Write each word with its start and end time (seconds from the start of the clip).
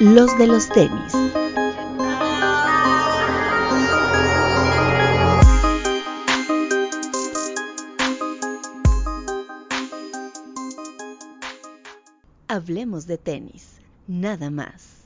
los 0.00 0.38
de 0.38 0.46
los 0.46 0.68
tenis. 0.68 1.12
Hablemos 12.46 13.06
de 13.06 13.18
tenis, 13.18 13.80
nada 14.06 14.50
más. 14.50 15.04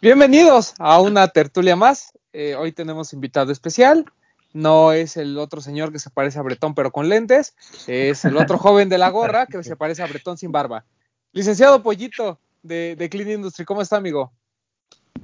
Bienvenidos 0.00 0.74
a 0.78 1.00
una 1.00 1.28
tertulia 1.28 1.76
más. 1.76 2.12
Eh, 2.32 2.56
hoy 2.56 2.72
tenemos 2.72 3.12
invitado 3.12 3.52
especial. 3.52 4.04
No 4.52 4.92
es 4.92 5.16
el 5.16 5.38
otro 5.38 5.60
señor 5.60 5.92
que 5.92 6.00
se 6.00 6.10
parece 6.10 6.40
a 6.40 6.42
Bretón 6.42 6.74
pero 6.74 6.90
con 6.90 7.08
lentes. 7.08 7.54
Es 7.86 8.24
el 8.24 8.36
otro 8.36 8.58
joven 8.58 8.88
de 8.88 8.98
la 8.98 9.10
gorra 9.10 9.46
que 9.46 9.62
se 9.62 9.76
parece 9.76 10.02
a 10.02 10.06
Bretón 10.06 10.36
sin 10.38 10.50
barba. 10.50 10.84
Licenciado 11.32 11.82
Pollito 11.82 12.40
de, 12.64 12.96
de 12.96 13.08
Clean 13.08 13.30
Industry, 13.30 13.64
¿cómo 13.64 13.82
está, 13.82 13.96
amigo? 13.96 14.32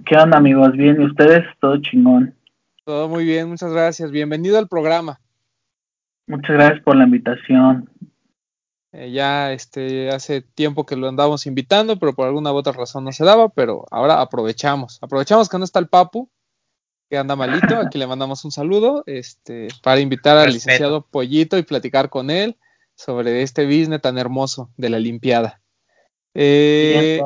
¿Qué 0.06 0.16
onda, 0.16 0.38
amigos? 0.38 0.73
Bien, 0.73 1.01
¿y 1.01 1.06
ustedes? 1.06 1.45
Todo 1.60 1.80
chingón. 1.80 2.34
Todo 2.84 3.09
muy 3.09 3.24
bien, 3.24 3.48
muchas 3.48 3.73
gracias. 3.73 4.10
Bienvenido 4.10 4.59
al 4.59 4.69
programa. 4.69 5.20
Muchas 6.27 6.51
gracias 6.51 6.82
por 6.82 6.96
la 6.96 7.05
invitación. 7.05 7.91
Eh, 8.92 9.10
ya 9.12 9.52
este, 9.52 10.10
hace 10.10 10.42
tiempo 10.42 10.84
que 10.84 10.96
lo 10.96 11.09
andábamos 11.09 11.46
invitando, 11.46 11.98
pero 11.98 12.15
por 12.15 12.27
alguna 12.27 12.52
u 12.52 12.56
otra 12.56 12.73
razón 12.73 13.05
no 13.05 13.12
se 13.12 13.24
daba, 13.24 13.48
pero 13.48 13.87
ahora 13.91 14.20
aprovechamos. 14.20 14.98
Aprovechamos 15.01 15.48
que 15.48 15.59
no 15.59 15.65
está 15.65 15.79
el 15.79 15.88
Papu, 15.88 16.30
que 17.09 17.16
anda 17.16 17.37
malito. 17.37 17.77
Aquí 17.77 17.98
le 17.98 18.07
mandamos 18.07 18.45
un 18.45 18.52
saludo 18.52 19.02
este, 19.07 19.68
para 19.82 20.01
invitar 20.01 20.37
al 20.37 20.46
Respeto. 20.46 20.57
licenciado 20.57 21.07
Pollito 21.07 21.57
y 21.57 21.62
platicar 21.62 22.10
con 22.10 22.30
él 22.30 22.57
sobre 22.95 23.43
este 23.43 23.65
business 23.65 24.02
tan 24.02 24.18
hermoso 24.18 24.70
de 24.77 24.91
la 24.91 24.98
limpiada. 24.98 25.59
Eh, 26.34 27.20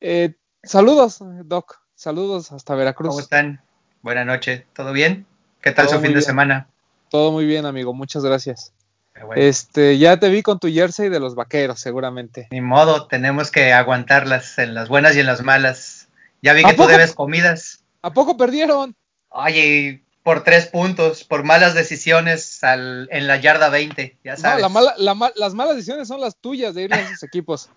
eh, 0.00 0.34
saludos, 0.62 1.18
Doc. 1.44 1.80
Saludos 1.94 2.52
hasta 2.52 2.74
Veracruz. 2.74 3.08
¿Cómo 3.10 3.20
están? 3.20 3.60
Buenas 4.02 4.26
noches, 4.26 4.64
¿todo 4.72 4.92
bien? 4.92 5.26
¿Qué 5.60 5.72
tal 5.72 5.86
Todo 5.86 5.96
su 5.96 6.02
fin 6.02 6.14
de 6.14 6.22
semana? 6.22 6.68
Todo 7.10 7.32
muy 7.32 7.46
bien, 7.46 7.66
amigo. 7.66 7.92
Muchas 7.92 8.24
gracias. 8.24 8.72
Bueno. 9.14 9.42
Este, 9.42 9.98
ya 9.98 10.20
te 10.20 10.28
vi 10.28 10.42
con 10.42 10.60
tu 10.60 10.68
jersey 10.68 11.08
de 11.08 11.18
los 11.18 11.34
vaqueros, 11.34 11.80
seguramente. 11.80 12.46
Ni 12.52 12.60
modo, 12.60 13.08
tenemos 13.08 13.50
que 13.50 13.72
aguantarlas 13.72 14.58
en 14.58 14.74
las 14.74 14.88
buenas 14.88 15.16
y 15.16 15.20
en 15.20 15.26
las 15.26 15.42
malas. 15.42 16.08
Ya 16.40 16.52
vi 16.52 16.62
¿A 16.64 16.68
que 16.68 16.74
tú 16.74 16.82
poco? 16.82 16.92
debes 16.92 17.14
comidas. 17.14 17.82
¿A 18.02 18.12
poco 18.12 18.36
perdieron? 18.36 18.94
Oye, 19.30 20.04
por 20.22 20.44
tres 20.44 20.66
puntos, 20.66 21.24
por 21.24 21.44
malas 21.44 21.74
decisiones 21.74 22.62
al- 22.64 23.08
en 23.10 23.26
la 23.26 23.36
yarda 23.38 23.68
20, 23.70 24.18
ya 24.24 24.32
No, 24.32 24.38
sabes. 24.38 24.62
la 24.62 24.68
mala- 24.68 24.94
la 24.98 25.32
las 25.36 25.54
malas 25.54 25.76
decisiones 25.76 26.08
son 26.08 26.20
las 26.20 26.36
tuyas 26.36 26.74
de 26.74 26.82
ir 26.82 26.92
a 26.94 27.00
esos 27.00 27.22
equipos. 27.22 27.70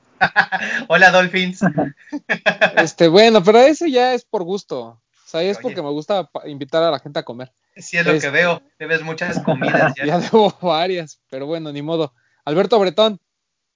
Hola, 0.88 1.12
Dolphins. 1.12 1.62
Este, 2.78 3.08
bueno, 3.08 3.44
pero 3.44 3.60
eso 3.60 3.86
ya 3.86 4.14
es 4.14 4.24
por 4.26 4.44
gusto. 4.44 4.80
O 4.82 5.02
sea, 5.26 5.42
es 5.44 5.58
Oye. 5.58 5.64
porque 5.64 5.82
me 5.82 5.90
gusta 5.90 6.30
invitar 6.46 6.84
a 6.84 6.92
la 6.92 7.00
gente 7.00 7.20
a 7.20 7.24
comer. 7.24 7.52
Si 7.78 7.98
es 7.98 8.06
lo 8.06 8.12
Este- 8.14 8.28
que 8.28 8.32
veo, 8.32 8.62
debes 8.78 9.02
muchas 9.02 9.40
comidas 9.40 9.94
ya. 9.98 10.06
Ya 10.06 10.20
debo 10.20 10.54
varias, 10.62 11.20
pero 11.30 11.46
bueno, 11.46 11.72
ni 11.72 11.82
modo. 11.82 12.14
Alberto 12.46 12.78
Bretón, 12.80 13.20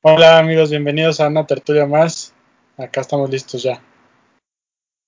Hola 0.02 0.38
amigos, 0.38 0.70
bienvenidos 0.70 1.20
a 1.20 1.28
una 1.30 1.48
tertulia 1.48 1.86
más. 1.88 2.34
Acá 2.78 3.02
estamos 3.02 3.30
listos 3.30 3.64
ya. 3.64 3.82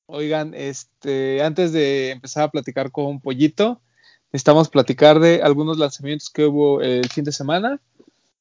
Oigan, 0.07 0.53
este, 0.55 1.43
antes 1.43 1.71
de 1.71 2.11
empezar 2.11 2.43
a 2.43 2.51
platicar 2.51 2.91
con 2.91 3.21
Pollito, 3.21 3.81
necesitamos 4.31 4.69
platicar 4.69 5.19
de 5.19 5.41
algunos 5.41 5.77
lanzamientos 5.77 6.29
que 6.29 6.45
hubo 6.45 6.81
el 6.81 7.07
fin 7.09 7.23
de 7.23 7.31
semana. 7.31 7.79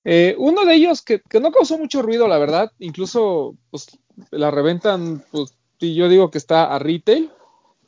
Eh, 0.04 0.34
uno 0.38 0.64
de 0.64 0.74
ellos 0.74 1.02
que, 1.02 1.20
no 1.40 1.50
causó 1.50 1.78
mucho 1.78 2.00
ruido, 2.00 2.28
la 2.28 2.38
verdad, 2.38 2.72
incluso 2.78 3.56
pues, 3.70 3.98
la 4.30 4.50
reventan, 4.50 5.24
pues 5.30 5.54
y 5.78 5.94
yo 5.94 6.08
digo 6.08 6.30
que 6.30 6.38
está 6.38 6.74
a 6.74 6.78
retail, 6.78 7.30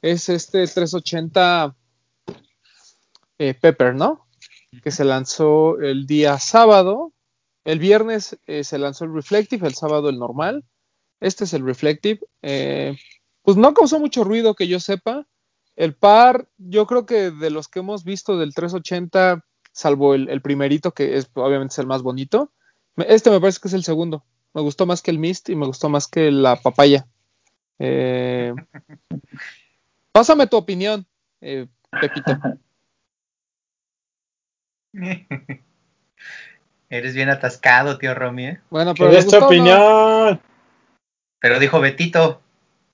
es 0.03 0.29
este 0.29 0.67
380 0.67 1.75
eh, 3.39 3.55
Pepper, 3.55 3.95
¿no? 3.95 4.27
Que 4.83 4.91
se 4.91 5.05
lanzó 5.05 5.79
el 5.79 6.07
día 6.07 6.39
sábado. 6.39 7.13
El 7.65 7.79
viernes 7.79 8.39
eh, 8.47 8.65
se 8.65 8.79
lanzó 8.79 9.05
el 9.05 9.15
Reflective, 9.15 9.67
el 9.67 9.75
sábado 9.75 10.09
el 10.09 10.19
normal. 10.19 10.65
Este 11.21 11.45
es 11.45 11.55
el 11.55 11.65
Reflective. 11.65 12.21
Pues 13.49 13.57
no 13.57 13.73
causó 13.73 13.99
mucho 13.99 14.25
ruido 14.25 14.55
que 14.55 14.69
yo 14.69 14.79
sepa. 14.79 15.27
El 15.75 15.95
par, 15.95 16.51
yo 16.59 16.87
creo 16.87 17.07
que 17.07 17.31
de 17.31 17.49
los 17.49 17.67
que 17.69 17.79
hemos 17.79 18.05
visto 18.05 18.37
del 18.37 18.53
380, 18.53 19.43
salvo 19.73 20.15
el, 20.15 20.29
el 20.29 20.43
primerito, 20.43 20.93
que 20.93 21.17
es 21.17 21.31
obviamente 21.33 21.73
es 21.73 21.79
el 21.79 21.87
más 21.87 22.03
bonito, 22.03 22.53
este 22.99 23.31
me 23.31 23.41
parece 23.41 23.59
que 23.63 23.69
es 23.69 23.73
el 23.73 23.85
segundo. 23.85 24.23
Me 24.53 24.61
gustó 24.61 24.85
más 24.85 25.01
que 25.01 25.11
el 25.11 25.19
Mist 25.19 25.49
y 25.49 25.57
me 25.57 25.65
gustó 25.65 25.89
más 25.89 26.09
que 26.09 26.31
la 26.31 26.57
papaya. 26.57 27.07
Eh, 27.79 28.53
pásame 30.13 30.47
tu 30.47 30.59
opinión, 30.59 31.07
eh, 31.41 31.69
Pepito. 32.03 32.39
Eres 36.91 37.15
bien 37.15 37.31
atascado, 37.31 37.97
tío 37.97 38.15
Romy, 38.15 38.45
¿eh? 38.45 38.61
Bueno, 38.69 38.93
¿Qué 38.93 39.05
pero 39.05 39.13
¿le 39.13 39.19
es 39.21 39.27
tu 39.27 39.41
no? 39.41 39.47
opinión? 39.47 40.39
Pero 41.41 41.59
dijo 41.59 41.81
Betito. 41.81 42.43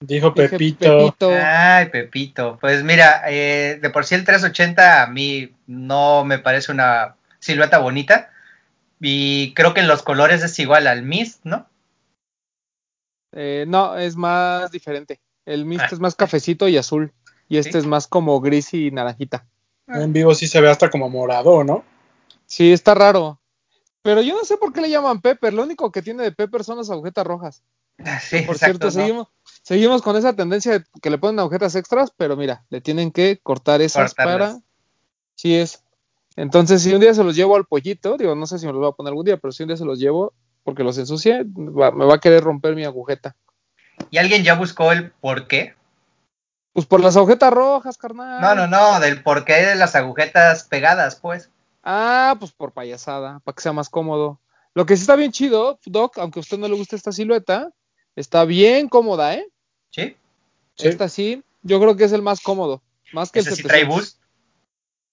Dijo 0.01 0.35
Pepito. 0.35 0.99
Pepito. 0.99 1.31
Ay, 1.33 1.87
Pepito. 1.91 2.59
Pues 2.61 2.83
mira, 2.83 3.23
eh, 3.29 3.79
de 3.81 3.91
por 3.91 4.05
sí 4.05 4.15
el 4.15 4.25
380 4.25 5.03
a 5.03 5.07
mí 5.07 5.55
no 5.67 6.25
me 6.25 6.39
parece 6.39 6.73
una 6.73 7.17
silueta 7.39 7.79
bonita. 7.79 8.31
Y 9.01 9.55
creo 9.55 9.75
que 9.75 9.81
en 9.81 9.89
los 9.89 10.03
colores 10.03 10.43
es 10.43 10.59
igual 10.59 10.87
al 10.87 11.03
Mist, 11.03 11.41
¿no? 11.45 11.67
Eh, 13.33 13.65
no, 13.67 13.97
es 13.97 14.17
más 14.17 14.71
diferente. 14.71 15.21
El 15.45 15.65
Mist 15.65 15.83
Ah. 15.85 15.89
es 15.93 16.01
más 16.01 16.15
cafecito 16.15 16.69
y 16.69 16.77
azul. 16.77 17.13
Y 17.49 17.59
este 17.59 17.73
¿Sí? 17.73 17.79
es 17.79 17.87
más 17.87 18.07
como 18.07 18.41
gris 18.41 18.73
y 18.75 18.91
naranjita. 18.91 19.47
En 19.89 20.13
vivo 20.13 20.35
sí 20.35 20.47
se 20.49 20.61
ve 20.61 20.71
hasta 20.71 20.89
como 20.89 21.11
morado, 21.11 21.63
¿no? 21.65 21.85
Sí, 22.47 22.73
está 22.73 22.95
raro. 22.95 23.39
Pero 24.03 24.23
yo 24.23 24.35
no 24.35 24.45
sé 24.45 24.57
por 24.57 24.73
qué 24.73 24.81
le 24.81 24.91
llaman 24.91 25.21
Pepper. 25.21 25.53
Lo 25.53 25.63
único 25.63 25.91
que 25.93 26.03
tiene 26.03 26.23
de 26.23 26.33
Pepper 26.33 26.65
son 26.65 26.79
las 26.79 26.91
agujetas 26.91 27.27
rojas. 27.27 27.63
Sí, 28.23 28.41
Por 28.43 28.57
exacto, 28.57 28.59
cierto, 28.59 28.85
¿no? 28.87 28.91
seguimos, 28.93 29.29
seguimos 29.65 30.03
con 30.03 30.15
esa 30.17 30.33
tendencia 30.35 30.79
de 30.79 30.85
que 31.03 31.11
le 31.11 31.19
ponen 31.19 31.41
agujetas 31.41 31.75
extras, 31.75 32.13
pero 32.17 32.37
mira, 32.37 32.65
le 32.71 32.81
tienen 32.81 33.11
que 33.11 33.41
cortar 33.43 33.81
esas 33.83 34.15
para. 34.15 34.59
Sí 35.35 35.57
es. 35.57 35.83
Entonces, 36.37 36.83
si 36.83 36.93
un 36.95 37.01
día 37.01 37.15
se 37.15 37.25
los 37.25 37.35
llevo 37.35 37.57
al 37.57 37.65
pollito, 37.65 38.17
digo, 38.17 38.35
no 38.37 38.47
sé 38.47 38.59
si 38.61 38.67
me 38.67 38.73
los 38.73 38.81
voy 38.81 38.89
a 38.91 38.93
poner 38.93 39.11
algún 39.11 39.25
día, 39.25 39.37
pero 39.39 39.51
si 39.51 39.65
un 39.65 39.69
día 39.69 39.77
se 39.77 39.85
los 39.85 39.99
llevo 39.99 40.33
porque 40.63 40.85
los 40.85 40.97
ensucie, 40.99 41.43
va- 41.45 41.91
me 41.91 42.05
va 42.05 42.15
a 42.15 42.21
querer 42.21 42.43
romper 42.45 42.77
mi 42.77 42.85
agujeta. 42.85 43.35
¿Y 44.11 44.19
alguien 44.19 44.45
ya 44.45 44.55
buscó 44.55 44.93
el 44.93 45.11
por 45.11 45.47
qué? 45.49 45.75
Pues 46.73 46.87
por 46.87 47.01
las 47.01 47.17
agujetas 47.17 47.53
rojas, 47.53 47.97
carnal. 47.97 48.41
No, 48.41 48.55
no, 48.55 48.67
no, 48.67 49.01
del 49.01 49.23
por 49.23 49.45
qué 49.45 49.55
de 49.55 49.75
las 49.77 49.95
agujetas 49.95 50.65
pegadas, 50.65 51.17
pues. 51.17 51.51
Ah, 51.85 52.35
pues 52.39 52.51
por 52.53 52.73
payasada, 52.73 53.41
para 53.45 53.55
que 53.55 53.63
sea 53.63 53.73
más 53.73 53.89
cómodo. 53.89 54.41
Lo 54.75 54.87
que 54.87 54.97
sí 54.97 55.03
está 55.03 55.15
bien 55.17 55.31
chido, 55.31 55.79
Doc, 55.87 56.19
aunque 56.19 56.41
a 56.41 56.43
usted 56.43 56.59
no 56.59 56.67
le 56.67 56.75
guste 56.75 56.97
esta 56.97 57.13
silueta, 57.13 57.71
está 58.17 58.45
bien 58.45 58.89
cómoda, 58.89 59.35
¿eh? 59.35 59.47
¿Sí? 59.95 60.17
Sí. 60.75 60.89
Esta 60.89 61.09
sí, 61.09 61.45
yo 61.63 61.79
creo 61.81 61.97
que 61.97 62.03
es 62.05 62.13
el 62.13 62.23
más 62.23 62.41
cómodo. 62.41 62.83
Más 63.13 63.31
que 63.31 63.39
Ese 63.39 63.51
el 63.51 63.57
sí 63.57 63.63
trae 63.63 63.83
700. 63.83 63.97
boost 63.97 64.23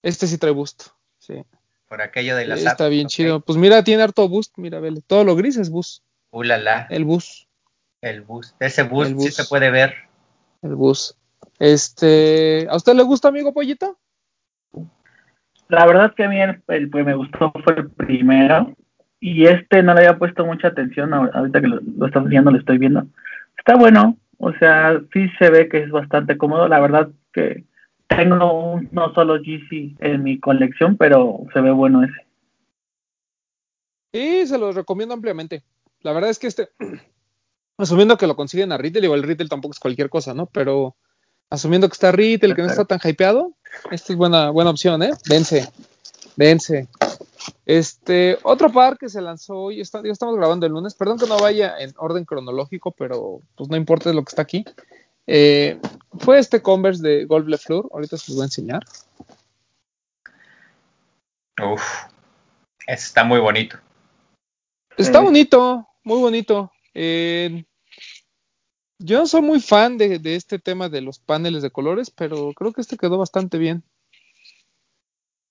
Este 0.02 0.26
sí 0.26 0.38
trae 0.38 0.50
boost. 0.52 0.88
Sí. 1.18 1.44
por 1.88 2.02
aquello 2.02 2.34
de 2.34 2.46
las 2.46 2.58
Está 2.58 2.70
apps, 2.86 2.90
bien 2.90 3.06
chido. 3.06 3.38
Pues 3.40 3.56
mira, 3.58 3.84
tiene 3.84 4.02
harto 4.02 4.28
boost. 4.28 4.54
Mira, 4.56 4.80
vele. 4.80 5.02
Todo 5.06 5.22
lo 5.22 5.36
gris 5.36 5.56
es 5.56 5.70
boost. 5.70 6.02
Uh, 6.32 6.42
la, 6.42 6.58
la, 6.58 6.86
El 6.90 7.04
boost. 7.04 7.46
el 8.00 8.22
boost. 8.22 8.60
Ese 8.60 8.82
boost, 8.82 9.10
El 9.12 9.20
sí 9.20 9.30
se 9.30 9.44
puede 9.44 9.70
ver. 9.70 9.94
El 10.62 10.74
boost. 10.74 11.16
Este. 11.60 12.66
¿A 12.68 12.74
usted 12.76 12.94
le 12.94 13.04
gusta, 13.04 13.28
amigo 13.28 13.52
Pollito? 13.54 13.98
La 15.68 15.86
verdad 15.86 16.12
que 16.14 16.24
a 16.24 16.28
mí 16.28 16.40
el, 16.40 16.60
el 16.68 16.90
que 16.90 17.04
me 17.04 17.14
gustó 17.14 17.52
fue 17.64 17.74
el 17.76 17.90
primero. 17.90 18.74
Y 19.20 19.46
este 19.46 19.82
no 19.84 19.94
le 19.94 20.00
había 20.00 20.18
puesto 20.18 20.44
mucha 20.44 20.68
atención. 20.68 21.10
ahor- 21.10 21.30
Ahorita 21.34 21.60
que 21.60 21.68
lo, 21.68 21.80
lo 21.80 22.06
estás 22.06 22.24
viendo, 22.26 22.50
lo 22.50 22.58
estoy 22.58 22.78
viendo. 22.78 23.06
Está 23.56 23.76
bueno. 23.76 24.16
O 24.44 24.52
sea, 24.54 25.00
sí 25.12 25.28
se 25.38 25.50
ve 25.50 25.68
que 25.68 25.84
es 25.84 25.90
bastante 25.92 26.36
cómodo. 26.36 26.66
La 26.66 26.80
verdad 26.80 27.08
que 27.32 27.64
tengo 28.08 28.72
un, 28.72 28.88
no 28.90 29.14
solo 29.14 29.34
GC 29.34 29.94
en 30.00 30.24
mi 30.24 30.40
colección, 30.40 30.96
pero 30.96 31.46
se 31.52 31.60
ve 31.60 31.70
bueno 31.70 32.02
ese. 32.02 32.26
Sí, 34.12 34.48
se 34.48 34.58
los 34.58 34.74
recomiendo 34.74 35.14
ampliamente. 35.14 35.62
La 36.00 36.12
verdad 36.12 36.30
es 36.30 36.40
que 36.40 36.48
este. 36.48 36.70
Asumiendo 37.78 38.16
que 38.16 38.26
lo 38.26 38.34
consiguen 38.34 38.72
a 38.72 38.78
retail, 38.78 39.04
igual 39.04 39.20
el 39.20 39.28
retail 39.28 39.48
tampoco 39.48 39.74
es 39.74 39.78
cualquier 39.78 40.10
cosa, 40.10 40.34
¿no? 40.34 40.46
Pero 40.46 40.96
asumiendo 41.48 41.88
que 41.88 41.94
está 41.94 42.10
retail, 42.10 42.56
que 42.56 42.62
no 42.62 42.68
está 42.68 42.84
tan 42.84 43.00
hypeado, 43.02 43.54
esta 43.92 44.12
es 44.12 44.16
buena, 44.16 44.50
buena 44.50 44.70
opción, 44.70 45.02
¿eh? 45.04 45.12
Dense. 45.28 45.68
Dense. 46.36 46.88
Este, 47.64 48.38
otro 48.42 48.70
par 48.70 48.98
que 48.98 49.08
se 49.08 49.20
lanzó 49.20 49.54
hoy, 49.54 49.80
está, 49.80 50.02
ya 50.02 50.12
estamos 50.12 50.36
grabando 50.36 50.66
el 50.66 50.72
lunes, 50.72 50.94
perdón 50.94 51.18
que 51.18 51.26
no 51.26 51.38
vaya 51.38 51.78
en 51.78 51.92
orden 51.96 52.24
cronológico, 52.24 52.90
pero 52.92 53.40
pues 53.56 53.68
no 53.70 53.76
importa 53.76 54.10
es 54.10 54.16
lo 54.16 54.22
que 54.24 54.30
está 54.30 54.42
aquí. 54.42 54.64
Eh, 55.26 55.80
fue 56.18 56.38
este 56.38 56.62
Converse 56.62 57.02
de 57.02 57.24
Golf 57.24 57.46
Le 57.46 57.58
Fleur, 57.58 57.88
ahorita 57.92 58.16
se 58.16 58.30
los 58.30 58.36
voy 58.36 58.42
a 58.42 58.46
enseñar. 58.46 58.84
Uf, 61.62 61.82
está 62.86 63.24
muy 63.24 63.38
bonito. 63.40 63.78
Está 64.96 65.20
bonito, 65.20 65.86
muy 66.04 66.20
bonito. 66.20 66.70
Eh, 66.94 67.64
Yo 68.98 69.18
no 69.18 69.26
soy 69.26 69.42
muy 69.42 69.60
fan 69.60 69.98
de, 69.98 70.18
de 70.18 70.36
este 70.36 70.58
tema 70.58 70.88
de 70.88 71.00
los 71.00 71.18
paneles 71.18 71.62
de 71.62 71.70
colores, 71.70 72.10
pero 72.10 72.52
creo 72.52 72.72
que 72.72 72.82
este 72.82 72.96
quedó 72.96 73.18
bastante 73.18 73.58
bien. 73.58 73.82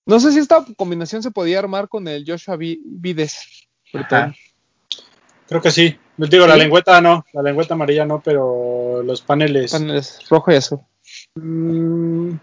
No 0.05 0.19
sé 0.19 0.31
si 0.31 0.39
esta 0.39 0.65
combinación 0.77 1.21
se 1.23 1.31
podía 1.31 1.59
armar 1.59 1.87
con 1.87 2.07
el 2.07 2.25
Joshua 2.27 2.55
Vi- 2.57 2.81
Vides. 2.85 3.67
Creo 5.47 5.61
que 5.61 5.71
sí. 5.71 5.97
Les 6.17 6.29
digo, 6.29 6.47
la 6.47 6.53
Sí. 6.55 6.59
lengüeta 6.61 7.01
no, 7.01 7.25
la 7.33 7.41
lengüeta 7.41 7.73
amarilla 7.73 8.05
no, 8.05 8.21
pero 8.21 9.01
los 9.03 9.21
paneles. 9.21 9.71
Paneles 9.71 10.19
rojo 10.29 10.51
y 10.51 10.55
azul. 10.55 10.79
Mm, 11.35 12.33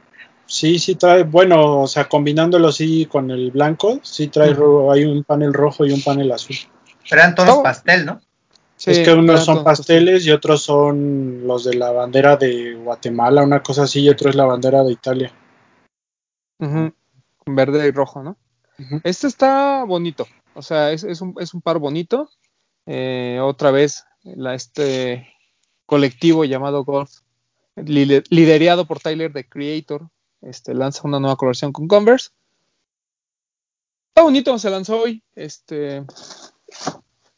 sí, 0.46 0.78
sí 0.78 0.94
trae, 0.96 1.22
bueno, 1.22 1.82
o 1.82 1.86
sea, 1.86 2.08
combinándolo 2.08 2.68
así 2.68 3.06
con 3.06 3.30
el 3.30 3.50
blanco, 3.50 4.00
sí 4.02 4.28
trae, 4.28 4.52
ro- 4.52 4.92
hay 4.92 5.04
un 5.04 5.24
panel 5.24 5.52
rojo 5.54 5.86
y 5.86 5.92
un 5.92 6.02
panel 6.02 6.30
azul. 6.32 6.56
Pero 7.08 7.22
eran 7.22 7.34
tonos 7.34 7.52
¿Cómo? 7.54 7.62
pastel, 7.62 8.04
¿no? 8.04 8.20
Sí, 8.76 8.90
es 8.92 9.00
que 9.00 9.12
unos 9.12 9.44
son 9.44 9.64
pasteles 9.64 10.24
y 10.26 10.30
otros 10.30 10.62
son 10.62 11.46
los 11.46 11.64
de 11.64 11.74
la 11.74 11.90
bandera 11.90 12.36
de 12.36 12.74
Guatemala, 12.74 13.42
una 13.42 13.62
cosa 13.62 13.84
así, 13.84 14.00
y 14.02 14.08
otro 14.08 14.30
es 14.30 14.36
la 14.36 14.44
bandera 14.44 14.84
de 14.84 14.92
Italia. 14.92 15.32
Ujú, 16.60 16.92
Verde 17.54 17.86
y 17.86 17.90
rojo, 17.90 18.22
¿no? 18.22 18.36
Este 19.04 19.26
está 19.26 19.84
bonito. 19.84 20.26
O 20.54 20.62
sea, 20.62 20.92
es, 20.92 21.04
es 21.04 21.20
un, 21.20 21.34
es 21.40 21.52
un 21.54 21.60
par 21.60 21.78
bonito. 21.78 22.30
Eh, 22.86 23.40
otra 23.42 23.70
vez, 23.70 24.04
la, 24.22 24.54
este 24.54 25.28
colectivo 25.86 26.44
llamado 26.44 26.84
Golf, 26.84 27.10
li- 27.76 28.22
liderado 28.30 28.86
por 28.86 29.00
Tyler, 29.00 29.32
the 29.32 29.48
Creator, 29.48 30.08
este, 30.42 30.74
lanza 30.74 31.02
una 31.04 31.18
nueva 31.18 31.36
colaboración 31.36 31.72
con 31.72 31.88
Converse. 31.88 32.30
Está 34.10 34.22
bonito, 34.22 34.58
se 34.58 34.70
lanzó 34.70 35.02
hoy. 35.02 35.22
Este, 35.34 36.04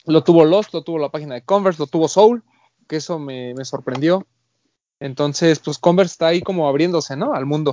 lo 0.05 0.23
tuvo 0.25 0.45
Lost, 0.45 0.73
lo 0.75 0.83
tuvo 0.83 0.99
la 0.99 1.11
página 1.11 1.35
de 1.35 1.43
Converse, 1.43 1.81
lo 1.81 1.87
tuvo 1.87 2.09
Soul, 2.09 2.43
que 2.89 2.97
eso 2.97 3.19
me, 3.19 3.55
me 3.55 3.65
sorprendió. 3.65 4.27
Entonces, 4.99 5.59
pues 5.61 5.79
Converse 5.79 6.13
está 6.13 6.27
ahí 6.29 6.43
como 6.43 6.69
abriéndose, 6.69 7.17
¿no? 7.17 7.33
Al 7.35 7.47
mundo. 7.47 7.73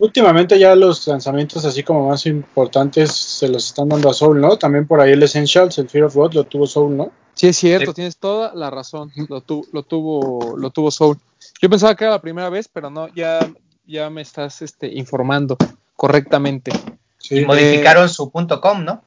Últimamente 0.00 0.58
ya 0.58 0.74
los 0.74 1.06
lanzamientos 1.06 1.64
así 1.64 1.82
como 1.82 2.08
más 2.08 2.24
importantes 2.26 3.12
se 3.12 3.48
los 3.48 3.66
están 3.66 3.90
dando 3.90 4.08
a 4.08 4.14
Soul, 4.14 4.40
¿no? 4.40 4.56
También 4.56 4.86
por 4.86 4.98
ahí 5.00 5.12
el 5.12 5.22
Essentials, 5.22 5.76
el 5.78 5.88
Fear 5.90 6.04
of 6.04 6.16
God 6.16 6.32
lo 6.32 6.44
tuvo 6.44 6.66
Soul, 6.66 6.96
¿no? 6.96 7.12
Sí, 7.34 7.48
es 7.48 7.56
cierto, 7.58 7.90
Sí. 7.90 7.96
tienes 7.96 8.16
toda 8.16 8.54
la 8.54 8.70
razón. 8.70 9.12
Lo, 9.28 9.42
tu- 9.42 9.66
lo 9.72 9.82
tuvo, 9.82 10.56
lo 10.56 10.70
tuvo 10.70 10.90
Soul. 10.90 11.18
Yo 11.60 11.68
pensaba 11.70 11.94
que 11.94 12.04
era 12.04 12.14
la 12.14 12.20
primera 12.22 12.48
vez, 12.48 12.66
pero 12.68 12.88
no, 12.90 13.08
ya, 13.14 13.40
ya 13.86 14.08
me 14.10 14.22
estás 14.22 14.62
este, 14.62 14.88
informando 14.88 15.56
correctamente. 15.96 16.72
Sí. 17.18 17.44
Modificaron 17.44 18.08
su 18.08 18.30
punto 18.30 18.58
.com, 18.60 18.82
¿no? 18.84 19.02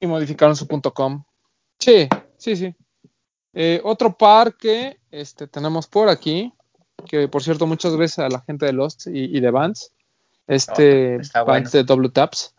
Y 0.00 0.06
modificaron 0.06 0.56
su 0.56 0.66
punto 0.66 0.94
.com. 0.94 1.22
Sí, 1.78 2.08
sí, 2.38 2.56
sí. 2.56 2.74
Eh, 3.52 3.80
otro 3.84 4.16
par 4.16 4.54
que 4.56 4.98
este, 5.10 5.46
tenemos 5.46 5.86
por 5.86 6.08
aquí, 6.08 6.52
que 7.06 7.28
por 7.28 7.42
cierto, 7.42 7.66
muchas 7.66 7.94
gracias 7.94 8.20
a 8.20 8.28
la 8.30 8.40
gente 8.40 8.64
de 8.64 8.72
Lost 8.72 9.06
y, 9.06 9.36
y 9.36 9.40
de 9.40 9.50
Vans. 9.50 9.92
Este 10.54 11.16
Vans 11.18 11.44
bueno. 11.46 11.70
de 11.70 11.84
Double 11.84 12.08
Taps. 12.10 12.54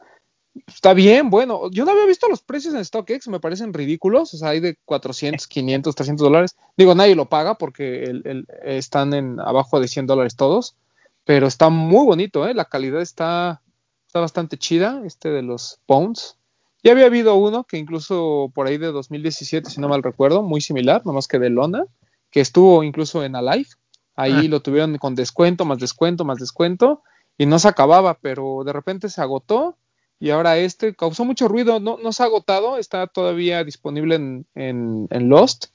Está 0.68 0.94
bien, 0.94 1.30
bueno. 1.30 1.70
Yo 1.72 1.86
no 1.86 1.92
había 1.92 2.06
visto 2.06 2.28
los 2.28 2.42
precios 2.42 2.74
en 2.74 2.84
StockX, 2.84 3.28
me 3.30 3.40
parecen 3.40 3.74
ridículos. 3.74 4.34
O 4.34 4.38
sea, 4.38 4.50
hay 4.50 4.60
de 4.60 4.78
400, 4.86 5.48
500, 5.48 5.96
300 5.96 6.24
dólares. 6.26 6.56
Digo, 6.76 6.94
nadie 6.96 7.16
lo 7.16 7.30
paga 7.30 7.56
porque 7.56 8.04
el- 8.04 8.22
el- 8.26 8.48
están 8.64 9.14
en 9.14 9.40
abajo 9.40 9.80
de 9.80 9.88
100 9.88 10.08
dólares 10.08 10.36
todos. 10.36 10.76
Pero 11.24 11.48
está 11.48 11.70
muy 11.70 12.06
bonito, 12.06 12.48
¿eh? 12.48 12.54
La 12.54 12.66
calidad 12.66 13.02
está, 13.02 13.62
está 14.08 14.20
bastante 14.20 14.58
chida, 14.58 15.02
este 15.06 15.30
de 15.30 15.42
los 15.42 15.80
Bones. 15.88 16.38
Ya 16.84 16.94
había 16.94 17.06
habido 17.06 17.36
uno 17.36 17.64
que 17.64 17.78
incluso 17.78 18.52
por 18.56 18.68
ahí 18.68 18.78
de 18.78 18.88
2017, 18.92 19.70
si 19.70 19.80
no 19.80 19.88
mal 19.88 20.02
recuerdo, 20.04 20.42
muy 20.42 20.62
similar, 20.62 21.06
nomás 21.06 21.28
que 21.28 21.38
de 21.40 21.50
Lona, 21.52 21.86
que 22.32 22.42
estuvo 22.42 22.84
incluso 22.84 23.24
en 23.24 23.36
Alive. 23.36 23.70
Ahí 24.16 24.34
Ah. 24.48 24.50
lo 24.50 24.62
tuvieron 24.62 24.98
con 24.98 25.14
descuento, 25.16 25.64
más 25.64 25.78
descuento, 25.78 26.26
más 26.26 26.40
descuento, 26.40 27.04
y 27.38 27.46
no 27.46 27.60
se 27.60 27.68
acababa, 27.68 28.16
pero 28.22 28.64
de 28.66 28.74
repente 28.74 29.10
se 29.10 29.22
agotó. 29.22 29.78
Y 30.20 30.30
ahora 30.30 30.58
este 30.60 30.96
causó 30.96 31.26
mucho 31.26 31.48
ruido, 31.48 31.80
no, 31.80 31.98
no 31.98 32.14
se 32.14 32.22
ha 32.24 32.28
agotado, 32.28 32.78
está 32.78 33.08
todavía 33.08 33.64
disponible 33.64 34.16
en, 34.16 34.46
en- 34.56 35.08
en 35.10 35.30
Lost. 35.30 35.66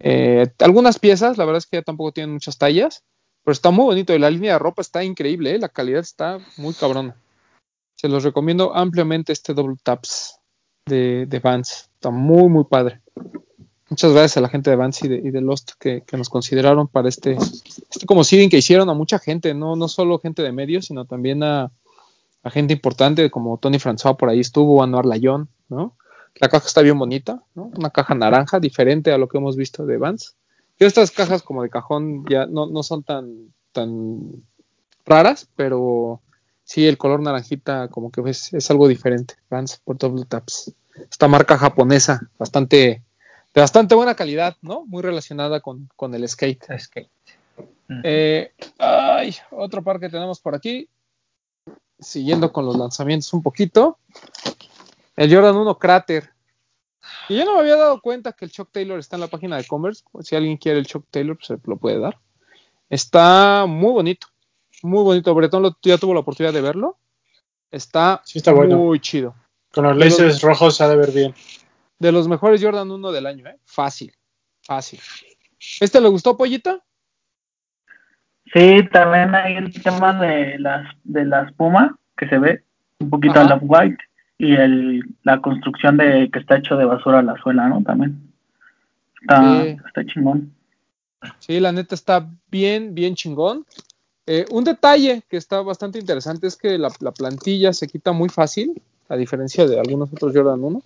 Eh, 0.00 0.48
algunas 0.58 0.98
piezas, 0.98 1.38
la 1.38 1.44
verdad 1.44 1.58
es 1.58 1.66
que 1.66 1.78
ya 1.78 1.82
tampoco 1.82 2.12
tienen 2.12 2.32
muchas 2.34 2.58
tallas, 2.58 3.04
pero 3.44 3.52
está 3.52 3.70
muy 3.70 3.84
bonito 3.84 4.12
y 4.14 4.18
la 4.18 4.30
línea 4.30 4.54
de 4.54 4.58
ropa 4.58 4.82
está 4.82 5.04
increíble, 5.04 5.54
¿eh? 5.54 5.58
la 5.58 5.68
calidad 5.68 6.00
está 6.00 6.38
muy 6.56 6.74
cabrona. 6.74 7.16
Se 7.94 8.08
los 8.08 8.24
recomiendo 8.24 8.74
ampliamente 8.74 9.32
este 9.32 9.54
Double 9.54 9.76
Taps 9.82 10.40
de, 10.86 11.26
de 11.26 11.38
Vans. 11.38 11.88
Está 11.94 12.10
muy, 12.10 12.48
muy 12.48 12.64
padre. 12.64 13.00
Muchas 13.88 14.12
gracias 14.12 14.36
a 14.36 14.40
la 14.40 14.48
gente 14.48 14.70
de 14.70 14.76
Vans 14.76 15.02
y 15.04 15.08
de, 15.08 15.16
y 15.16 15.30
de 15.30 15.40
Lost 15.40 15.72
que, 15.78 16.02
que 16.02 16.16
nos 16.16 16.28
consideraron 16.28 16.88
para 16.88 17.08
este, 17.08 17.32
este 17.32 18.04
como 18.06 18.24
seeding 18.24 18.50
que 18.50 18.58
hicieron 18.58 18.90
a 18.90 18.94
mucha 18.94 19.20
gente, 19.20 19.54
no, 19.54 19.76
no 19.76 19.86
solo 19.86 20.18
gente 20.18 20.42
de 20.42 20.50
medios, 20.50 20.86
sino 20.86 21.04
también 21.04 21.42
a, 21.42 21.70
gente 22.50 22.72
importante 22.72 23.28
como 23.30 23.58
Tony 23.58 23.78
François 23.78 24.16
por 24.16 24.28
ahí 24.28 24.40
estuvo, 24.40 24.82
Anuar 24.82 25.04
Layón, 25.04 25.48
¿no? 25.68 25.96
La 26.36 26.48
caja 26.48 26.66
está 26.66 26.82
bien 26.82 26.98
bonita, 26.98 27.42
¿no? 27.54 27.72
Una 27.76 27.90
caja 27.90 28.14
naranja, 28.14 28.60
diferente 28.60 29.10
a 29.10 29.18
lo 29.18 29.26
que 29.28 29.38
hemos 29.38 29.56
visto 29.56 29.86
de 29.86 29.96
Vans. 29.96 30.36
Y 30.78 30.84
estas 30.84 31.10
cajas 31.10 31.42
como 31.42 31.62
de 31.62 31.70
cajón 31.70 32.24
ya 32.28 32.46
no, 32.46 32.66
no 32.66 32.82
son 32.82 33.02
tan, 33.02 33.52
tan 33.72 34.44
raras, 35.04 35.48
pero 35.56 36.20
sí 36.62 36.86
el 36.86 36.98
color 36.98 37.20
naranjita 37.20 37.88
como 37.88 38.10
que 38.10 38.20
es, 38.28 38.52
es 38.52 38.70
algo 38.70 38.86
diferente. 38.86 39.34
Vans 39.48 39.80
por 39.82 39.96
Double 39.96 40.24
Taps. 40.24 40.74
Esta 41.10 41.28
marca 41.28 41.56
japonesa, 41.56 42.28
bastante, 42.38 43.02
de 43.56 43.62
bastante 43.62 43.94
buena 43.94 44.14
calidad, 44.14 44.54
¿no? 44.60 44.84
Muy 44.84 45.02
relacionada 45.02 45.60
con, 45.60 45.88
con 45.96 46.14
el 46.14 46.28
skate. 46.28 46.62
Mm. 47.88 48.00
Eh, 48.04 48.52
ay, 48.78 49.34
otro 49.50 49.82
par 49.82 49.98
que 49.98 50.10
tenemos 50.10 50.40
por 50.40 50.54
aquí. 50.54 50.90
Siguiendo 51.98 52.52
con 52.52 52.66
los 52.66 52.76
lanzamientos 52.76 53.32
un 53.32 53.42
poquito. 53.42 53.98
El 55.16 55.34
Jordan 55.34 55.56
1 55.56 55.78
Crater. 55.78 56.28
Y 57.30 57.38
yo 57.38 57.46
no 57.46 57.54
me 57.54 57.60
había 57.60 57.76
dado 57.76 57.98
cuenta 58.02 58.32
que 58.32 58.44
el 58.44 58.50
Chuck 58.50 58.68
Taylor 58.70 58.98
está 58.98 59.16
en 59.16 59.20
la 59.22 59.28
página 59.28 59.56
de 59.56 59.64
Commerce. 59.66 60.04
Si 60.20 60.36
alguien 60.36 60.58
quiere 60.58 60.78
el 60.78 60.86
Chuck 60.86 61.06
Taylor, 61.10 61.34
pues 61.38 61.46
se 61.46 61.56
lo 61.64 61.78
puede 61.78 61.98
dar. 61.98 62.18
Está 62.90 63.64
muy 63.66 63.92
bonito. 63.92 64.26
Muy 64.82 65.02
bonito. 65.02 65.34
Bretón 65.34 65.62
lo- 65.62 65.78
ya 65.82 65.96
tuvo 65.96 66.12
la 66.12 66.20
oportunidad 66.20 66.52
de 66.52 66.60
verlo. 66.60 66.98
Está, 67.70 68.20
Sí, 68.26 68.36
está 68.38 68.52
bueno. 68.52 68.76
muy 68.76 69.00
chido. 69.00 69.34
Con 69.72 69.84
los 69.84 69.96
lasers 69.96 70.42
rojos 70.42 70.76
se 70.76 70.84
ha 70.84 70.88
de 70.88 70.96
ver 70.96 71.10
bien. 71.12 71.34
De 71.98 72.12
los 72.12 72.28
mejores 72.28 72.62
Jordan 72.62 72.90
1 72.90 73.12
del 73.12 73.26
año, 73.26 73.46
¿eh? 73.48 73.56
Fácil. 73.64 74.12
Fácil. 74.62 75.00
¿Este 75.80 76.00
le 76.00 76.08
gustó, 76.08 76.36
Pollita? 76.36 76.80
Sí, 78.52 78.80
también 78.92 79.34
hay 79.34 79.56
el 79.56 79.72
tema 79.82 80.12
de 80.20 80.58
las 80.58 80.86
de 81.04 81.24
la 81.24 81.42
espuma 81.44 81.98
que 82.16 82.28
se 82.28 82.38
ve 82.38 82.62
un 83.00 83.10
poquito 83.10 83.40
Ajá. 83.40 83.54
al 83.54 83.60
white 83.62 83.98
y 84.38 84.54
el 84.54 85.02
la 85.24 85.40
construcción 85.40 85.96
de 85.96 86.30
que 86.30 86.38
está 86.38 86.56
hecho 86.58 86.76
de 86.76 86.84
basura 86.84 87.22
la 87.22 87.36
suela, 87.38 87.68
¿no? 87.68 87.82
También 87.82 88.20
está 89.22 89.62
Sí. 89.64 89.76
está 89.86 90.06
chingón. 90.06 90.52
Sí, 91.38 91.58
la 91.58 91.72
neta 91.72 91.94
está 91.94 92.28
bien, 92.50 92.94
bien 92.94 93.14
chingón. 93.14 93.64
Eh, 94.26 94.44
un 94.50 94.64
detalle 94.64 95.22
que 95.28 95.36
está 95.36 95.60
bastante 95.62 95.98
interesante 95.98 96.46
es 96.46 96.56
que 96.56 96.78
la, 96.78 96.90
la 97.00 97.12
plantilla 97.12 97.72
se 97.72 97.88
quita 97.88 98.12
muy 98.12 98.28
fácil, 98.28 98.80
a 99.08 99.16
diferencia 99.16 99.66
de 99.66 99.78
algunos 99.80 100.12
otros 100.12 100.32
Jordan 100.34 100.62
1. 100.62 100.82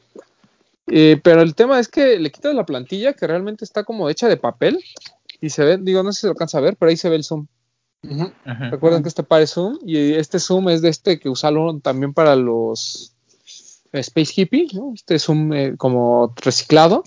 Eh, 0.90 1.20
pero 1.22 1.42
el 1.42 1.54
tema 1.54 1.78
es 1.78 1.88
que 1.88 2.18
le 2.18 2.30
quitas 2.30 2.54
la 2.54 2.66
plantilla 2.66 3.12
que 3.12 3.26
realmente 3.26 3.64
está 3.64 3.84
como 3.84 4.08
hecha 4.10 4.28
de 4.28 4.36
papel 4.36 4.82
y 5.40 5.50
se 5.50 5.64
ve, 5.64 5.78
digo, 5.78 6.02
no 6.02 6.12
sé 6.12 6.16
si 6.16 6.20
se 6.22 6.28
alcanza 6.28 6.58
a 6.58 6.62
ver, 6.62 6.76
pero 6.76 6.90
ahí 6.90 6.96
se 6.96 7.08
ve 7.08 7.16
el 7.16 7.24
zoom. 7.24 7.46
Ujú. 8.02 8.24
Ujú. 8.24 8.64
Recuerden 8.70 9.02
que 9.02 9.08
este 9.08 9.22
par 9.22 9.42
es 9.42 9.50
zoom 9.50 9.78
y 9.84 10.14
este 10.14 10.38
zoom 10.38 10.68
es 10.68 10.82
de 10.82 10.88
este 10.88 11.18
que 11.18 11.28
usaron 11.28 11.80
también 11.80 12.12
para 12.12 12.34
los 12.34 13.14
Space 13.92 14.32
Hippie, 14.36 14.68
¿no? 14.72 14.92
Este 14.94 15.18
zoom 15.18 15.52
eh, 15.52 15.74
como 15.76 16.34
reciclado. 16.36 17.04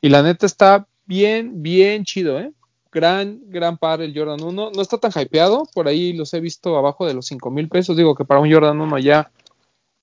Y 0.00 0.08
la 0.08 0.22
neta 0.22 0.46
está 0.46 0.86
bien, 1.06 1.62
bien 1.62 2.04
chido, 2.04 2.38
¿eh? 2.38 2.52
Gran, 2.92 3.40
gran 3.46 3.76
par 3.76 4.00
el 4.00 4.16
Jordan 4.16 4.42
1. 4.42 4.70
No 4.74 4.82
está 4.82 4.98
tan 4.98 5.12
hypeado, 5.14 5.68
por 5.74 5.86
ahí 5.86 6.12
los 6.12 6.32
he 6.32 6.40
visto 6.40 6.76
abajo 6.76 7.06
de 7.06 7.14
los 7.14 7.26
5 7.26 7.50
mil 7.50 7.68
pesos. 7.68 7.96
Digo 7.96 8.14
que 8.14 8.24
para 8.24 8.40
un 8.40 8.50
Jordan 8.50 8.80
1 8.80 8.98
ya 8.98 9.30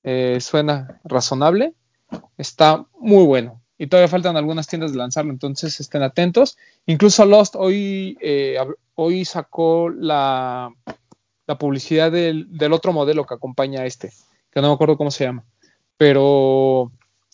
eh, 0.04 0.40
suena 0.42 1.02
razonable. 1.04 1.74
Está 2.38 2.86
muy 3.00 3.24
bueno. 3.26 3.62
Y 3.78 3.88
todavía 3.88 4.08
faltan 4.08 4.38
algunas 4.38 4.68
tiendas 4.68 4.92
de 4.92 4.98
lanzarlo, 4.98 5.32
entonces 5.32 5.80
estén 5.80 6.04
atentos. 6.04 6.58
Incluso 6.86 7.26
Lost 7.26 7.56
hoy, 7.58 8.18
eh, 8.22 8.58
hoy 8.96 9.26
sacó 9.26 9.90
la, 9.90 10.70
la 11.48 11.58
publicidad 11.58 12.12
del, 12.12 12.46
del 12.58 12.72
otro 12.74 12.94
modelo 12.94 13.26
que 13.26 13.34
acompaña 13.34 13.82
a 13.82 13.86
este, 13.86 14.12
que 14.52 14.62
no 14.62 14.70
me 14.70 14.74
acuerdo 14.76 14.96
cómo 14.96 15.12
se 15.12 15.26
llama. 15.26 15.44
Pero 15.98 16.92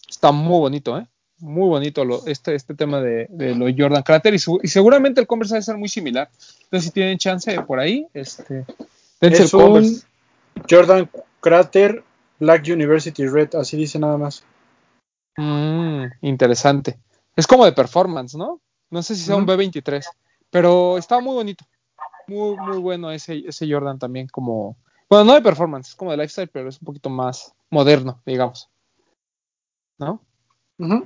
está 0.10 0.32
muy 0.32 0.60
bonito, 0.60 0.98
¿eh? 0.98 1.08
Muy 1.40 1.68
bonito 1.70 2.04
lo- 2.04 2.26
este, 2.26 2.56
este 2.56 2.74
tema 2.74 3.00
de, 3.00 3.28
de 3.30 3.56
lo 3.56 3.66
Jordan 3.78 4.04
Crater 4.04 4.34
y, 4.34 4.40
su- 4.40 4.60
y 4.62 4.68
seguramente 4.68 5.22
el 5.22 5.28
Converse 5.28 5.56
va 5.56 5.60
a 5.60 5.62
ser 5.64 5.78
muy 5.78 5.88
similar. 5.90 6.30
Entonces, 6.64 6.86
si 6.86 6.92
tienen 6.92 7.18
chance 7.18 7.62
por 7.62 7.80
ahí, 7.80 8.08
este, 8.14 8.66
dense 9.22 9.44
Es 9.44 9.54
el 9.54 9.60
un 9.60 9.66
Converse. 9.66 10.06
Jordan 10.70 11.10
Crater 11.42 12.04
Black 12.40 12.64
University 12.68 13.26
Red, 13.28 13.56
así 13.56 13.78
dice 13.78 14.00
nada 14.00 14.18
más. 14.18 14.44
Mm, 15.38 16.06
interesante. 16.22 17.00
Es 17.36 17.48
como 17.48 17.66
de 17.66 17.72
performance, 17.72 18.36
¿no? 18.36 18.62
No 18.90 19.04
sé 19.04 19.16
si 19.16 19.24
sea 19.24 19.36
un 19.36 19.44
Ujú. 19.44 19.54
B23, 19.54 20.04
Pero 20.50 20.98
está 20.98 21.20
muy 21.20 21.36
bonito. 21.36 21.66
Muy, 22.28 22.58
muy 22.58 22.80
bueno 22.80 23.12
ese, 23.12 23.44
ese 23.48 23.72
Jordan 23.72 24.00
también 24.00 24.28
como... 24.28 24.78
Bueno, 25.10 25.26
no 25.26 25.34
de 25.34 25.42
performance, 25.42 25.90
es 25.90 25.96
como 25.96 26.12
de 26.12 26.18
lifestyle, 26.18 26.50
pero 26.50 26.70
es 26.70 26.80
un 26.82 26.86
poquito 26.86 27.10
más 27.10 27.54
moderno, 27.70 28.22
digamos. 28.26 28.70
¿No? 29.98 30.22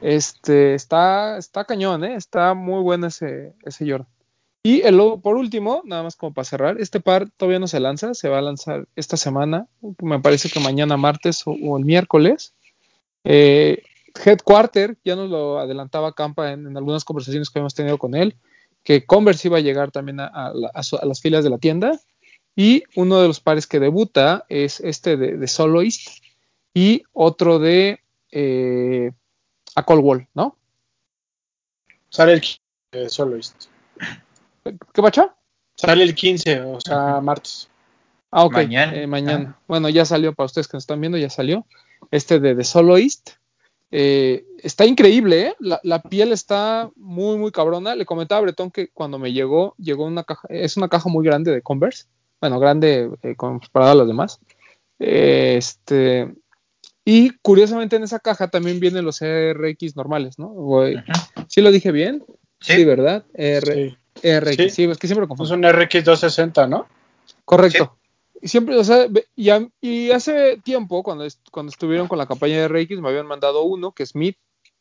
Este, 0.01 0.75
está, 0.75 1.37
está 1.37 1.65
cañón, 1.65 2.03
¿eh? 2.03 2.15
Está 2.15 2.53
muy 2.53 2.81
bueno 2.81 3.07
ese, 3.07 3.55
ese 3.63 3.89
Jordan. 3.89 4.07
Y 4.63 4.81
el, 4.81 4.97
por 5.21 5.35
último, 5.35 5.81
nada 5.83 6.03
más 6.03 6.15
como 6.15 6.33
para 6.33 6.45
cerrar, 6.45 6.79
este 6.79 6.99
par 6.99 7.29
todavía 7.35 7.59
no 7.59 7.67
se 7.67 7.79
lanza, 7.79 8.13
se 8.13 8.29
va 8.29 8.37
a 8.37 8.41
lanzar 8.41 8.87
esta 8.95 9.17
semana, 9.17 9.67
me 10.01 10.19
parece 10.19 10.49
que 10.49 10.59
mañana 10.61 10.95
martes 10.95 11.45
o, 11.45 11.51
o 11.51 11.77
el 11.77 11.85
miércoles. 11.85 12.53
Eh, 13.25 13.83
Headquarter, 14.13 14.97
ya 15.03 15.15
nos 15.15 15.29
lo 15.29 15.59
adelantaba 15.59 16.13
Campa 16.13 16.51
en, 16.51 16.67
en, 16.67 16.77
algunas 16.77 17.03
conversaciones 17.03 17.49
que 17.49 17.59
hemos 17.59 17.73
tenido 17.73 17.97
con 17.97 18.15
él, 18.15 18.35
que 18.83 19.05
Converse 19.05 19.47
iba 19.47 19.57
a 19.57 19.61
llegar 19.61 19.91
también 19.91 20.19
a, 20.19 20.27
a, 20.27 20.53
a, 20.73 20.83
su, 20.83 20.97
a, 20.97 21.05
las 21.05 21.21
filas 21.21 21.43
de 21.43 21.49
la 21.49 21.57
tienda. 21.57 21.99
Y 22.55 22.83
uno 22.95 23.19
de 23.19 23.27
los 23.27 23.39
pares 23.39 23.65
que 23.65 23.79
debuta 23.79 24.45
es 24.47 24.79
este 24.79 25.17
de, 25.17 25.37
de 25.37 25.47
Soloist 25.47 26.23
y 26.73 27.03
otro 27.11 27.57
de 27.57 28.01
eh, 28.31 29.11
a 29.75 29.83
Cold 29.83 30.03
Wall, 30.03 30.27
¿no? 30.33 30.57
Sale 32.09 32.33
el 32.33 32.41
15 32.41 32.59
de 32.91 33.09
Soloist. 33.09 33.65
¿Qué 34.63 35.01
pacha? 35.01 35.35
Sale 35.75 36.03
el 36.03 36.13
15, 36.13 36.61
o 36.61 36.79
sea, 36.79 37.19
martes. 37.21 37.69
Ah, 38.31 38.45
ok. 38.45 38.53
Mañana. 38.53 38.95
Eh, 38.95 39.07
mañana. 39.07 39.55
Ah. 39.55 39.63
Bueno, 39.67 39.89
ya 39.89 40.05
salió 40.05 40.33
para 40.33 40.45
ustedes 40.45 40.67
que 40.67 40.77
nos 40.77 40.83
están 40.83 41.01
viendo, 41.01 41.17
ya 41.17 41.29
salió. 41.29 41.65
Este 42.11 42.39
de 42.39 42.55
The 42.55 42.63
Soloist. 42.63 43.31
Eh, 43.95 44.43
está 44.57 44.87
increíble, 44.87 45.41
¿eh? 45.41 45.55
La, 45.59 45.79
la, 45.83 46.01
piel 46.01 46.31
está 46.31 46.89
muy, 46.95 47.37
muy 47.37 47.51
cabrona. 47.51 47.93
Le 47.93 48.07
comentaba 48.07 48.39
a 48.39 48.41
Bretón 48.41 48.71
que 48.71 48.87
cuando 48.87 49.19
me 49.19 49.31
llegó, 49.31 49.75
llegó 49.77 50.05
una 50.05 50.23
caja, 50.23 50.47
es 50.49 50.77
una 50.77 50.89
caja 50.89 51.09
muy 51.09 51.23
grande 51.23 51.51
de 51.51 51.61
Converse. 51.61 52.05
Bueno, 52.41 52.59
grande 52.59 53.11
eh, 53.21 53.35
comparado 53.35 53.91
a 53.91 53.95
las 53.95 54.07
demás. 54.07 54.39
Eh, 54.97 55.57
este, 55.59 56.33
y 57.05 57.37
curiosamente 57.43 57.95
en 57.95 58.01
esa 58.01 58.17
caja 58.17 58.47
también 58.47 58.79
vienen 58.79 59.05
los 59.05 59.19
RX 59.21 59.95
normales, 59.95 60.39
¿no? 60.39 60.47
Voy, 60.49 60.95
uh 60.95 60.99
-huh. 60.99 61.45
¿Sí 61.47 61.61
lo 61.61 61.71
dije 61.71 61.91
bien? 61.91 62.25
Sí, 62.61 62.73
sí 62.77 62.85
¿verdad? 62.85 63.25
R, 63.35 63.95
sí. 64.23 64.29
RX, 64.39 64.55
sí. 64.55 64.69
sí. 64.71 64.83
es 64.85 64.97
que 64.97 65.05
siempre 65.05 65.21
lo 65.21 65.27
confundo. 65.27 65.53
Es 65.53 65.75
un 65.75 65.81
RX 65.81 66.03
260, 66.03 66.65
¿no? 66.65 66.87
Correcto. 67.45 67.95
Siempre, 68.43 68.77
o 68.77 68.83
sea, 68.83 69.07
y, 69.35 69.49
a, 69.49 69.67
y 69.79 70.11
hace 70.11 70.57
tiempo, 70.57 71.01
cuando, 71.01 71.25
cuando 71.51 71.71
estuvieron 71.71 72.07
con 72.07 72.17
la 72.17 72.27
campaña 72.27 72.57
de 72.57 72.67
RX, 72.67 72.99
me 72.99 73.09
habían 73.09 73.25
mandado 73.25 73.63
uno, 73.63 73.93
que 73.93 74.03
es 74.03 74.09
Smith, 74.09 74.37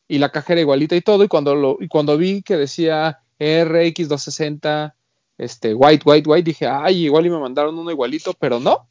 y 0.08 0.18
la 0.18 0.30
caja 0.30 0.54
era 0.54 0.62
igualita 0.62 0.96
y 0.96 1.00
todo, 1.00 1.24
y 1.24 1.28
cuando, 1.28 1.54
lo, 1.54 1.76
y 1.80 1.88
cuando 1.88 2.16
vi 2.16 2.42
que 2.42 2.56
decía 2.56 3.20
RX 3.38 4.08
260, 4.08 4.96
este, 5.38 5.74
white, 5.74 6.02
white, 6.04 6.28
white, 6.28 6.44
dije, 6.44 6.66
ay, 6.66 7.04
igual 7.04 7.26
y 7.26 7.30
me 7.30 7.38
mandaron 7.38 7.78
uno 7.78 7.90
igualito, 7.90 8.34
pero 8.34 8.60
no. 8.60 8.88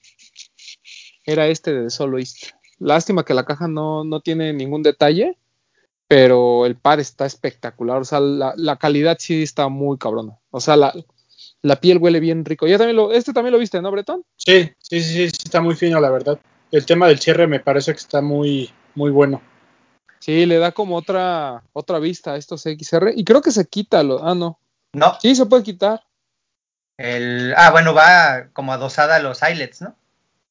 Era 1.25 1.47
este 1.47 1.73
de 1.73 1.89
Solo 1.89 2.17
East. 2.17 2.49
Lástima 2.79 3.23
que 3.23 3.33
la 3.33 3.45
caja 3.45 3.67
no, 3.67 4.03
no 4.03 4.21
tiene 4.21 4.53
ningún 4.53 4.83
detalle, 4.83 5.37
pero 6.07 6.65
el 6.65 6.75
par 6.75 6.99
está 6.99 7.25
espectacular. 7.25 8.01
O 8.01 8.05
sea, 8.05 8.19
la, 8.19 8.53
la 8.57 8.77
calidad 8.77 9.17
sí 9.19 9.43
está 9.43 9.67
muy 9.69 9.97
cabrona. 9.97 10.39
O 10.49 10.59
sea, 10.59 10.75
la, 10.75 10.93
la, 11.61 11.75
piel 11.77 11.97
huele 11.97 12.19
bien 12.19 12.45
rico. 12.45 12.67
Ya 12.67 12.77
también 12.77 12.97
lo, 12.97 13.11
este 13.11 13.33
también 13.33 13.53
lo 13.53 13.59
viste, 13.59 13.81
¿no, 13.81 13.91
Bretón? 13.91 14.23
Sí, 14.37 14.71
sí, 14.79 15.01
sí, 15.01 15.29
sí, 15.29 15.37
está 15.45 15.61
muy 15.61 15.75
fino, 15.75 15.99
la 15.99 16.09
verdad. 16.09 16.39
El 16.71 16.85
tema 16.85 17.07
del 17.07 17.19
cierre 17.19 17.47
me 17.47 17.59
parece 17.59 17.91
que 17.91 17.99
está 17.99 18.21
muy, 18.21 18.71
muy 18.95 19.11
bueno. 19.11 19.41
Sí, 20.19 20.45
le 20.45 20.59
da 20.59 20.71
como 20.71 20.95
otra, 20.95 21.63
otra 21.73 21.99
vista 21.99 22.33
a 22.33 22.37
estos 22.37 22.63
XR. 22.63 23.11
Y 23.15 23.23
creo 23.23 23.41
que 23.41 23.51
se 23.51 23.65
quita. 23.65 24.03
Lo, 24.03 24.23
ah, 24.23 24.35
no. 24.35 24.59
No. 24.93 25.17
Sí, 25.19 25.35
se 25.35 25.47
puede 25.47 25.63
quitar. 25.63 26.01
El, 26.97 27.53
ah, 27.57 27.71
bueno, 27.71 27.93
va 27.93 28.49
como 28.53 28.71
adosada 28.71 29.15
a 29.15 29.19
los 29.19 29.41
eyelets, 29.41 29.81
¿no? 29.81 29.95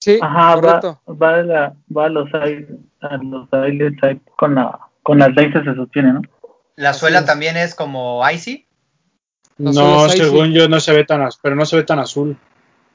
Sí, 0.00 0.18
Ajá, 0.20 0.54
correcto. 0.54 1.00
Va, 1.06 1.14
va, 1.14 1.38
a 1.38 1.42
la, 1.42 1.74
va 1.96 2.06
a 2.06 2.08
los, 2.08 2.28
a 2.34 3.16
los 3.18 3.48
eyelets 3.52 4.00
con, 4.36 4.56
la, 4.56 4.78
con 5.02 5.18
las 5.18 5.34
laces 5.34 5.62
se 5.64 5.74
sostiene, 5.74 6.14
¿no? 6.14 6.22
La 6.76 6.94
suela 6.94 7.24
también 7.24 7.56
es 7.56 7.74
como 7.74 8.22
icy. 8.28 8.66
No, 9.60 9.72
no 9.72 10.08
según 10.08 10.52
yo 10.52 10.70
no 10.70 10.80
se 10.80 10.92
ve 10.92 11.04
tan 11.04 11.20
azul, 11.20 11.40
pero 11.42 11.54
no 11.54 11.66
se 11.66 11.76
ve 11.76 11.82
tan 11.82 11.98
azul. 11.98 12.38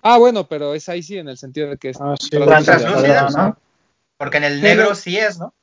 Ah, 0.01 0.17
bueno, 0.17 0.47
pero 0.47 0.73
es 0.73 0.87
icy 0.87 1.19
en 1.19 1.29
el 1.29 1.37
sentido 1.37 1.69
de 1.69 1.77
que 1.77 1.89
es 1.89 1.97
ah, 2.01 2.15
sí, 2.19 2.31
translúcida, 2.31 3.29
¿no? 3.29 3.57
Porque 4.17 4.37
en 4.37 4.45
el 4.45 4.61
negro 4.61 4.85
Hello. 4.85 4.95
sí 4.95 5.15
es, 5.15 5.37
¿no? 5.37 5.53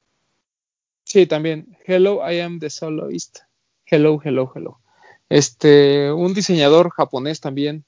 Sí, 1.04 1.26
también. 1.26 1.76
Hello, 1.86 2.20
I 2.30 2.38
am 2.38 2.60
the 2.60 2.70
soloist. 2.70 3.40
Hello, 3.84 4.20
hello, 4.22 4.52
hello. 4.54 4.78
Este, 5.28 6.12
un 6.12 6.34
diseñador 6.34 6.90
japonés 6.90 7.40
también. 7.40 7.84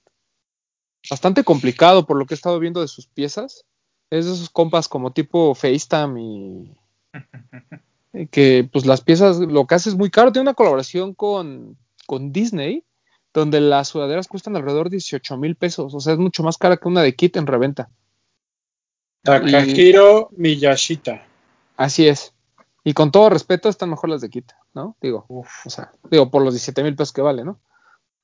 Bastante 1.08 1.44
complicado 1.44 2.06
por 2.06 2.16
lo 2.16 2.26
que 2.26 2.34
he 2.34 2.36
estado 2.36 2.58
viendo 2.58 2.80
de 2.80 2.88
sus 2.88 3.06
piezas. 3.06 3.64
Es 4.10 4.26
de 4.26 4.32
esos 4.32 4.50
compas 4.50 4.88
como 4.88 5.12
tipo 5.12 5.54
FaceTime 5.54 6.20
y 6.20 6.76
que 8.32 8.68
pues 8.72 8.86
las 8.86 9.02
piezas 9.02 9.38
lo 9.38 9.68
que 9.68 9.76
hace 9.76 9.90
es 9.90 9.94
muy 9.94 10.10
caro. 10.10 10.32
Tiene 10.32 10.48
una 10.48 10.54
colaboración 10.54 11.14
con, 11.14 11.78
con 12.06 12.32
Disney 12.32 12.84
donde 13.34 13.60
las 13.60 13.88
sudaderas 13.88 14.28
cuestan 14.28 14.56
alrededor 14.56 14.88
de 14.88 14.96
18 14.96 15.36
mil 15.36 15.56
pesos. 15.56 15.92
O 15.92 16.00
sea, 16.00 16.12
es 16.14 16.18
mucho 16.18 16.44
más 16.44 16.56
cara 16.56 16.76
que 16.76 16.88
una 16.88 17.02
de 17.02 17.14
kit 17.14 17.36
en 17.36 17.46
reventa. 17.46 17.90
Takahiro 19.22 20.30
y... 20.32 20.40
Miyashita. 20.40 21.26
Así 21.76 22.06
es. 22.06 22.32
Y 22.84 22.92
con 22.92 23.10
todo 23.10 23.30
respeto, 23.30 23.68
están 23.68 23.90
mejor 23.90 24.10
las 24.10 24.20
de 24.20 24.30
kit, 24.30 24.52
¿no? 24.72 24.96
Digo, 25.00 25.24
Uf. 25.28 25.66
o 25.66 25.70
sea, 25.70 25.90
digo, 26.10 26.30
por 26.30 26.42
los 26.42 26.54
17 26.54 26.82
mil 26.84 26.94
pesos 26.94 27.12
que 27.12 27.22
vale, 27.22 27.44
¿no? 27.44 27.58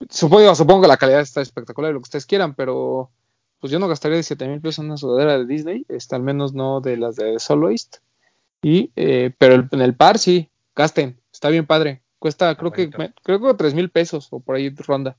Supongo, 0.08 0.54
supongo 0.54 0.82
que 0.82 0.88
la 0.88 0.96
calidad 0.96 1.20
está 1.20 1.40
espectacular, 1.40 1.92
lo 1.92 1.98
que 1.98 2.04
ustedes 2.04 2.26
quieran, 2.26 2.54
pero 2.54 3.10
pues 3.58 3.70
yo 3.70 3.78
no 3.78 3.88
gastaría 3.88 4.16
17 4.16 4.46
mil 4.48 4.60
pesos 4.60 4.78
en 4.78 4.86
una 4.86 4.96
sudadera 4.96 5.38
de 5.38 5.46
Disney, 5.46 5.84
este, 5.88 6.14
al 6.14 6.22
menos 6.22 6.54
no 6.54 6.80
de 6.80 6.96
las 6.96 7.16
de 7.16 7.38
Soloist. 7.38 7.96
Y, 8.62 8.92
eh, 8.96 9.34
pero 9.38 9.54
el, 9.54 9.68
en 9.72 9.80
el 9.80 9.94
par 9.94 10.18
sí, 10.18 10.50
gasten, 10.76 11.20
está 11.32 11.48
bien 11.48 11.66
padre. 11.66 12.02
Cuesta, 12.20 12.54
creo 12.54 12.70
que, 12.70 12.90
me, 12.98 13.14
creo 13.22 13.40
que 13.40 13.54
3 13.54 13.72
mil 13.72 13.88
pesos 13.88 14.28
o 14.30 14.40
por 14.40 14.54
ahí 14.54 14.68
ronda. 14.68 15.16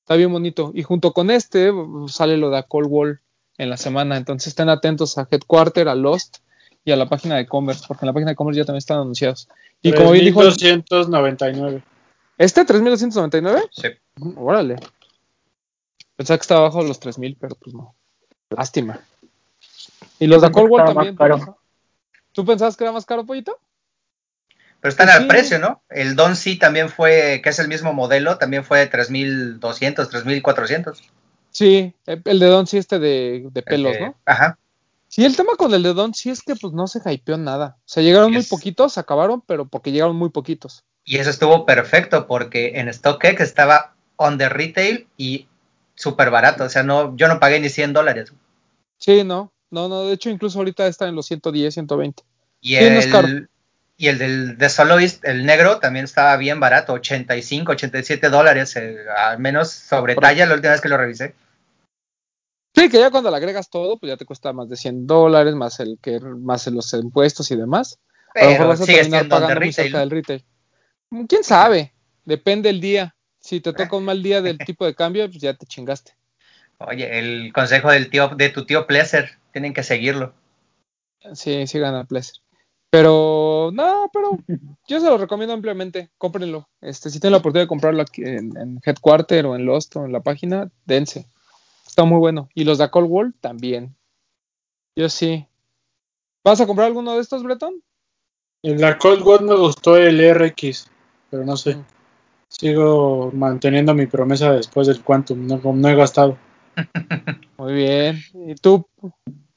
Está 0.00 0.16
bien 0.16 0.32
bonito. 0.32 0.72
Y 0.74 0.82
junto 0.82 1.12
con 1.12 1.30
este 1.30 1.70
sale 2.08 2.38
lo 2.38 2.48
de 2.48 2.58
a 2.58 2.62
Cold 2.62 2.88
Wall 2.88 3.20
en 3.58 3.68
la 3.68 3.76
semana. 3.76 4.16
Entonces 4.16 4.48
estén 4.48 4.70
atentos 4.70 5.18
a 5.18 5.28
Headquarter, 5.30 5.86
a 5.88 5.94
Lost 5.94 6.38
y 6.82 6.92
a 6.92 6.96
la 6.96 7.10
página 7.10 7.36
de 7.36 7.46
Commerce, 7.46 7.84
porque 7.86 8.04
en 8.04 8.06
la 8.06 8.12
página 8.14 8.30
de 8.30 8.36
Commerce 8.36 8.58
ya 8.58 8.64
también 8.64 8.78
están 8.78 9.00
anunciados. 9.00 9.48
Y 9.82 9.90
3, 9.90 10.00
como 10.00 10.12
bien 10.12 10.24
dijo. 10.24 10.42
299. 10.42 11.82
¿Este 12.38 12.64
3299? 12.64 13.68
Sí. 13.70 13.88
Órale. 14.36 14.76
Pensaba 16.16 16.38
que 16.38 16.42
estaba 16.42 16.60
abajo 16.60 16.82
de 16.82 16.88
los 16.88 16.98
3000, 17.00 17.36
pero 17.38 17.54
pues 17.56 17.74
no. 17.74 17.94
Lástima. 18.48 18.98
Y 20.18 20.26
los 20.26 20.40
de 20.40 20.50
Cold 20.50 20.70
War 20.70 20.94
también. 20.94 21.16
¿Tú 22.32 22.46
pensabas 22.46 22.78
que 22.78 22.84
era 22.84 22.92
más 22.92 23.04
caro, 23.04 23.26
pollito? 23.26 23.58
Pero 24.80 24.90
están 24.90 25.10
al 25.10 25.26
precio, 25.26 25.58
¿no? 25.58 25.82
El 25.90 26.16
Don 26.16 26.36
C 26.36 26.56
también 26.56 26.88
fue, 26.88 27.40
que 27.42 27.50
es 27.50 27.58
el 27.58 27.68
mismo 27.68 27.92
modelo, 27.92 28.38
también 28.38 28.64
fue 28.64 28.78
de 28.78 28.86
3200, 28.86 30.08
3400. 30.08 31.02
Sí, 31.50 31.94
el 32.06 32.38
de 32.38 32.46
Don 32.46 32.66
C 32.66 32.78
este 32.78 32.98
de, 32.98 33.46
de 33.50 33.62
pelos, 33.62 33.94
¿no? 34.00 34.14
Ajá. 34.24 34.56
Sí, 35.08 35.24
el 35.24 35.36
tema 35.36 35.56
con 35.56 35.74
el 35.74 35.82
de 35.82 35.92
Don 35.92 36.14
sí 36.14 36.30
es 36.30 36.40
que 36.40 36.54
pues 36.54 36.72
no 36.72 36.86
se 36.86 37.00
hypeó 37.04 37.36
nada. 37.36 37.76
O 37.80 37.82
sea, 37.84 38.02
llegaron 38.02 38.32
muy 38.32 38.44
poquitos, 38.44 38.96
acabaron, 38.96 39.42
pero 39.44 39.66
porque 39.66 39.90
llegaron 39.90 40.14
muy 40.14 40.30
poquitos. 40.30 40.84
Y 41.04 41.18
eso 41.18 41.30
estuvo 41.30 41.66
perfecto 41.66 42.28
porque 42.28 42.72
en 42.76 42.92
StockX 42.92 43.40
estaba 43.40 43.94
on 44.14 44.38
the 44.38 44.48
retail 44.48 45.08
y 45.16 45.48
súper 45.96 46.30
barato. 46.30 46.62
O 46.62 46.68
sea, 46.68 46.84
no, 46.84 47.16
yo 47.16 47.26
no 47.26 47.40
pagué 47.40 47.58
ni 47.58 47.68
100 47.68 47.92
dólares. 47.92 48.32
Sí, 48.98 49.24
no, 49.24 49.52
no, 49.70 49.88
no. 49.88 50.04
De 50.04 50.14
hecho, 50.14 50.30
incluso 50.30 50.58
ahorita 50.58 50.86
está 50.86 51.08
en 51.08 51.16
los 51.16 51.26
110, 51.26 51.74
120. 51.74 52.22
Y 52.60 52.68
sí, 52.68 52.76
el, 52.76 53.10
no. 53.10 53.48
Y 54.00 54.08
el 54.08 54.16
del 54.16 54.56
de 54.56 54.70
Soloist, 54.70 55.22
el 55.26 55.44
negro, 55.44 55.78
también 55.78 56.06
estaba 56.06 56.34
bien 56.38 56.58
barato, 56.58 56.94
85, 56.94 57.72
87 57.72 58.30
dólares, 58.30 58.74
eh, 58.76 58.96
al 59.14 59.38
menos 59.38 59.70
sobre 59.70 60.14
talla 60.14 60.46
la 60.46 60.54
última 60.54 60.72
vez 60.72 60.80
que 60.80 60.88
lo 60.88 60.96
revisé. 60.96 61.34
Sí, 62.74 62.88
que 62.88 62.98
ya 62.98 63.10
cuando 63.10 63.30
le 63.30 63.36
agregas 63.36 63.68
todo, 63.68 63.98
pues 63.98 64.08
ya 64.08 64.16
te 64.16 64.24
cuesta 64.24 64.54
más 64.54 64.70
de 64.70 64.76
100 64.76 65.06
dólares, 65.06 65.54
más 65.54 65.80
el 65.80 65.98
que 66.00 66.18
más 66.18 66.66
los 66.68 66.94
impuestos 66.94 67.50
y 67.50 67.56
demás. 67.56 67.98
Pero 68.32 68.46
a 68.46 68.48
lo 68.48 68.52
mejor 68.52 68.68
vas 68.68 68.80
a 68.80 68.86
terminar 68.86 69.28
pagando 69.28 69.60
muy 69.60 69.72
cerca 69.74 69.98
del 69.98 70.10
retail. 70.10 70.44
¿Quién 71.28 71.44
sabe? 71.44 71.92
Depende 72.24 72.70
el 72.70 72.80
día. 72.80 73.14
Si 73.38 73.60
te 73.60 73.74
toca 73.74 73.96
un 73.96 74.06
mal 74.06 74.22
día 74.22 74.40
del 74.40 74.56
tipo 74.66 74.86
de 74.86 74.94
cambio, 74.94 75.28
pues 75.28 75.42
ya 75.42 75.52
te 75.52 75.66
chingaste. 75.66 76.14
Oye, 76.78 77.18
el 77.18 77.52
consejo 77.52 77.90
del 77.90 78.08
tío, 78.08 78.28
de 78.28 78.48
tu 78.48 78.64
tío 78.64 78.86
Pleasure, 78.86 79.28
tienen 79.52 79.74
que 79.74 79.82
seguirlo. 79.82 80.32
Sí, 81.34 81.66
sí 81.66 81.78
gana 81.78 82.04
Pleasure. 82.04 82.40
Pero, 82.90 83.70
no, 83.72 84.10
pero 84.12 84.38
yo 84.88 85.00
se 85.00 85.06
lo 85.06 85.16
recomiendo 85.16 85.54
ampliamente. 85.54 86.10
Cómprenlo. 86.18 86.68
Este, 86.80 87.08
si 87.08 87.20
tienen 87.20 87.32
la 87.32 87.38
oportunidad 87.38 87.64
de 87.64 87.68
comprarlo 87.68 88.02
aquí 88.02 88.22
en, 88.22 88.56
en 88.56 88.80
Headquarter 88.84 89.46
o 89.46 89.54
en 89.54 89.64
Lost 89.64 89.94
o 89.96 90.04
en 90.04 90.12
la 90.12 90.20
página, 90.20 90.70
dense. 90.86 91.26
Está 91.86 92.04
muy 92.04 92.18
bueno. 92.18 92.48
Y 92.54 92.64
los 92.64 92.78
de 92.78 92.90
Cold 92.90 93.08
Wall 93.08 93.34
también. 93.40 93.94
Yo 94.96 95.08
sí. 95.08 95.46
¿Vas 96.44 96.60
a 96.60 96.66
comprar 96.66 96.88
alguno 96.88 97.14
de 97.14 97.20
estos, 97.20 97.42
Breton? 97.42 97.82
En 98.62 98.80
la 98.80 98.98
Cold 98.98 99.22
War 99.22 99.42
me 99.42 99.54
gustó 99.54 99.96
el 99.96 100.20
RX, 100.34 100.90
pero 101.30 101.44
no 101.44 101.56
sé. 101.56 101.78
Sigo 102.48 103.30
manteniendo 103.32 103.94
mi 103.94 104.06
promesa 104.06 104.52
después 104.52 104.86
del 104.86 105.02
Quantum, 105.02 105.46
no, 105.46 105.60
no 105.62 105.88
he 105.88 105.94
gastado. 105.94 106.36
Muy 107.56 107.72
bien. 107.72 108.18
¿Y 108.34 108.54
tú, 108.56 108.86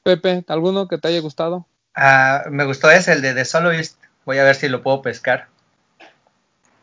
Pepe, 0.03 0.43
alguno 0.47 0.87
que 0.87 0.97
te 0.97 1.07
haya 1.07 1.19
gustado? 1.19 1.65
Ah, 1.95 2.43
me 2.49 2.65
gustó 2.65 2.89
ese, 2.89 3.13
el 3.13 3.21
de 3.21 3.33
The 3.33 3.45
Soloist. 3.45 4.01
Voy 4.25 4.37
a 4.39 4.43
ver 4.43 4.55
si 4.55 4.69
lo 4.69 4.81
puedo 4.81 5.01
pescar. 5.01 5.47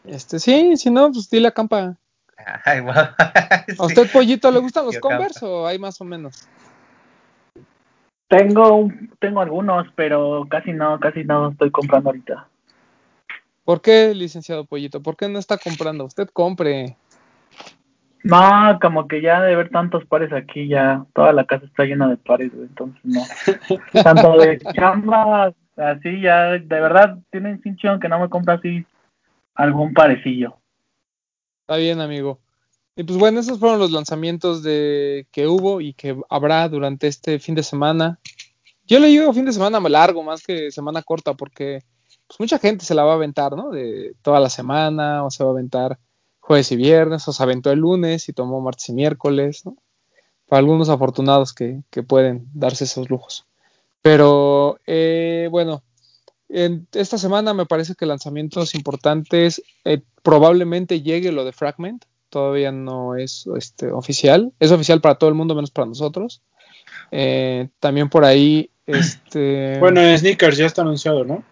Este, 0.04 0.38
sí, 0.38 0.76
si 0.76 0.90
no, 0.90 1.10
pues 1.12 1.28
dile 1.30 1.48
a 1.48 1.52
Campa. 1.52 1.96
Ay, 2.64 2.80
wow. 2.80 2.94
¿A 3.18 3.86
usted, 3.86 4.10
Pollito, 4.10 4.50
le 4.50 4.60
gustan 4.60 4.86
los 4.86 4.94
Yo, 4.94 5.00
Converse 5.00 5.44
o 5.44 5.66
hay 5.66 5.78
más 5.78 6.00
o 6.00 6.04
menos? 6.04 6.46
Tengo, 8.28 8.74
un- 8.76 9.10
tengo 9.18 9.40
algunos, 9.40 9.88
pero 9.96 10.46
casi 10.48 10.72
no, 10.72 11.00
casi 11.00 11.24
no 11.24 11.50
estoy 11.50 11.70
comprando 11.70 12.10
ahorita. 12.10 12.46
¿Por 13.64 13.82
qué, 13.82 14.14
licenciado 14.14 14.64
Pollito? 14.64 15.02
¿Por 15.02 15.16
qué 15.16 15.28
no 15.28 15.38
está 15.38 15.58
comprando? 15.58 16.04
Usted 16.04 16.28
compre. 16.32 16.96
No, 18.22 18.78
como 18.80 19.08
que 19.08 19.22
ya 19.22 19.40
de 19.40 19.56
ver 19.56 19.70
tantos 19.70 20.04
pares 20.04 20.32
aquí, 20.32 20.68
ya 20.68 21.06
toda 21.14 21.32
la 21.32 21.44
casa 21.44 21.64
está 21.64 21.84
llena 21.84 22.08
de 22.08 22.16
pares, 22.18 22.52
güey, 22.54 22.66
entonces 22.68 23.00
no. 23.02 23.22
Tanto 24.02 24.36
de 24.38 24.58
chamba, 24.74 25.54
así 25.76 26.20
ya, 26.20 26.52
de 26.52 26.60
verdad, 26.60 27.18
tienen 27.30 27.62
cinchón 27.62 27.98
que 27.98 28.08
no 28.08 28.20
me 28.20 28.28
compra 28.28 28.54
así 28.54 28.84
algún 29.54 29.94
parecillo. 29.94 30.56
Está 31.62 31.76
bien, 31.76 32.00
amigo. 32.00 32.40
Y 32.96 33.04
pues 33.04 33.18
bueno, 33.18 33.40
esos 33.40 33.58
fueron 33.58 33.78
los 33.78 33.92
lanzamientos 33.92 34.62
de 34.62 35.26
que 35.30 35.46
hubo 35.46 35.80
y 35.80 35.94
que 35.94 36.20
habrá 36.28 36.68
durante 36.68 37.06
este 37.06 37.38
fin 37.38 37.54
de 37.54 37.62
semana. 37.62 38.18
Yo 38.84 38.98
le 38.98 39.06
digo 39.06 39.32
fin 39.32 39.46
de 39.46 39.52
semana 39.52 39.80
largo 39.88 40.22
más 40.22 40.42
que 40.42 40.70
semana 40.70 41.02
corta 41.02 41.32
porque 41.34 41.82
pues 42.26 42.40
mucha 42.40 42.58
gente 42.58 42.84
se 42.84 42.94
la 42.94 43.04
va 43.04 43.12
a 43.12 43.14
aventar, 43.14 43.52
¿no? 43.52 43.70
De 43.70 44.14
toda 44.20 44.40
la 44.40 44.50
semana 44.50 45.24
o 45.24 45.30
se 45.30 45.42
va 45.42 45.50
a 45.50 45.52
aventar 45.52 45.98
jueves 46.50 46.72
y 46.72 46.76
viernes 46.76 47.28
o 47.28 47.32
se 47.32 47.40
aventó 47.44 47.70
el 47.70 47.78
lunes 47.78 48.28
y 48.28 48.32
tomó 48.32 48.60
martes 48.60 48.88
y 48.88 48.92
miércoles, 48.92 49.64
¿no? 49.64 49.76
Para 50.48 50.58
algunos 50.58 50.88
afortunados 50.88 51.52
que, 51.52 51.82
que 51.90 52.02
pueden 52.02 52.48
darse 52.52 52.82
esos 52.82 53.08
lujos. 53.08 53.46
Pero 54.02 54.80
eh, 54.84 55.46
bueno, 55.52 55.84
en 56.48 56.88
esta 56.90 57.18
semana 57.18 57.54
me 57.54 57.66
parece 57.66 57.94
que 57.94 58.04
lanzamientos 58.04 58.74
importantes 58.74 59.62
eh, 59.84 60.02
probablemente 60.24 61.02
llegue 61.02 61.30
lo 61.30 61.44
de 61.44 61.52
Fragment. 61.52 62.04
Todavía 62.30 62.72
no 62.72 63.14
es 63.14 63.48
este, 63.56 63.92
oficial. 63.92 64.52
Es 64.58 64.72
oficial 64.72 65.00
para 65.00 65.14
todo 65.14 65.30
el 65.30 65.36
mundo 65.36 65.54
menos 65.54 65.70
para 65.70 65.86
nosotros. 65.86 66.42
Eh, 67.12 67.68
también 67.78 68.08
por 68.08 68.24
ahí, 68.24 68.70
este, 68.86 69.78
Bueno, 69.78 70.00
en 70.00 70.18
Sneakers 70.18 70.56
ya 70.56 70.66
está 70.66 70.82
anunciado, 70.82 71.24
¿no? 71.24 71.44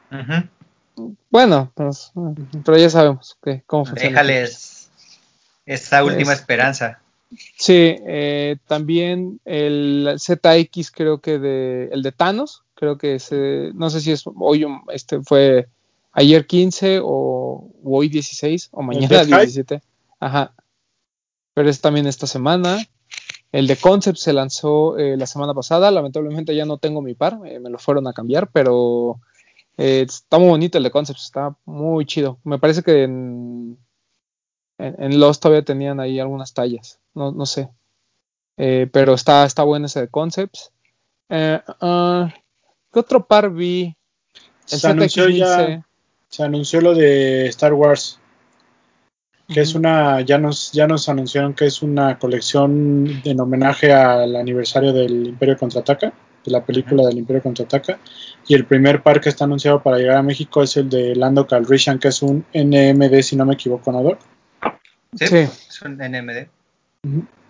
Bueno, 1.30 1.70
pues, 1.76 2.10
pero 2.64 2.76
ya 2.76 2.90
sabemos 2.90 3.38
que, 3.40 3.62
cómo 3.64 3.84
funciona. 3.84 4.10
Déjales 4.10 4.77
esa 5.68 6.04
última 6.04 6.32
Es- 6.32 6.40
esperanza. 6.40 7.00
Sí, 7.58 7.94
eh, 8.06 8.56
también 8.66 9.38
el 9.44 10.14
ZX 10.18 10.90
creo 10.90 11.20
que 11.20 11.38
de 11.38 11.90
el 11.92 12.02
de 12.02 12.10
Thanos, 12.12 12.62
creo 12.74 12.96
que 12.96 13.18
se, 13.18 13.70
no 13.74 13.90
sé 13.90 14.00
si 14.00 14.12
es 14.12 14.24
hoy 14.26 14.66
este 14.92 15.20
fue 15.20 15.68
ayer 16.12 16.46
15 16.46 17.00
o 17.02 17.68
o 17.84 17.98
hoy 17.98 18.08
16 18.08 18.70
o 18.72 18.82
mañana 18.82 19.08
Death 19.08 19.26
Hype? 19.26 19.36
17. 19.40 19.82
Ajá. 20.20 20.54
Pero 21.54 21.68
es 21.68 21.80
también 21.80 22.06
esta 22.06 22.26
semana. 22.26 22.78
El 23.52 23.66
de 23.66 23.76
Concept 23.76 24.18
se 24.18 24.32
lanzó 24.32 24.96
eh, 24.98 25.16
la 25.16 25.26
semana 25.26 25.52
pasada. 25.54 25.90
Lamentablemente 25.90 26.54
ya 26.56 26.64
no 26.64 26.78
tengo 26.78 27.02
mi 27.02 27.14
par, 27.14 27.40
eh, 27.44 27.58
me 27.60 27.70
lo 27.70 27.78
fueron 27.78 28.06
a 28.06 28.12
cambiar, 28.12 28.50
pero 28.52 29.20
eh, 29.76 30.04
está 30.06 30.38
muy 30.38 30.48
bonito 30.48 30.78
el 30.78 30.84
de 30.84 30.90
Concept, 30.90 31.18
está 31.18 31.56
muy 31.64 32.04
chido. 32.06 32.38
Me 32.44 32.58
parece 32.58 32.82
que 32.82 33.04
en, 33.04 33.78
en, 34.78 35.02
en 35.02 35.20
Lost 35.20 35.42
todavía 35.42 35.64
tenían 35.64 36.00
ahí 36.00 36.18
algunas 36.20 36.54
tallas, 36.54 37.00
no, 37.14 37.32
no 37.32 37.46
sé. 37.46 37.68
Eh, 38.56 38.88
pero 38.92 39.14
está, 39.14 39.44
está 39.44 39.62
bueno 39.62 39.86
ese 39.86 40.00
de 40.00 40.08
Concepts. 40.08 40.72
Eh, 41.28 41.60
ah, 41.80 42.32
¿Qué 42.92 42.98
otro 42.98 43.26
par 43.26 43.50
vi? 43.50 43.94
El 44.70 44.78
Se 44.78 44.88
anunció 44.88 45.28
ya, 45.28 45.46
ZX1000C. 45.46 45.84
se 46.28 46.42
anunció 46.42 46.80
lo 46.80 46.94
de 46.94 47.46
Star 47.46 47.72
Wars, 47.72 48.18
que 49.46 49.60
es 49.60 49.74
una, 49.74 50.20
ya 50.22 50.38
nos, 50.38 50.72
ya 50.72 50.86
nos 50.86 51.08
anunciaron 51.08 51.54
que 51.54 51.66
es 51.66 51.82
una 51.82 52.18
colección 52.18 53.22
en 53.24 53.40
homenaje 53.40 53.92
al 53.92 54.36
aniversario 54.36 54.92
del 54.92 55.28
Imperio 55.28 55.56
Contraataca, 55.56 56.12
de 56.44 56.50
la 56.50 56.64
película 56.64 57.06
del 57.06 57.18
Imperio 57.18 57.42
Contraataca, 57.42 57.98
y 58.46 58.54
el 58.54 58.66
primer 58.66 59.02
par 59.02 59.20
que 59.20 59.28
está 59.28 59.44
anunciado 59.44 59.82
para 59.82 59.98
llegar 59.98 60.16
a 60.16 60.22
México 60.22 60.62
es 60.62 60.76
el 60.76 60.88
de 60.88 61.14
Lando 61.14 61.46
Calrissian, 61.46 61.98
que 61.98 62.08
es 62.08 62.22
un 62.22 62.44
NMD, 62.52 63.22
si 63.22 63.36
no 63.36 63.46
me 63.46 63.54
equivoco, 63.54 63.92
¿no? 63.92 64.18
Sí, 65.16 65.26
Sí. 65.26 65.36
es 65.36 65.82
un 65.82 66.00
NMD. 66.00 66.48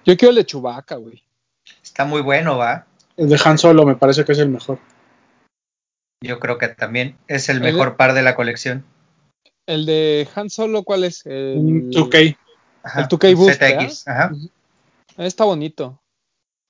Yo 0.05 0.16
quiero 0.16 0.31
el 0.31 0.37
de 0.37 0.47
Chewbacca, 0.47 0.97
güey. 0.97 1.23
Está 1.83 2.05
muy 2.05 2.23
bueno, 2.23 2.57
va. 2.57 2.87
El 3.16 3.29
de 3.29 3.40
Han 3.44 3.59
Solo 3.59 3.85
me 3.85 3.97
parece 3.97 4.25
que 4.25 4.33
es 4.33 4.38
el 4.38 4.49
mejor. 4.49 4.79
Yo 6.23 6.38
creo 6.40 6.59
que 6.59 6.68
también 6.68 7.16
es 7.27 7.49
el 7.49 7.57
El- 7.59 7.62
mejor 7.62 7.97
par 7.97 8.14
de 8.14 8.23
la 8.23 8.35
colección. 8.35 8.85
El 9.66 9.87
de 9.87 10.29
Han 10.35 10.51
Solo, 10.51 10.83
¿cuál 10.83 11.05
es? 11.05 11.27
El, 11.27 11.59
Un 11.59 11.90
2K. 11.90 12.37
Ajá, 12.83 13.01
El 13.03 13.09
2K 13.09 13.35
Boost, 13.35 13.61
ZX. 13.61 14.09
Ajá. 14.09 14.31
Está 15.18 15.44
bonito. 15.44 16.01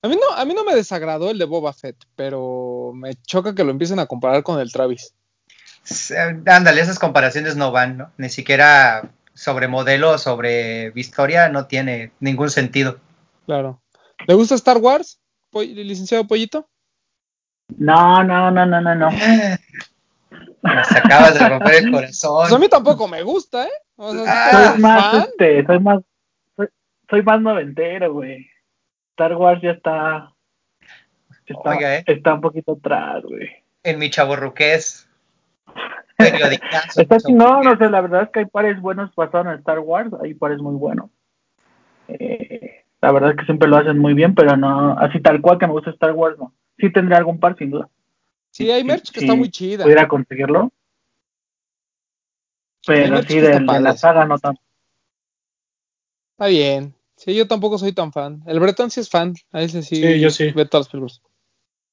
A 0.02 0.08
mí, 0.08 0.16
no, 0.16 0.34
a 0.36 0.44
mí 0.44 0.54
no 0.54 0.64
me 0.64 0.74
desagradó 0.74 1.30
el 1.30 1.38
de 1.38 1.44
Boba 1.44 1.72
Fett, 1.72 1.96
pero 2.16 2.92
me 2.94 3.14
choca 3.26 3.54
que 3.54 3.64
lo 3.64 3.70
empiecen 3.70 3.98
a 3.98 4.06
comparar 4.06 4.42
con 4.42 4.58
el 4.60 4.72
Travis. 4.72 5.12
Eh, 6.10 6.40
Ándale, 6.46 6.80
esas 6.80 6.98
comparaciones 6.98 7.56
no 7.56 7.72
van, 7.72 7.98
¿no? 7.98 8.12
Ni 8.16 8.28
siquiera 8.28 9.10
sobre 9.38 9.68
modelo 9.68 10.18
sobre 10.18 10.90
historia 10.96 11.48
no 11.48 11.66
tiene 11.66 12.10
ningún 12.18 12.50
sentido. 12.50 12.98
Claro. 13.46 13.80
¿Le 14.26 14.34
gusta 14.34 14.56
Star 14.56 14.78
Wars, 14.78 15.20
po- 15.50 15.62
licenciado 15.62 16.26
Pollito? 16.26 16.68
No, 17.76 18.24
no, 18.24 18.50
no, 18.50 18.66
no, 18.66 18.80
no, 18.80 18.94
no. 18.96 19.10
Nos 20.62 20.90
acabas 20.92 21.38
de 21.38 21.48
romper 21.48 21.74
el 21.84 21.90
Pues 21.92 22.24
a 22.24 22.28
corazón. 22.28 22.60
mí 22.60 22.68
tampoco 22.68 23.06
me 23.06 23.22
gusta, 23.22 23.64
¿eh? 23.64 23.72
O 23.96 24.12
sea, 24.12 24.24
Ah, 24.26 24.50
¿soy 24.50 24.72
Soy 24.72 24.80
más, 24.82 25.28
este, 25.28 25.66
soy 25.66 25.78
más, 25.80 26.00
soy, 26.56 26.68
soy 27.08 27.22
más 27.22 27.40
noventero, 27.40 28.12
güey. 28.12 28.50
Star 29.10 29.34
Wars 29.36 29.62
ya 29.62 29.70
está, 29.70 30.32
está, 31.46 31.70
Oiga, 31.70 31.96
¿eh? 31.96 32.04
está 32.06 32.34
un 32.34 32.40
poquito 32.40 32.72
atrás, 32.72 33.22
güey. 33.22 33.48
En 33.84 33.98
mi 34.00 34.10
chaborruqués. 34.10 35.08
Periodicazo. 36.18 37.00
Está 37.00 37.18
chingón, 37.18 37.66
o 37.66 37.76
sea, 37.76 37.88
la 37.88 38.00
verdad 38.00 38.22
es 38.24 38.30
que 38.30 38.40
hay 38.40 38.46
pares 38.46 38.80
buenos 38.80 39.12
pasados 39.14 39.46
en 39.46 39.52
Star 39.60 39.78
Wars, 39.78 40.10
hay 40.22 40.34
pares 40.34 40.58
muy 40.58 40.74
buenos. 40.74 41.10
Eh, 42.08 42.84
la 43.00 43.12
verdad 43.12 43.30
es 43.30 43.36
que 43.36 43.44
siempre 43.44 43.68
lo 43.68 43.76
hacen 43.76 43.98
muy 43.98 44.14
bien, 44.14 44.34
pero 44.34 44.56
no, 44.56 44.98
así 44.98 45.20
tal 45.20 45.40
cual 45.40 45.58
que 45.58 45.66
me 45.66 45.72
gusta 45.72 45.90
Star 45.90 46.12
Wars, 46.12 46.36
no. 46.38 46.52
Sí 46.78 46.92
tendré 46.92 47.16
algún 47.16 47.38
par, 47.38 47.56
sin 47.56 47.70
duda. 47.70 47.88
Sí, 48.50 48.70
hay 48.70 48.82
merch 48.82 49.10
que 49.12 49.20
Sí, 49.20 49.26
está 49.26 49.36
muy 49.36 49.50
chida. 49.50 49.84
Pudiera 49.84 50.08
conseguirlo. 50.08 50.72
Pero 52.86 53.22
sí, 53.22 53.38
de, 53.40 53.60
la 53.60 53.96
saga 53.96 54.24
no 54.24 54.38
tanto. 54.38 54.60
Está 56.32 56.46
bien. 56.46 56.94
Sí, 57.16 57.34
yo 57.36 57.46
tampoco 57.46 57.78
soy 57.78 57.92
tan 57.92 58.12
fan. 58.12 58.42
El 58.46 58.60
Bretón 58.60 58.90
sí 58.90 59.00
es 59.00 59.10
fan. 59.10 59.34
A 59.52 59.60
ese 59.62 59.82
sí, 59.82 59.96
Sí, 59.96 60.20
yo 60.20 60.30
sí. 60.30 60.50
ve 60.52 60.64
todas 60.64 60.86
las 60.86 60.90
películas. 60.92 61.22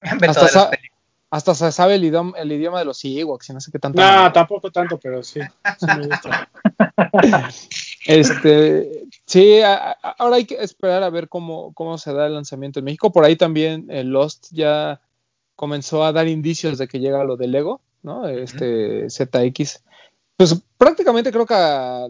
Ve 0.22 0.28
Hasta, 0.28 0.34
todas 0.34 0.54
las 0.56 0.64
sa- 0.64 0.70
películas. 0.70 0.95
Hasta 1.36 1.54
se 1.54 1.72
sabe 1.72 1.96
el 1.96 2.04
idioma, 2.06 2.38
el 2.38 2.52
idioma 2.52 2.80
de 2.80 2.86
los 2.86 3.04
Ewoks 3.04 3.50
no 3.54 3.60
sé 3.60 3.72
qué 3.72 3.80
tanto. 3.80 4.02
No, 4.02 4.32
tampoco 4.32 4.72
tanto, 4.72 4.98
pero 4.98 5.22
sí. 5.24 5.42
sí 5.80 5.86
me 5.98 6.08
gusta. 6.08 6.50
Este, 8.08 9.08
sí, 9.26 9.62
a- 9.62 9.92
a- 9.92 10.16
ahora 10.20 10.36
hay 10.36 10.46
que 10.46 10.56
esperar 10.62 11.02
a 11.04 11.10
ver 11.10 11.28
cómo, 11.28 11.74
cómo 11.74 11.98
se 11.98 12.14
da 12.14 12.28
el 12.28 12.36
lanzamiento 12.36 12.80
en 12.80 12.86
México. 12.86 13.12
Por 13.12 13.26
ahí 13.26 13.36
también 13.36 13.88
eh, 13.90 14.04
Lost 14.04 14.48
ya 14.52 15.02
comenzó 15.56 16.04
a 16.04 16.12
dar 16.12 16.28
indicios 16.28 16.78
de 16.78 16.88
que 16.88 17.00
llega 17.00 17.24
lo 17.24 17.36
de 17.36 17.48
Lego, 17.48 17.82
¿no? 18.04 18.28
Este 18.28 19.10
ZX. 19.10 19.84
Pues 20.38 20.56
prácticamente 20.78 21.32
creo 21.32 21.46
que 21.48 21.56
a, 21.56 22.06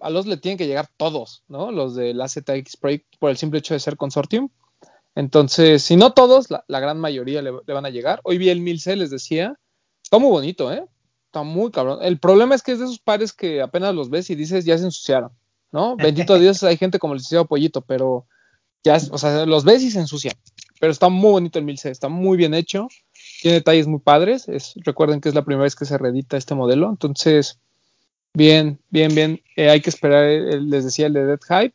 a 0.00 0.10
Lost 0.10 0.26
le 0.28 0.36
tienen 0.38 0.58
que 0.58 0.66
llegar 0.66 0.88
todos, 0.96 1.44
¿no? 1.48 1.70
Los 1.70 1.94
de 1.94 2.12
la 2.14 2.26
ZX 2.28 2.76
Project 2.78 3.06
por 3.20 3.30
el 3.30 3.36
simple 3.36 3.60
hecho 3.60 3.74
de 3.74 3.80
ser 3.80 3.96
consortium. 3.96 4.48
Entonces, 5.16 5.82
si 5.82 5.96
no 5.96 6.12
todos, 6.12 6.50
la, 6.50 6.64
la 6.68 6.78
gran 6.78 7.00
mayoría 7.00 7.42
le, 7.42 7.50
le 7.66 7.74
van 7.74 7.86
a 7.86 7.90
llegar. 7.90 8.20
Hoy 8.22 8.38
vi 8.38 8.50
el 8.50 8.60
1000C, 8.60 8.94
les 8.94 9.10
decía. 9.10 9.58
Está 10.02 10.18
muy 10.18 10.30
bonito, 10.30 10.72
¿eh? 10.72 10.84
Está 11.26 11.42
muy 11.42 11.72
cabrón. 11.72 11.98
El 12.02 12.20
problema 12.20 12.54
es 12.54 12.62
que 12.62 12.72
es 12.72 12.78
de 12.78 12.84
esos 12.84 13.00
pares 13.00 13.32
que 13.32 13.60
apenas 13.60 13.94
los 13.94 14.08
ves 14.08 14.30
y 14.30 14.36
dices, 14.36 14.64
ya 14.64 14.78
se 14.78 14.84
ensuciaron, 14.84 15.32
¿no? 15.72 15.96
Bendito 16.30 16.38
Dios, 16.38 16.62
hay 16.62 16.76
gente 16.76 16.98
como 16.98 17.14
el 17.14 17.18
licenciado 17.18 17.46
Pollito, 17.46 17.80
pero 17.80 18.26
ya, 18.84 18.98
o 19.10 19.18
sea, 19.18 19.46
los 19.46 19.64
ves 19.64 19.82
y 19.82 19.90
se 19.90 19.98
ensucian. 19.98 20.34
Pero 20.78 20.92
está 20.92 21.08
muy 21.08 21.30
bonito 21.30 21.58
el 21.58 21.64
1000C, 21.64 21.90
está 21.90 22.08
muy 22.08 22.36
bien 22.36 22.54
hecho, 22.54 22.86
tiene 23.40 23.56
detalles 23.56 23.86
muy 23.86 24.00
padres. 24.00 24.48
Es, 24.48 24.74
recuerden 24.84 25.20
que 25.20 25.28
es 25.30 25.34
la 25.34 25.44
primera 25.44 25.64
vez 25.64 25.74
que 25.74 25.86
se 25.86 25.98
reedita 25.98 26.36
este 26.36 26.54
modelo, 26.54 26.88
entonces, 26.90 27.58
bien, 28.34 28.78
bien, 28.90 29.14
bien. 29.14 29.42
Eh, 29.56 29.70
hay 29.70 29.80
que 29.80 29.90
esperar, 29.90 30.24
eh, 30.24 30.60
les 30.60 30.84
decía, 30.84 31.06
el 31.06 31.14
de 31.14 31.26
Dead 31.26 31.40
Hype. 31.48 31.74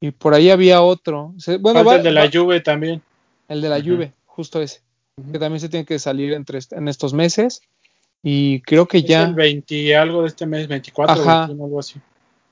Y 0.00 0.10
por 0.12 0.34
ahí 0.34 0.50
había 0.50 0.82
otro. 0.82 1.34
Bueno, 1.60 1.84
va- 1.84 1.96
el 1.96 2.02
de 2.02 2.10
la 2.12 2.24
va- 2.24 2.30
Juve 2.32 2.60
también. 2.60 3.02
el 3.48 3.60
de 3.60 3.68
la 3.68 3.78
Ujú. 3.78 3.90
Juve, 3.96 4.12
justo 4.26 4.60
ese. 4.62 4.80
Que 5.32 5.38
también 5.38 5.60
se 5.60 5.68
tiene 5.68 5.84
que 5.84 5.98
salir 5.98 6.32
entre, 6.32 6.60
en 6.70 6.86
estos 6.88 7.12
meses. 7.12 7.60
Y 8.22 8.60
creo 8.62 8.86
que 8.86 8.98
Es 8.98 9.04
ya. 9.04 9.24
el 9.24 9.34
20 9.34 9.96
algo 9.96 10.22
de 10.22 10.28
este 10.28 10.46
mes, 10.46 10.68
24 10.68 11.14
Ajá. 11.22 11.40
21, 11.46 11.64
algo 11.64 11.80
así. 11.80 12.00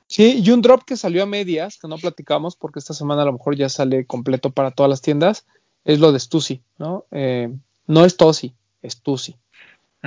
Sí, 0.08 0.40
y 0.44 0.50
un 0.50 0.62
drop 0.62 0.84
que 0.84 0.96
salió 0.96 1.22
a 1.24 1.26
medias, 1.26 1.78
que 1.78 1.88
no 1.88 1.96
platicamos 1.98 2.54
porque 2.56 2.78
esta 2.78 2.94
semana 2.94 3.22
a 3.22 3.24
lo 3.24 3.32
mejor 3.32 3.56
ya 3.56 3.68
sale 3.68 4.04
completo 4.06 4.50
para 4.50 4.70
todas 4.70 4.88
las 4.90 5.02
tiendas, 5.02 5.46
es 5.84 5.98
lo 5.98 6.12
de 6.12 6.20
Stussy, 6.20 6.60
¿no? 6.78 7.04
Eh, 7.10 7.52
no 7.88 8.04
es 8.04 8.16
Tosi, 8.16 8.54
es 8.82 8.92
Stussy. 8.94 9.36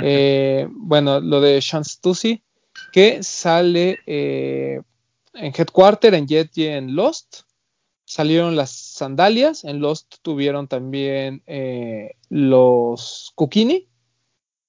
Eh, 0.02 0.68
bueno, 0.72 1.20
lo 1.20 1.42
de 1.42 1.62
Sean 1.62 1.84
Stussy, 1.84 2.42
que 2.94 3.22
sale 3.24 4.00
eh, 4.08 4.82
en 5.40 5.54
Headquarter, 5.56 6.14
en 6.14 6.28
Jet 6.28 6.58
y 6.58 6.68
en 6.68 6.96
Lost. 6.96 7.42
Salieron 8.06 8.56
las 8.56 8.72
sandalias, 8.72 9.64
en 9.64 9.80
Lost 9.82 10.16
tuvieron 10.22 10.68
también 10.68 11.44
eh, 11.46 12.16
los 12.30 13.32
Kukini. 13.36 13.88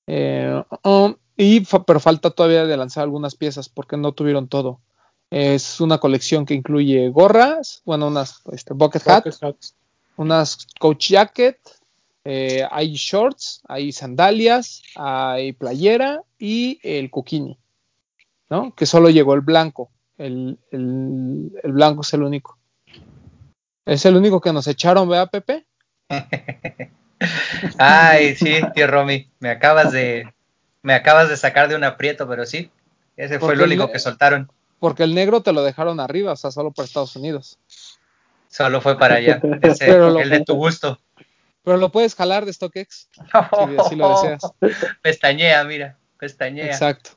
Eh, 0.06 0.62
um, 0.84 1.14
y 1.36 1.64
fa- 1.64 1.84
pero 1.84 2.00
falta 2.00 2.30
todavía 2.30 2.66
de 2.66 2.76
lanzar 2.76 3.04
algunas 3.04 3.34
piezas 3.34 3.68
porque 3.68 3.96
no 3.96 4.12
tuvieron 4.12 4.48
todo. 4.48 4.80
Es 5.30 5.80
una 5.80 5.98
colección 5.98 6.44
que 6.44 6.54
incluye 6.54 7.08
gorras, 7.08 7.82
bueno, 7.84 8.08
unas 8.08 8.42
este, 8.52 8.74
bucket 8.74 9.06
hat, 9.08 9.24
Bucket 9.24 9.42
hats. 9.44 9.76
unas 10.16 10.66
coach 10.78 11.10
jacket, 11.10 11.58
eh, 12.24 12.66
hay 12.70 12.94
shorts, 12.94 13.62
hay 13.68 13.92
sandalias, 13.92 14.82
hay 14.96 15.52
playera 15.52 16.22
y 16.38 16.78
el 16.82 17.10
kukini, 17.10 17.58
¿no? 18.50 18.74
Que 18.74 18.84
solo 18.86 19.08
llegó 19.08 19.32
el 19.34 19.40
blanco. 19.40 19.90
El, 20.20 20.58
el- 20.70 21.50
el 21.62 21.72
blanco 21.72 22.02
es 22.02 22.12
el 22.12 22.22
único. 22.22 22.58
Es 23.86 24.04
el 24.04 24.16
único 24.16 24.38
que 24.40 24.52
nos 24.52 24.66
echaron, 24.66 25.08
¿verdad, 25.08 25.30
Pepe? 25.30 25.66
Ay, 27.78 28.34
sí, 28.36 28.60
tío 28.74 28.86
Romy, 28.86 29.30
me 29.40 29.50
acabas 29.50 29.92
de 29.92 30.32
me 30.82 30.94
acabas 30.94 31.28
de 31.28 31.36
sacar 31.36 31.68
de 31.68 31.74
un 31.74 31.84
aprieto, 31.84 32.26
pero 32.28 32.44
sí, 32.46 32.70
ese 33.16 33.38
fue 33.38 33.54
el 33.54 33.62
único 33.62 33.90
que 33.92 33.98
soltaron. 33.98 34.50
Porque 34.78 35.02
el 35.04 35.14
negro 35.14 35.42
te 35.42 35.52
lo 35.52 35.62
dejaron 35.62 36.00
arriba, 36.00 36.32
o 36.32 36.36
sea, 36.36 36.50
solo 36.50 36.70
para 36.70 36.86
Estados 36.86 37.16
Unidos. 37.16 37.58
Solo 38.48 38.80
fue 38.80 38.98
para 38.98 39.16
allá, 39.16 39.40
ese, 39.62 39.86
Pero 39.86 40.10
lo- 40.10 40.20
el 40.20 40.30
de 40.30 40.44
tu 40.44 40.54
gusto. 40.54 40.98
Pero 41.62 41.76
lo 41.76 41.90
puedes 41.92 42.14
jalar 42.14 42.44
de 42.46 42.52
StockX, 42.52 43.08
si 43.12 43.76
así 43.78 43.96
lo 43.96 44.08
deseas. 44.08 44.42
Pestañea, 45.02 45.64
mira, 45.64 45.96
pestañea. 46.18 46.66
Exacto. 46.66 47.10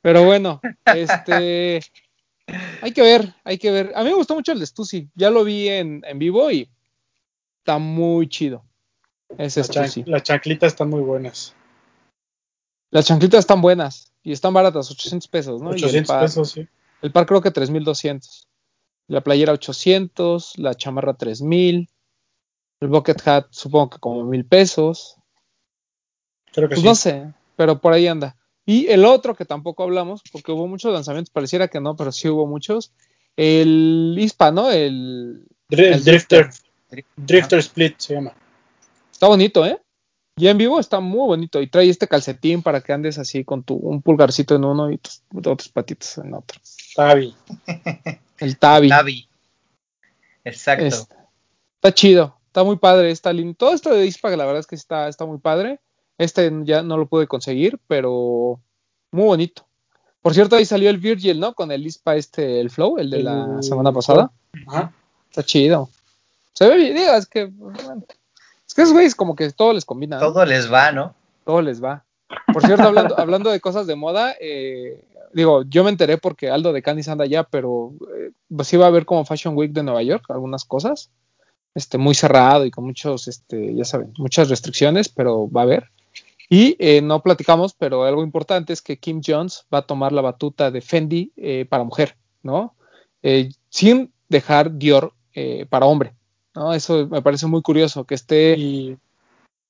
Pero 0.00 0.22
bueno, 0.24 0.60
este. 0.86 1.80
Hay 2.82 2.92
que 2.92 3.02
ver, 3.02 3.34
hay 3.44 3.58
que 3.58 3.70
ver. 3.70 3.92
A 3.94 4.02
mí 4.02 4.10
me 4.10 4.16
gustó 4.16 4.34
mucho 4.34 4.52
el 4.52 4.60
de 4.60 4.66
Stussy. 4.66 5.08
Ya 5.14 5.30
lo 5.30 5.44
vi 5.44 5.68
en, 5.68 6.02
en 6.06 6.18
vivo 6.18 6.50
y 6.50 6.68
está 7.60 7.78
muy 7.78 8.28
chido. 8.28 8.64
Ese 9.36 9.60
Las, 9.60 9.70
chan- 9.70 9.84
Stussy. 9.88 10.04
las 10.10 10.22
chanclitas 10.22 10.72
están 10.72 10.88
muy 10.88 11.00
buenas. 11.02 11.54
Las 12.90 13.06
chanclitas 13.06 13.40
están 13.40 13.60
buenas 13.60 14.12
y 14.22 14.32
están 14.32 14.54
baratas, 14.54 14.90
800 14.90 15.28
pesos, 15.28 15.60
¿no? 15.60 15.70
Y 15.72 15.78
el 15.78 15.84
800 15.84 16.08
par, 16.08 16.20
pesos, 16.22 16.50
sí. 16.52 16.66
el 17.02 17.12
par 17.12 17.26
creo 17.26 17.42
que 17.42 17.50
3200. 17.50 18.48
La 19.08 19.20
playera 19.22 19.52
800, 19.52 20.58
la 20.58 20.74
chamarra 20.74 21.14
3000. 21.14 21.88
El 22.80 22.88
bucket 22.88 23.26
hat 23.28 23.46
supongo 23.50 23.90
que 23.90 23.98
como 23.98 24.24
mil 24.24 24.46
pesos. 24.46 25.16
Creo 26.52 26.68
que 26.68 26.76
Pues 26.76 26.80
sí. 26.80 26.86
no 26.86 26.94
sé, 26.94 27.34
pero 27.56 27.78
por 27.80 27.92
ahí 27.92 28.06
anda. 28.06 28.36
Y 28.68 28.88
el 28.88 29.06
otro 29.06 29.34
que 29.34 29.46
tampoco 29.46 29.82
hablamos, 29.82 30.20
porque 30.30 30.52
hubo 30.52 30.66
muchos 30.66 30.92
lanzamientos, 30.92 31.30
pareciera 31.30 31.68
que 31.68 31.80
no, 31.80 31.96
pero 31.96 32.12
sí 32.12 32.28
hubo 32.28 32.46
muchos. 32.46 32.92
El 33.34 34.14
ISPA, 34.18 34.50
¿no? 34.50 34.70
El, 34.70 35.46
el 35.70 36.04
Drifter. 36.04 36.50
Drifter. 36.90 37.04
Drifter 37.16 37.58
Split 37.60 37.94
se 37.96 38.12
llama. 38.12 38.34
está 39.10 39.26
bonito, 39.26 39.64
¿eh? 39.64 39.80
Y 40.36 40.48
en 40.48 40.58
vivo 40.58 40.78
está 40.78 41.00
muy 41.00 41.26
bonito. 41.26 41.62
Y 41.62 41.68
trae 41.68 41.88
este 41.88 42.08
calcetín 42.08 42.62
para 42.62 42.82
que 42.82 42.92
andes 42.92 43.16
así 43.16 43.42
con 43.42 43.62
tu 43.62 43.74
un 43.74 44.02
pulgarcito 44.02 44.56
en 44.56 44.64
uno 44.66 44.90
y 44.90 44.98
tus 44.98 45.22
otros 45.34 45.70
patitos 45.70 46.18
en 46.18 46.34
otro. 46.34 46.60
Tabi. 46.94 47.34
El 48.38 48.58
Tabi. 48.58 48.90
Tabi. 48.90 49.28
Exacto. 50.44 50.84
Este, 50.84 51.14
está 51.76 51.94
chido, 51.94 52.38
está 52.48 52.64
muy 52.64 52.76
padre, 52.76 53.12
está 53.12 53.32
lindo. 53.32 53.54
Todo 53.54 53.72
esto 53.72 53.94
de 53.94 54.04
ISPA, 54.04 54.36
la 54.36 54.44
verdad 54.44 54.60
es 54.60 54.66
que 54.66 54.76
está, 54.76 55.08
está 55.08 55.24
muy 55.24 55.38
padre. 55.38 55.80
Este 56.18 56.52
ya 56.64 56.82
no 56.82 56.96
lo 56.96 57.06
pude 57.06 57.26
conseguir, 57.26 57.78
pero 57.86 58.60
muy 59.10 59.24
bonito. 59.24 59.66
Por 60.20 60.34
cierto, 60.34 60.56
ahí 60.56 60.64
salió 60.64 60.90
el 60.90 60.98
Virgil, 60.98 61.40
¿no? 61.40 61.54
Con 61.54 61.70
el 61.70 61.86
ISPA 61.86 62.16
este, 62.16 62.60
el 62.60 62.70
Flow, 62.70 62.98
el 62.98 63.08
de 63.08 63.22
la 63.22 63.62
semana 63.62 63.92
pasada. 63.92 64.30
Ajá. 64.66 64.92
Está 65.30 65.42
chido. 65.42 65.88
Se 66.52 66.68
ve 66.68 66.76
bien, 66.76 66.96
digo, 66.96 67.12
es 67.12 67.26
que, 67.26 67.44
bueno, 67.44 68.02
es 68.66 68.74
que 68.74 68.82
esos 68.82 68.92
güeyes 68.92 69.14
como 69.14 69.36
que 69.36 69.50
todo 69.52 69.72
les 69.72 69.84
combina, 69.84 70.18
¿no? 70.18 70.32
Todo 70.32 70.44
les 70.44 70.70
va, 70.70 70.90
¿no? 70.90 71.14
todo 71.48 71.62
les 71.62 71.82
va. 71.82 72.04
Por 72.52 72.60
cierto, 72.66 72.82
hablando, 72.82 73.18
hablando 73.18 73.50
de 73.50 73.58
cosas 73.58 73.86
de 73.86 73.96
moda, 73.96 74.34
eh, 74.38 75.02
digo, 75.32 75.62
yo 75.62 75.82
me 75.82 75.88
enteré 75.88 76.18
porque 76.18 76.50
Aldo 76.50 76.74
de 76.74 76.82
Canis 76.82 77.08
anda 77.08 77.24
allá, 77.24 77.44
pero 77.44 77.94
eh, 78.14 78.32
pues 78.54 78.70
iba 78.74 78.86
a 78.86 78.90
ver 78.90 79.06
como 79.06 79.24
Fashion 79.24 79.56
Week 79.56 79.72
de 79.72 79.82
Nueva 79.82 80.02
York, 80.02 80.26
algunas 80.28 80.66
cosas, 80.66 81.10
este, 81.74 81.96
muy 81.96 82.14
cerrado 82.14 82.66
y 82.66 82.70
con 82.70 82.84
muchos, 82.84 83.28
este, 83.28 83.74
ya 83.74 83.86
saben, 83.86 84.12
muchas 84.18 84.50
restricciones, 84.50 85.08
pero 85.08 85.50
va 85.50 85.62
a 85.62 85.64
haber. 85.64 85.90
Y 86.48 86.76
eh, 86.78 87.02
no 87.02 87.22
platicamos, 87.22 87.74
pero 87.74 88.04
algo 88.04 88.22
importante 88.22 88.72
es 88.72 88.80
que 88.80 88.98
Kim 88.98 89.20
Jones 89.24 89.66
va 89.72 89.78
a 89.78 89.86
tomar 89.86 90.12
la 90.12 90.22
batuta 90.22 90.70
de 90.70 90.80
Fendi 90.80 91.32
eh, 91.36 91.66
para 91.68 91.84
mujer, 91.84 92.16
¿no? 92.42 92.74
Eh, 93.22 93.50
sin 93.68 94.12
dejar 94.28 94.78
Dior 94.78 95.12
eh, 95.34 95.66
para 95.68 95.86
hombre, 95.86 96.14
¿no? 96.54 96.72
Eso 96.72 97.06
me 97.06 97.20
parece 97.20 97.46
muy 97.46 97.60
curioso, 97.60 98.04
que 98.04 98.14
esté, 98.14 98.56
Y, 98.56 98.96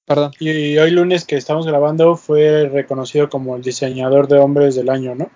perdón, 0.04 0.32
y 0.38 0.78
hoy 0.78 0.90
lunes 0.92 1.24
que 1.24 1.36
estamos 1.36 1.66
grabando 1.66 2.16
fue 2.16 2.68
reconocido 2.68 3.28
como 3.28 3.56
el 3.56 3.62
diseñador 3.62 4.28
de 4.28 4.38
hombres 4.38 4.76
del 4.76 4.88
año, 4.88 5.14
¿no? 5.16 5.30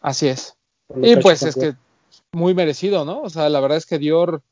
Así 0.00 0.26
es. 0.26 0.56
Y 1.02 1.16
pues 1.16 1.42
es 1.42 1.54
que 1.54 1.74
muy 2.32 2.54
merecido, 2.54 3.04
¿no? 3.04 3.22
O 3.22 3.30
sea, 3.30 3.48
la 3.48 3.60
verdad 3.60 3.78
es 3.78 3.86
que 3.86 3.98
Dior 3.98 4.42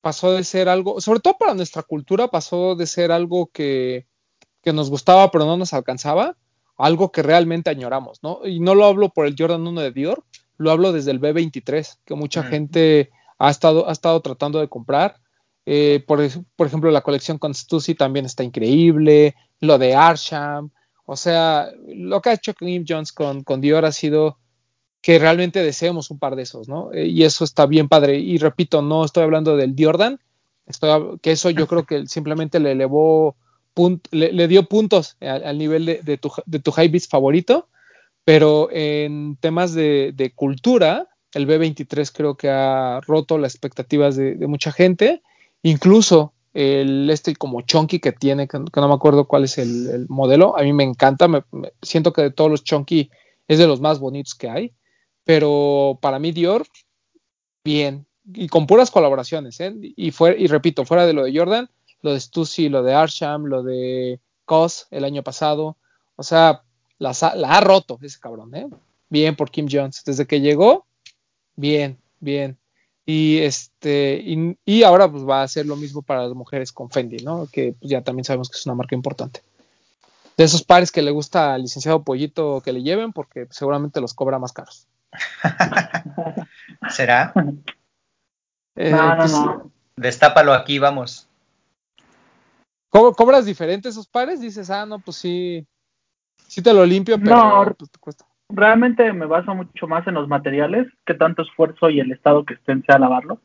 pasó 0.00 0.32
de 0.32 0.44
ser 0.44 0.68
algo, 0.68 1.00
sobre 1.00 1.20
todo 1.20 1.36
para 1.38 1.54
nuestra 1.54 1.82
cultura, 1.82 2.28
pasó 2.28 2.76
de 2.76 2.86
ser 2.86 3.10
algo 3.10 3.48
que, 3.52 4.06
que 4.62 4.72
nos 4.72 4.90
gustaba 4.90 5.30
pero 5.30 5.44
no 5.44 5.56
nos 5.56 5.72
alcanzaba, 5.72 6.36
algo 6.76 7.10
que 7.10 7.22
realmente 7.22 7.70
añoramos, 7.70 8.20
¿no? 8.22 8.40
Y 8.44 8.60
no 8.60 8.74
lo 8.74 8.84
hablo 8.86 9.08
por 9.10 9.26
el 9.26 9.34
Jordan 9.38 9.66
1 9.66 9.80
de 9.80 9.92
Dior, 9.92 10.24
lo 10.56 10.70
hablo 10.70 10.92
desde 10.92 11.10
el 11.10 11.20
B23, 11.20 11.98
que 12.04 12.14
mucha 12.14 12.42
Mm. 12.42 12.46
gente 12.46 13.10
ha 13.38 13.50
estado, 13.50 13.88
ha 13.88 13.92
estado 13.92 14.20
tratando 14.20 14.58
de 14.60 14.68
comprar. 14.68 15.16
Eh, 15.66 16.02
por, 16.06 16.20
por 16.56 16.66
ejemplo, 16.66 16.90
la 16.90 17.02
colección 17.02 17.38
con 17.38 17.54
Stussy 17.54 17.94
también 17.94 18.26
está 18.26 18.42
increíble, 18.42 19.34
lo 19.60 19.76
de 19.78 19.94
Arsham, 19.94 20.70
o 21.04 21.16
sea, 21.16 21.70
lo 21.86 22.20
que 22.20 22.30
ha 22.30 22.34
hecho 22.34 22.54
Kim 22.54 22.84
Jones 22.86 23.12
con, 23.12 23.42
con 23.42 23.60
Dior 23.60 23.84
ha 23.84 23.92
sido 23.92 24.38
que 25.00 25.18
realmente 25.18 25.62
deseemos 25.62 26.10
un 26.10 26.18
par 26.18 26.36
de 26.36 26.42
esos, 26.42 26.68
¿no? 26.68 26.92
Eh, 26.92 27.06
y 27.06 27.22
eso 27.24 27.44
está 27.44 27.66
bien 27.66 27.88
padre. 27.88 28.18
Y 28.18 28.38
repito, 28.38 28.82
no 28.82 29.04
estoy 29.04 29.22
hablando 29.22 29.56
del 29.56 29.74
Jordan, 29.78 30.18
estoy, 30.66 31.18
que 31.20 31.32
eso 31.32 31.50
yo 31.50 31.66
creo 31.66 31.84
que 31.84 32.06
simplemente 32.06 32.60
le 32.60 32.72
elevó, 32.72 33.36
le, 34.10 34.48
dio 34.48 34.64
puntos 34.64 35.16
al, 35.20 35.58
nivel 35.58 35.86
de, 35.86 36.18
tu, 36.18 36.30
high 36.72 36.88
beast 36.88 37.10
favorito, 37.10 37.68
pero 38.24 38.68
en 38.70 39.36
temas 39.36 39.74
de, 39.74 40.32
cultura, 40.34 41.08
el 41.32 41.46
B23 41.46 42.10
creo 42.14 42.36
que 42.36 42.48
ha 42.50 43.00
roto 43.06 43.38
las 43.38 43.54
expectativas 43.54 44.16
de, 44.16 44.34
mucha 44.46 44.72
gente, 44.72 45.22
incluso 45.62 46.32
el 46.54 47.08
este 47.10 47.36
como 47.36 47.60
chunky 47.62 48.00
que 48.00 48.12
tiene, 48.12 48.48
que, 48.48 48.58
no 48.58 48.88
me 48.88 48.94
acuerdo 48.94 49.26
cuál 49.26 49.44
es 49.44 49.58
el, 49.58 49.88
el 49.90 50.06
modelo, 50.08 50.58
a 50.58 50.62
mí 50.62 50.72
me 50.72 50.84
encanta, 50.84 51.28
me- 51.28 51.44
me- 51.52 51.72
siento 51.82 52.12
que 52.12 52.22
de 52.22 52.30
todos 52.30 52.50
los 52.50 52.64
chunky 52.64 53.10
es 53.46 53.58
de 53.58 53.66
los 53.66 53.80
más 53.80 53.98
bonitos 54.00 54.34
que 54.34 54.48
hay, 54.48 54.72
pero 55.24 55.98
para 56.00 56.18
mí 56.18 56.32
Dior, 56.32 56.66
bien, 57.64 58.06
y 58.34 58.48
con 58.48 58.66
puras 58.66 58.90
colaboraciones, 58.90 59.60
¿eh? 59.60 59.74
y, 59.80 60.10
fue, 60.10 60.36
y 60.38 60.46
repito, 60.48 60.84
fuera 60.84 61.06
de 61.06 61.12
lo 61.12 61.24
de 61.24 61.36
Jordan, 61.36 61.70
lo 62.02 62.12
de 62.12 62.20
Stussy, 62.20 62.68
lo 62.68 62.82
de 62.82 62.94
Arsham, 62.94 63.44
lo 63.44 63.62
de 63.62 64.20
Cos 64.44 64.86
el 64.90 65.04
año 65.04 65.22
pasado, 65.22 65.76
o 66.16 66.22
sea, 66.22 66.62
la 66.98 67.10
ha 67.10 67.60
roto 67.60 67.98
ese 68.02 68.18
cabrón, 68.18 68.54
¿eh? 68.54 68.66
Bien 69.08 69.36
por 69.36 69.50
Kim 69.50 69.66
Jones, 69.70 70.02
desde 70.04 70.26
que 70.26 70.40
llegó, 70.40 70.86
bien, 71.56 71.98
bien. 72.20 72.58
Y 73.06 73.38
este, 73.38 74.20
y, 74.22 74.58
y 74.64 74.82
ahora 74.82 75.10
pues 75.10 75.26
va 75.26 75.40
a 75.40 75.44
hacer 75.44 75.64
lo 75.64 75.76
mismo 75.76 76.02
para 76.02 76.24
las 76.24 76.34
mujeres 76.34 76.72
con 76.72 76.90
Fendi, 76.90 77.18
¿no? 77.24 77.48
Que 77.50 77.74
pues, 77.78 77.90
ya 77.90 78.02
también 78.02 78.24
sabemos 78.24 78.50
que 78.50 78.58
es 78.58 78.66
una 78.66 78.74
marca 78.74 78.94
importante. 78.94 79.42
De 80.36 80.44
esos 80.44 80.62
pares 80.62 80.92
que 80.92 81.02
le 81.02 81.10
gusta 81.10 81.54
al 81.54 81.62
licenciado 81.62 82.04
Pollito 82.04 82.60
que 82.60 82.72
le 82.72 82.82
lleven, 82.82 83.12
porque 83.12 83.46
seguramente 83.50 84.00
los 84.00 84.12
cobra 84.12 84.38
más 84.38 84.52
caros. 84.52 84.86
¿Será? 86.90 87.32
Eh, 88.76 88.90
no, 88.90 89.08
no, 89.08 89.16
pues, 89.16 89.32
no. 89.32 89.72
Destápalo 89.96 90.52
aquí, 90.52 90.78
vamos. 90.78 91.27
¿Co- 92.90 93.12
¿Cobras 93.14 93.44
diferente 93.46 93.88
esos 93.88 94.08
pares? 94.08 94.40
Dices, 94.40 94.70
ah, 94.70 94.86
no, 94.86 94.98
pues 94.98 95.16
sí, 95.16 95.66
sí 96.46 96.62
te 96.62 96.72
lo 96.72 96.84
limpio, 96.84 97.18
pero 97.18 97.36
No. 97.36 97.74
pues, 97.76 97.90
te 97.90 97.98
cuesta. 97.98 98.24
Realmente 98.50 99.12
me 99.12 99.26
baso 99.26 99.54
mucho 99.54 99.86
más 99.86 100.06
en 100.06 100.14
los 100.14 100.26
materiales, 100.28 100.86
que 101.04 101.14
tanto 101.14 101.42
esfuerzo 101.42 101.90
y 101.90 102.00
el 102.00 102.12
estado 102.12 102.44
que 102.44 102.54
estén 102.54 102.82
sea 102.84 102.98
lavarlo. 102.98 103.40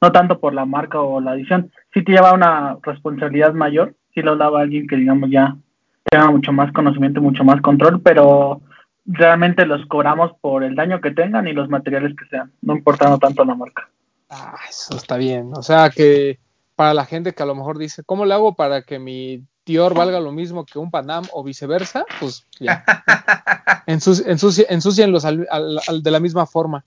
No 0.00 0.12
tanto 0.12 0.38
por 0.38 0.54
la 0.54 0.64
marca 0.66 1.00
o 1.00 1.20
la 1.20 1.34
edición. 1.34 1.72
Sí 1.92 2.04
te 2.04 2.12
lleva 2.12 2.32
una 2.34 2.76
responsabilidad 2.82 3.54
mayor, 3.54 3.94
si 4.14 4.22
lo 4.22 4.36
lava 4.36 4.60
alguien 4.60 4.86
que 4.86 4.96
digamos 4.96 5.30
ya 5.30 5.56
tenga 6.04 6.30
mucho 6.30 6.52
más 6.52 6.70
conocimiento, 6.72 7.20
mucho 7.20 7.42
más 7.44 7.60
control, 7.60 8.00
pero 8.02 8.60
realmente 9.06 9.66
los 9.66 9.84
cobramos 9.86 10.32
por 10.40 10.62
el 10.62 10.74
daño 10.76 11.00
que 11.00 11.10
tengan 11.10 11.48
y 11.48 11.52
los 11.52 11.68
materiales 11.68 12.14
que 12.16 12.26
sean, 12.26 12.52
no 12.62 12.76
importando 12.76 13.18
tanto 13.18 13.44
la 13.44 13.54
marca. 13.54 13.88
Ah, 14.30 14.54
eso 14.68 14.96
está 14.96 15.16
bien. 15.16 15.50
O 15.56 15.62
sea 15.62 15.90
que 15.90 16.38
para 16.76 16.94
la 16.94 17.04
gente 17.06 17.32
que 17.32 17.42
a 17.42 17.46
lo 17.46 17.54
mejor 17.54 17.78
dice, 17.78 18.04
¿cómo 18.04 18.24
le 18.26 18.34
hago 18.34 18.54
para 18.54 18.82
que 18.82 18.98
mi 18.98 19.42
Dior 19.64 19.94
valga 19.94 20.20
lo 20.20 20.30
mismo 20.30 20.64
que 20.64 20.78
un 20.78 20.90
Panam 20.92 21.24
o 21.32 21.42
viceversa? 21.42 22.04
Pues 22.20 22.46
ya. 22.60 22.84
Ensuci- 23.86 24.24
ensuci- 24.26 24.66
ensúcienlos 24.68 25.24
al- 25.24 25.46
al- 25.50 25.80
al- 25.88 26.02
de 26.02 26.10
la 26.10 26.20
misma 26.20 26.46
forma. 26.46 26.84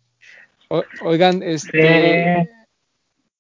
O- 0.69 0.84
oigan, 1.04 1.41
este. 1.43 2.49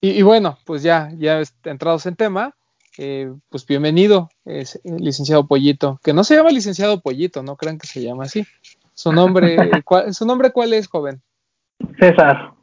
Y, 0.01 0.09
y 0.11 0.21
bueno, 0.23 0.57
pues 0.65 0.81
ya, 0.83 1.11
ya 1.17 1.41
entrados 1.65 2.05
en 2.05 2.15
tema, 2.15 2.55
eh, 2.97 3.31
pues 3.49 3.65
bienvenido, 3.65 4.29
eh, 4.45 4.65
licenciado 4.83 5.45
Pollito, 5.45 5.99
que 6.03 6.13
no 6.13 6.23
se 6.23 6.35
llama 6.35 6.49
licenciado 6.51 7.01
Pollito, 7.01 7.43
no 7.43 7.55
crean 7.55 7.77
que 7.77 7.87
se 7.87 8.01
llama 8.01 8.23
así. 8.25 8.45
Su 8.93 9.11
nombre, 9.13 9.55
¿cuál, 9.85 10.13
¿su 10.13 10.25
nombre 10.25 10.51
cuál 10.51 10.73
es, 10.73 10.87
joven? 10.87 11.21
César. 11.99 12.53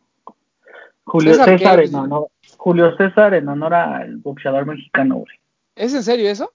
Julio 1.04 1.32
César, 1.34 1.58
César, 1.58 1.80
en 1.80 1.94
honor, 1.94 2.28
Julio 2.66 2.96
César 2.96 3.32
en 3.34 3.48
honor 3.48 3.74
al 3.74 4.16
boxeador 4.16 4.66
mexicano, 4.66 5.14
güey. 5.18 5.36
¿Es 5.76 5.94
en 5.94 6.02
serio 6.02 6.28
eso? 6.28 6.52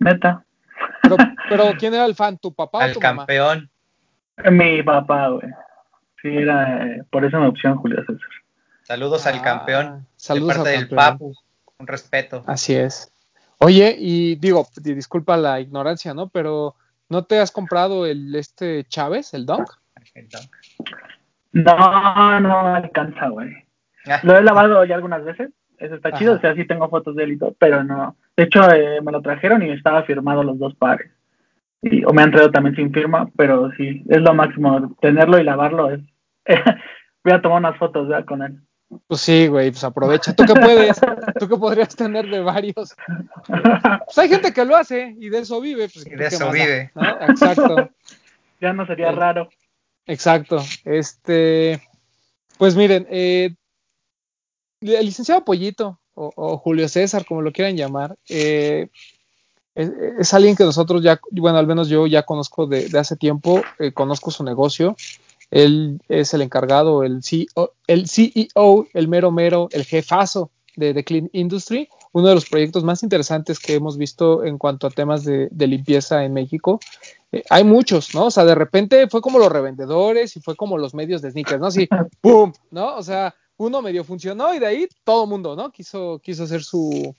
Neta. 0.00 0.44
Pero, 1.00 1.16
pero 1.48 1.64
¿quién 1.78 1.94
era 1.94 2.04
el 2.04 2.14
fan? 2.14 2.36
¿Tu 2.36 2.52
papá 2.52 2.80
o 2.94 3.00
mamá? 3.00 3.00
campeón. 3.00 3.70
Mi 4.50 4.82
papá, 4.82 5.28
güey. 5.28 5.48
Sí, 6.20 6.28
era, 6.28 6.84
eh, 6.86 7.02
por 7.10 7.24
eso 7.24 7.40
me 7.40 7.46
opción 7.46 7.76
Julio 7.78 8.00
César. 8.06 8.28
Saludos 8.82 9.26
al 9.26 9.38
Ah, 9.38 9.42
campeón. 9.42 10.06
Saludos 10.16 10.48
de 10.48 10.54
parte 10.62 10.76
al 10.76 10.88
del. 10.88 10.96
Papu. 10.96 11.34
Un 11.78 11.86
respeto. 11.86 12.44
Así 12.46 12.74
es. 12.74 13.10
Oye, 13.56 13.96
y 13.98 14.36
digo, 14.36 14.66
di- 14.76 14.92
disculpa 14.92 15.38
la 15.38 15.58
ignorancia, 15.58 16.12
¿no? 16.12 16.28
Pero 16.28 16.74
¿no 17.08 17.24
te 17.24 17.38
has 17.38 17.50
comprado 17.50 18.04
el 18.04 18.34
este 18.34 18.84
Chávez, 18.84 19.32
el 19.32 19.46
Dunk? 19.46 19.70
No, 21.52 22.40
no 22.40 22.74
alcanza, 22.74 23.28
güey. 23.28 23.66
Ah, 24.10 24.20
Lo 24.22 24.36
he 24.36 24.42
lavado 24.42 24.84
ya 24.84 24.94
algunas 24.94 25.24
veces. 25.24 25.50
Eso 25.78 25.94
está 25.94 26.12
chido. 26.12 26.34
O 26.34 26.38
sea, 26.40 26.54
sí 26.54 26.64
tengo 26.66 26.88
fotos 26.88 27.14
de 27.14 27.24
él 27.24 27.32
y 27.32 27.38
todo, 27.38 27.54
pero 27.58 27.84
no. 27.84 28.16
De 28.36 28.44
hecho, 28.44 28.68
eh, 28.72 29.00
me 29.00 29.12
lo 29.12 29.22
trajeron 29.22 29.62
y 29.62 29.70
estaba 29.70 30.02
firmado 30.02 30.42
los 30.42 30.58
dos 30.58 30.74
pares. 30.74 31.10
Y, 31.82 32.04
o 32.04 32.12
me 32.12 32.22
han 32.22 32.32
traído 32.32 32.50
también 32.50 32.74
sin 32.74 32.92
firma, 32.92 33.28
pero 33.36 33.70
sí, 33.76 34.02
es 34.08 34.20
lo 34.20 34.34
máximo. 34.34 34.96
Tenerlo 35.00 35.38
y 35.38 35.44
lavarlo 35.44 35.90
es. 35.92 36.00
Voy 37.24 37.32
a 37.32 37.40
tomar 37.42 37.58
unas 37.58 37.76
fotos 37.78 38.08
ya 38.08 38.24
con 38.24 38.42
él. 38.42 38.60
Pues 39.06 39.20
sí, 39.20 39.46
güey, 39.48 39.70
pues 39.70 39.84
aprovecha. 39.84 40.34
¿Tú 40.34 40.44
qué 40.46 40.54
puedes? 40.54 40.98
¿Tú 41.38 41.46
qué 41.46 41.56
podrías 41.56 41.94
tener 41.94 42.26
de 42.26 42.40
varios? 42.40 42.96
Pues 43.46 44.18
hay 44.18 44.28
gente 44.30 44.52
que 44.52 44.64
lo 44.64 44.74
hace 44.76 45.14
y 45.20 45.28
de 45.28 45.38
eso 45.40 45.60
vive. 45.60 45.88
Pues, 45.92 46.06
Y 46.06 46.10
de 46.10 46.16
¿qué 46.16 46.24
eso 46.24 46.50
vive. 46.50 46.90
¿No? 46.94 47.08
Exacto. 47.28 47.90
ya 48.60 48.72
no 48.72 48.86
sería 48.86 49.10
Sí. 49.10 49.16
raro. 49.16 49.48
Exacto. 50.06 50.58
Este, 50.86 51.82
pues 52.56 52.74
miren, 52.74 53.06
eh, 53.10 53.54
el 54.80 55.06
licenciado 55.06 55.44
Pollito 55.44 56.00
o, 56.14 56.32
o 56.34 56.58
Julio 56.58 56.88
César, 56.88 57.24
como 57.26 57.42
lo 57.42 57.52
quieran 57.52 57.76
llamar, 57.76 58.16
eh, 58.28 58.88
es, 59.74 59.90
es 60.18 60.34
alguien 60.34 60.56
que 60.56 60.64
nosotros 60.64 61.02
ya, 61.02 61.20
bueno, 61.30 61.58
al 61.58 61.66
menos 61.66 61.88
yo 61.88 62.06
ya 62.06 62.24
conozco 62.24 62.66
de, 62.66 62.88
de 62.88 62.98
hace 62.98 63.16
tiempo, 63.16 63.62
eh, 63.78 63.92
conozco 63.92 64.30
su 64.30 64.44
negocio. 64.44 64.96
Él 65.50 66.00
es 66.08 66.34
el 66.34 66.42
encargado, 66.42 67.04
el 67.04 67.22
CEO, 67.22 67.72
el 67.86 68.08
CEO, 68.08 68.86
el 68.92 69.08
mero 69.08 69.30
mero, 69.30 69.68
el 69.72 69.84
jefazo 69.84 70.50
de 70.76 70.94
The 70.94 71.04
Clean 71.04 71.30
Industry, 71.32 71.88
uno 72.12 72.28
de 72.28 72.34
los 72.34 72.48
proyectos 72.48 72.84
más 72.84 73.02
interesantes 73.02 73.58
que 73.58 73.74
hemos 73.74 73.96
visto 73.96 74.44
en 74.44 74.58
cuanto 74.58 74.86
a 74.86 74.90
temas 74.90 75.24
de, 75.24 75.48
de 75.50 75.66
limpieza 75.66 76.24
en 76.24 76.34
México. 76.34 76.80
Eh, 77.32 77.42
hay 77.50 77.64
muchos, 77.64 78.14
¿no? 78.14 78.26
O 78.26 78.30
sea, 78.30 78.44
de 78.44 78.54
repente 78.54 79.08
fue 79.08 79.20
como 79.20 79.38
los 79.38 79.50
revendedores 79.50 80.36
y 80.36 80.40
fue 80.40 80.56
como 80.56 80.78
los 80.78 80.94
medios 80.94 81.22
de 81.22 81.30
sneakers, 81.30 81.60
¿no? 81.60 81.66
Así, 81.66 81.88
¡pum! 82.20 82.52
¿No? 82.70 82.96
O 82.96 83.02
sea, 83.02 83.34
uno 83.58 83.82
medio 83.82 84.04
funcionó 84.04 84.54
y 84.54 84.58
de 84.58 84.66
ahí 84.66 84.88
todo 85.04 85.26
mundo, 85.26 85.54
¿no? 85.54 85.70
Quiso, 85.70 86.20
quiso 86.22 86.44
hacer 86.44 86.62
su, 86.62 87.14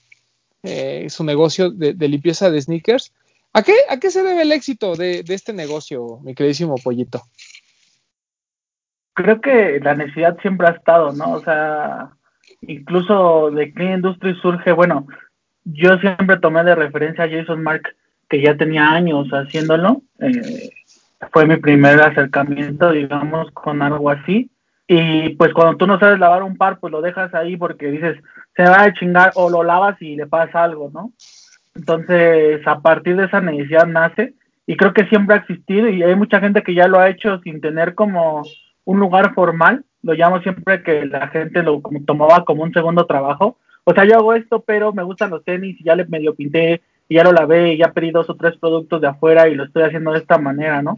eh, 0.62 1.06
su 1.08 1.22
negocio 1.22 1.70
de, 1.70 1.94
limpieza 2.08 2.50
de 2.50 2.60
sneakers. 2.60 3.12
¿A 3.52 3.62
qué, 3.62 3.74
¿A 3.88 3.98
qué 3.98 4.10
se 4.10 4.22
debe 4.22 4.42
el 4.42 4.52
éxito 4.52 4.96
de, 4.96 5.22
de 5.22 5.34
este 5.34 5.52
negocio, 5.52 6.18
mi 6.22 6.34
queridísimo 6.34 6.76
pollito? 6.76 7.22
Creo 9.14 9.40
que 9.40 9.80
la 9.80 9.94
necesidad 9.94 10.38
siempre 10.40 10.68
ha 10.68 10.70
estado, 10.70 11.12
¿no? 11.12 11.32
O 11.32 11.42
sea, 11.42 12.10
incluso 12.62 13.50
de 13.50 13.72
Clean 13.72 13.94
Industry 13.94 14.34
surge, 14.40 14.72
bueno, 14.72 15.06
yo 15.64 15.98
siempre 15.98 16.38
tomé 16.38 16.64
de 16.64 16.74
referencia 16.74 17.24
a 17.24 17.28
Jason 17.28 17.62
Mark, 17.62 17.82
que 18.28 18.40
ya 18.40 18.56
tenía 18.56 18.90
años 18.90 19.28
haciéndolo. 19.30 20.02
eh, 20.20 20.70
fue 21.32 21.46
mi 21.46 21.56
primer 21.58 22.00
acercamiento, 22.00 22.92
digamos, 22.92 23.50
con 23.52 23.82
algo 23.82 24.08
así. 24.08 24.50
Y 24.92 25.36
pues 25.36 25.54
cuando 25.54 25.76
tú 25.76 25.86
no 25.86 26.00
sabes 26.00 26.18
lavar 26.18 26.42
un 26.42 26.56
par, 26.56 26.80
pues 26.80 26.90
lo 26.90 27.00
dejas 27.00 27.32
ahí 27.32 27.56
porque 27.56 27.92
dices, 27.92 28.16
se 28.56 28.64
va 28.64 28.82
a 28.82 28.92
chingar 28.92 29.30
o 29.36 29.48
lo 29.48 29.62
lavas 29.62 30.02
y 30.02 30.16
le 30.16 30.26
pasa 30.26 30.64
algo, 30.64 30.90
¿no? 30.92 31.12
Entonces, 31.76 32.60
a 32.66 32.80
partir 32.80 33.14
de 33.14 33.26
esa 33.26 33.40
necesidad 33.40 33.86
nace 33.86 34.34
y 34.66 34.76
creo 34.76 34.92
que 34.92 35.06
siempre 35.06 35.36
ha 35.36 35.38
existido 35.38 35.88
y 35.88 36.02
hay 36.02 36.16
mucha 36.16 36.40
gente 36.40 36.64
que 36.64 36.74
ya 36.74 36.88
lo 36.88 36.98
ha 36.98 37.08
hecho 37.08 37.38
sin 37.44 37.60
tener 37.60 37.94
como 37.94 38.42
un 38.84 38.98
lugar 38.98 39.32
formal, 39.32 39.84
lo 40.02 40.14
llamo 40.14 40.40
siempre 40.40 40.82
que 40.82 41.06
la 41.06 41.28
gente 41.28 41.62
lo 41.62 41.80
como, 41.82 42.04
tomaba 42.04 42.44
como 42.44 42.64
un 42.64 42.72
segundo 42.72 43.06
trabajo. 43.06 43.58
O 43.84 43.94
sea, 43.94 44.04
yo 44.04 44.16
hago 44.16 44.34
esto, 44.34 44.64
pero 44.66 44.92
me 44.92 45.04
gustan 45.04 45.30
los 45.30 45.44
tenis 45.44 45.80
y 45.80 45.84
ya 45.84 45.94
le 45.94 46.04
medio 46.06 46.34
pinté 46.34 46.82
y 47.08 47.14
ya 47.14 47.22
lo 47.22 47.30
lavé 47.30 47.74
y 47.74 47.78
ya 47.78 47.92
pedí 47.92 48.10
dos 48.10 48.28
o 48.28 48.34
tres 48.34 48.56
productos 48.56 49.00
de 49.00 49.06
afuera 49.06 49.46
y 49.46 49.54
lo 49.54 49.66
estoy 49.66 49.84
haciendo 49.84 50.10
de 50.10 50.18
esta 50.18 50.36
manera, 50.38 50.82
¿no? 50.82 50.96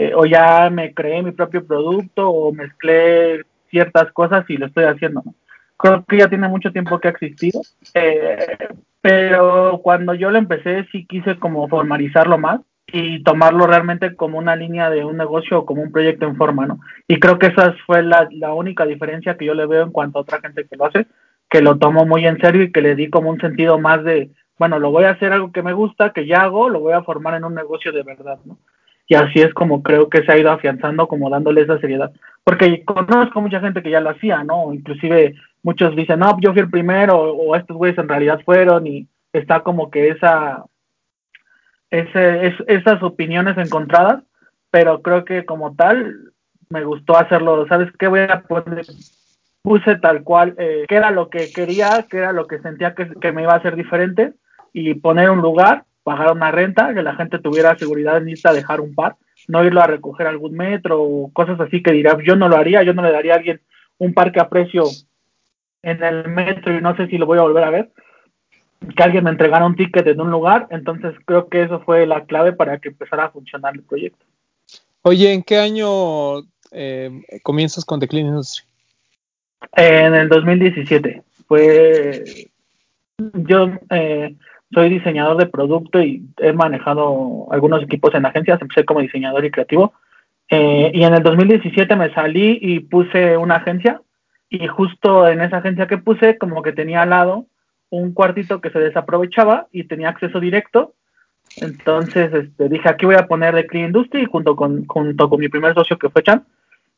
Eh, 0.00 0.12
o 0.14 0.24
ya 0.26 0.70
me 0.70 0.94
creé 0.94 1.24
mi 1.24 1.32
propio 1.32 1.66
producto 1.66 2.30
o 2.30 2.52
mezclé 2.52 3.42
ciertas 3.68 4.12
cosas 4.12 4.48
y 4.48 4.56
lo 4.56 4.66
estoy 4.66 4.84
haciendo, 4.84 5.22
¿no? 5.24 5.34
Creo 5.76 6.04
que 6.04 6.18
ya 6.18 6.28
tiene 6.28 6.46
mucho 6.46 6.70
tiempo 6.70 7.00
que 7.00 7.08
ha 7.08 7.10
existido, 7.10 7.60
eh, 7.94 8.68
pero 9.00 9.80
cuando 9.82 10.14
yo 10.14 10.30
lo 10.30 10.38
empecé 10.38 10.86
sí 10.92 11.04
quise 11.04 11.36
como 11.40 11.66
formalizarlo 11.66 12.38
más 12.38 12.60
y 12.86 13.24
tomarlo 13.24 13.66
realmente 13.66 14.14
como 14.14 14.38
una 14.38 14.54
línea 14.54 14.88
de 14.88 15.04
un 15.04 15.16
negocio 15.16 15.58
o 15.58 15.66
como 15.66 15.82
un 15.82 15.90
proyecto 15.90 16.26
en 16.26 16.36
forma, 16.36 16.64
¿no? 16.64 16.78
Y 17.08 17.18
creo 17.18 17.40
que 17.40 17.48
esa 17.48 17.74
fue 17.84 18.04
la, 18.04 18.28
la 18.30 18.54
única 18.54 18.86
diferencia 18.86 19.36
que 19.36 19.46
yo 19.46 19.54
le 19.54 19.66
veo 19.66 19.82
en 19.82 19.90
cuanto 19.90 20.20
a 20.20 20.22
otra 20.22 20.40
gente 20.40 20.64
que 20.68 20.76
lo 20.76 20.84
hace, 20.84 21.06
que 21.50 21.60
lo 21.60 21.76
tomo 21.76 22.06
muy 22.06 22.24
en 22.24 22.38
serio 22.38 22.62
y 22.62 22.70
que 22.70 22.82
le 22.82 22.94
di 22.94 23.10
como 23.10 23.30
un 23.30 23.40
sentido 23.40 23.80
más 23.80 24.04
de, 24.04 24.30
bueno, 24.60 24.78
lo 24.78 24.92
voy 24.92 25.04
a 25.04 25.10
hacer 25.10 25.32
algo 25.32 25.50
que 25.50 25.64
me 25.64 25.72
gusta, 25.72 26.12
que 26.12 26.24
ya 26.24 26.42
hago, 26.42 26.68
lo 26.68 26.78
voy 26.78 26.92
a 26.92 27.02
formar 27.02 27.34
en 27.34 27.44
un 27.44 27.56
negocio 27.56 27.90
de 27.90 28.04
verdad, 28.04 28.38
¿no? 28.44 28.58
Y 29.08 29.14
así 29.14 29.40
es 29.40 29.54
como 29.54 29.82
creo 29.82 30.10
que 30.10 30.22
se 30.22 30.30
ha 30.30 30.38
ido 30.38 30.50
afianzando, 30.50 31.08
como 31.08 31.30
dándole 31.30 31.62
esa 31.62 31.78
seriedad. 31.78 32.12
Porque 32.44 32.84
conozco 32.84 33.40
mucha 33.40 33.60
gente 33.60 33.82
que 33.82 33.90
ya 33.90 34.00
lo 34.00 34.10
hacía, 34.10 34.44
¿no? 34.44 34.72
Inclusive 34.72 35.34
muchos 35.62 35.96
dicen, 35.96 36.20
no, 36.20 36.36
yo 36.40 36.52
fui 36.52 36.60
el 36.60 36.70
primero, 36.70 37.18
o 37.18 37.56
estos 37.56 37.76
güeyes 37.76 37.98
en 37.98 38.08
realidad 38.08 38.40
fueron, 38.44 38.86
y 38.86 39.08
está 39.32 39.60
como 39.60 39.90
que 39.90 40.08
esa, 40.08 40.64
ese, 41.90 42.46
es, 42.48 42.54
esas 42.66 43.02
opiniones 43.02 43.56
encontradas, 43.56 44.22
pero 44.70 45.02
creo 45.02 45.24
que 45.24 45.44
como 45.44 45.74
tal 45.74 46.32
me 46.70 46.84
gustó 46.84 47.16
hacerlo, 47.16 47.66
¿sabes 47.66 47.90
qué? 47.98 48.08
Voy 48.08 48.20
a 48.20 48.42
poner, 48.42 48.84
puse 49.62 49.96
tal 49.96 50.22
cual, 50.22 50.54
eh, 50.58 50.84
que 50.86 50.96
era 50.96 51.10
lo 51.10 51.30
que 51.30 51.50
quería, 51.50 52.06
que 52.10 52.18
era 52.18 52.32
lo 52.32 52.46
que 52.46 52.58
sentía 52.58 52.94
que, 52.94 53.08
que, 53.20 53.32
me 53.32 53.42
iba 53.42 53.54
a 53.54 53.56
hacer 53.56 53.74
diferente, 53.74 54.34
y 54.72 54.94
poner 54.94 55.30
un 55.30 55.40
lugar, 55.40 55.84
pagar 56.08 56.32
una 56.32 56.50
renta, 56.50 56.94
que 56.94 57.02
la 57.02 57.14
gente 57.16 57.38
tuviera 57.38 57.76
seguridad 57.76 58.16
en 58.16 58.30
irse 58.30 58.48
a 58.48 58.54
dejar 58.54 58.80
un 58.80 58.94
par, 58.94 59.16
no 59.46 59.62
irlo 59.62 59.82
a 59.82 59.86
recoger 59.86 60.26
a 60.26 60.30
algún 60.30 60.54
metro 60.54 61.02
o 61.02 61.30
cosas 61.34 61.60
así 61.60 61.82
que 61.82 61.92
dirá, 61.92 62.16
yo 62.24 62.34
no 62.34 62.48
lo 62.48 62.56
haría, 62.56 62.82
yo 62.82 62.94
no 62.94 63.02
le 63.02 63.12
daría 63.12 63.34
a 63.34 63.36
alguien 63.36 63.60
un 63.98 64.14
par 64.14 64.32
que 64.32 64.40
aprecio 64.40 64.84
en 65.82 66.02
el 66.02 66.28
metro 66.28 66.74
y 66.74 66.80
no 66.80 66.96
sé 66.96 67.08
si 67.08 67.18
lo 67.18 67.26
voy 67.26 67.36
a 67.36 67.42
volver 67.42 67.64
a 67.64 67.70
ver, 67.70 67.90
que 68.96 69.02
alguien 69.02 69.24
me 69.24 69.30
entregara 69.30 69.66
un 69.66 69.76
ticket 69.76 70.06
en 70.06 70.18
un 70.18 70.30
lugar, 70.30 70.66
entonces 70.70 71.14
creo 71.26 71.50
que 71.50 71.64
eso 71.64 71.80
fue 71.80 72.06
la 72.06 72.24
clave 72.24 72.54
para 72.54 72.78
que 72.78 72.88
empezara 72.88 73.26
a 73.26 73.30
funcionar 73.30 73.74
el 73.74 73.82
proyecto. 73.82 74.24
Oye, 75.02 75.30
¿en 75.34 75.42
qué 75.42 75.58
año 75.58 76.38
eh, 76.72 77.10
comienzas 77.42 77.84
con 77.84 78.00
The 78.00 78.08
Clean 78.08 78.28
Industry? 78.28 78.64
En 79.76 80.14
el 80.14 80.30
2017. 80.30 81.22
Fue. 81.46 82.48
Yo 83.18 83.72
eh, 83.90 84.34
soy 84.72 84.90
diseñador 84.90 85.36
de 85.36 85.46
producto 85.46 86.00
y 86.00 86.26
he 86.38 86.52
manejado 86.52 87.46
algunos 87.50 87.82
equipos 87.82 88.14
en 88.14 88.26
agencias. 88.26 88.60
Empecé 88.60 88.84
como 88.84 89.00
diseñador 89.00 89.44
y 89.44 89.50
creativo. 89.50 89.92
Eh, 90.50 90.90
y 90.94 91.02
en 91.02 91.14
el 91.14 91.22
2017 91.22 91.94
me 91.96 92.12
salí 92.12 92.58
y 92.60 92.80
puse 92.80 93.36
una 93.36 93.56
agencia. 93.56 94.00
Y 94.50 94.66
justo 94.66 95.28
en 95.28 95.40
esa 95.40 95.58
agencia 95.58 95.86
que 95.86 95.98
puse, 95.98 96.38
como 96.38 96.62
que 96.62 96.72
tenía 96.72 97.02
al 97.02 97.10
lado 97.10 97.46
un 97.90 98.12
cuartito 98.12 98.60
que 98.60 98.70
se 98.70 98.78
desaprovechaba 98.78 99.66
y 99.72 99.84
tenía 99.84 100.10
acceso 100.10 100.40
directo. 100.40 100.94
Entonces 101.56 102.32
este, 102.32 102.68
dije, 102.68 102.88
aquí 102.88 103.06
voy 103.06 103.16
a 103.16 103.26
poner 103.26 103.54
de 103.54 103.66
Clean 103.66 103.86
Industry 103.86 104.26
junto 104.26 104.54
con, 104.56 104.86
junto 104.86 105.28
con 105.28 105.40
mi 105.40 105.48
primer 105.48 105.74
socio 105.74 105.98
que 105.98 106.10
fue 106.10 106.22
Chan, 106.22 106.44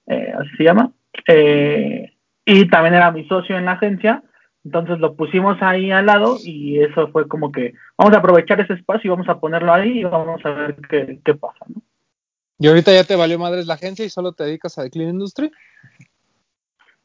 eh, 0.07 0.33
así 0.37 0.51
se 0.57 0.65
llama. 0.65 0.91
Eh, 1.27 2.13
y 2.45 2.69
también 2.69 2.95
era 2.95 3.11
mi 3.11 3.27
socio 3.27 3.57
en 3.57 3.65
la 3.67 3.73
agencia. 3.73 4.23
Entonces 4.65 4.99
lo 4.99 5.15
pusimos 5.15 5.57
ahí 5.63 5.91
al 5.91 6.07
lado 6.07 6.37
y 6.43 6.81
eso 6.81 7.09
fue 7.09 7.27
como 7.27 7.51
que 7.51 7.75
vamos 7.97 8.15
a 8.15 8.19
aprovechar 8.19 8.61
ese 8.61 8.75
espacio 8.75 9.09
y 9.09 9.11
vamos 9.11 9.29
a 9.29 9.41
ponerlo 9.41 9.73
ahí 9.73 10.01
y 10.01 10.05
vamos 10.05 10.45
a 10.45 10.51
ver 10.51 10.77
qué, 10.89 11.19
qué 11.25 11.35
pasa. 11.35 11.65
¿no? 11.69 11.81
¿Y 12.59 12.69
ahorita 12.69 12.93
ya 12.93 13.05
te 13.05 13.17
valió 13.17 13.39
madres 13.39 13.67
la 13.67 13.75
agencia 13.75 14.05
y 14.05 14.11
solo 14.11 14.33
te 14.33 14.45
dedicas 14.45 14.77
a 14.77 14.83
The 14.83 14.91
Clean 14.91 15.11
Industry? 15.11 15.51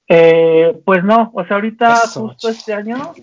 Eh, 0.07 0.79
pues 0.83 1.03
no, 1.03 1.31
o 1.33 1.45
sea, 1.45 1.55
ahorita 1.55 2.01
Eso, 2.03 2.27
justo 2.27 2.49
este 2.49 2.73
año, 2.73 3.13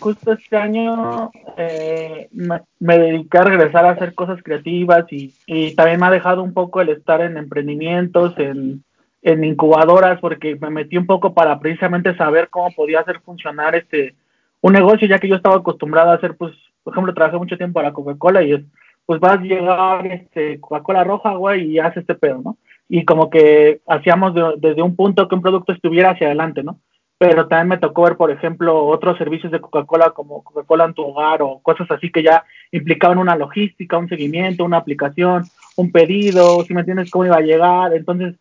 justo 0.00 0.32
este 0.32 0.56
año 0.56 1.30
eh, 1.58 2.28
me, 2.32 2.62
me 2.78 2.98
dediqué 2.98 3.38
a 3.38 3.44
regresar 3.44 3.84
a 3.84 3.90
hacer 3.90 4.14
cosas 4.14 4.42
creativas 4.42 5.04
y, 5.12 5.34
y 5.46 5.74
también 5.74 6.00
me 6.00 6.06
ha 6.06 6.10
dejado 6.10 6.42
un 6.42 6.54
poco 6.54 6.80
el 6.80 6.88
estar 6.88 7.20
en 7.20 7.36
emprendimientos, 7.36 8.32
en, 8.38 8.82
en 9.22 9.44
incubadoras, 9.44 10.18
porque 10.20 10.56
me 10.56 10.70
metí 10.70 10.96
un 10.96 11.06
poco 11.06 11.34
para 11.34 11.58
precisamente 11.58 12.16
saber 12.16 12.48
cómo 12.48 12.70
podía 12.72 13.00
hacer 13.00 13.20
funcionar 13.20 13.74
este 13.74 14.14
un 14.62 14.74
negocio, 14.74 15.08
ya 15.08 15.18
que 15.18 15.28
yo 15.28 15.36
estaba 15.36 15.56
acostumbrado 15.56 16.10
a 16.10 16.14
hacer, 16.14 16.36
pues, 16.36 16.52
por 16.82 16.92
ejemplo, 16.92 17.14
trabajé 17.14 17.38
mucho 17.38 17.56
tiempo 17.56 17.80
para 17.80 17.92
Coca-Cola 17.92 18.42
y 18.42 18.52
es, 18.52 18.60
pues 19.06 19.18
vas 19.18 19.38
a 19.38 19.42
llegar 19.42 20.06
este, 20.06 20.60
Coca-Cola 20.60 21.02
roja, 21.02 21.34
güey, 21.34 21.64
y 21.70 21.78
haces 21.78 21.98
este 22.02 22.14
pedo, 22.14 22.40
¿no? 22.44 22.56
y 22.92 23.04
como 23.04 23.30
que 23.30 23.80
hacíamos 23.86 24.34
de- 24.34 24.54
desde 24.58 24.82
un 24.82 24.96
punto 24.96 25.28
que 25.28 25.36
un 25.36 25.42
producto 25.42 25.72
estuviera 25.72 26.10
hacia 26.10 26.26
adelante, 26.26 26.64
¿no? 26.64 26.80
Pero 27.18 27.46
también 27.46 27.68
me 27.68 27.78
tocó 27.78 28.02
ver, 28.02 28.16
por 28.16 28.32
ejemplo, 28.32 28.84
otros 28.84 29.16
servicios 29.16 29.52
de 29.52 29.60
Coca-Cola 29.60 30.10
como 30.10 30.42
Coca-Cola 30.42 30.86
en 30.86 30.94
tu 30.94 31.02
hogar 31.02 31.40
o 31.40 31.60
cosas 31.62 31.88
así 31.92 32.10
que 32.10 32.24
ya 32.24 32.42
implicaban 32.72 33.18
una 33.18 33.36
logística, 33.36 33.96
un 33.96 34.08
seguimiento, 34.08 34.64
una 34.64 34.78
aplicación, 34.78 35.44
un 35.76 35.92
pedido, 35.92 36.64
si 36.64 36.74
me 36.74 36.80
entiendes 36.80 37.10
cómo 37.10 37.26
iba 37.26 37.36
a 37.36 37.42
llegar. 37.42 37.94
Entonces, 37.94 38.34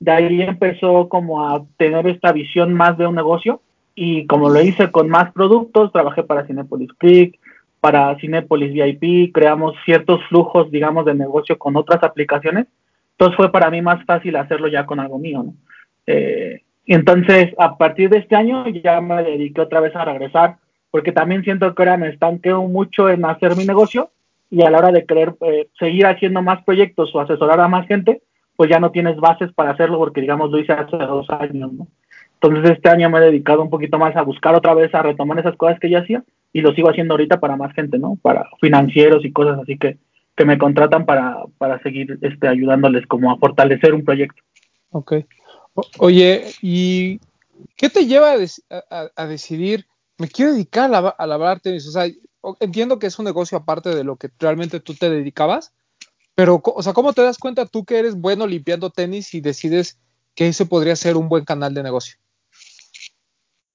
de 0.00 0.12
ahí 0.12 0.42
empezó 0.42 1.08
como 1.08 1.48
a 1.48 1.64
tener 1.76 2.06
esta 2.06 2.32
visión 2.32 2.74
más 2.74 2.98
de 2.98 3.06
un 3.06 3.14
negocio 3.14 3.60
y 3.94 4.26
como 4.26 4.50
lo 4.50 4.60
hice 4.60 4.90
con 4.90 5.08
más 5.08 5.32
productos, 5.32 5.92
trabajé 5.92 6.22
para 6.22 6.46
Cinepolis 6.46 6.92
Click, 6.98 7.38
para 7.80 8.16
Cinepolis 8.18 8.72
VIP, 8.72 9.32
creamos 9.32 9.74
ciertos 9.84 10.20
flujos, 10.28 10.70
digamos, 10.70 11.04
de 11.04 11.14
negocio 11.14 11.58
con 11.58 11.76
otras 11.76 12.02
aplicaciones 12.02 12.66
entonces 13.14 13.36
fue 13.36 13.52
para 13.52 13.70
mí 13.70 13.80
más 13.80 14.04
fácil 14.04 14.36
hacerlo 14.36 14.68
ya 14.68 14.86
con 14.86 14.98
algo 14.98 15.18
mío. 15.18 15.44
Eh, 16.06 16.62
entonces, 16.86 17.54
a 17.58 17.78
partir 17.78 18.10
de 18.10 18.18
este 18.18 18.36
año 18.36 18.66
ya 18.68 19.00
me 19.00 19.22
dediqué 19.22 19.60
otra 19.60 19.80
vez 19.80 19.94
a 19.94 20.04
regresar, 20.04 20.56
porque 20.90 21.12
también 21.12 21.42
siento 21.44 21.74
que 21.74 21.82
ahora 21.82 21.96
me 21.96 22.08
estanqueo 22.08 22.62
mucho 22.64 23.08
en 23.08 23.24
hacer 23.24 23.56
mi 23.56 23.64
negocio 23.64 24.10
y 24.50 24.62
a 24.62 24.70
la 24.70 24.78
hora 24.78 24.92
de 24.92 25.06
querer 25.06 25.34
eh, 25.40 25.68
seguir 25.78 26.06
haciendo 26.06 26.42
más 26.42 26.62
proyectos 26.64 27.14
o 27.14 27.20
asesorar 27.20 27.60
a 27.60 27.68
más 27.68 27.86
gente, 27.86 28.20
pues 28.56 28.70
ya 28.70 28.78
no 28.78 28.90
tienes 28.90 29.16
bases 29.16 29.52
para 29.52 29.70
hacerlo 29.72 29.98
porque, 29.98 30.20
digamos, 30.20 30.50
lo 30.50 30.58
hice 30.58 30.72
hace 30.72 30.96
dos 30.96 31.28
años, 31.30 31.72
¿no? 31.72 31.88
Entonces 32.40 32.72
este 32.72 32.88
año 32.90 33.08
me 33.10 33.18
he 33.18 33.22
dedicado 33.22 33.62
un 33.62 33.70
poquito 33.70 33.98
más 33.98 34.14
a 34.16 34.22
buscar 34.22 34.54
otra 34.54 34.74
vez, 34.74 34.94
a 34.94 35.02
retomar 35.02 35.38
esas 35.38 35.56
cosas 35.56 35.80
que 35.80 35.88
ya 35.90 36.00
hacía 36.00 36.22
y 36.52 36.60
lo 36.60 36.72
sigo 36.74 36.90
haciendo 36.90 37.14
ahorita 37.14 37.40
para 37.40 37.56
más 37.56 37.72
gente, 37.74 37.98
¿no? 37.98 38.16
Para 38.20 38.46
financieros 38.60 39.24
y 39.24 39.32
cosas 39.32 39.58
así 39.60 39.78
que, 39.78 39.98
que 40.36 40.44
me 40.44 40.58
contratan 40.58 41.06
para, 41.06 41.38
para 41.58 41.80
seguir 41.82 42.18
este, 42.20 42.46
ayudándoles 42.48 43.06
como 43.06 43.30
a 43.32 43.38
fortalecer 43.38 43.94
un 43.94 44.04
proyecto. 44.04 44.42
Ok. 44.90 45.14
Oye, 45.98 46.44
¿y 46.62 47.18
qué 47.76 47.88
te 47.88 48.06
lleva 48.06 48.32
a, 48.32 48.36
a- 48.90 49.10
a- 49.16 49.26
decidir, 49.26 49.86
me 50.18 50.28
quiero 50.28 50.52
dedicar 50.52 50.84
a, 50.84 50.88
lava- 50.88 51.14
a 51.18 51.26
lavar 51.26 51.60
tenis? 51.60 51.88
O 51.88 51.90
sea, 51.90 52.04
entiendo 52.60 52.98
que 52.98 53.06
es 53.06 53.18
un 53.18 53.24
negocio 53.24 53.58
aparte 53.58 53.94
de 53.94 54.04
lo 54.04 54.16
que 54.16 54.28
realmente 54.38 54.80
tú 54.80 54.94
te 54.94 55.10
dedicabas, 55.10 55.72
pero, 56.34 56.60
o 56.64 56.82
sea, 56.82 56.92
¿cómo 56.92 57.12
te 57.12 57.22
das 57.22 57.38
cuenta 57.38 57.66
tú 57.66 57.84
que 57.84 57.98
eres 57.98 58.14
bueno 58.20 58.46
limpiando 58.46 58.90
tenis 58.90 59.34
y 59.34 59.40
decides 59.40 59.98
que 60.34 60.48
ese 60.48 60.66
podría 60.66 60.96
ser 60.96 61.16
un 61.16 61.28
buen 61.28 61.44
canal 61.44 61.72
de 61.74 61.82
negocio? 61.82 62.16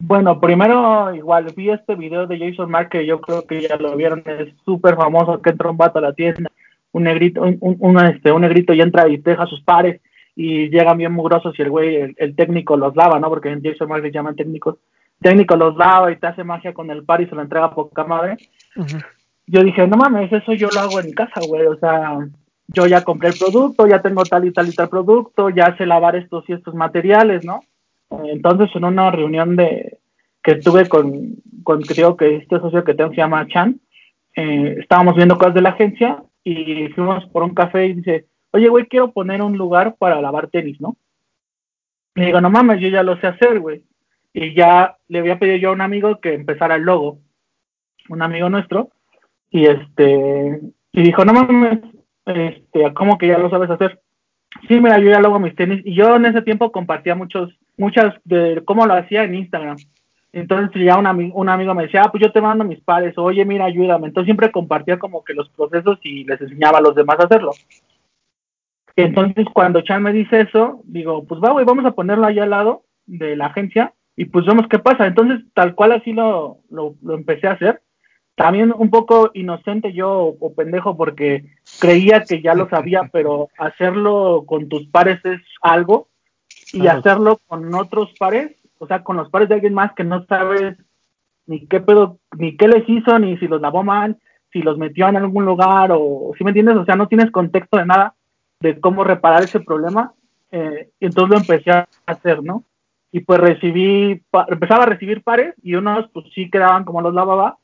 Bueno, 0.02 0.40
primero 0.40 1.14
igual 1.14 1.54
vi 1.56 1.70
este 1.72 1.96
video 1.96 2.26
de 2.26 2.40
Jason 2.40 2.72
Mark 2.72 2.90
que 2.90 3.06
yo 3.06 3.20
creo 3.20 3.46
que 3.46 3.62
ya 3.62 3.76
lo 3.76 3.96
vieron, 3.98 4.24
es 4.26 4.54
súper 4.64 4.96
famoso 4.96 5.42
que 5.42 5.50
entra 5.50 5.70
un 5.70 5.78
vato 5.78 6.00
a 6.00 6.02
la 6.02 6.14
tienda, 6.14 6.50
un 6.94 7.04
negrito, 7.04 7.42
un, 7.42 7.58
un- 7.60 7.78
un, 7.80 8.06
este, 8.06 8.32
un 8.32 8.42
negrito 8.42 8.74
y 8.74 8.82
entra 8.82 9.10
y 9.10 9.18
deja 9.18 9.46
sus 9.46 9.62
pares 9.62 10.00
y 10.36 10.70
llegan 10.70 10.98
bien 10.98 11.12
mugrosos 11.12 11.54
y 11.60 11.62
el 11.64 11.70
güey, 11.70 11.96
el, 11.98 12.16
el 12.18 12.34
técnico 12.36 12.78
los 12.78 12.96
lava, 12.96 13.20
¿no? 13.20 13.28
Porque 13.28 13.50
en 13.50 13.62
Jason 13.62 13.90
Mark 13.90 14.02
le 14.04 14.12
llaman 14.12 14.38
técnicos. 14.38 14.78
Técnico 15.22 15.58
los 15.58 15.76
lava 15.76 16.14
y 16.14 16.16
te 16.16 16.28
hace 16.28 16.46
magia 16.46 16.74
con 16.74 16.90
el 16.92 17.04
par 17.04 17.20
y 17.22 17.28
se 17.28 17.36
lo 17.36 17.42
entrega 17.42 17.66
a 17.66 17.76
poca 17.76 18.06
madre. 18.06 18.38
Yo 19.48 19.64
dije, 19.66 19.86
no 19.86 19.98
mames, 19.98 20.32
eso 20.32 20.54
yo 20.54 20.70
lo 20.74 20.80
hago 20.80 21.02
en 21.02 21.08
mi 21.08 21.14
casa, 21.14 21.42
güey. 21.46 21.66
O 21.66 21.76
sea, 21.78 22.20
yo 22.74 22.86
ya 22.88 23.04
compré 23.04 23.30
el 23.30 23.38
producto, 23.38 23.88
ya 23.88 24.02
tengo 24.02 24.24
tal 24.24 24.46
y 24.46 24.52
tal 24.52 24.68
y 24.68 24.74
tal 24.74 24.90
producto, 24.90 25.50
ya 25.50 25.76
sé 25.78 25.86
lavar 25.86 26.16
estos 26.16 26.48
y 26.48 26.54
estos 26.54 26.76
materiales, 26.76 27.44
¿no? 27.44 27.62
Entonces, 28.10 28.70
en 28.76 28.86
una 28.86 29.12
reunión 29.12 29.56
de 29.56 30.00
que 30.44 30.56
tuve 30.56 30.88
con, 30.88 31.36
con 31.64 31.82
digo 31.82 32.16
que 32.16 32.38
este 32.38 32.60
socio 32.60 32.84
que 32.84 32.94
tengo 32.94 33.10
se 33.12 33.18
llama 33.18 33.48
Chan, 33.48 33.80
eh, 34.36 34.78
estábamos 34.80 35.16
viendo 35.16 35.38
cosas 35.38 35.54
de 35.54 35.62
la 35.62 35.70
agencia 35.70 36.24
y 36.44 36.88
fuimos 36.90 37.26
por 37.28 37.44
un 37.44 37.54
café 37.54 37.88
y 37.88 37.94
dice, 37.94 38.26
oye, 38.52 38.70
güey, 38.70 38.86
quiero 38.86 39.12
poner 39.12 39.42
un 39.42 39.58
lugar 39.58 39.96
para 39.98 40.22
lavar 40.22 40.48
tenis, 40.48 40.80
¿no? 40.80 40.96
Le 42.16 42.28
digo, 42.28 42.42
no 42.42 42.50
mames, 42.50 42.82
yo 42.82 42.90
ya 42.90 43.04
lo 43.04 43.20
sé 43.20 43.28
hacer, 43.28 43.60
güey. 43.60 43.84
Y 44.34 44.54
ya 44.54 44.98
le 45.08 45.20
había 45.20 45.40
pedido 45.40 45.58
yo 45.58 45.70
a 45.70 45.74
un 45.74 45.82
amigo 45.82 46.20
que 46.20 46.34
empezara 46.34 46.76
el 46.76 46.84
logo, 46.84 47.20
un 48.10 48.22
amigo 48.22 48.50
nuestro, 48.50 48.90
y 49.50 49.66
este, 49.66 50.62
y 50.92 51.02
dijo, 51.02 51.26
no 51.26 51.34
mames, 51.34 51.80
este, 52.38 52.94
¿cómo 52.94 53.18
que 53.18 53.28
ya 53.28 53.38
lo 53.38 53.50
sabes 53.50 53.70
hacer? 53.70 54.02
Sí, 54.68 54.80
mira, 54.80 55.00
yo 55.00 55.10
ya 55.10 55.20
lo 55.20 55.28
hago 55.30 55.40
mis 55.40 55.56
tenis, 55.56 55.82
y 55.86 55.94
yo 55.94 56.16
en 56.16 56.26
ese 56.26 56.42
tiempo 56.42 56.72
compartía 56.72 57.16
muchos, 57.16 57.58
muchas 57.78 58.16
de 58.24 58.62
cómo 58.66 58.86
lo 58.86 58.94
hacía 58.94 59.24
en 59.24 59.36
Instagram. 59.36 59.78
Entonces 60.32 60.84
ya 60.84 60.98
un, 60.98 61.06
ami- 61.06 61.32
un 61.34 61.50
amigo 61.50 61.74
me 61.74 61.84
decía, 61.84 62.04
ah, 62.04 62.12
pues 62.12 62.22
yo 62.24 62.32
te 62.32 62.42
mando 62.42 62.64
mis 62.64 62.80
pares, 62.82 63.18
oye, 63.18 63.46
mira, 63.46 63.66
ayúdame. 63.66 64.08
Entonces 64.08 64.26
siempre 64.26 64.52
compartía 64.52 65.00
como 65.00 65.24
que 65.24 65.34
los 65.34 65.50
procesos 65.50 66.00
y 66.04 66.24
les 66.24 66.40
enseñaba 66.40 66.78
a 66.78 66.82
los 66.82 66.96
demás 66.96 67.20
a 67.20 67.24
hacerlo. 67.24 67.52
Entonces 68.96 69.46
cuando 69.54 69.82
Chan 69.82 70.04
me 70.04 70.14
dice 70.14 70.42
eso, 70.42 70.82
digo, 70.84 71.24
pues 71.26 71.42
va, 71.42 71.52
güey, 71.52 71.66
vamos 71.66 71.86
a 71.86 71.92
ponerlo 71.92 72.26
ahí 72.26 72.38
al 72.40 72.50
lado 72.50 72.84
de 73.06 73.36
la 73.36 73.48
agencia 73.48 73.94
y 74.16 74.26
pues 74.26 74.46
vemos 74.46 74.68
qué 74.68 74.78
pasa. 74.78 75.08
Entonces 75.08 75.40
tal 75.54 75.74
cual 75.74 75.94
así 75.94 76.12
lo, 76.14 76.60
lo, 76.70 76.96
empecé 77.14 77.48
a 77.48 77.54
hacer. 77.54 77.82
También 78.36 78.74
un 78.78 78.90
poco 78.90 79.32
inocente 79.34 79.94
yo 79.94 80.36
o 80.40 80.54
pendejo 80.54 80.96
porque 80.96 81.46
creía 81.80 82.24
que 82.24 82.42
ya 82.42 82.54
lo 82.54 82.70
sabía, 82.70 83.02
pero 83.12 83.50
hacerlo 83.58 84.44
con 84.46 84.70
tus 84.70 84.88
pares 84.88 85.24
es 85.26 85.42
algo 85.62 86.08
y 86.74 86.82
Claro. 86.82 87.00
hacerlo 87.00 87.40
con 87.48 87.74
otros 87.74 88.14
pares, 88.20 88.56
o 88.78 88.88
sea, 88.88 89.04
con 89.04 89.18
los 89.18 89.30
pares 89.30 89.50
de 89.50 89.56
alguien 89.56 89.74
más 89.74 89.94
que 89.94 90.04
no 90.04 90.26
sabes 90.26 90.78
ni 91.48 91.66
qué 91.66 91.80
pedo, 91.80 92.20
ni 92.38 92.56
qué 92.56 92.68
les 92.68 92.88
hizo, 92.88 93.18
ni 93.18 93.36
si 93.38 93.48
los 93.48 93.60
lavó 93.60 93.84
mal, 93.84 94.18
si 94.54 94.62
los 94.62 94.78
metió 94.78 95.08
en 95.08 95.18
algún 95.18 95.46
lugar, 95.46 95.92
o 95.92 96.32
si 96.38 96.44
me 96.44 96.52
entiendes, 96.52 96.76
o 96.76 96.86
sea, 96.86 96.96
no 96.96 97.08
tienes 97.08 97.32
contexto 97.32 97.78
de 97.78 97.88
nada 97.88 98.14
de 98.60 98.80
cómo 98.80 99.04
reparar 99.04 99.44
ese 99.44 99.60
problema, 99.60 100.14
eh, 100.52 100.90
y 101.00 101.06
entonces 101.08 101.30
lo 101.32 101.38
empecé 101.38 101.72
a 101.72 101.88
hacer, 102.06 102.44
¿no? 102.44 102.64
Y 103.12 103.22
pues 103.22 103.40
recibí, 103.40 104.24
empezaba 104.48 104.84
a 104.84 104.88
recibir 104.88 105.24
pares, 105.24 105.56
y 105.64 105.74
unos 105.74 106.08
pues 106.14 106.26
sí 106.36 106.52
quedaban 106.52 106.84
como 106.84 107.02
los 107.02 107.16
lavaba, 107.16 107.58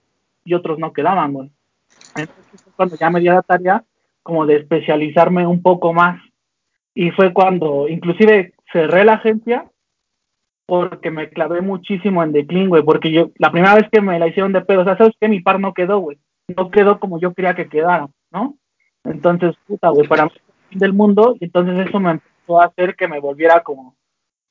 y 0.43 0.55
otros 0.55 0.79
no 0.79 0.91
quedaban, 0.91 1.33
güey. 1.33 1.51
Entonces 2.15 2.61
cuando 2.75 2.95
ya 2.97 3.11
me 3.11 3.19
di 3.19 3.27
la 3.27 3.43
tarea 3.43 3.83
como 4.25 4.47
de 4.47 4.55
especializarme 4.55 5.45
un 5.45 5.61
poco 5.61 5.93
más, 5.93 6.19
y 6.95 7.11
fue 7.11 7.31
cuando 7.31 7.87
inclusive 7.87 8.53
cerré 8.73 9.05
la 9.05 9.13
agencia 9.13 9.69
porque 10.65 11.11
me 11.11 11.29
clavé 11.29 11.61
muchísimo 11.61 12.23
en 12.23 12.31
Declin, 12.31 12.69
güey, 12.69 12.81
porque 12.81 13.11
yo, 13.11 13.29
la 13.37 13.51
primera 13.51 13.75
vez 13.75 13.87
que 13.91 14.01
me 14.01 14.17
la 14.17 14.27
hicieron 14.27 14.51
de 14.51 14.61
pedo, 14.61 14.81
o 14.81 14.83
sea, 14.83 14.97
¿sabes 14.97 15.13
qué? 15.19 15.27
Mi 15.27 15.41
par 15.41 15.59
no 15.59 15.75
quedó, 15.75 15.99
güey, 15.99 16.17
no 16.57 16.71
quedó 16.71 16.99
como 16.99 17.19
yo 17.19 17.35
quería 17.35 17.53
que 17.53 17.69
quedara, 17.69 18.07
¿no? 18.31 18.55
Entonces, 19.03 19.55
puta, 19.67 19.89
güey, 19.89 20.07
para 20.07 20.25
mí 20.25 20.31
del 20.71 20.93
mundo, 20.93 21.35
y 21.39 21.45
entonces 21.45 21.87
eso 21.87 21.99
me 21.99 22.11
empezó 22.11 22.59
a 22.59 22.65
hacer 22.65 22.95
que 22.95 23.07
me 23.07 23.19
volviera 23.19 23.61
como 23.61 23.95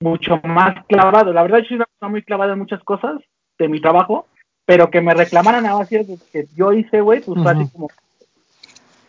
mucho 0.00 0.40
más 0.44 0.84
clavado. 0.86 1.32
La 1.32 1.42
verdad, 1.42 1.58
yo 1.58 1.64
soy 1.64 1.76
una 1.78 1.86
persona 1.86 2.10
muy 2.10 2.22
clavada 2.22 2.52
en 2.52 2.60
muchas 2.60 2.84
cosas 2.84 3.20
de 3.58 3.68
mi 3.68 3.80
trabajo, 3.80 4.28
pero 4.66 4.90
que 4.90 5.00
me 5.00 5.14
reclamaran 5.14 5.66
a 5.66 5.74
base 5.74 6.04
de 6.04 6.16
que 6.32 6.46
yo 6.54 6.72
hice, 6.72 7.00
güey, 7.00 7.22
pues 7.22 7.42
fue 7.42 7.50
así 7.50 7.68
como... 7.72 7.88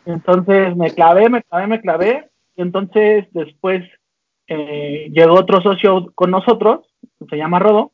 Entonces 0.05 0.75
me 0.75 0.91
clavé, 0.91 1.29
me 1.29 1.43
clavé, 1.43 1.67
me 1.67 1.81
clavé, 1.81 2.29
y 2.55 2.61
entonces 2.61 3.25
después 3.31 3.83
eh, 4.47 5.09
llegó 5.11 5.33
otro 5.33 5.61
socio 5.61 6.11
con 6.15 6.31
nosotros, 6.31 6.85
se 7.29 7.37
llama 7.37 7.59
Rodo, 7.59 7.91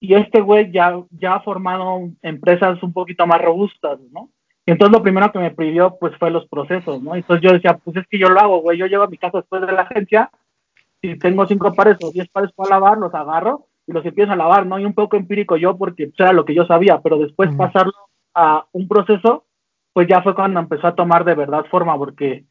y 0.00 0.14
este 0.14 0.40
güey 0.40 0.72
ya, 0.72 0.98
ya 1.10 1.34
ha 1.34 1.40
formado 1.42 2.08
empresas 2.22 2.82
un 2.82 2.92
poquito 2.92 3.26
más 3.26 3.40
robustas, 3.42 4.00
¿no? 4.12 4.30
Y 4.66 4.72
entonces 4.72 4.96
lo 4.96 5.02
primero 5.02 5.30
que 5.32 5.38
me 5.38 5.50
pidió, 5.50 5.96
pues, 5.98 6.16
fue 6.16 6.30
los 6.30 6.46
procesos, 6.48 7.02
¿no? 7.02 7.14
Entonces 7.14 7.42
yo 7.42 7.52
decía, 7.52 7.78
pues 7.82 7.96
es 7.96 8.06
que 8.08 8.18
yo 8.18 8.28
lo 8.28 8.40
hago, 8.40 8.58
güey, 8.60 8.78
yo 8.78 8.86
llevo 8.86 9.04
a 9.04 9.08
mi 9.08 9.18
casa 9.18 9.38
después 9.38 9.60
de 9.62 9.72
la 9.72 9.82
agencia, 9.82 10.30
si 11.02 11.18
tengo 11.18 11.46
cinco 11.46 11.72
pares 11.72 11.96
o 12.02 12.10
diez 12.10 12.28
pares 12.28 12.52
para 12.52 12.70
lavar, 12.70 12.98
los 12.98 13.14
agarro 13.14 13.66
y 13.86 13.92
los 13.92 14.04
empiezo 14.04 14.32
a 14.32 14.36
lavar, 14.36 14.66
¿no? 14.66 14.78
Y 14.78 14.84
un 14.84 14.94
poco 14.94 15.16
empírico 15.16 15.56
yo, 15.56 15.76
porque 15.76 16.06
pues, 16.06 16.20
era 16.20 16.32
lo 16.32 16.44
que 16.44 16.54
yo 16.54 16.66
sabía, 16.66 17.00
pero 17.00 17.18
después 17.18 17.54
pasarlo 17.56 17.92
a 18.34 18.66
un 18.72 18.86
proceso, 18.86 19.44
pues 19.92 20.08
ya 20.08 20.22
fue 20.22 20.34
cuando 20.34 20.60
empezó 20.60 20.86
a 20.86 20.94
tomar 20.94 21.24
de 21.24 21.34
verdad 21.34 21.64
forma, 21.70 21.96
porque 21.96 22.44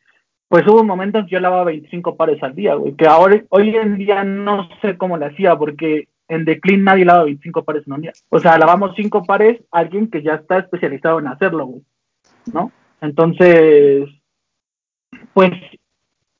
pues 0.47 0.67
hubo 0.67 0.81
un 0.81 0.87
momento 0.87 1.19
en 1.19 1.25
que 1.25 1.33
yo 1.33 1.39
lavaba 1.39 1.65
25 1.65 2.17
pares 2.17 2.41
al 2.41 2.55
día, 2.55 2.73
güey, 2.73 2.95
que 2.95 3.07
ahora, 3.07 3.41
hoy 3.49 3.75
en 3.75 3.97
día 3.97 4.23
no 4.23 4.67
sé 4.81 4.97
cómo 4.97 5.17
le 5.17 5.27
hacía, 5.27 5.55
porque 5.55 6.07
en 6.27 6.45
Declin 6.45 6.83
nadie 6.83 7.05
lava 7.05 7.23
25 7.23 7.63
pares 7.63 7.83
en 7.85 7.93
un 7.93 8.01
día. 8.01 8.13
O 8.29 8.39
sea, 8.39 8.57
lavamos 8.57 8.93
cinco 8.95 9.23
pares 9.23 9.61
a 9.71 9.79
alguien 9.79 10.09
que 10.09 10.23
ya 10.23 10.35
está 10.35 10.59
especializado 10.59 11.19
en 11.19 11.27
hacerlo, 11.27 11.65
güey, 11.65 11.81
¿no? 12.53 12.71
Entonces, 13.01 14.09
pues 15.33 15.51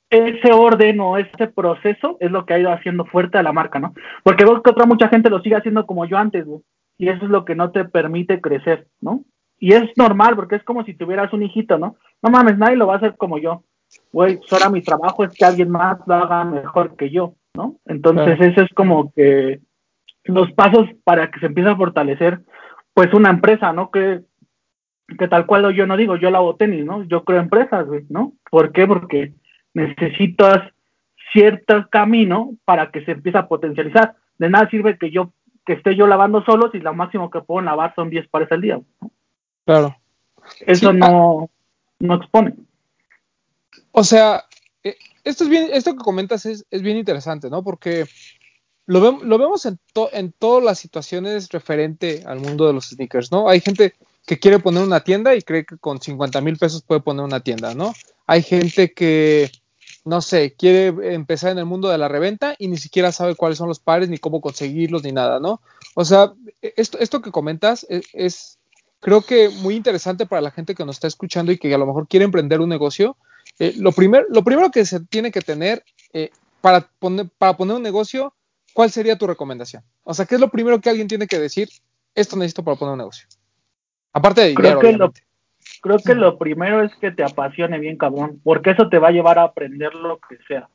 ese 0.10 0.52
orden 0.52 1.00
o 1.00 1.18
ese 1.18 1.48
proceso 1.48 2.18
es 2.20 2.32
lo 2.32 2.46
que 2.46 2.54
ha 2.54 2.60
ido 2.60 2.72
haciendo 2.72 3.06
fuerte 3.06 3.38
a 3.38 3.44
la 3.44 3.54
marca, 3.54 3.80
¿no? 3.80 3.94
Porque 4.24 4.44
veo 4.44 4.62
que 4.62 4.72
otra 4.72 4.86
mucha 4.86 5.08
gente 5.08 5.30
lo 5.30 5.42
sigue 5.42 5.56
haciendo 5.56 5.86
como 5.86 6.06
yo 6.06 6.18
antes, 6.18 6.46
güey. 6.46 6.62
Y 6.98 7.10
eso 7.10 7.26
es 7.26 7.32
lo 7.32 7.46
que 7.46 7.56
no 7.56 7.72
te 7.72 7.86
permite 7.86 8.42
crecer, 8.42 8.88
¿no? 9.02 9.24
Y 9.60 9.74
es 9.74 9.90
normal, 9.98 10.36
porque 10.36 10.56
es 10.56 10.64
como 10.64 10.84
si 10.84 10.94
tuvieras 10.94 11.34
un 11.34 11.44
hijito, 11.44 11.78
¿no? 11.78 11.98
No 12.22 12.30
mames, 12.30 12.58
nadie 12.58 12.78
lo 12.78 12.88
va 12.88 12.96
a 12.96 12.98
hacer 12.98 13.16
como 13.18 13.38
yo. 13.38 13.64
Güey, 14.12 14.40
ahora 14.52 14.70
mi 14.70 14.82
trabajo 14.82 15.24
es 15.24 15.34
que 15.34 15.46
alguien 15.46 15.70
más 15.70 15.98
lo 16.06 16.16
haga 16.16 16.44
mejor 16.46 16.96
que 16.96 17.10
yo, 17.10 17.34
¿no? 17.54 17.76
Entonces, 17.86 18.38
Claro. 18.38 18.52
eso 18.52 18.62
es 18.62 18.74
como 18.74 19.12
que 19.14 19.60
los 20.26 20.52
pasos 20.54 20.88
para 21.04 21.30
que 21.32 21.40
se 21.40 21.48
empiece 21.48 21.70
a 21.70 21.76
fortalecer, 21.76 22.42
pues, 22.94 23.14
una 23.14 23.30
empresa, 23.30 23.74
¿no? 23.74 23.92
Que, 23.92 24.22
que 25.18 25.28
tal 25.28 25.46
cual 25.46 25.74
yo 25.74 25.88
no 25.88 25.98
digo, 25.98 26.16
yo 26.16 26.30
la 26.30 26.38
hago 26.38 26.56
tenis, 26.56 26.86
¿no? 26.86 27.04
Yo 27.04 27.24
creo 27.24 27.40
empresas, 27.40 27.88
güey, 27.88 28.06
¿no? 28.10 28.34
¿Por 28.50 28.72
qué? 28.72 28.88
Porque 28.88 29.34
necesitas 29.74 30.62
cierto 31.34 31.88
camino 31.90 32.52
para 32.66 32.92
que 32.92 33.04
se 33.06 33.12
empiece 33.12 33.38
a 33.38 33.48
potencializar. 33.48 34.16
De 34.38 34.50
nada 34.50 34.70
sirve 34.70 34.98
que 34.98 35.12
yo 35.12 35.34
que 35.66 35.74
esté 35.74 35.96
yo 35.96 36.08
lavando 36.08 36.44
solo 36.46 36.72
si 36.72 36.80
lo 36.80 36.94
máximo 36.96 37.30
que 37.30 37.42
puedo 37.42 37.62
lavar 37.62 37.94
son 37.94 38.10
10 38.10 38.28
pares 38.30 38.52
al 38.52 38.62
día. 38.62 38.80
¿no? 39.02 39.12
Claro. 39.70 39.96
Eso 40.66 40.92
Sí, 40.92 40.98
no, 40.98 41.50
no 42.00 42.16
expone. 42.16 42.56
O 43.92 44.04
sea, 44.04 44.46
eh, 44.84 44.96
esto 45.24 45.44
es 45.44 45.50
bien, 45.50 45.70
esto 45.74 45.92
que 45.94 46.04
comentas 46.04 46.46
es, 46.48 46.66
es 46.72 46.82
bien 46.82 46.98
interesante, 46.98 47.52
¿no? 47.52 47.64
Porque 47.64 48.08
lo, 48.88 49.00
lo 49.24 49.38
vemos 49.38 49.66
en, 49.68 49.80
to- 49.94 50.10
en 50.14 50.32
todas 50.32 50.64
las 50.64 50.80
situaciones 50.80 51.50
referente 51.50 52.24
al 52.26 52.40
mundo 52.40 52.68
de 52.68 52.74
los 52.74 52.90
sneakers, 52.90 53.32
¿no? 53.32 53.50
Hay 53.50 53.62
gente 53.62 53.96
que 54.26 54.40
quiere 54.40 54.60
poner 54.60 54.84
una 54.84 55.02
tienda 55.04 55.36
y 55.36 55.42
cree 55.44 55.66
que 55.66 55.78
con 55.78 56.02
50 56.02 56.42
mil 56.42 56.58
pesos 56.58 56.84
puede 56.84 57.02
poner 57.02 57.26
una 57.26 57.42
tienda, 57.42 57.76
¿no? 57.76 57.94
Hay 58.28 58.44
gente 58.44 58.94
que, 58.94 59.52
no 60.06 60.22
sé, 60.22 60.56
quiere 60.56 61.14
empezar 61.14 61.52
en 61.52 61.60
el 61.60 61.66
mundo 61.66 61.90
de 61.90 61.98
la 62.00 62.08
reventa 62.10 62.56
y 62.60 62.70
ni 62.70 62.78
siquiera 62.78 63.12
sabe 63.12 63.36
cuáles 63.36 63.60
son 63.60 63.70
los 63.70 63.80
pares, 63.80 64.10
ni 64.10 64.20
cómo 64.20 64.42
conseguirlos, 64.42 65.04
ni 65.04 65.12
nada, 65.12 65.40
¿no? 65.40 65.62
O 65.96 66.06
sea, 66.06 66.34
esto, 66.62 67.00
esto 67.00 67.22
que 67.22 67.32
comentas 67.32 67.86
es, 67.90 68.06
es, 68.14 68.59
creo 69.00 69.22
que 69.22 69.50
muy 69.50 69.76
interesante 69.76 70.26
para 70.26 70.42
la 70.42 70.52
gente 70.52 70.76
que 70.76 70.86
nos 70.86 70.98
está 70.98 71.08
escuchando 71.08 71.52
y 71.52 71.58
que 71.58 71.74
a 71.74 71.78
lo 71.78 71.86
mejor 71.86 72.08
quiere 72.08 72.26
emprender 72.26 72.62
un 72.62 72.70
negocio. 72.70 73.18
Eh, 73.58 73.74
lo, 73.78 73.92
primer, 73.92 74.26
lo 74.30 74.44
primero 74.44 74.72
que 74.72 74.86
se 74.86 75.00
tiene 75.00 75.32
que 75.32 75.42
tener 75.42 75.84
eh, 76.14 76.32
para, 76.62 76.82
poner, 77.00 77.28
para 77.38 77.58
poner 77.58 77.76
un 77.76 77.84
negocio, 77.84 78.34
¿cuál 78.74 78.92
sería 78.92 79.18
tu 79.18 79.28
recomendación? 79.28 79.84
O 80.04 80.14
sea, 80.14 80.26
¿qué 80.26 80.36
es 80.36 80.42
lo 80.42 80.50
primero 80.50 80.80
que 80.80 80.90
alguien 80.90 81.08
tiene 81.08 81.28
que 81.28 81.40
decir? 81.40 81.70
Esto 82.16 82.36
necesito 82.36 82.64
para 82.64 82.78
poner 82.78 82.94
un 82.94 83.00
negocio. 83.00 83.28
Aparte 84.14 84.42
de 84.42 84.54
Creo 84.54 84.80
dinero, 84.80 84.82
que 84.82 84.98
lo, 84.98 85.14
creo 85.82 85.98
que 86.00 86.16
lo 86.16 86.38
primero 86.38 86.84
es 86.84 86.96
que 86.96 87.12
te 87.12 87.24
apasione 87.24 87.80
bien, 87.80 87.98
cabrón, 87.98 88.42
porque 88.44 88.72
eso 88.72 88.90
te 88.90 89.00
va 89.00 89.10
a 89.10 89.12
llevar 89.12 89.40
a 89.40 89.44
aprender 89.44 89.94
lo 89.94 90.20
que 90.20 90.38
sea. 90.48 90.70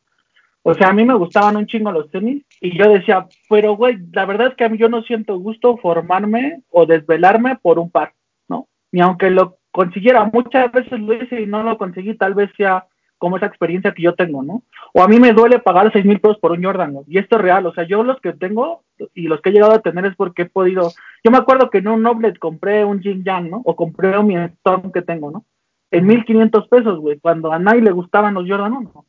O 0.67 0.73
sea, 0.73 0.89
a 0.89 0.93
mí 0.95 1.05
me 1.05 1.15
gustaban 1.15 1.59
un 1.59 1.67
chingo 1.67 1.93
los 1.93 2.11
tenis 2.11 2.43
y 2.59 2.77
yo 2.77 2.89
decía, 2.89 3.27
pero 3.51 3.77
güey, 3.77 3.99
la 4.13 4.25
verdad 4.25 4.49
es 4.49 4.55
que 4.55 4.65
a 4.65 4.71
mí 4.71 4.79
yo 4.79 4.89
no 4.89 5.03
siento 5.03 5.37
gusto 5.39 5.77
formarme 5.77 6.63
o 6.71 6.87
desvelarme 6.87 7.57
por 7.57 7.79
un 7.79 7.91
par, 7.91 8.15
¿no? 8.49 8.67
Ni 8.91 9.03
aunque 9.03 9.31
lo 9.31 9.59
consiguiera, 9.71 10.25
muchas 10.25 10.73
veces 10.73 10.99
lo 10.99 11.13
hice 11.13 11.43
y 11.43 11.47
no 11.47 11.63
lo 11.63 11.77
conseguí, 11.77 12.15
tal 12.15 12.33
vez 12.33 12.51
sea 12.57 12.87
como 13.19 13.37
esa 13.37 13.45
experiencia 13.45 13.93
que 13.93 14.05
yo 14.05 14.15
tengo, 14.15 14.43
¿no? 14.43 14.63
O 14.95 15.03
a 15.03 15.09
mí 15.09 15.21
me 15.21 15.35
duele 15.35 15.59
pagar 15.59 15.93
seis 15.93 16.07
mil 16.07 16.19
pesos 16.19 16.39
por 16.39 16.53
un 16.53 16.65
Jordan, 16.65 16.95
¿no? 16.95 17.05
y 17.07 17.19
esto 17.19 17.37
es 17.37 17.43
real, 17.43 17.67
o 17.67 17.75
sea, 17.75 17.85
yo 17.85 18.03
los 18.03 18.19
que 18.23 18.33
tengo 18.33 18.85
y 19.13 19.29
los 19.29 19.43
que 19.43 19.51
he 19.51 19.53
llegado 19.53 19.73
a 19.73 19.83
tener 19.83 20.07
es 20.07 20.17
porque 20.17 20.43
he 20.43 20.47
podido, 20.47 20.93
yo 21.23 21.31
me 21.31 21.39
acuerdo 21.39 21.69
que 21.69 21.79
en 21.79 21.89
un 21.89 22.03
Noblet 22.03 22.39
compré 22.39 22.87
un 22.87 23.03
Jin 23.03 23.23
Yang, 23.23 23.51
¿no? 23.51 23.61
O 23.67 23.77
compré 23.77 24.17
un 24.17 24.29
mi 24.29 24.37
Storm 24.37 24.93
que 24.93 25.03
tengo, 25.03 25.31
¿no? 25.31 25.45
En 25.91 26.07
mil 26.07 26.25
quinientos 26.25 26.67
pesos, 26.69 27.01
güey, 27.01 27.21
cuando 27.21 27.53
a 27.53 27.59
nadie 27.59 27.83
le 27.83 27.93
gustaban 27.93 28.33
los 28.33 28.49
Jordan 28.49 28.73
1, 28.73 28.93
¿no? 28.95 29.05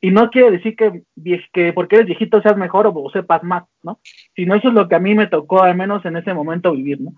Y 0.00 0.10
no 0.10 0.30
quiere 0.30 0.50
decir 0.50 0.76
que, 0.76 1.04
que 1.52 1.72
porque 1.72 1.96
eres 1.96 2.06
viejito 2.06 2.40
seas 2.42 2.56
mejor 2.56 2.86
o, 2.86 2.92
o 2.94 3.10
sepas 3.10 3.42
más, 3.42 3.64
¿no? 3.82 4.00
Sino 4.34 4.54
eso 4.54 4.68
es 4.68 4.74
lo 4.74 4.88
que 4.88 4.94
a 4.94 5.00
mí 5.00 5.14
me 5.14 5.26
tocó, 5.26 5.62
al 5.62 5.76
menos 5.76 6.04
en 6.04 6.16
ese 6.16 6.34
momento, 6.34 6.72
vivir, 6.72 7.00
¿no? 7.00 7.12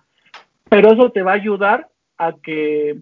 Pero 0.68 0.92
eso 0.92 1.11
te 1.11 1.22
va 1.22 1.32
a 1.32 1.36
ayudar 1.36 1.88
a 2.18 2.34
que 2.42 2.98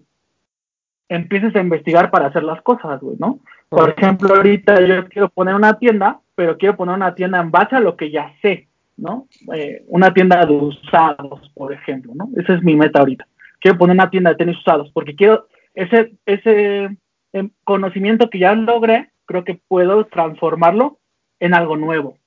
empieces 1.09 1.55
a 1.55 1.61
investigar 1.61 2.11
para 2.11 2.27
hacer 2.27 2.43
las 2.43 2.61
cosas, 2.61 3.01
güey, 3.01 3.17
¿no? 3.19 3.39
Por 3.69 3.93
ejemplo, 3.97 4.33
ahorita 4.35 4.81
yo 4.85 5.07
quiero 5.09 5.29
poner 5.29 5.55
una 5.55 5.77
tienda, 5.77 6.19
pero 6.35 6.57
quiero 6.57 6.75
poner 6.75 6.95
una 6.95 7.13
tienda 7.13 7.39
en 7.39 7.51
base 7.51 7.75
a 7.75 7.79
lo 7.79 7.95
que 7.95 8.11
ya 8.11 8.33
sé, 8.41 8.67
¿no? 8.97 9.27
Eh, 9.53 9.83
una 9.87 10.13
tienda 10.13 10.45
de 10.45 10.53
usados, 10.53 11.51
por 11.53 11.73
ejemplo, 11.73 12.13
¿no? 12.15 12.29
Esa 12.37 12.53
es 12.53 12.63
mi 12.63 12.75
meta 12.75 12.99
ahorita. 12.99 13.27
Quiero 13.59 13.77
poner 13.77 13.95
una 13.95 14.09
tienda 14.09 14.31
de 14.31 14.37
tenis 14.37 14.57
usados, 14.57 14.89
porque 14.93 15.15
quiero 15.15 15.47
ese, 15.73 16.13
ese 16.25 16.97
eh, 17.33 17.49
conocimiento 17.63 18.29
que 18.29 18.39
ya 18.39 18.53
logré, 18.55 19.11
creo 19.29 19.43
que 19.43 19.61
puedo 19.67 20.05
transformarlo 20.07 20.97
en 21.39 21.53
algo 21.53 21.77
nuevo, 21.77 22.17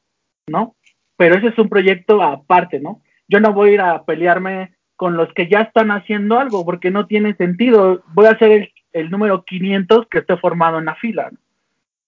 ¿no? 0.46 0.76
Pero 1.16 1.34
ese 1.34 1.48
es 1.48 1.58
un 1.58 1.68
proyecto 1.68 2.22
aparte, 2.22 2.78
¿no? 2.78 3.02
Yo 3.26 3.40
no 3.40 3.52
voy 3.52 3.70
a 3.70 3.72
ir 3.72 3.80
a 3.80 4.04
pelearme 4.04 4.74
con 4.94 5.16
los 5.16 5.32
que 5.34 5.48
ya 5.48 5.62
están 5.62 5.90
haciendo 5.90 6.38
algo, 6.38 6.64
porque 6.64 6.92
no 6.92 7.06
tiene 7.06 7.34
sentido. 7.34 8.04
Voy 8.14 8.26
a 8.26 8.38
ser 8.38 8.52
el, 8.52 8.72
el 8.92 9.10
número 9.10 9.42
500 9.42 10.06
que 10.08 10.18
esté 10.18 10.36
formado 10.36 10.78
en 10.78 10.84
la 10.84 10.94
fila. 10.94 11.28
¿no? 11.32 11.38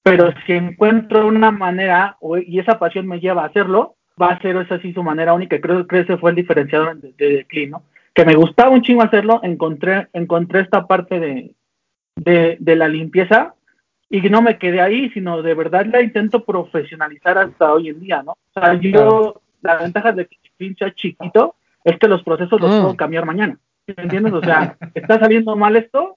Pero 0.04 0.32
si 0.46 0.52
encuentro 0.52 1.26
una 1.26 1.50
manera 1.50 2.16
y 2.46 2.60
esa 2.60 2.78
pasión 2.78 3.08
me 3.08 3.18
lleva 3.18 3.42
a 3.42 3.46
hacerlo, 3.46 3.96
va 4.20 4.28
a 4.28 4.40
ser 4.40 4.56
esa 4.56 4.78
sí 4.78 4.92
su 4.92 5.02
manera 5.02 5.34
única. 5.34 5.60
Creo 5.60 5.88
que 5.88 6.00
ese 6.00 6.18
fue 6.18 6.30
el 6.30 6.36
diferenciador 6.36 7.00
de, 7.00 7.12
de, 7.18 7.36
de 7.38 7.44
Clean, 7.46 7.70
¿no? 7.70 7.82
Que 8.14 8.24
me 8.24 8.36
gustaba 8.36 8.70
un 8.70 8.82
chingo 8.82 9.02
hacerlo, 9.02 9.40
encontré, 9.42 10.06
encontré 10.12 10.60
esta 10.60 10.86
parte 10.86 11.18
de, 11.18 11.54
de, 12.14 12.56
de 12.60 12.76
la 12.76 12.86
limpieza 12.86 13.54
y 14.16 14.30
no 14.30 14.42
me 14.42 14.58
quedé 14.58 14.80
ahí, 14.80 15.10
sino 15.10 15.42
de 15.42 15.54
verdad 15.54 15.86
la 15.86 16.00
intento 16.00 16.44
profesionalizar 16.44 17.36
hasta 17.36 17.72
hoy 17.72 17.88
en 17.88 17.98
día, 17.98 18.22
¿no? 18.22 18.32
O 18.32 18.60
sea, 18.60 18.74
yo, 18.74 19.42
la 19.60 19.78
ventaja 19.78 20.12
de 20.12 20.28
que 20.28 20.38
sea 20.78 20.94
chiquito 20.94 21.56
es 21.82 21.98
que 21.98 22.06
los 22.06 22.22
procesos 22.22 22.60
los 22.60 22.70
mm. 22.70 22.80
puedo 22.80 22.96
cambiar 22.96 23.26
mañana. 23.26 23.58
¿Entiendes? 23.88 24.32
O 24.32 24.40
sea, 24.40 24.76
está 24.94 25.18
saliendo 25.18 25.56
mal 25.56 25.74
esto, 25.74 26.16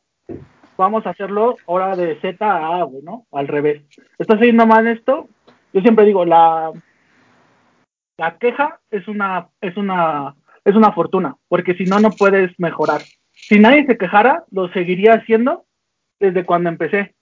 vamos 0.78 1.08
a 1.08 1.10
hacerlo 1.10 1.56
ahora 1.66 1.96
de 1.96 2.20
Z 2.22 2.38
a 2.46 2.82
A, 2.82 2.84
güey, 2.84 3.02
¿no? 3.02 3.26
Al 3.32 3.48
revés. 3.48 3.82
Está 4.20 4.36
saliendo 4.36 4.68
mal 4.68 4.86
esto, 4.86 5.28
yo 5.74 5.82
siempre 5.82 6.06
digo, 6.06 6.24
la, 6.24 6.72
la 8.20 8.38
queja 8.38 8.80
es 8.92 9.08
una, 9.08 9.48
es 9.60 9.76
una, 9.76 10.36
es 10.64 10.76
una 10.76 10.92
fortuna, 10.92 11.36
porque 11.48 11.74
si 11.74 11.86
no, 11.86 12.00
no 12.00 12.12
puedes 12.12 12.52
mejorar. 12.60 13.02
Si 13.32 13.58
nadie 13.60 13.88
se 13.88 13.98
quejara, 13.98 14.44
lo 14.52 14.70
seguiría 14.70 15.16
haciendo 15.16 15.66
desde 16.20 16.46
cuando 16.46 16.70
empecé. 16.70 17.16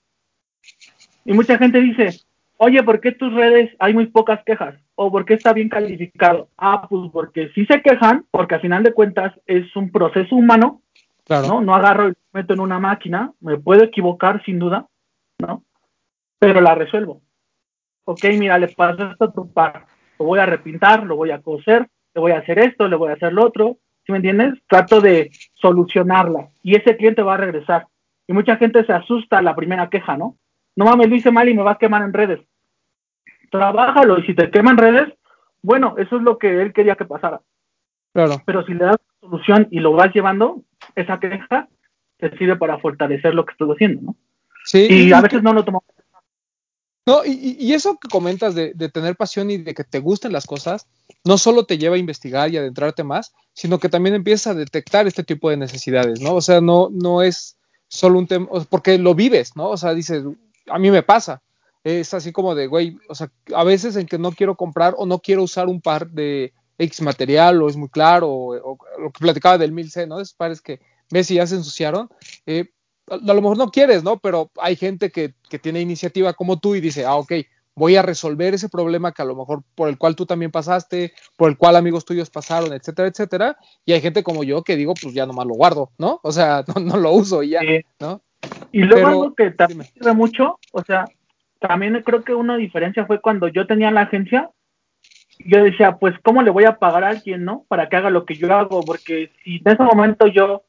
Y 1.26 1.32
mucha 1.32 1.58
gente 1.58 1.80
dice, 1.80 2.20
oye, 2.56 2.82
¿por 2.84 3.00
qué 3.00 3.10
tus 3.12 3.32
redes 3.34 3.74
hay 3.80 3.92
muy 3.92 4.06
pocas 4.06 4.42
quejas? 4.44 4.76
¿O 4.94 5.10
por 5.10 5.24
qué 5.24 5.34
está 5.34 5.52
bien 5.52 5.68
calificado? 5.68 6.48
Ah, 6.56 6.86
pues 6.88 7.10
porque 7.12 7.50
sí 7.54 7.66
se 7.66 7.82
quejan, 7.82 8.24
porque 8.30 8.54
al 8.54 8.60
final 8.60 8.84
de 8.84 8.92
cuentas 8.92 9.34
es 9.46 9.74
un 9.74 9.90
proceso 9.90 10.36
humano, 10.36 10.82
claro. 11.24 11.48
¿no? 11.48 11.60
No 11.60 11.74
agarro 11.74 12.10
y 12.10 12.12
meto 12.32 12.54
en 12.54 12.60
una 12.60 12.78
máquina, 12.78 13.32
me 13.40 13.58
puedo 13.58 13.82
equivocar 13.82 14.42
sin 14.44 14.60
duda, 14.60 14.86
¿no? 15.40 15.64
Pero 16.38 16.60
la 16.60 16.76
resuelvo. 16.76 17.22
Ok, 18.04 18.24
mira, 18.38 18.56
le 18.58 18.68
pasa 18.68 19.10
esto 19.10 19.24
a 19.24 19.32
tu 19.32 19.52
par, 19.52 19.86
lo 20.18 20.26
voy 20.26 20.38
a 20.38 20.46
repintar, 20.46 21.02
lo 21.02 21.16
voy 21.16 21.32
a 21.32 21.42
coser, 21.42 21.88
le 22.14 22.20
voy 22.20 22.32
a 22.32 22.38
hacer 22.38 22.60
esto, 22.60 22.86
le 22.86 22.94
voy 22.94 23.10
a 23.10 23.14
hacer 23.14 23.32
lo 23.32 23.44
otro, 23.44 23.78
¿sí 24.04 24.12
me 24.12 24.18
entiendes? 24.18 24.54
Trato 24.68 25.00
de 25.00 25.32
solucionarla 25.54 26.50
y 26.62 26.76
ese 26.76 26.96
cliente 26.96 27.22
va 27.22 27.34
a 27.34 27.38
regresar. 27.38 27.88
Y 28.28 28.32
mucha 28.32 28.56
gente 28.56 28.84
se 28.84 28.92
asusta 28.92 29.38
a 29.38 29.42
la 29.42 29.56
primera 29.56 29.90
queja, 29.90 30.16
¿no? 30.16 30.36
No 30.76 30.84
mames, 30.84 31.08
lo 31.08 31.16
hice 31.16 31.30
mal 31.30 31.48
y 31.48 31.54
me 31.54 31.62
va 31.62 31.72
a 31.72 31.78
quemar 31.78 32.02
en 32.02 32.12
redes 32.12 32.40
trabájalo 33.50 34.18
y 34.18 34.26
si 34.26 34.34
te 34.34 34.50
queman 34.50 34.76
redes, 34.76 35.12
bueno, 35.62 35.94
eso 35.98 36.16
es 36.16 36.22
lo 36.22 36.38
que 36.38 36.62
él 36.62 36.72
quería 36.72 36.96
que 36.96 37.04
pasara. 37.04 37.40
Claro. 38.12 38.42
Pero 38.46 38.64
si 38.64 38.74
le 38.74 38.84
das 38.84 38.96
solución 39.20 39.68
y 39.70 39.80
lo 39.80 39.92
vas 39.92 40.12
llevando, 40.14 40.62
esa 40.94 41.18
queja 41.18 41.68
te 42.18 42.36
sirve 42.38 42.56
para 42.56 42.78
fortalecer 42.78 43.34
lo 43.34 43.44
que 43.44 43.52
estás 43.52 43.68
haciendo, 43.68 44.00
¿no? 44.02 44.16
Sí. 44.64 44.86
Y, 44.88 45.08
y 45.08 45.12
a 45.12 45.20
veces 45.20 45.42
no 45.42 45.52
lo 45.52 45.64
tomamos. 45.64 45.84
No, 47.08 47.24
y, 47.24 47.56
y, 47.60 47.72
eso 47.72 47.98
que 48.00 48.08
comentas 48.08 48.56
de, 48.56 48.72
de, 48.74 48.88
tener 48.88 49.14
pasión 49.14 49.48
y 49.48 49.58
de 49.58 49.74
que 49.74 49.84
te 49.84 50.00
gusten 50.00 50.32
las 50.32 50.44
cosas, 50.44 50.88
no 51.24 51.38
solo 51.38 51.64
te 51.64 51.78
lleva 51.78 51.94
a 51.94 52.00
investigar 52.00 52.50
y 52.50 52.56
adentrarte 52.56 53.04
más, 53.04 53.32
sino 53.52 53.78
que 53.78 53.88
también 53.88 54.16
empiezas 54.16 54.48
a 54.48 54.58
detectar 54.58 55.06
este 55.06 55.22
tipo 55.22 55.48
de 55.48 55.56
necesidades, 55.56 56.20
¿no? 56.20 56.34
O 56.34 56.40
sea, 56.40 56.60
no, 56.60 56.88
no 56.90 57.22
es 57.22 57.58
solo 57.86 58.18
un 58.18 58.26
tema, 58.26 58.48
porque 58.68 58.98
lo 58.98 59.14
vives, 59.14 59.54
¿no? 59.54 59.68
O 59.68 59.76
sea, 59.76 59.94
dices, 59.94 60.24
a 60.68 60.78
mí 60.78 60.90
me 60.90 61.02
pasa, 61.02 61.42
es 61.84 62.12
así 62.14 62.32
como 62.32 62.54
de, 62.54 62.66
güey, 62.66 62.98
o 63.08 63.14
sea, 63.14 63.30
a 63.54 63.64
veces 63.64 63.96
en 63.96 64.06
que 64.06 64.18
no 64.18 64.32
quiero 64.32 64.56
comprar 64.56 64.94
o 64.98 65.06
no 65.06 65.20
quiero 65.20 65.42
usar 65.42 65.68
un 65.68 65.80
par 65.80 66.10
de 66.10 66.52
X 66.78 67.00
material 67.02 67.62
o 67.62 67.68
es 67.68 67.76
muy 67.76 67.88
claro, 67.88 68.28
o, 68.28 68.56
o 68.56 68.78
lo 68.98 69.10
que 69.10 69.20
platicaba 69.20 69.58
del 69.58 69.72
1000C, 69.72 70.08
¿no? 70.08 70.20
Esos 70.20 70.34
pares 70.34 70.60
que 70.60 70.80
ves 71.10 71.30
y 71.30 71.36
ya 71.36 71.46
se 71.46 71.56
ensuciaron, 71.56 72.08
eh, 72.46 72.70
a, 73.08 73.14
a, 73.14 73.34
lo 73.34 73.40
mejor 73.40 73.56
no 73.56 73.70
quieres, 73.70 74.02
¿no? 74.02 74.18
Pero 74.18 74.50
hay 74.60 74.76
gente 74.76 75.10
que, 75.10 75.34
que, 75.48 75.58
tiene 75.58 75.80
iniciativa 75.80 76.32
como 76.34 76.58
tú 76.58 76.74
y 76.74 76.80
dice, 76.80 77.04
ah, 77.04 77.14
ok, 77.14 77.32
voy 77.76 77.94
a 77.96 78.02
resolver 78.02 78.54
ese 78.54 78.68
problema 78.68 79.12
que 79.12 79.22
a 79.22 79.26
lo 79.26 79.36
mejor 79.36 79.62
por 79.74 79.88
el 79.88 79.98
cual 79.98 80.16
tú 80.16 80.26
también 80.26 80.50
pasaste, 80.50 81.12
por 81.36 81.50
el 81.50 81.58
cual 81.58 81.76
amigos 81.76 82.04
tuyos 82.04 82.30
pasaron, 82.30 82.72
etcétera, 82.72 83.08
etcétera. 83.08 83.56
Y 83.84 83.92
hay 83.92 84.00
gente 84.00 84.22
como 84.22 84.42
yo 84.42 84.64
que 84.64 84.76
digo, 84.76 84.94
pues 85.00 85.14
ya 85.14 85.26
nomás 85.26 85.46
lo 85.46 85.54
guardo, 85.54 85.92
¿no? 85.98 86.18
O 86.22 86.32
sea, 86.32 86.64
no, 86.74 86.80
no 86.80 86.96
lo 86.96 87.12
uso 87.12 87.42
y 87.42 87.50
ya, 87.50 87.60
sí. 87.60 87.84
¿no? 88.00 88.22
Y 88.72 88.80
luego 88.80 88.94
Pero, 88.94 89.08
algo 89.08 89.34
que 89.34 89.50
también 89.50 89.84
sirve 89.84 90.12
mucho, 90.14 90.58
o 90.72 90.82
sea, 90.82 91.06
también 91.58 92.02
creo 92.04 92.22
que 92.22 92.34
una 92.34 92.56
diferencia 92.56 93.06
fue 93.06 93.20
cuando 93.20 93.48
yo 93.48 93.66
tenía 93.66 93.90
la 93.90 94.02
agencia, 94.02 94.50
yo 95.38 95.62
decía, 95.62 95.96
pues, 95.96 96.14
¿cómo 96.22 96.42
le 96.42 96.50
voy 96.50 96.64
a 96.64 96.78
pagar 96.78 97.04
a 97.04 97.08
alguien, 97.08 97.44
no? 97.44 97.64
Para 97.68 97.88
que 97.88 97.96
haga 97.96 98.10
lo 98.10 98.24
que 98.24 98.34
yo 98.34 98.54
hago, 98.54 98.82
porque 98.82 99.30
si 99.44 99.56
en 99.56 99.72
ese 99.72 99.82
momento 99.82 100.26
yo 100.26 100.64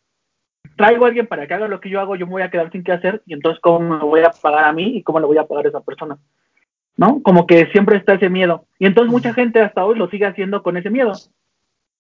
traigo 0.75 1.05
a 1.05 1.07
alguien 1.07 1.27
para 1.27 1.47
que 1.47 1.53
haga 1.53 1.67
lo 1.67 1.79
que 1.79 1.89
yo 1.89 1.99
hago, 1.99 2.15
yo 2.15 2.25
me 2.25 2.33
voy 2.33 2.41
a 2.41 2.49
quedar 2.49 2.71
sin 2.71 2.83
qué 2.83 2.91
hacer, 2.91 3.21
y 3.25 3.33
entonces, 3.33 3.59
¿cómo 3.61 3.79
me 3.79 3.97
voy 4.03 4.21
a 4.21 4.31
pagar 4.31 4.65
a 4.65 4.73
mí 4.73 4.97
y 4.97 5.03
cómo 5.03 5.19
le 5.19 5.25
voy 5.25 5.38
a 5.38 5.45
pagar 5.45 5.65
a 5.65 5.69
esa 5.69 5.81
persona? 5.81 6.17
¿No? 6.97 7.21
Como 7.21 7.45
que 7.45 7.67
siempre 7.67 7.97
está 7.97 8.15
ese 8.15 8.29
miedo. 8.29 8.65
Y 8.79 8.88
entonces 8.88 9.11
mucha 9.11 9.33
gente 9.33 9.61
hasta 9.61 9.85
hoy 9.85 9.97
lo 9.97 10.09
sigue 10.09 10.25
haciendo 10.25 10.63
con 10.63 10.77
ese 10.77 10.89
miedo, 10.89 11.13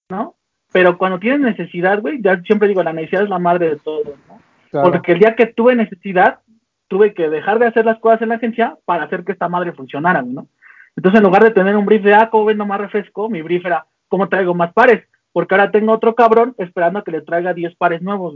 ¿no? 0.09 0.35
Pero 0.71 0.97
cuando 0.97 1.19
tienes 1.19 1.39
necesidad, 1.39 2.01
güey, 2.01 2.21
ya 2.21 2.41
siempre 2.41 2.67
digo, 2.67 2.83
la 2.83 2.93
necesidad 2.93 3.23
es 3.23 3.29
la 3.29 3.39
madre 3.39 3.69
de 3.69 3.75
todo, 3.77 4.15
¿no? 4.27 4.46
Porque 4.71 5.13
el 5.13 5.19
día 5.19 5.35
que 5.35 5.47
tuve 5.47 5.75
necesidad, 5.75 6.39
tuve 6.87 7.13
que 7.13 7.29
dejar 7.29 7.59
de 7.59 7.67
hacer 7.67 7.85
las 7.85 7.99
cosas 7.99 8.21
en 8.21 8.29
la 8.29 8.35
agencia 8.35 8.77
para 8.85 9.03
hacer 9.03 9.23
que 9.23 9.33
esta 9.33 9.49
madre 9.49 9.73
funcionara, 9.73 10.21
¿no? 10.21 10.47
Entonces, 10.95 11.19
en 11.19 11.25
lugar 11.25 11.43
de 11.43 11.51
tener 11.51 11.75
un 11.75 11.85
brief 11.85 12.03
de, 12.03 12.15
ah, 12.15 12.29
¿cómo 12.31 12.45
vendo 12.45 12.65
más 12.65 12.79
refresco? 12.79 13.29
Mi 13.29 13.41
brief 13.41 13.65
era, 13.65 13.85
¿cómo 14.07 14.27
traigo 14.29 14.55
más 14.55 14.73
pares? 14.73 15.07
Porque 15.31 15.53
ahora 15.53 15.69
tengo 15.69 15.91
otro 15.93 16.15
cabrón 16.15 16.55
esperando 16.57 16.99
a 16.99 17.03
que 17.03 17.11
le 17.11 17.21
traiga 17.21 17.53
10 17.53 17.75
pares 17.75 18.01
nuevos. 18.01 18.35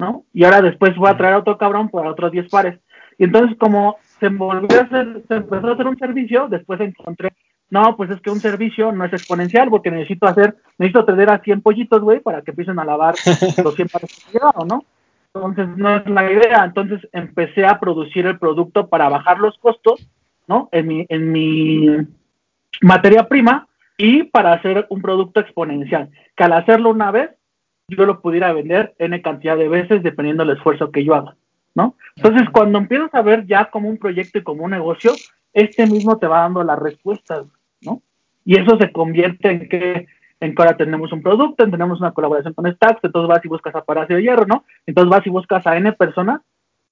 ¿No? 0.00 0.24
Y 0.32 0.42
ahora 0.42 0.60
después 0.60 0.96
voy 0.96 1.08
a 1.08 1.16
traer 1.16 1.34
a 1.34 1.38
otro 1.38 1.56
cabrón 1.56 1.88
para 1.88 2.10
otros 2.10 2.32
10 2.32 2.48
pares. 2.50 2.80
Y 3.16 3.24
entonces, 3.24 3.56
como 3.58 3.96
se 4.18 4.28
volvió 4.28 4.80
a 4.80 4.82
hacer, 4.82 5.22
se 5.28 5.34
empezó 5.36 5.68
a 5.68 5.72
hacer 5.74 5.86
un 5.86 5.98
servicio, 5.98 6.48
después 6.48 6.80
encontré, 6.80 7.32
no, 7.74 7.96
pues 7.96 8.08
es 8.10 8.20
que 8.20 8.30
un 8.30 8.38
servicio 8.38 8.92
no 8.92 9.04
es 9.04 9.12
exponencial, 9.12 9.68
porque 9.68 9.90
necesito 9.90 10.28
hacer, 10.28 10.54
necesito 10.78 11.04
tener 11.04 11.28
a 11.28 11.40
100 11.40 11.60
pollitos, 11.60 12.00
güey, 12.02 12.20
para 12.20 12.40
que 12.42 12.52
empiecen 12.52 12.78
a 12.78 12.84
lavar 12.84 13.16
los 13.64 13.74
100 13.74 13.88
pares 13.88 14.10
que 14.14 14.38
llevado, 14.38 14.64
¿no? 14.64 14.84
Entonces, 15.34 15.76
no 15.76 15.96
es 15.96 16.06
la 16.06 16.30
idea. 16.30 16.64
Entonces, 16.64 17.00
empecé 17.10 17.66
a 17.66 17.80
producir 17.80 18.26
el 18.26 18.38
producto 18.38 18.86
para 18.86 19.08
bajar 19.08 19.40
los 19.40 19.58
costos, 19.58 20.08
¿no? 20.46 20.68
En 20.70 20.86
mi, 20.86 21.04
en 21.08 21.32
mi 21.32 21.88
materia 22.80 23.26
prima 23.26 23.66
y 23.98 24.22
para 24.22 24.52
hacer 24.52 24.86
un 24.88 25.02
producto 25.02 25.40
exponencial, 25.40 26.10
que 26.36 26.44
al 26.44 26.52
hacerlo 26.52 26.90
una 26.90 27.10
vez, 27.10 27.30
yo 27.88 28.06
lo 28.06 28.20
pudiera 28.20 28.52
vender 28.52 28.94
n 28.98 29.20
cantidad 29.20 29.56
de 29.56 29.68
veces 29.68 30.04
dependiendo 30.04 30.44
del 30.44 30.56
esfuerzo 30.56 30.92
que 30.92 31.02
yo 31.02 31.16
haga, 31.16 31.34
¿no? 31.74 31.96
Entonces, 32.14 32.48
cuando 32.50 32.78
empiezas 32.78 33.12
a 33.14 33.22
ver 33.22 33.46
ya 33.46 33.68
como 33.68 33.88
un 33.88 33.98
proyecto 33.98 34.38
y 34.38 34.44
como 34.44 34.62
un 34.62 34.70
negocio, 34.70 35.10
este 35.52 35.88
mismo 35.88 36.18
te 36.18 36.28
va 36.28 36.42
dando 36.42 36.62
las 36.62 36.78
respuestas. 36.78 37.46
Y 38.44 38.58
eso 38.58 38.76
se 38.78 38.92
convierte 38.92 39.50
en 39.50 39.68
que 39.68 40.06
en 40.40 40.54
que 40.54 40.62
ahora 40.62 40.76
tenemos 40.76 41.12
un 41.12 41.22
producto, 41.22 41.68
tenemos 41.68 42.00
una 42.00 42.12
colaboración 42.12 42.54
con 42.54 42.70
Stacks, 42.70 43.02
entonces 43.02 43.28
vas 43.28 43.44
y 43.44 43.48
buscas 43.48 43.74
a 43.74 43.84
Palacio 43.84 44.16
de 44.16 44.22
Hierro, 44.22 44.46
¿no? 44.46 44.64
Entonces 44.86 45.10
vas 45.10 45.26
y 45.26 45.30
buscas 45.30 45.66
a 45.66 45.76
N 45.76 45.92
personas 45.92 46.42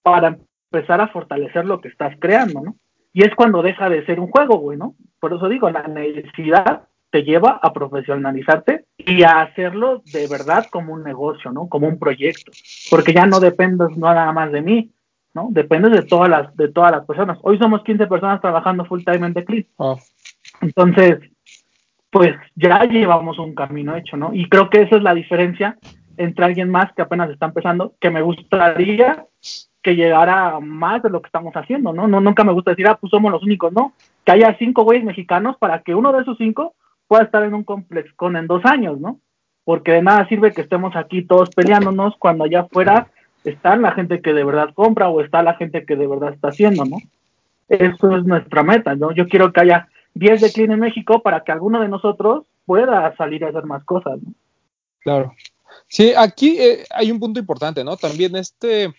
para 0.03 0.39
empezar 0.73 1.01
a 1.01 1.09
fortalecer 1.09 1.65
lo 1.65 1.81
que 1.81 1.89
estás 1.89 2.17
creando, 2.19 2.63
¿no? 2.63 2.77
Y 3.13 3.25
es 3.25 3.35
cuando 3.35 3.63
deja 3.63 3.91
de 3.91 4.05
ser 4.07 4.21
un 4.21 4.29
juego, 4.29 4.59
güey, 4.59 4.79
¿no? 4.79 4.95
Por 5.21 5.35
eso 5.35 5.49
digo, 5.49 5.69
la 5.71 5.87
necesidad 5.87 6.85
te 7.11 7.25
lleva 7.25 7.61
a 7.63 7.75
profesionalizarte 7.75 8.87
y 8.97 9.23
a 9.23 9.43
hacerlo 9.43 10.03
de 10.13 10.27
verdad 10.29 10.67
como 10.71 10.95
un 10.95 11.05
negocio, 11.05 11.53
¿no? 11.53 11.69
Como 11.69 11.87
un 11.87 11.99
proyecto, 11.99 12.53
porque 12.91 13.13
ya 13.13 13.27
no 13.27 13.39
dependes 13.39 13.95
nada 13.99 14.33
más 14.33 14.51
de 14.51 14.63
mí, 14.63 14.91
¿no? 15.35 15.49
Dependes 15.51 15.93
de 15.93 16.03
todas 16.03 16.31
las 16.31 16.57
de 16.57 16.69
todas 16.69 16.91
las 16.91 17.05
personas. 17.05 17.39
Hoy 17.43 17.59
somos 17.59 17.85
15 17.85 18.07
personas 18.07 18.41
trabajando 18.41 18.87
full 18.87 19.05
time 19.05 19.27
en 19.27 19.35
The 19.35 19.45
Clip. 19.45 19.69
Oh, 19.77 19.99
Entonces, 20.63 21.19
pues 22.13 22.35
ya 22.55 22.85
llevamos 22.85 23.39
un 23.39 23.55
camino 23.55 23.97
hecho, 23.97 24.19
¿no? 24.19 24.35
Y 24.35 24.47
creo 24.51 24.69
que 24.69 24.83
esa 24.83 24.97
es 24.97 25.03
la 25.03 25.15
diferencia 25.15 25.79
entre 26.19 26.45
alguien 26.45 26.71
más 26.71 26.93
que 26.93 27.01
apenas 27.01 27.31
está 27.31 27.47
empezando, 27.47 27.95
que 27.99 28.11
me 28.11 28.21
gustaría 28.21 29.25
que 29.83 29.97
llegara 29.97 30.61
más 30.61 31.03
de 31.03 31.09
lo 31.09 31.23
que 31.23 31.29
estamos 31.29 31.55
haciendo, 31.55 31.95
¿no? 31.95 32.07
no 32.07 32.21
nunca 32.21 32.45
me 32.45 32.53
gusta 32.53 32.73
decir, 32.73 32.87
ah, 32.87 32.99
pues 33.01 33.11
somos 33.11 33.33
los 33.33 33.43
únicos, 33.43 33.73
¿no? 33.73 33.95
Que 34.27 34.33
haya 34.33 34.55
cinco 34.59 34.85
güeyes 34.85 35.05
mexicanos 35.05 35.57
para 35.57 35.81
que 35.83 35.95
uno 35.95 36.13
de 36.13 36.21
esos 36.21 36.37
cinco 36.37 36.75
pueda 37.09 37.25
estar 37.25 37.43
en 37.45 37.55
un 37.55 37.65
complex 37.65 38.13
con 38.13 38.37
en 38.37 38.47
dos 38.47 38.63
años, 38.67 39.01
¿no? 39.01 39.19
Porque 39.65 39.93
de 39.93 40.03
nada 40.03 40.29
sirve 40.29 40.53
que 40.53 40.61
estemos 40.61 40.95
aquí 40.95 41.23
todos 41.23 41.49
peleándonos 41.49 42.15
cuando 42.19 42.45
allá 42.45 42.61
afuera 42.61 43.09
está 43.43 43.75
la 43.77 43.93
gente 43.93 44.21
que 44.21 44.35
de 44.35 44.45
verdad 44.45 44.75
compra 44.75 45.09
o 45.09 45.23
está 45.23 45.43
la 45.43 45.55
gente 45.55 45.87
que 45.87 45.97
de 45.97 46.07
verdad 46.07 46.35
está 46.35 46.49
haciendo, 46.49 46.85
¿no? 46.85 46.99
Eso 47.71 48.15
es 48.19 48.25
nuestra 48.25 48.63
meta, 48.63 48.95
¿no? 48.97 49.13
Yo 49.13 49.27
quiero 49.29 49.51
que 49.51 49.63
haya 49.63 49.89
10 50.15 50.41
de 50.41 50.53
Clean 50.53 50.73
en 50.73 50.81
México 50.81 51.23
para 51.23 51.45
que 51.45 51.53
alguno 51.53 51.81
de 51.81 51.89
nosotros 51.89 52.45
pueda 52.67 53.15
salir 53.17 53.45
a 53.45 53.49
hacer 53.49 53.65
más 53.65 53.85
cosas, 53.85 54.21
¿no? 54.23 54.33
Claro. 55.01 55.35
Sí, 55.89 56.13
aquí 56.17 56.57
eh, 56.61 56.85
hay 56.91 57.11
un 57.11 57.19
punto 57.19 57.41
importante, 57.41 57.83
¿no? 57.83 57.97
También 57.97 58.37
este 58.37 58.93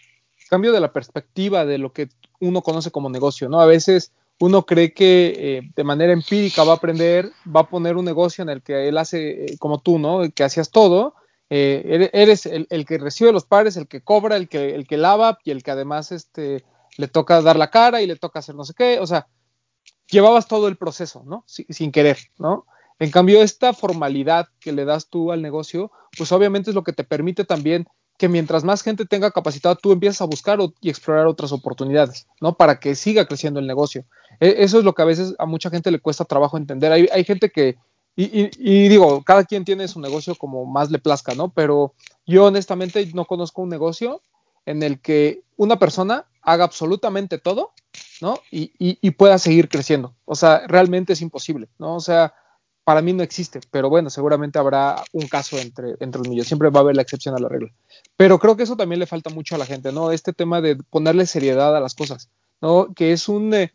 cambio 0.49 0.71
de 0.71 0.79
la 0.79 0.91
perspectiva 0.91 1.65
de 1.65 1.77
lo 1.77 1.93
que 1.93 2.09
uno 2.39 2.61
conoce 2.61 2.91
como 2.91 3.09
negocio, 3.09 3.49
¿no? 3.49 3.61
A 3.61 3.65
veces 3.65 4.11
uno 4.39 4.65
cree 4.65 4.93
que 4.93 5.33
eh, 5.37 5.61
de 5.75 5.83
manera 5.83 6.13
empírica 6.13 6.63
va 6.63 6.73
a 6.73 6.75
aprender, 6.75 7.31
va 7.47 7.61
a 7.61 7.69
poner 7.69 7.97
un 7.97 8.05
negocio 8.05 8.41
en 8.41 8.49
el 8.49 8.61
que 8.61 8.87
él 8.87 8.97
hace 8.97 9.45
eh, 9.45 9.57
como 9.57 9.79
tú, 9.79 9.99
¿no? 9.99 10.21
Que 10.33 10.43
hacías 10.43 10.71
todo. 10.71 11.15
Eh, 11.49 12.09
eres 12.13 12.45
el, 12.45 12.67
el, 12.69 12.85
que 12.85 12.97
recibe 12.97 13.31
los 13.31 13.45
pares, 13.45 13.77
el 13.77 13.87
que 13.87 14.01
cobra, 14.01 14.35
el 14.35 14.49
que, 14.49 14.73
el 14.75 14.87
que 14.87 14.97
lava 14.97 15.37
y 15.43 15.51
el 15.51 15.61
que 15.61 15.71
además 15.71 16.11
este, 16.11 16.63
le 16.97 17.07
toca 17.07 17.41
dar 17.41 17.57
la 17.57 17.69
cara 17.69 18.01
y 18.01 18.07
le 18.07 18.15
toca 18.15 18.39
hacer 18.39 18.55
no 18.55 18.65
sé 18.65 18.73
qué. 18.73 18.99
O 18.99 19.07
sea, 19.07 19.27
llevabas 20.13 20.47
todo 20.47 20.67
el 20.67 20.77
proceso, 20.77 21.23
¿no? 21.25 21.43
sin, 21.47 21.91
querer, 21.91 22.17
¿no? 22.37 22.65
En 22.99 23.11
cambio, 23.11 23.41
esta 23.41 23.73
formalidad 23.73 24.47
que 24.59 24.71
le 24.71 24.85
das 24.85 25.09
tú 25.09 25.31
al 25.31 25.41
negocio, 25.41 25.91
pues 26.17 26.31
obviamente 26.31 26.69
es 26.69 26.75
lo 26.75 26.83
que 26.83 26.93
te 26.93 27.03
permite 27.03 27.43
también 27.43 27.87
que 28.17 28.29
mientras 28.29 28.63
más 28.63 28.83
gente 28.83 29.05
tenga 29.05 29.31
capacidad, 29.31 29.77
tú 29.77 29.91
empiezas 29.91 30.21
a 30.21 30.25
buscar 30.25 30.59
y 30.79 30.89
explorar 30.89 31.25
otras 31.25 31.51
oportunidades, 31.51 32.27
¿no? 32.39 32.55
Para 32.55 32.79
que 32.79 32.95
siga 32.95 33.25
creciendo 33.25 33.59
el 33.59 33.67
negocio. 33.67 34.05
E 34.39 34.55
eso 34.59 34.77
es 34.77 34.85
lo 34.85 34.93
que 34.93 35.01
a 35.01 35.05
veces 35.05 35.35
a 35.39 35.45
mucha 35.45 35.71
gente 35.71 35.91
le 35.91 35.99
cuesta 35.99 36.23
trabajo 36.23 36.55
entender. 36.57 36.91
Hay, 36.91 37.23
gente 37.25 37.49
que, 37.49 37.75
y, 38.15 38.49
y, 38.57 38.87
digo, 38.87 39.23
cada 39.23 39.43
quien 39.43 39.65
tiene 39.65 39.87
su 39.87 39.99
negocio 39.99 40.35
como 40.35 40.65
más 40.65 40.91
le 40.91 40.99
plazca, 40.99 41.33
¿no? 41.33 41.49
Pero 41.49 41.95
yo 42.25 42.45
honestamente 42.45 43.05
no 43.13 43.25
conozco 43.25 43.63
un 43.63 43.69
negocio 43.69 44.21
en 44.65 44.83
el 44.83 45.01
que 45.01 45.41
una 45.57 45.79
persona 45.79 46.25
haga 46.43 46.65
absolutamente 46.65 47.39
todo, 47.39 47.71
¿no? 48.23 48.39
Y, 48.51 49.11
pueda 49.11 49.37
seguir 49.37 49.67
creciendo. 49.67 50.15
O 50.23 50.33
sea, 50.33 50.65
realmente 50.65 51.11
es 51.11 51.21
imposible, 51.21 51.67
¿no? 51.77 51.95
O 51.95 51.99
sea, 51.99 52.33
para 52.85 53.01
mí 53.01 53.11
no 53.11 53.21
existe, 53.21 53.59
pero 53.69 53.89
bueno, 53.89 54.09
seguramente 54.09 54.57
habrá 54.57 55.03
un 55.11 55.27
caso 55.27 55.57
entre, 55.57 55.95
entre 55.99 56.19
los 56.19 56.29
millones, 56.29 56.47
siempre 56.47 56.69
va 56.69 56.79
a 56.79 56.83
haber 56.83 56.95
la 56.95 57.01
excepción 57.01 57.35
a 57.35 57.39
la 57.39 57.49
regla. 57.49 57.71
Pero 58.15 58.39
creo 58.39 58.55
que 58.55 58.63
eso 58.63 58.77
también 58.77 58.99
le 58.99 59.07
falta 59.07 59.29
mucho 59.29 59.55
a 59.55 59.57
la 59.57 59.65
gente, 59.65 59.91
¿no? 59.91 60.11
Este 60.11 60.31
tema 60.31 60.61
de 60.61 60.77
ponerle 60.77 61.25
seriedad 61.25 61.75
a 61.75 61.81
las 61.81 61.95
cosas, 61.95 62.29
¿no? 62.61 62.93
Que 62.95 63.11
es 63.11 63.27
un, 63.27 63.53
eh, 63.53 63.73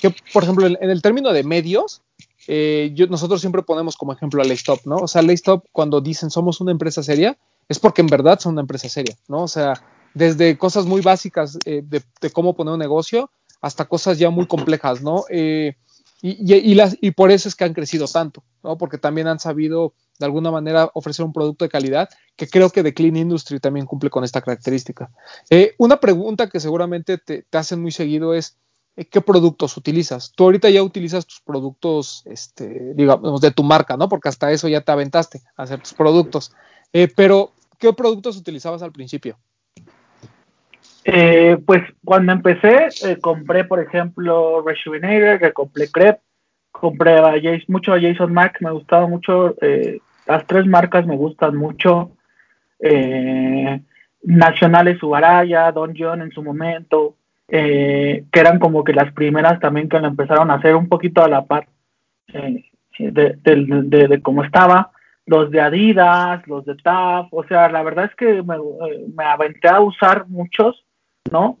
que 0.00 0.12
por 0.32 0.42
ejemplo, 0.42 0.66
en, 0.66 0.76
el 0.80 1.00
término 1.00 1.32
de 1.32 1.44
medios, 1.44 2.02
eh, 2.48 2.92
nosotros 3.08 3.40
siempre 3.40 3.62
ponemos 3.62 3.96
como 3.96 4.12
ejemplo 4.12 4.42
a 4.42 4.44
Laystop, 4.44 4.84
¿no? 4.86 4.96
O 4.96 5.08
sea, 5.08 5.22
Laystop 5.22 5.66
cuando 5.70 6.00
dicen 6.00 6.30
somos 6.30 6.60
una 6.60 6.72
empresa 6.72 7.00
seria, 7.04 7.38
es 7.68 7.78
porque 7.78 8.00
en 8.00 8.08
verdad 8.08 8.40
son 8.40 8.54
una 8.54 8.62
empresa 8.62 8.88
seria, 8.88 9.16
¿no? 9.28 9.44
O 9.44 9.48
sea, 9.48 9.80
desde 10.14 10.56
cosas 10.56 10.86
muy 10.86 11.00
básicas 11.00 11.58
eh, 11.64 11.82
de, 11.84 12.30
cómo 12.30 12.54
poner 12.54 12.72
un 12.74 12.78
negocio 12.78 13.30
hasta 13.64 13.86
cosas 13.86 14.18
ya 14.18 14.28
muy 14.28 14.46
complejas, 14.46 15.00
¿no? 15.00 15.24
Eh, 15.30 15.74
y, 16.20 16.54
y, 16.54 16.58
y, 16.58 16.74
las, 16.74 16.98
y 17.00 17.12
por 17.12 17.30
eso 17.30 17.48
es 17.48 17.54
que 17.54 17.64
han 17.64 17.72
crecido 17.72 18.06
tanto, 18.06 18.44
¿no? 18.62 18.76
Porque 18.76 18.98
también 18.98 19.26
han 19.26 19.40
sabido 19.40 19.94
de 20.18 20.26
alguna 20.26 20.50
manera 20.50 20.90
ofrecer 20.92 21.24
un 21.24 21.32
producto 21.32 21.64
de 21.64 21.70
calidad 21.70 22.10
que 22.36 22.46
creo 22.46 22.68
que 22.68 22.82
The 22.82 22.92
Clean 22.92 23.16
Industry 23.16 23.60
también 23.60 23.86
cumple 23.86 24.10
con 24.10 24.22
esta 24.22 24.42
característica. 24.42 25.10
Eh, 25.48 25.74
una 25.78 25.98
pregunta 25.98 26.50
que 26.50 26.60
seguramente 26.60 27.16
te, 27.16 27.42
te, 27.42 27.56
hacen 27.56 27.80
muy 27.80 27.90
seguido 27.90 28.34
es 28.34 28.58
eh, 28.96 29.06
¿qué 29.06 29.22
productos 29.22 29.78
utilizas? 29.78 30.32
Tú 30.36 30.44
ahorita 30.44 30.68
ya 30.68 30.82
utilizas 30.82 31.24
tus 31.24 31.40
productos, 31.40 32.22
este, 32.26 32.92
digamos, 32.94 33.40
de 33.40 33.50
tu 33.50 33.62
marca, 33.62 33.96
¿no? 33.96 34.10
Porque 34.10 34.28
hasta 34.28 34.52
eso 34.52 34.68
ya 34.68 34.82
te 34.82 34.92
aventaste 34.92 35.40
a 35.56 35.62
hacer 35.62 35.80
tus 35.80 35.94
productos. 35.94 36.52
Pero, 37.16 37.52
¿qué 37.78 37.92
productos 37.94 38.36
utilizabas 38.36 38.82
al 38.82 38.92
principio? 38.92 39.38
Eh, 41.06 41.58
pues 41.66 41.82
cuando 42.02 42.32
empecé, 42.32 42.88
eh, 43.04 43.18
compré, 43.20 43.64
por 43.64 43.78
ejemplo, 43.78 44.64
Rejuvenator, 44.66 45.52
compré 45.52 45.88
Crep, 45.90 46.20
compré 46.72 47.18
a 47.18 47.32
Jason, 47.32 47.66
mucho 47.68 47.92
a 47.92 48.00
Jason 48.00 48.32
Mac, 48.32 48.56
me 48.60 48.70
gustaba 48.70 49.06
mucho, 49.06 49.54
eh, 49.60 50.00
las 50.26 50.46
tres 50.46 50.66
marcas 50.66 51.06
me 51.06 51.14
gustan 51.14 51.56
mucho, 51.56 52.12
eh, 52.80 53.80
Nacionales 54.22 55.02
Ubaraya, 55.02 55.70
Don 55.72 55.94
John 55.96 56.22
en 56.22 56.30
su 56.30 56.42
momento, 56.42 57.16
que 57.46 58.24
eran 58.32 58.58
como 58.58 58.82
que 58.82 58.94
las 58.94 59.12
primeras 59.12 59.60
también 59.60 59.90
que 59.90 60.00
lo 60.00 60.06
empezaron 60.08 60.50
a 60.50 60.54
hacer 60.54 60.74
un 60.74 60.88
poquito 60.88 61.22
a 61.22 61.28
la 61.28 61.44
par 61.44 61.68
de, 62.32 62.64
de, 62.98 63.38
de, 63.42 64.08
de 64.08 64.22
cómo 64.22 64.42
estaba. 64.42 64.90
Los 65.26 65.50
de 65.50 65.60
Adidas, 65.60 66.46
los 66.48 66.64
de 66.64 66.74
TAF, 66.76 67.28
o 67.32 67.44
sea, 67.44 67.68
la 67.68 67.82
verdad 67.82 68.06
es 68.06 68.14
que 68.14 68.42
me 68.42 69.24
aventé 69.24 69.68
a 69.68 69.80
usar 69.80 70.26
muchos, 70.28 70.84
¿no? 71.30 71.58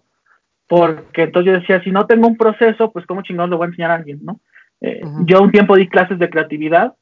Porque 0.68 1.22
entonces 1.22 1.52
yo 1.52 1.60
decía, 1.60 1.82
si 1.82 1.90
no 1.90 2.06
tengo 2.06 2.26
un 2.26 2.36
proceso, 2.36 2.90
pues 2.90 3.06
cómo 3.06 3.22
chingados 3.22 3.50
le 3.50 3.56
voy 3.56 3.66
a 3.66 3.68
enseñar 3.68 3.90
a 3.90 3.94
alguien, 3.94 4.20
¿no? 4.22 4.40
Eh, 4.80 5.00
uh 5.02 5.08
-huh. 5.08 5.26
Yo 5.26 5.42
un 5.42 5.50
tiempo 5.50 5.76
di 5.76 5.88
clases 5.88 6.18
de 6.18 6.30
creatividad 6.30 6.94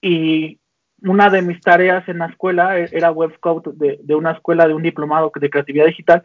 y 0.00 0.58
una 1.02 1.28
de 1.30 1.42
mis 1.42 1.60
tareas 1.60 2.08
en 2.08 2.18
la 2.18 2.26
escuela 2.26 2.76
era 2.78 3.10
web 3.10 3.32
scout 3.36 3.66
de, 3.74 3.98
de, 4.02 4.14
una 4.14 4.32
escuela 4.32 4.66
de 4.66 4.74
un 4.74 4.82
diplomado 4.82 5.30
de 5.34 5.50
creatividad 5.50 5.86
digital 5.86 6.24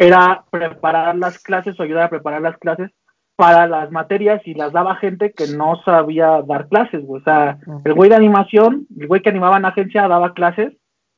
era 0.00 0.44
preparar 0.50 1.14
las 1.16 1.38
clases 1.42 1.78
o 1.78 1.82
ayudar 1.82 2.04
a 2.04 2.10
preparar 2.10 2.40
las 2.40 2.56
clases 2.56 2.90
para 3.36 3.66
las 3.66 3.90
materias 3.90 4.40
y 4.46 4.54
las 4.54 4.72
daba 4.72 4.96
gente 4.96 5.32
que 5.32 5.46
no 5.48 5.80
sabía 5.84 6.40
dar 6.46 6.68
clases, 6.68 7.04
güey. 7.04 7.20
O 7.20 7.24
sea, 7.24 7.58
el 7.84 7.94
güey 7.94 8.08
de 8.08 8.16
animación, 8.16 8.86
el 8.98 9.08
güey 9.08 9.20
que 9.20 9.28
animaba 9.28 9.58
en 9.58 9.66
agencia 9.66 10.08
daba 10.08 10.32
clases, 10.32 10.72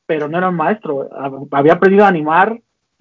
pero 0.05 0.27
no 0.27 0.37
era 0.37 0.49
un 0.49 0.55
maestro. 0.55 1.09
Había 1.51 1.73
aprendido 1.73 2.03
a 2.03 2.09
animar 2.09 2.59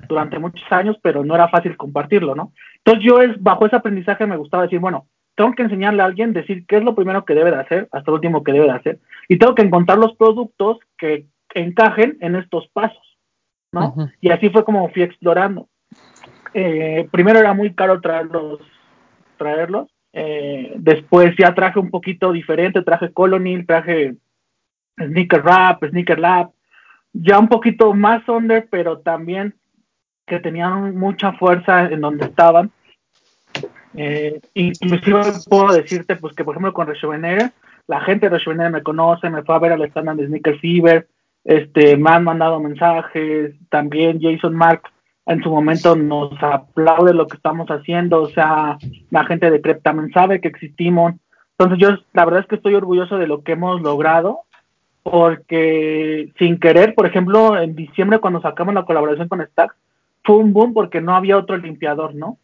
durante 0.08 0.38
muchos 0.38 0.64
años, 0.70 0.96
pero 1.02 1.24
no 1.24 1.34
era 1.34 1.48
fácil 1.48 1.76
compartirlo, 1.76 2.34
¿no? 2.34 2.52
Entonces 2.78 3.04
yo 3.04 3.20
es, 3.20 3.40
bajo 3.42 3.66
ese 3.66 3.76
aprendizaje 3.76 4.26
me 4.26 4.36
gustaba 4.36 4.64
decir, 4.64 4.78
bueno, 4.78 5.06
tengo 5.34 5.52
que 5.52 5.62
enseñarle 5.62 6.02
a 6.02 6.06
alguien, 6.06 6.32
decir 6.32 6.66
qué 6.66 6.76
es 6.76 6.84
lo 6.84 6.94
primero 6.94 7.24
que 7.24 7.34
debe 7.34 7.50
de 7.50 7.60
hacer, 7.60 7.88
hasta 7.92 8.10
lo 8.10 8.16
último 8.16 8.42
que 8.42 8.52
debe 8.52 8.66
de 8.66 8.72
hacer, 8.72 8.98
y 9.28 9.38
tengo 9.38 9.54
que 9.54 9.62
encontrar 9.62 9.98
los 9.98 10.14
productos 10.16 10.78
que 10.98 11.26
encajen 11.54 12.18
en 12.20 12.36
estos 12.36 12.68
pasos, 12.68 13.18
¿no? 13.72 13.94
Y 14.20 14.30
así 14.30 14.50
fue 14.50 14.64
como 14.64 14.88
fui 14.90 15.02
explorando. 15.02 15.68
Eh, 16.54 17.08
primero 17.10 17.38
era 17.38 17.54
muy 17.54 17.74
caro 17.74 18.00
traerlos 18.00 18.60
traerlos. 19.42 19.88
Eh, 20.12 20.74
después 20.76 21.34
ya 21.38 21.54
traje 21.54 21.78
un 21.78 21.90
poquito 21.90 22.32
diferente, 22.32 22.82
traje 22.82 23.12
Colonil, 23.12 23.66
traje 23.66 24.16
Sneaker 24.96 25.42
Rap, 25.42 25.84
Sneaker 25.84 26.18
Lab, 26.18 26.50
ya 27.12 27.38
un 27.38 27.48
poquito 27.48 27.94
más 27.94 28.26
under, 28.28 28.68
pero 28.70 28.98
también 28.98 29.54
que 30.26 30.40
tenían 30.40 30.96
mucha 30.96 31.32
fuerza 31.32 31.84
en 31.84 32.00
donde 32.00 32.26
estaban. 32.26 32.70
Eh, 33.94 34.40
inclusive 34.54 35.20
puedo 35.48 35.72
decirte 35.72 36.16
pues 36.16 36.34
que 36.34 36.44
por 36.44 36.54
ejemplo 36.54 36.72
con 36.72 36.86
Rejuvenator, 36.86 37.50
la 37.86 38.00
gente 38.00 38.28
de 38.28 38.38
Rejuvenator 38.38 38.72
me 38.72 38.82
conoce, 38.82 39.28
me 39.28 39.42
fue 39.42 39.54
a 39.54 39.58
ver 39.58 39.72
al 39.72 39.82
estándar 39.82 40.16
de 40.16 40.26
Sneaker 40.26 40.58
Fever, 40.60 41.08
este, 41.44 41.96
me 41.96 42.10
han 42.10 42.24
mandado 42.24 42.60
mensajes, 42.60 43.54
también 43.68 44.20
Jason 44.20 44.54
Mark 44.54 44.82
en 45.26 45.42
su 45.42 45.50
momento 45.50 45.94
nos 45.94 46.32
aplaude 46.42 47.14
lo 47.14 47.26
que 47.26 47.36
estamos 47.36 47.68
haciendo, 47.68 48.22
o 48.22 48.28
sea, 48.30 48.78
la 49.10 49.24
gente 49.24 49.50
de 49.50 49.60
CREP 49.60 49.82
también 49.82 50.12
sabe 50.12 50.40
que 50.40 50.48
existimos. 50.48 51.14
Entonces 51.58 51.78
yo 51.78 51.96
la 52.12 52.24
verdad 52.24 52.40
es 52.40 52.46
que 52.46 52.56
estoy 52.56 52.74
orgulloso 52.74 53.18
de 53.18 53.26
lo 53.26 53.42
que 53.42 53.52
hemos 53.52 53.80
logrado, 53.82 54.40
porque 55.02 56.32
sin 56.38 56.58
querer, 56.58 56.94
por 56.94 57.06
ejemplo, 57.06 57.60
en 57.60 57.76
diciembre 57.76 58.18
cuando 58.18 58.40
sacamos 58.40 58.74
la 58.74 58.84
colaboración 58.84 59.28
con 59.28 59.44
Stack, 59.44 59.74
fue 60.24 60.36
un 60.36 60.52
boom 60.52 60.72
porque 60.74 61.00
no 61.00 61.14
había 61.14 61.38
otro 61.38 61.56
limpiador, 61.56 62.14
¿no? 62.14 62.38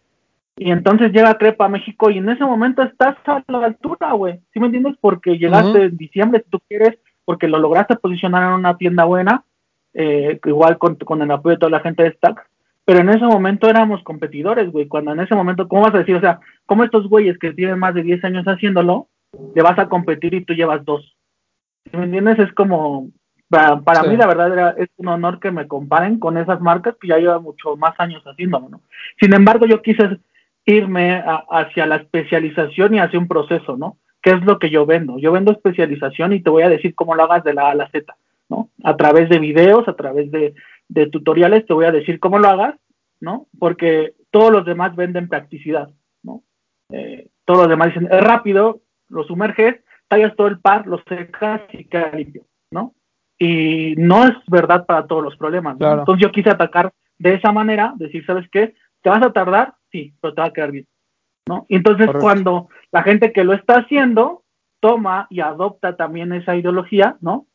Y 0.57 0.71
entonces 0.71 1.13
llega 1.13 1.39
Crepa 1.39 1.67
a 1.67 1.69
México 1.69 2.11
y 2.11 2.19
en 2.19 2.29
ese 2.29 2.45
momento 2.45 2.83
estás 2.83 3.17
a 3.27 3.45
la 3.47 3.67
altura, 3.67 4.13
güey. 4.13 4.41
¿Sí 4.53 4.59
me 4.59 4.67
entiendes? 4.67 4.97
Porque 5.01 5.39
llegaste 5.39 5.85
en 5.85 5.97
diciembre, 5.97 6.43
si 6.45 6.51
tú 6.51 6.59
quieres, 6.69 6.99
porque 7.25 7.47
lo 7.47 7.59
lograste 7.59 7.95
posicionar 7.97 8.43
en 8.43 8.55
una 8.55 8.77
tienda 8.77 9.05
buena, 9.05 9.45
eh, 9.95 10.41
igual 10.45 10.79
con, 10.79 10.97
con 10.97 11.23
el 11.23 11.31
apoyo 11.31 11.55
de 11.55 11.61
toda 11.61 11.71
la 11.71 11.81
gente 11.81 12.03
de 12.03 12.13
Stack 12.13 12.49
pero 12.89 13.01
en 13.01 13.11
ese 13.11 13.27
momento 13.27 13.69
éramos 13.69 14.03
competidores, 14.03 14.73
güey, 14.73 14.89
cuando 14.89 15.13
en 15.13 15.21
ese 15.21 15.35
momento, 15.35 15.69
¿cómo 15.69 15.83
vas 15.83 15.95
a 15.95 15.99
decir? 15.99 16.17
O 16.17 16.23
sea, 16.23 16.41
¿cómo 16.65 16.85
estos 16.85 17.07
güeyes 17.07 17.37
que 17.37 17.53
tienen 17.53 17.79
más 17.79 17.93
de 17.93 18.03
10 18.03 18.25
años 18.25 18.47
haciéndolo, 18.47 19.09
le 19.55 19.61
vas 19.61 19.79
a 19.79 19.91
competir 19.91 20.33
y 20.33 20.43
tú 20.43 20.55
llevas 20.55 20.87
dos? 20.87 21.15
¿Me 21.93 22.05
entiendes? 22.05 22.39
Es 22.39 22.51
como, 22.55 23.11
para, 23.49 24.03
mí 24.03 24.17
la 24.17 24.27
verdad 24.27 24.53
era, 24.53 24.71
es 24.71 24.89
un 24.97 25.09
honor 25.09 25.41
que 25.41 25.51
me 25.51 25.67
comparen 25.67 26.19
con 26.19 26.37
esas 26.37 26.61
marcas 26.61 26.97
que 27.01 27.09
ya 27.09 27.19
llevan 27.19 27.43
mucho 27.43 27.77
más 27.77 27.99
años 27.99 28.23
haciéndolo, 28.25 28.69
¿no? 28.69 28.81
Sin 29.21 29.33
embargo, 29.33 29.67
yo 29.67 29.81
quise 29.81 30.19
irme 30.67 31.23
hacia 31.51 31.87
la 31.87 31.97
especialización 31.97 32.95
y 32.95 32.99
hacia 32.99 33.19
un 33.19 33.27
proceso, 33.27 33.77
¿no? 33.77 33.97
¿Qué 34.21 34.31
es 34.31 34.43
lo 34.45 34.59
que 34.59 34.69
yo 34.69 34.85
vendo? 34.85 35.19
Yo 35.19 35.33
vendo 35.33 35.53
especialización 35.53 36.35
y 36.35 36.43
te 36.43 36.51
voy 36.51 36.63
a 36.63 36.69
decir 36.69 36.95
cómo 36.95 37.15
lo 37.15 37.23
hagas 37.25 37.43
de 37.45 37.55
la 37.55 37.69
A 37.69 37.71
a 37.71 37.75
la 37.75 37.91
Z, 37.91 38.15
¿no? 38.51 38.69
A 38.85 38.97
través 38.97 39.31
de 39.31 39.39
videos, 39.39 39.89
a 39.89 39.95
través 39.95 40.31
de, 40.31 40.55
de 40.89 41.07
tutoriales, 41.07 41.65
te 41.67 41.73
voy 41.73 41.87
a 41.87 41.93
decir 41.93 42.21
cómo 42.21 42.39
lo 42.39 42.49
hagas, 42.49 42.75
¿no? 43.21 43.47
Porque 43.59 44.15
todos 44.31 44.53
los 44.53 44.67
demás 44.67 44.95
venden 44.95 45.29
practicidad, 45.29 45.91
¿no? 46.23 46.43
Eh, 46.91 47.29
todos 47.45 47.61
los 47.61 47.69
demás 47.69 47.89
dicen, 47.89 48.09
es 48.11 48.21
rápido, 48.21 48.83
lo 49.09 49.25
sumerges, 49.25 49.77
tallas 50.09 50.37
todo 50.37 50.49
el 50.49 50.61
par, 50.61 50.87
lo 50.87 51.03
secas 51.09 51.63
y 51.73 51.85
queda 51.85 52.11
limpio, 52.11 52.45
¿no? 52.71 52.95
Y 53.39 53.95
no 53.97 54.25
es 54.25 54.35
verdad 54.49 54.85
para 54.87 55.07
todos 55.07 55.23
los 55.23 55.37
problemas, 55.37 55.77
Entonces 55.81 56.23
yo 56.23 56.33
quise 56.33 56.51
atacar 56.51 56.93
de 57.19 57.35
esa 57.35 57.53
manera, 57.53 57.95
decir, 57.97 58.25
¿sabes 58.27 58.49
qué? 58.51 58.75
¿Te 59.03 59.11
vas 59.11 59.23
a 59.23 59.33
tardar? 59.33 59.75
Sí, 59.93 60.13
pero 60.21 60.35
te 60.35 60.41
va 60.41 60.49
a 60.49 60.53
quedar 60.53 60.73
bien, 60.73 60.87
¿no? 61.47 61.67
Y 61.69 61.77
entonces 61.77 62.11
cuando 62.21 62.69
la 62.91 63.03
gente 63.03 63.33
que 63.33 63.45
lo 63.45 63.53
está 63.53 63.81
haciendo 63.81 64.43
toma 64.81 65.27
y 65.31 65.41
adopta 65.41 65.97
también 65.97 66.33
esa 66.33 66.57
ideología, 66.57 67.17
¿no? 67.21 67.47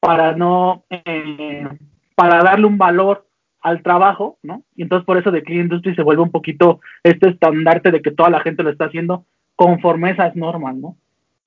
Para 0.00 0.32
no... 0.32 0.84
Eh, 0.90 1.66
para 2.14 2.42
darle 2.42 2.66
un 2.66 2.76
valor 2.76 3.26
al 3.62 3.82
trabajo, 3.82 4.38
¿no? 4.42 4.62
Y 4.76 4.82
entonces 4.82 5.06
por 5.06 5.16
eso 5.16 5.30
de 5.30 5.42
Clean 5.42 5.62
Industry 5.62 5.94
se 5.94 6.02
vuelve 6.02 6.22
un 6.22 6.30
poquito 6.30 6.80
este 7.02 7.30
estandarte 7.30 7.90
de 7.90 8.02
que 8.02 8.10
toda 8.10 8.28
la 8.28 8.40
gente 8.40 8.62
lo 8.62 8.68
está 8.68 8.86
haciendo 8.86 9.24
conforme 9.56 10.08
a 10.08 10.12
esas 10.12 10.36
normas, 10.36 10.76
¿no? 10.76 10.96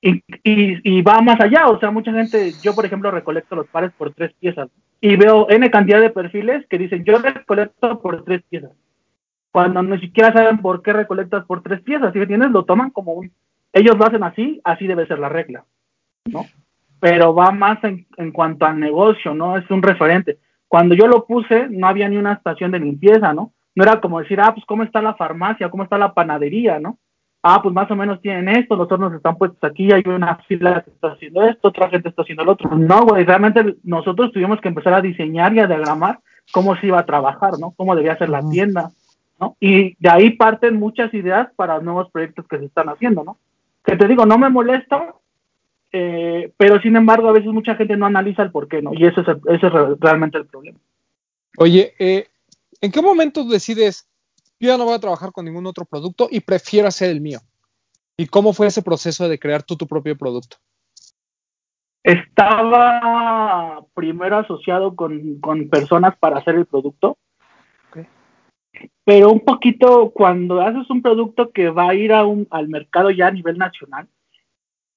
Y, 0.06 0.22
y, 0.44 1.02
va 1.02 1.22
más 1.22 1.40
allá, 1.40 1.70
o 1.70 1.80
sea, 1.80 1.90
mucha 1.90 2.12
gente, 2.12 2.52
yo 2.62 2.76
por 2.76 2.86
ejemplo 2.86 3.10
recolecto 3.10 3.56
los 3.56 3.68
pares 3.68 3.90
por 3.98 4.14
tres 4.14 4.34
piezas 4.34 4.70
y 5.00 5.16
veo 5.16 5.50
N 5.50 5.72
cantidad 5.72 6.02
de 6.02 6.10
perfiles 6.10 6.66
que 6.68 6.78
dicen 6.78 7.06
yo 7.06 7.20
recolecto 7.20 8.02
por 8.02 8.26
tres 8.26 8.44
piezas, 8.50 8.72
cuando 9.54 9.82
ni 9.82 9.98
siquiera 10.02 10.34
saben 10.34 10.58
por 10.58 10.82
qué 10.82 10.92
recolectas 10.92 11.46
por 11.46 11.64
tres 11.64 11.80
piezas, 11.84 12.12
si 12.12 12.20
me 12.20 12.24
entiendes? 12.24 12.52
Lo 12.52 12.66
toman 12.66 12.90
como 12.90 13.14
un, 13.14 13.32
ellos 13.72 13.98
lo 13.98 14.06
hacen 14.06 14.24
así, 14.24 14.60
así 14.66 14.88
debe 14.88 15.08
ser 15.08 15.20
la 15.20 15.30
regla, 15.30 15.64
¿no? 16.26 16.48
Pero 17.00 17.34
va 17.34 17.52
más 17.52 17.82
en, 17.86 18.06
en 18.18 18.34
cuanto 18.34 18.66
al 18.66 18.82
negocio, 18.82 19.34
¿no? 19.34 19.56
Es 19.56 19.72
un 19.72 19.82
referente. 19.82 20.38
Cuando 20.68 20.96
yo 20.96 21.08
lo 21.08 21.26
puse, 21.26 21.70
no 21.70 21.88
había 21.88 22.10
ni 22.10 22.18
una 22.18 22.34
estación 22.34 22.72
de 22.72 22.80
limpieza, 22.80 23.34
¿no? 23.34 23.54
No 23.74 23.84
era 23.84 24.02
como 24.02 24.20
decir, 24.20 24.42
ah, 24.42 24.54
pues 24.54 24.66
cómo 24.66 24.84
está 24.84 25.02
la 25.02 25.16
farmacia, 25.16 25.70
cómo 25.70 25.84
está 25.84 25.98
la 25.98 26.14
panadería, 26.14 26.80
¿no? 26.82 26.98
Ah, 27.46 27.62
pues 27.62 27.76
más 27.76 27.92
o 27.92 27.96
menos 27.96 28.22
tienen 28.22 28.48
esto, 28.48 28.76
los 28.76 28.90
hornos 28.90 29.14
están 29.14 29.38
puestos 29.38 29.62
aquí, 29.64 29.92
hay 29.92 30.02
una 30.06 30.38
fila 30.48 30.82
que 30.82 30.92
está 30.92 31.10
haciendo 31.10 31.44
esto, 31.44 31.68
otra 31.68 31.90
gente 31.90 32.08
está 32.10 32.22
haciendo 32.22 32.46
lo 32.46 32.54
otro. 32.54 32.70
No, 32.76 33.06
güey, 33.06 33.26
realmente 33.26 33.76
nosotros 33.84 34.32
tuvimos 34.32 34.62
que 34.62 34.70
empezar 34.70 34.94
a 34.94 35.02
diseñar 35.02 35.54
y 35.54 35.60
a 35.60 35.68
diagramar 35.68 36.20
cómo 36.54 36.76
se 36.78 36.88
iba 36.88 37.00
a 37.00 37.06
trabajar, 37.06 37.60
¿no? 37.60 37.72
Cómo 37.76 37.96
debía 37.96 38.18
ser 38.18 38.30
la 38.30 38.42
tienda, 38.50 38.92
¿no? 39.42 39.58
Y 39.60 39.96
de 40.00 40.10
ahí 40.10 40.30
parten 40.32 40.80
muchas 40.80 41.14
ideas 41.14 41.50
para 41.58 41.82
nuevos 41.82 42.10
proyectos 42.12 42.48
que 42.48 42.60
se 42.60 42.66
están 42.66 42.88
haciendo, 42.88 43.26
¿no? 43.26 43.38
Que 43.84 43.98
te 43.98 44.08
digo, 44.08 44.26
no 44.26 44.38
me 44.38 44.50
molesta 44.50 45.14
eh, 45.96 46.52
pero 46.58 46.82
sin 46.82 46.96
embargo, 46.96 47.30
a 47.30 47.34
veces 47.34 47.52
mucha 47.52 47.76
gente 47.76 47.96
no 47.96 48.08
analiza 48.08 48.42
el 48.42 48.52
por 48.52 48.68
qué, 48.68 48.82
¿no? 48.82 48.94
Y 48.96 49.06
eso 49.06 49.22
es, 49.22 49.28
eso 49.28 49.68
es 49.68 50.00
realmente 50.00 50.40
el 50.40 50.48
problema. 50.48 50.80
Oye, 51.60 51.94
eh, 52.00 52.28
¿en 52.82 52.92
qué 52.92 53.00
momento 53.00 53.44
decides, 53.44 54.10
yo 54.64 54.70
ya 54.70 54.78
no 54.78 54.86
voy 54.86 54.94
a 54.94 55.00
trabajar 55.00 55.34
con 55.34 55.44
ningún 55.44 55.66
otro 55.66 55.84
producto 55.84 56.30
y 56.32 56.40
prefiero 56.40 56.88
hacer 56.88 57.10
el 57.10 57.20
mío? 57.20 57.40
¿Y 58.16 58.28
cómo 58.28 58.54
fue 58.54 58.68
ese 58.68 58.82
proceso 58.82 59.28
de 59.28 59.38
crear 59.38 59.62
tú 59.62 59.76
tu 59.76 59.86
propio 59.88 60.18
producto? 60.18 60.56
Estaba 62.02 63.84
primero 63.94 64.38
asociado 64.38 64.96
con, 64.96 65.42
con 65.42 65.68
personas 65.68 66.16
para 66.18 66.38
hacer 66.38 66.56
el 66.56 66.66
producto. 66.66 67.18
Pero 69.04 69.32
un 69.32 69.42
poquito 69.42 70.12
cuando 70.12 70.62
haces 70.62 70.90
un 70.90 71.02
producto 71.02 71.52
que 71.52 71.70
va 71.70 71.90
a 71.90 71.96
ir 71.96 72.14
a 72.14 72.26
un, 72.26 72.48
al 72.50 72.70
mercado 72.70 73.12
ya 73.12 73.28
a 73.28 73.32
nivel 73.32 73.58
nacional, 73.58 74.08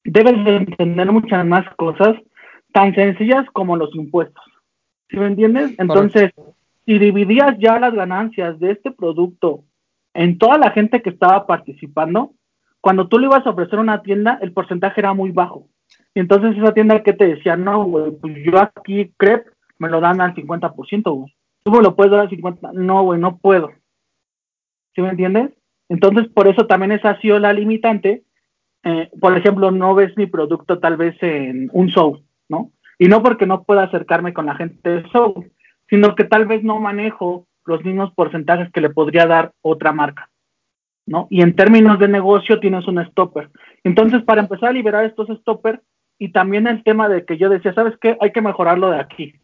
debes 0.04 0.44
de 0.44 0.56
entender 0.58 1.10
muchas 1.10 1.44
más 1.44 1.66
cosas 1.74 2.14
tan 2.72 2.94
sencillas 2.94 3.44
como 3.52 3.76
los 3.76 3.92
impuestos. 3.96 4.44
¿Sí 5.10 5.16
me 5.16 5.26
entiendes? 5.26 5.74
Entonces, 5.78 6.32
si 6.86 6.98
dividías 6.98 7.58
ya 7.58 7.78
las 7.78 7.92
ganancias 7.92 8.58
de 8.58 8.72
este 8.72 8.90
producto 8.90 9.64
en 10.14 10.38
toda 10.38 10.56
la 10.56 10.70
gente 10.70 11.02
que 11.02 11.10
estaba 11.10 11.46
participando, 11.46 12.32
cuando 12.80 13.08
tú 13.08 13.18
le 13.18 13.26
ibas 13.26 13.46
a 13.46 13.50
ofrecer 13.50 13.78
una 13.78 14.02
tienda, 14.02 14.38
el 14.40 14.52
porcentaje 14.52 15.00
era 15.00 15.12
muy 15.12 15.30
bajo. 15.30 15.68
Y 16.14 16.20
entonces 16.20 16.56
esa 16.56 16.72
tienda 16.72 17.02
que 17.02 17.12
te 17.12 17.26
decía, 17.26 17.56
no, 17.56 17.84
güey, 17.84 18.12
pues 18.12 18.34
yo 18.44 18.58
aquí 18.58 19.12
crepe 19.18 19.50
me 19.78 19.90
lo 19.90 20.00
dan 20.00 20.22
al 20.22 20.34
50%, 20.34 21.14
güey. 21.14 21.36
Tú 21.62 21.70
me 21.70 21.82
lo 21.82 21.94
puedes 21.94 22.12
dar 22.12 22.20
al 22.20 22.30
50%. 22.30 22.72
No, 22.72 23.02
güey, 23.02 23.20
no 23.20 23.36
puedo. 23.36 23.70
¿Sí 24.94 25.02
me 25.02 25.10
entiendes? 25.10 25.50
Entonces, 25.90 26.28
por 26.28 26.48
eso 26.48 26.66
también 26.66 26.92
esa 26.92 27.10
ha 27.10 27.20
sido 27.20 27.38
la 27.38 27.52
limitante 27.52 28.24
eh, 28.88 29.10
por 29.20 29.36
ejemplo, 29.36 29.72
no 29.72 29.96
ves 29.96 30.16
mi 30.16 30.26
producto 30.26 30.78
tal 30.78 30.96
vez 30.96 31.20
en 31.20 31.68
un 31.72 31.88
show, 31.88 32.22
¿no? 32.48 32.70
Y 33.00 33.08
no 33.08 33.20
porque 33.20 33.44
no 33.44 33.64
pueda 33.64 33.82
acercarme 33.82 34.32
con 34.32 34.46
la 34.46 34.54
gente 34.54 34.88
del 34.88 35.04
show, 35.06 35.44
sino 35.88 36.14
que 36.14 36.24
tal 36.24 36.46
vez 36.46 36.62
no 36.62 36.78
manejo 36.80 37.46
los 37.64 37.84
mismos 37.84 38.12
porcentajes 38.14 38.70
que 38.72 38.80
le 38.80 38.90
podría 38.90 39.26
dar 39.26 39.52
otra 39.62 39.92
marca, 39.92 40.30
¿no? 41.06 41.26
Y 41.30 41.42
en 41.42 41.56
términos 41.56 41.98
de 41.98 42.08
negocio 42.08 42.60
tienes 42.60 42.86
un 42.86 43.04
stopper. 43.06 43.50
Entonces, 43.84 44.22
para 44.22 44.42
empezar 44.42 44.70
a 44.70 44.72
liberar 44.72 45.04
estos 45.04 45.28
stoppers, 45.40 45.80
y 46.18 46.32
también 46.32 46.66
el 46.66 46.82
tema 46.82 47.08
de 47.08 47.24
que 47.24 47.36
yo 47.36 47.48
decía, 47.48 47.74
¿sabes 47.74 47.94
qué? 48.00 48.16
Hay 48.20 48.32
que 48.32 48.40
mejorarlo 48.40 48.90
de 48.90 49.00
aquí. 49.00 49.34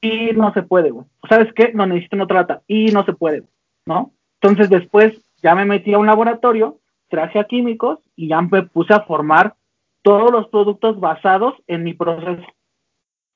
Y 0.00 0.30
no 0.32 0.52
se 0.52 0.62
puede, 0.62 0.90
güey. 0.90 1.06
¿Sabes 1.28 1.52
qué? 1.54 1.72
No 1.74 1.86
necesito 1.86 2.16
no 2.16 2.26
trata. 2.26 2.62
Y 2.66 2.86
no 2.86 3.04
se 3.04 3.12
puede, 3.12 3.44
¿no? 3.86 4.12
Entonces 4.40 4.68
después 4.68 5.24
ya 5.42 5.54
me 5.54 5.64
metí 5.64 5.94
a 5.94 5.98
un 5.98 6.06
laboratorio 6.06 6.78
traje 7.08 7.38
a 7.38 7.44
químicos 7.44 7.98
y 8.16 8.28
ya 8.28 8.40
me 8.42 8.62
puse 8.64 8.94
a 8.94 9.00
formar 9.00 9.54
todos 10.02 10.30
los 10.30 10.48
productos 10.48 11.00
basados 11.00 11.54
en 11.66 11.82
mi 11.82 11.94
proceso. 11.94 12.46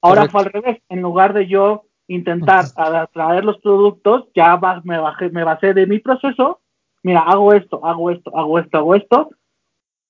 Ahora 0.01 0.29
fue 0.29 0.43
al 0.43 0.53
revés, 0.53 0.79
en 0.89 1.01
lugar 1.01 1.33
de 1.33 1.47
yo 1.47 1.85
intentar 2.15 2.65
traer 3.13 3.45
los 3.45 3.59
productos, 3.59 4.29
ya 4.35 4.59
me, 4.85 4.99
bajé, 4.99 5.31
me 5.31 5.45
basé 5.45 5.75
de 5.75 5.87
mi 5.87 5.99
proceso, 5.99 6.61
mira, 7.03 7.21
hago 7.21 7.53
esto, 7.53 7.85
hago 7.85 8.11
esto, 8.11 8.37
hago 8.37 8.59
esto, 8.59 8.79
hago 8.79 8.95
esto, 8.95 9.31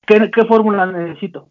¿qué, 0.06 0.30
qué 0.30 0.44
fórmula 0.44 0.86
necesito? 0.86 1.48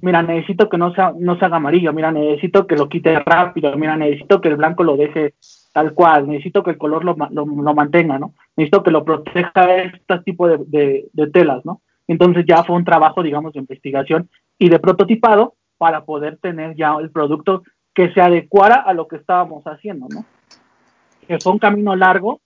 Mira, 0.00 0.22
necesito 0.22 0.68
que 0.68 0.76
no, 0.76 0.92
sea, 0.94 1.14
no 1.16 1.38
se 1.38 1.44
haga 1.44 1.56
amarillo, 1.56 1.92
mira, 1.92 2.10
necesito 2.10 2.66
que 2.66 2.76
lo 2.76 2.88
quite 2.88 3.18
rápido, 3.20 3.76
mira, 3.76 3.96
necesito 3.96 4.40
que 4.40 4.48
el 4.48 4.56
blanco 4.56 4.82
lo 4.82 4.96
deje 4.96 5.34
tal 5.72 5.94
cual, 5.94 6.28
necesito 6.28 6.62
que 6.62 6.72
el 6.72 6.78
color 6.78 7.04
lo, 7.04 7.16
lo, 7.30 7.74
mantenga, 7.74 8.18
¿no? 8.18 8.34
Necesito 8.56 8.82
que 8.82 8.90
lo 8.90 9.04
proteja 9.04 9.74
este 9.76 10.18
tipo 10.20 10.48
de, 10.48 11.08
de, 11.12 11.30
telas, 11.30 11.64
¿no? 11.64 11.80
Entonces 12.06 12.44
ya 12.46 12.62
fue 12.64 12.76
un 12.76 12.84
trabajo, 12.84 13.22
digamos, 13.22 13.52
de 13.52 13.60
investigación 13.60 14.28
y 14.58 14.68
de 14.68 14.78
prototipado 14.78 15.54
para 15.78 16.04
poder 16.04 16.38
tener 16.38 16.76
ya 16.76 16.94
el 17.00 17.10
producto 17.10 17.62
que 17.94 18.12
se 18.12 18.20
adecuara 18.20 18.76
a 18.76 18.92
lo 18.92 19.06
que 19.08 19.16
estábamos 19.16 19.64
haciendo, 19.64 20.06
¿no? 20.08 20.24
Que 21.26 21.38
fue 21.38 21.52
un 21.52 21.58
camino 21.58 21.94
largo, 21.94 22.40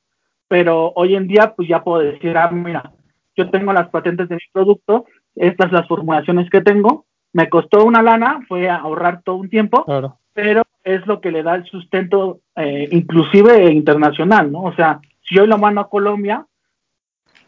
pero 0.47 0.93
hoy 0.95 1.17
en 1.17 1.27
día 1.27 1.55
pues 1.57 1.69
ya 1.69 1.83
puedo 1.83 2.01
decir, 2.01 2.37
ah, 2.37 2.51
mira, 2.51 2.93
yo 3.37 3.51
tengo 3.51 3.73
las 3.73 3.89
patentes 3.89 4.29
de 4.29 4.37
mi 4.37 4.41
producto, 4.53 5.07
estas 5.35 5.73
las 5.73 5.87
formulaciones 5.89 6.51
que 6.51 6.61
tengo, 6.61 7.07
me 7.33 7.49
costó 7.49 7.85
una 7.85 8.03
lana, 8.03 8.41
fue 8.49 8.69
a 8.69 8.77
ahorrar 8.77 9.23
todo 9.23 9.37
un 9.37 9.49
tiempo, 9.49 9.85
pero 10.33 10.63
es 10.85 11.07
lo 11.07 11.21
que 11.21 11.31
le 11.31 11.43
da 11.43 11.55
el 11.55 11.65
sustento 11.65 12.41
eh, 12.57 12.89
inclusive 12.91 13.71
internacional, 13.71 14.51
¿no? 14.51 14.63
O 14.63 14.75
sea, 14.75 15.01
si 15.23 15.39
hoy 15.39 15.47
lo 15.47 15.59
mando 15.59 15.81
a 15.81 15.89
Colombia, 15.89 16.47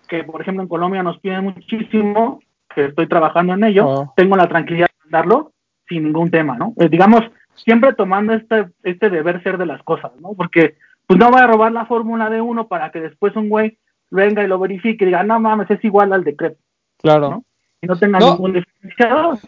que 0.09 0.25
por 0.25 0.41
ejemplo 0.41 0.63
en 0.63 0.69
Colombia 0.69 1.03
nos 1.03 1.19
piden 1.21 1.45
muchísimo, 1.45 2.41
que 2.75 2.87
estoy 2.87 3.09
trabajando 3.09 3.55
en 3.55 3.65
ello, 3.65 3.89
oh. 3.89 4.13
tengo 4.17 4.37
la 4.37 4.49
tranquilidad 4.49 4.89
de 4.89 5.05
mandarlo 5.05 5.53
sin 5.89 6.05
ningún 6.05 6.31
tema, 6.31 6.57
¿no? 6.57 6.75
Eh, 6.79 6.89
digamos, 6.89 7.23
siempre 7.65 7.95
tomando 7.95 8.35
este, 8.35 8.69
este 8.83 9.11
deber 9.11 9.43
ser 9.43 9.59
de 9.59 9.67
las 9.67 9.83
cosas, 9.83 10.13
¿no? 10.21 10.35
Porque 10.35 10.77
pues 11.07 11.19
no 11.19 11.31
voy 11.31 11.41
a 11.41 11.47
robar 11.47 11.73
la 11.73 11.87
fórmula 11.87 12.31
de 12.31 12.41
uno 12.41 12.69
para 12.69 12.91
que 12.91 13.01
después 13.01 13.35
un 13.37 13.49
güey 13.49 13.79
venga 14.11 14.43
y 14.43 14.47
lo 14.47 14.59
verifique 14.59 15.05
y 15.05 15.07
diga, 15.07 15.23
no 15.23 15.41
mames, 15.41 15.71
es 15.71 15.85
igual 15.85 16.13
al 16.13 16.25
decreto. 16.25 16.61
Claro. 16.99 17.31
¿no? 17.31 17.45
Y 17.81 17.87
no 17.87 17.99
tenga 17.99 18.19
ningún 18.19 18.53
diferenciador. 18.53 19.39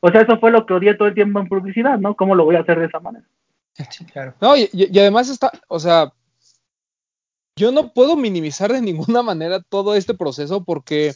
O 0.00 0.08
sea, 0.10 0.22
eso 0.22 0.38
fue 0.38 0.50
lo 0.50 0.66
que 0.66 0.74
odié 0.74 0.94
todo 0.94 1.08
el 1.08 1.14
tiempo 1.14 1.38
en 1.38 1.48
publicidad, 1.48 1.98
¿no? 1.98 2.16
¿Cómo 2.16 2.34
lo 2.34 2.44
voy 2.44 2.56
a 2.56 2.60
hacer 2.60 2.78
de 2.78 2.86
esa 2.86 2.98
manera? 2.98 3.24
Sí, 3.90 4.04
claro. 4.04 4.34
No, 4.40 4.56
y, 4.56 4.68
y 4.72 4.98
además 4.98 5.28
está, 5.28 5.50
o 5.68 5.78
sea, 5.78 6.12
yo 7.56 7.70
no 7.70 7.92
puedo 7.92 8.16
minimizar 8.16 8.72
de 8.72 8.80
ninguna 8.80 9.22
manera 9.22 9.60
todo 9.60 9.94
este 9.94 10.14
proceso 10.14 10.64
porque 10.64 11.12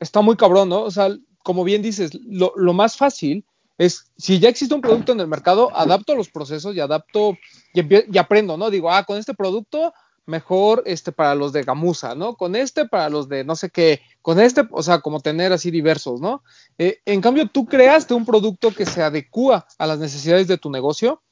está 0.00 0.20
muy 0.20 0.36
cabrón, 0.36 0.68
¿no? 0.68 0.82
O 0.82 0.90
sea, 0.90 1.08
como 1.42 1.64
bien 1.64 1.82
dices, 1.82 2.18
lo, 2.26 2.52
lo 2.56 2.72
más 2.72 2.96
fácil 2.96 3.44
es, 3.78 4.10
si 4.16 4.38
ya 4.38 4.48
existe 4.48 4.74
un 4.74 4.80
producto 4.80 5.12
en 5.12 5.20
el 5.20 5.26
mercado, 5.26 5.74
adapto 5.76 6.14
los 6.14 6.30
procesos 6.30 6.74
y 6.74 6.80
adapto 6.80 7.36
y, 7.74 8.18
aprendo, 8.18 8.56
¿no? 8.56 8.70
Digo, 8.70 8.90
ah, 8.90 9.04
con 9.04 9.18
este 9.18 9.34
producto 9.34 9.92
mejor 10.24 10.82
este 10.86 11.12
para 11.12 11.34
los 11.36 11.52
de 11.52 11.62
gamuza, 11.62 12.14
¿no? 12.14 12.34
Con 12.34 12.56
este 12.56 12.86
para 12.86 13.08
los 13.08 13.28
de 13.28 13.44
no 13.44 13.54
sé 13.54 13.70
qué, 13.70 14.00
con 14.22 14.40
este, 14.40 14.62
o 14.70 14.82
sea, 14.82 15.00
como 15.00 15.20
tener 15.20 15.52
así 15.52 15.70
diversos, 15.70 16.20
¿no? 16.20 16.42
Eh, 16.78 16.98
en 17.04 17.20
cambio, 17.20 17.48
tú 17.48 17.66
creaste 17.66 18.12
un 18.14 18.26
producto 18.26 18.72
que 18.72 18.86
se 18.86 19.02
adecua 19.02 19.66
a 19.78 19.86
las 19.86 19.98
necesidades 19.98 20.48
de 20.48 20.58
tu 20.58 20.70
negocio 20.70 21.22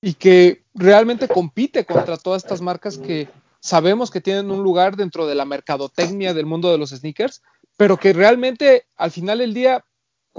y 0.00 0.14
que 0.14 0.64
realmente 0.74 1.28
compite 1.28 1.84
contra 1.84 2.16
todas 2.16 2.42
estas 2.42 2.60
marcas 2.60 2.98
que 2.98 3.28
sabemos 3.60 4.10
que 4.10 4.20
tienen 4.20 4.50
un 4.50 4.62
lugar 4.62 4.96
dentro 4.96 5.26
de 5.26 5.34
la 5.34 5.44
mercadotecnia 5.44 6.34
del 6.34 6.46
mundo 6.46 6.72
de 6.72 6.78
los 6.78 6.90
sneakers, 6.90 7.42
pero 7.76 7.98
que 7.98 8.12
realmente 8.12 8.86
al 8.96 9.10
final 9.10 9.38
del 9.38 9.54
día 9.54 9.84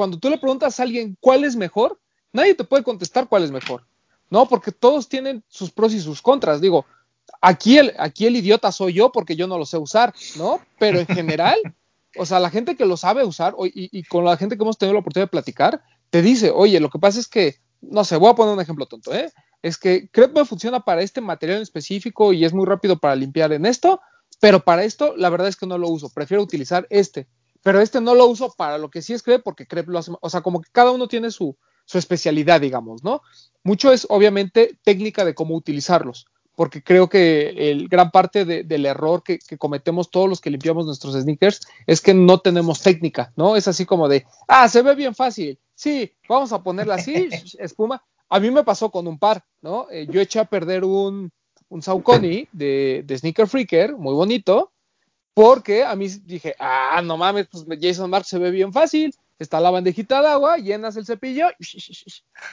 cuando 0.01 0.17
tú 0.17 0.31
le 0.31 0.39
preguntas 0.39 0.79
a 0.79 0.83
alguien 0.83 1.15
cuál 1.19 1.43
es 1.43 1.55
mejor, 1.55 1.99
nadie 2.33 2.55
te 2.55 2.63
puede 2.63 2.83
contestar 2.83 3.29
cuál 3.29 3.43
es 3.43 3.51
mejor, 3.51 3.85
¿no? 4.31 4.47
Porque 4.47 4.71
todos 4.71 5.07
tienen 5.07 5.43
sus 5.47 5.69
pros 5.69 5.93
y 5.93 5.99
sus 5.99 6.23
contras. 6.23 6.59
Digo, 6.59 6.87
aquí 7.39 7.77
el, 7.77 7.93
aquí 7.99 8.25
el 8.25 8.35
idiota 8.35 8.71
soy 8.71 8.93
yo 8.93 9.11
porque 9.11 9.35
yo 9.35 9.45
no 9.45 9.59
lo 9.59 9.65
sé 9.67 9.77
usar, 9.77 10.11
¿no? 10.37 10.59
Pero 10.79 10.99
en 10.99 11.05
general, 11.05 11.59
o 12.17 12.25
sea, 12.25 12.39
la 12.39 12.49
gente 12.49 12.75
que 12.75 12.87
lo 12.87 12.97
sabe 12.97 13.23
usar 13.23 13.53
y, 13.63 13.95
y, 13.95 14.01
con 14.05 14.25
la 14.25 14.37
gente 14.37 14.57
que 14.57 14.63
hemos 14.63 14.79
tenido 14.79 14.95
la 14.95 15.01
oportunidad 15.01 15.27
de 15.27 15.31
platicar, 15.31 15.83
te 16.09 16.23
dice, 16.23 16.49
oye, 16.49 16.79
lo 16.79 16.89
que 16.89 16.97
pasa 16.97 17.19
es 17.19 17.27
que, 17.27 17.57
no 17.81 18.03
sé, 18.03 18.17
voy 18.17 18.31
a 18.31 18.33
poner 18.33 18.55
un 18.55 18.61
ejemplo 18.61 18.87
tonto, 18.87 19.13
¿eh? 19.13 19.31
Es 19.61 19.77
que 19.77 20.09
me 20.33 20.45
funciona 20.45 20.79
para 20.79 21.03
este 21.03 21.21
material 21.21 21.57
en 21.57 21.61
específico 21.61 22.33
y 22.33 22.43
es 22.43 22.53
muy 22.55 22.65
rápido 22.65 22.97
para 22.97 23.15
limpiar 23.15 23.53
en 23.53 23.67
esto, 23.67 24.01
pero 24.39 24.63
para 24.63 24.83
esto 24.83 25.15
la 25.15 25.29
verdad 25.29 25.49
es 25.49 25.57
que 25.57 25.67
no 25.67 25.77
lo 25.77 25.89
uso, 25.89 26.09
prefiero 26.09 26.41
utilizar 26.41 26.87
este 26.89 27.27
pero 27.63 27.81
este 27.81 28.01
no 28.01 28.15
lo 28.15 28.27
uso 28.27 28.53
para 28.57 28.77
lo 28.77 28.89
que 28.89 29.01
sí 29.01 29.13
es 29.13 29.23
Crepe 29.23 29.43
porque 29.43 29.67
Crepe 29.67 29.91
lo 29.91 29.99
hace, 29.99 30.11
o 30.19 30.29
sea, 30.29 30.41
como 30.41 30.61
que 30.61 30.69
cada 30.71 30.91
uno 30.91 31.07
tiene 31.07 31.31
su, 31.31 31.55
su 31.85 31.97
especialidad, 31.97 32.61
digamos, 32.61 33.03
¿no? 33.03 33.21
Mucho 33.63 33.91
es 33.91 34.07
obviamente 34.09 34.77
técnica 34.83 35.25
de 35.25 35.35
cómo 35.35 35.55
utilizarlos, 35.55 36.25
porque 36.55 36.83
creo 36.83 37.09
que 37.09 37.71
el 37.71 37.87
gran 37.87 38.11
parte 38.11 38.45
del 38.45 38.85
error 38.85 39.23
que, 39.23 39.39
cometemos 39.57 40.09
todos 40.09 40.29
los 40.29 40.41
que 40.41 40.49
limpiamos 40.49 40.85
nuestros 40.85 41.13
sneakers 41.13 41.61
es 41.85 42.01
que 42.01 42.13
no 42.13 42.39
tenemos 42.39 42.81
técnica, 42.81 43.31
¿no? 43.35 43.55
Es 43.55 43.67
así 43.67 43.85
como 43.85 44.07
de, 44.07 44.25
ah, 44.47 44.67
se 44.67 44.81
ve 44.81 44.95
bien 44.95 45.15
fácil, 45.15 45.59
sí, 45.75 46.11
vamos 46.27 46.51
a 46.53 46.63
ponerla 46.63 46.95
así, 46.95 47.29
espuma. 47.59 48.03
A 48.29 48.39
mí 48.39 48.49
me 48.49 48.63
pasó 48.63 48.89
con 48.89 49.07
un 49.07 49.19
par, 49.19 49.43
¿no? 49.61 49.87
Eh, 49.91 50.07
yo 50.09 50.21
eché 50.21 50.39
a 50.39 50.45
perder 50.45 50.85
un, 50.85 51.31
un 51.67 51.81
Saucony 51.81 52.47
de, 52.53 53.03
de 53.05 53.17
Sneaker 53.17 53.47
Freaker, 53.47 53.97
muy 53.97 54.13
bonito, 54.13 54.70
porque 55.33 55.83
a 55.83 55.95
mí 55.95 56.07
dije, 56.25 56.55
ah, 56.59 57.01
no 57.03 57.17
mames, 57.17 57.47
pues 57.47 57.65
Jason 57.79 58.09
Mark 58.09 58.25
se 58.25 58.39
ve 58.39 58.51
bien 58.51 58.73
fácil. 58.73 59.13
Está 59.39 59.59
la 59.59 59.71
bandejita 59.71 60.21
de 60.21 60.27
agua, 60.27 60.57
llenas 60.57 60.95
el 60.97 61.05
cepillo, 61.05 61.47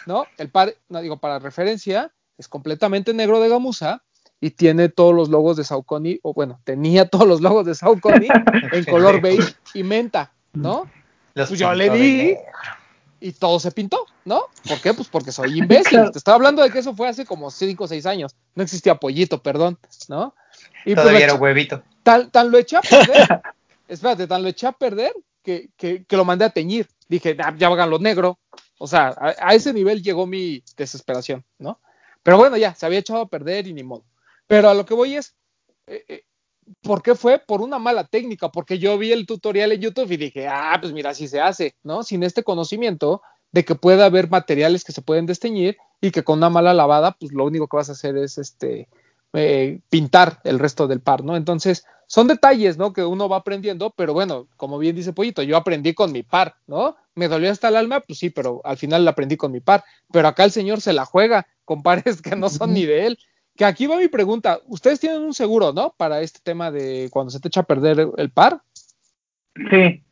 ¿no? 0.06 0.24
El 0.38 0.48
par, 0.48 0.74
no 0.88 1.02
digo, 1.02 1.18
para 1.18 1.38
referencia, 1.38 2.12
es 2.38 2.48
completamente 2.48 3.12
negro 3.12 3.40
de 3.40 3.50
gamuza 3.50 4.02
y 4.40 4.50
tiene 4.50 4.88
todos 4.88 5.14
los 5.14 5.28
logos 5.28 5.56
de 5.56 5.64
Saucony, 5.64 6.18
o 6.22 6.32
bueno, 6.32 6.60
tenía 6.64 7.06
todos 7.06 7.26
los 7.26 7.40
logos 7.42 7.66
de 7.66 7.74
Saucony 7.74 8.28
en 8.72 8.84
color 8.84 9.20
beige 9.20 9.54
y 9.74 9.82
menta, 9.82 10.32
¿no? 10.54 10.88
pues 11.34 11.50
yo 11.50 11.72
le 11.74 11.90
di 11.90 12.36
y 13.20 13.32
todo 13.32 13.58
se 13.58 13.70
pintó, 13.72 14.06
¿no? 14.24 14.44
¿Por 14.66 14.80
qué? 14.80 14.94
Pues 14.94 15.08
porque 15.08 15.32
soy 15.32 15.58
imbécil. 15.58 16.10
Te 16.12 16.18
estaba 16.18 16.36
hablando 16.36 16.62
de 16.62 16.70
que 16.70 16.78
eso 16.78 16.94
fue 16.94 17.08
hace 17.08 17.26
como 17.26 17.50
5 17.50 17.84
o 17.84 17.88
6 17.88 18.06
años. 18.06 18.36
No 18.54 18.62
existía 18.62 18.94
pollito, 18.94 19.42
perdón, 19.42 19.78
¿no? 20.08 20.34
Y 20.84 20.94
pues 20.94 21.04
Todavía 21.04 21.24
era 21.24 21.34
huevito. 21.34 21.82
Tan, 22.32 22.50
lo 22.50 22.56
eché 22.56 22.76
a 22.76 22.80
perder, 22.80 23.42
espérate, 23.88 24.26
tan 24.26 24.42
lo 24.42 24.48
eché 24.48 24.66
a 24.66 24.72
perder 24.72 25.12
que, 25.42 25.68
que, 25.76 26.16
lo 26.16 26.24
mandé 26.24 26.46
a 26.46 26.50
teñir. 26.50 26.88
Dije, 27.06 27.36
ah, 27.38 27.54
ya 27.56 27.68
hagan 27.68 27.90
lo 27.90 27.98
negro. 27.98 28.38
O 28.78 28.86
sea, 28.86 29.14
a, 29.18 29.54
ese 29.54 29.74
nivel 29.74 30.02
llegó 30.02 30.26
mi 30.26 30.62
desesperación, 30.76 31.44
¿no? 31.58 31.80
Pero 32.22 32.38
bueno, 32.38 32.56
ya, 32.56 32.74
se 32.74 32.86
había 32.86 33.00
echado 33.00 33.20
a 33.20 33.28
perder 33.28 33.66
y 33.66 33.74
ni 33.74 33.82
modo. 33.82 34.04
Pero 34.46 34.70
a 34.70 34.74
lo 34.74 34.86
que 34.86 34.94
voy 34.94 35.16
es, 35.16 35.34
eh, 35.86 36.04
eh, 36.08 36.24
¿por 36.82 37.02
qué 37.02 37.14
fue? 37.14 37.38
Por 37.38 37.60
una 37.60 37.78
mala 37.78 38.04
técnica, 38.04 38.50
porque 38.50 38.78
yo 38.78 38.96
vi 38.96 39.12
el 39.12 39.26
tutorial 39.26 39.72
en 39.72 39.80
YouTube 39.82 40.10
y 40.12 40.16
dije, 40.16 40.48
ah, 40.48 40.78
pues 40.80 40.94
mira, 40.94 41.10
así 41.10 41.28
se 41.28 41.40
hace, 41.40 41.76
¿no? 41.82 42.02
Sin 42.04 42.22
este 42.22 42.42
conocimiento 42.42 43.20
de 43.52 43.66
que 43.66 43.74
pueda 43.74 44.06
haber 44.06 44.30
materiales 44.30 44.82
que 44.82 44.92
se 44.92 45.02
pueden 45.02 45.26
desteñir 45.26 45.76
y 46.00 46.10
que 46.10 46.24
con 46.24 46.38
una 46.38 46.48
mala 46.48 46.72
lavada, 46.72 47.16
pues 47.18 47.32
lo 47.32 47.44
único 47.44 47.68
que 47.68 47.76
vas 47.76 47.90
a 47.90 47.92
hacer 47.92 48.16
es 48.16 48.38
este, 48.38 48.88
eh, 49.34 49.80
pintar 49.90 50.40
el 50.44 50.58
resto 50.58 50.86
del 50.86 51.00
par, 51.00 51.22
¿no? 51.22 51.36
Entonces, 51.36 51.84
son 52.08 52.26
detalles, 52.26 52.76
¿no? 52.76 52.92
Que 52.92 53.04
uno 53.04 53.28
va 53.28 53.36
aprendiendo, 53.36 53.92
pero 53.96 54.12
bueno, 54.12 54.48
como 54.56 54.78
bien 54.78 54.96
dice 54.96 55.12
Pollito, 55.12 55.42
yo 55.42 55.56
aprendí 55.56 55.94
con 55.94 56.10
mi 56.10 56.24
par, 56.24 56.56
¿no? 56.66 56.96
Me 57.14 57.28
dolió 57.28 57.50
hasta 57.50 57.68
el 57.68 57.76
alma, 57.76 58.00
pues 58.00 58.18
sí, 58.18 58.30
pero 58.30 58.60
al 58.64 58.76
final 58.76 59.04
la 59.04 59.12
aprendí 59.12 59.36
con 59.36 59.52
mi 59.52 59.60
par. 59.60 59.84
Pero 60.12 60.26
acá 60.26 60.44
el 60.44 60.50
señor 60.50 60.80
se 60.80 60.92
la 60.92 61.04
juega 61.04 61.46
con 61.64 61.82
pares 61.82 62.20
que 62.22 62.34
no 62.34 62.48
son 62.48 62.72
ni 62.74 62.84
de 62.84 63.06
él. 63.06 63.18
Que 63.56 63.64
aquí 63.64 63.86
va 63.86 63.96
mi 63.96 64.08
pregunta, 64.08 64.60
ustedes 64.66 65.00
tienen 65.00 65.22
un 65.22 65.34
seguro, 65.34 65.72
¿no? 65.72 65.94
Para 65.96 66.20
este 66.20 66.40
tema 66.42 66.70
de 66.70 67.08
cuando 67.10 67.30
se 67.30 67.40
te 67.40 67.48
echa 67.48 67.60
a 67.60 67.64
perder 67.64 68.08
el 68.16 68.30
par. 68.30 68.60
Sí, 69.70 70.02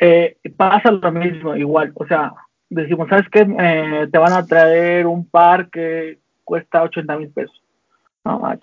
eh, 0.00 0.36
pasa 0.56 0.90
lo 0.90 1.12
mismo, 1.12 1.56
igual, 1.56 1.92
o 1.94 2.06
sea, 2.06 2.32
decimos, 2.68 3.08
¿sabes 3.08 3.26
qué? 3.30 3.40
Eh, 3.40 4.08
te 4.10 4.18
van 4.18 4.32
a 4.32 4.46
traer 4.46 5.06
un 5.06 5.26
par 5.26 5.68
que 5.70 6.18
cuesta 6.44 6.82
80 6.82 7.16
mil 7.16 7.30
pesos 7.30 7.60
no, 8.24 8.44
ah, 8.44 8.58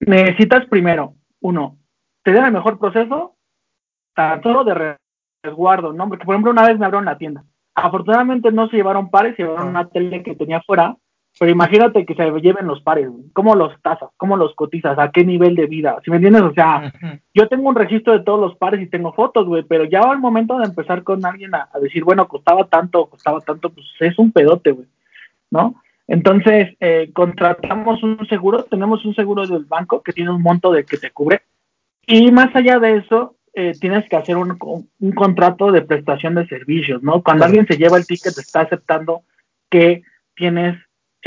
Necesitas 0.00 0.66
primero, 0.66 1.14
uno, 1.40 1.76
tener 2.22 2.44
el 2.44 2.52
mejor 2.52 2.78
proceso, 2.78 3.36
tanto 4.14 4.64
de 4.64 4.96
resguardo, 5.42 5.92
¿no? 5.92 6.08
Porque, 6.08 6.24
por 6.24 6.34
ejemplo, 6.34 6.52
una 6.52 6.66
vez 6.66 6.78
me 6.78 6.86
abrieron 6.86 7.04
la 7.04 7.18
tienda. 7.18 7.44
Afortunadamente 7.74 8.50
no 8.50 8.68
se 8.68 8.76
llevaron 8.76 9.10
pares, 9.10 9.36
se 9.36 9.42
llevaron 9.42 9.68
una 9.68 9.88
tele 9.88 10.22
que 10.22 10.34
tenía 10.34 10.62
fuera, 10.62 10.96
pero 11.38 11.50
imagínate 11.50 12.06
que 12.06 12.14
se 12.14 12.30
lleven 12.40 12.66
los 12.66 12.80
pares, 12.80 13.10
¿cómo 13.34 13.54
los 13.54 13.78
tasas? 13.82 14.08
¿Cómo 14.16 14.38
los 14.38 14.54
cotizas? 14.54 14.98
¿A 14.98 15.10
qué 15.10 15.24
nivel 15.24 15.54
de 15.54 15.66
vida? 15.66 15.98
Si 16.02 16.10
me 16.10 16.16
entiendes? 16.16 16.42
O 16.42 16.54
sea, 16.54 16.90
yo 17.34 17.46
tengo 17.48 17.68
un 17.68 17.74
registro 17.74 18.14
de 18.14 18.24
todos 18.24 18.40
los 18.40 18.56
pares 18.56 18.80
y 18.80 18.86
tengo 18.86 19.12
fotos, 19.12 19.46
güey, 19.46 19.62
pero 19.62 19.84
ya 19.84 20.00
al 20.00 20.18
momento 20.18 20.58
de 20.58 20.64
empezar 20.64 21.02
con 21.02 21.24
alguien 21.26 21.54
a, 21.54 21.68
a, 21.72 21.78
decir, 21.78 22.04
bueno, 22.04 22.26
costaba 22.26 22.64
tanto, 22.64 23.06
costaba 23.06 23.40
tanto, 23.42 23.68
pues 23.68 23.86
es 24.00 24.18
un 24.18 24.32
pedote, 24.32 24.72
güey, 24.72 24.88
¿no? 25.50 25.74
Entonces, 26.08 26.76
eh, 26.80 27.10
contratamos 27.12 28.02
un 28.02 28.26
seguro, 28.28 28.64
tenemos 28.64 29.04
un 29.04 29.14
seguro 29.14 29.46
del 29.46 29.64
banco 29.64 30.02
que 30.02 30.12
tiene 30.12 30.30
un 30.30 30.42
monto 30.42 30.72
de 30.72 30.84
que 30.84 30.98
te 30.98 31.10
cubre. 31.10 31.42
Y 32.06 32.30
más 32.30 32.54
allá 32.54 32.78
de 32.78 32.98
eso, 32.98 33.36
eh, 33.54 33.72
tienes 33.80 34.08
que 34.08 34.16
hacer 34.16 34.36
un, 34.36 34.56
un, 35.00 35.12
contrato 35.12 35.72
de 35.72 35.82
prestación 35.82 36.34
de 36.36 36.46
servicios, 36.46 37.02
¿no? 37.02 37.22
Cuando 37.22 37.44
alguien 37.44 37.66
se 37.66 37.76
lleva 37.76 37.96
el 37.96 38.06
ticket, 38.06 38.38
está 38.38 38.60
aceptando 38.60 39.22
que 39.70 40.02
tienes 40.36 40.76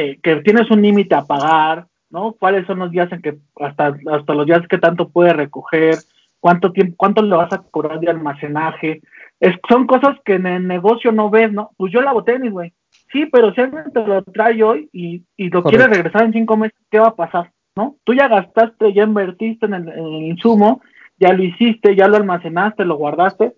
eh, 0.01 0.17
que 0.23 0.37
tienes 0.37 0.71
un 0.71 0.81
límite 0.81 1.13
a 1.13 1.25
pagar, 1.25 1.87
¿no? 2.09 2.31
¿Cuáles 2.31 2.65
son 2.65 2.79
los 2.79 2.89
días 2.89 3.11
en 3.11 3.21
que, 3.21 3.37
hasta, 3.59 3.97
hasta 4.13 4.33
los 4.33 4.45
días 4.45 4.65
que 4.69 4.77
tanto 4.77 5.09
puede 5.09 5.33
recoger? 5.33 5.95
¿Cuánto 6.39 6.71
tiempo, 6.71 6.95
cuánto 6.95 7.21
le 7.21 7.35
vas 7.35 7.51
a 7.51 7.61
cobrar 7.63 7.99
de 7.99 8.09
almacenaje? 8.09 9.01
Es, 9.41 9.57
son 9.67 9.87
cosas 9.87 10.17
que 10.23 10.35
en 10.35 10.45
el 10.45 10.65
negocio 10.65 11.11
no 11.11 11.29
ves, 11.29 11.51
¿no? 11.51 11.71
Pues 11.75 11.91
yo 11.91 12.01
lavo 12.01 12.23
tenis, 12.23 12.49
güey. 12.49 12.71
Sí, 13.11 13.25
pero 13.25 13.53
si 13.53 13.61
alguien 13.61 13.91
te 13.91 14.05
lo 14.05 14.23
trae 14.23 14.61
hoy 14.63 14.89
y, 14.93 15.23
y 15.35 15.49
lo 15.49 15.63
quiere 15.63 15.87
regresar 15.87 16.23
en 16.23 16.33
cinco 16.33 16.57
meses, 16.57 16.77
¿qué 16.91 16.99
va 16.99 17.07
a 17.07 17.15
pasar? 17.15 17.51
¿No? 17.75 17.97
Tú 18.03 18.13
ya 18.13 18.27
gastaste, 18.27 18.93
ya 18.93 19.03
invertiste 19.03 19.65
en 19.65 19.73
el, 19.73 19.89
en 19.89 20.05
el 20.05 20.23
insumo, 20.23 20.81
ya 21.17 21.33
lo 21.33 21.43
hiciste, 21.43 21.95
ya 21.95 22.07
lo 22.07 22.17
almacenaste, 22.17 22.85
lo 22.85 22.97
guardaste. 22.97 23.53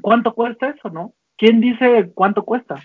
¿Cuánto 0.00 0.34
cuesta 0.34 0.68
eso, 0.68 0.90
no? 0.90 1.14
¿Quién 1.36 1.60
dice 1.60 2.10
cuánto 2.14 2.44
cuesta? 2.44 2.76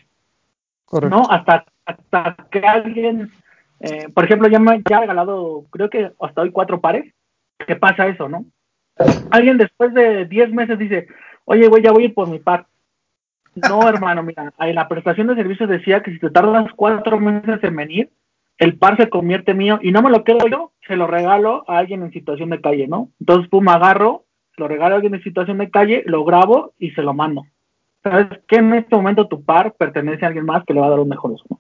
Correcto. 0.86 1.16
¿No? 1.16 1.24
Hasta, 1.30 1.66
hasta 1.86 2.36
que 2.50 2.60
alguien, 2.60 3.32
eh, 3.80 4.10
por 4.14 4.24
ejemplo, 4.24 4.48
ya 4.48 4.60
me 4.60 4.82
ya 4.90 4.98
he 4.98 5.02
regalado, 5.02 5.66
creo 5.72 5.90
que 5.90 6.12
hasta 6.22 6.42
hoy 6.42 6.52
cuatro 6.52 6.80
pares. 6.80 7.14
¿Qué 7.66 7.76
pasa 7.76 8.08
eso, 8.08 8.30
no? 8.30 8.46
Alguien 9.32 9.58
después 9.58 9.94
de 9.94 10.26
10 10.26 10.54
meses 10.54 10.78
dice, 10.78 11.08
oye, 11.46 11.68
güey, 11.68 11.84
ya 11.84 11.92
voy 11.92 12.04
a 12.04 12.06
ir 12.08 12.14
por 12.14 12.30
mi 12.30 12.40
par. 12.40 12.68
No, 13.56 13.88
hermano, 13.88 14.24
mira, 14.24 14.54
en 14.60 14.76
la 14.76 14.88
prestación 14.88 15.28
de 15.28 15.36
servicios 15.36 15.70
decía 15.70 16.02
que 16.02 16.12
si 16.12 16.20
te 16.20 16.30
tardas 16.30 16.72
cuatro 16.76 17.20
meses 17.20 17.64
en 17.64 17.76
venir, 17.76 18.10
el 18.58 18.78
par 18.78 18.98
se 18.98 19.10
convierte 19.10 19.54
mío 19.54 19.80
y 19.82 19.92
no 19.92 20.02
me 20.02 20.10
lo 20.10 20.24
quedo 20.24 20.48
yo, 20.48 20.72
se 20.88 20.96
lo 20.96 21.08
regalo 21.08 21.64
a 21.68 21.78
alguien 21.78 22.04
en 22.04 22.12
situación 22.12 22.50
de 22.50 22.62
calle, 22.62 22.88
¿no? 22.88 23.10
Entonces, 23.20 23.50
pum, 23.50 23.68
agarro, 23.70 24.24
lo 24.58 24.68
regalo 24.68 24.94
a 24.94 24.98
alguien 24.98 25.16
en 25.16 25.24
situación 25.24 25.58
de 25.58 25.70
calle, 25.70 26.04
lo 26.06 26.24
grabo 26.24 26.74
y 26.80 26.92
se 26.92 27.02
lo 27.02 27.14
mando. 27.14 27.46
¿Sabes 28.04 28.28
que 28.48 28.58
en 28.58 28.74
este 28.74 28.96
momento 28.96 29.28
tu 29.28 29.44
par 29.44 29.74
pertenece 29.74 30.26
a 30.26 30.28
alguien 30.28 30.46
más 30.46 30.64
que 30.66 30.74
le 30.74 30.80
va 30.82 30.88
a 30.88 30.92
dar 30.92 31.00
un 31.00 31.10
mejor 31.10 31.32
uso? 31.32 31.46
¿no? 31.50 31.60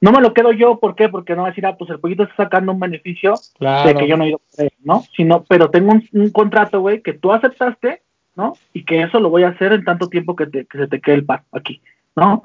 No 0.00 0.12
me 0.12 0.20
lo 0.20 0.34
quedo 0.34 0.52
yo, 0.52 0.80
¿por 0.80 0.94
qué? 0.96 1.08
Porque 1.08 1.34
no 1.34 1.42
va 1.42 1.48
a 1.48 1.50
decir, 1.50 1.64
ah, 1.66 1.76
pues 1.78 1.88
el 1.90 1.98
pollito 1.98 2.24
está 2.24 2.36
sacando 2.44 2.72
un 2.72 2.80
beneficio 2.80 3.34
Claro. 3.58 3.88
de 3.88 3.94
que 3.94 4.06
yo 4.08 4.16
no 4.16 4.24
he 4.24 4.28
ido 4.28 4.38
por 4.38 4.64
él, 4.66 4.72
¿no? 4.82 5.02
Sino, 5.16 5.44
pero 5.44 5.70
tengo 5.70 5.92
un, 5.92 6.06
un 6.12 6.30
contrato, 6.30 6.80
güey, 6.80 7.00
que 7.00 7.14
tú 7.14 7.32
aceptaste, 7.32 8.02
¿no? 8.36 8.54
Y 8.72 8.84
que 8.84 9.02
eso 9.02 9.20
lo 9.20 9.30
voy 9.30 9.44
a 9.44 9.48
hacer 9.48 9.72
en 9.72 9.84
tanto 9.84 10.08
tiempo 10.08 10.34
que, 10.36 10.46
te, 10.46 10.66
que 10.66 10.78
se 10.78 10.86
te 10.88 11.00
quede 11.00 11.16
el 11.16 11.24
par 11.24 11.44
aquí, 11.52 11.80
¿no? 12.16 12.44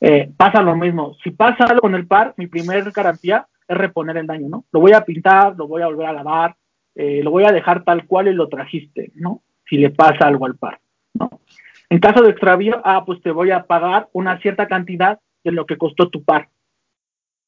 Eh, 0.00 0.30
pasa 0.36 0.62
lo 0.62 0.76
mismo. 0.76 1.16
Si 1.22 1.30
pasa 1.30 1.64
algo 1.64 1.80
con 1.80 1.94
el 1.94 2.06
par, 2.06 2.34
mi 2.36 2.46
primer 2.46 2.90
garantía 2.90 3.46
es 3.66 3.76
reponer 3.76 4.16
el 4.16 4.26
daño, 4.26 4.48
¿no? 4.48 4.64
Lo 4.72 4.80
voy 4.80 4.92
a 4.92 5.04
pintar, 5.04 5.56
lo 5.56 5.66
voy 5.66 5.82
a 5.82 5.86
volver 5.86 6.06
a 6.06 6.12
lavar, 6.12 6.56
eh, 6.94 7.20
lo 7.22 7.30
voy 7.30 7.44
a 7.44 7.52
dejar 7.52 7.84
tal 7.84 8.06
cual 8.06 8.28
y 8.28 8.34
lo 8.34 8.48
trajiste, 8.48 9.12
¿no? 9.14 9.42
Si 9.68 9.76
le 9.76 9.90
pasa 9.90 10.26
algo 10.26 10.46
al 10.46 10.56
par, 10.56 10.80
¿no? 11.14 11.30
En 11.88 11.98
caso 11.98 12.22
de 12.22 12.30
extravío, 12.30 12.80
ah, 12.84 13.04
pues 13.04 13.20
te 13.22 13.30
voy 13.30 13.50
a 13.50 13.64
pagar 13.64 14.08
una 14.12 14.38
cierta 14.40 14.66
cantidad 14.66 15.20
de 15.44 15.52
lo 15.52 15.66
que 15.66 15.76
costó 15.76 16.08
tu 16.08 16.24
par, 16.24 16.48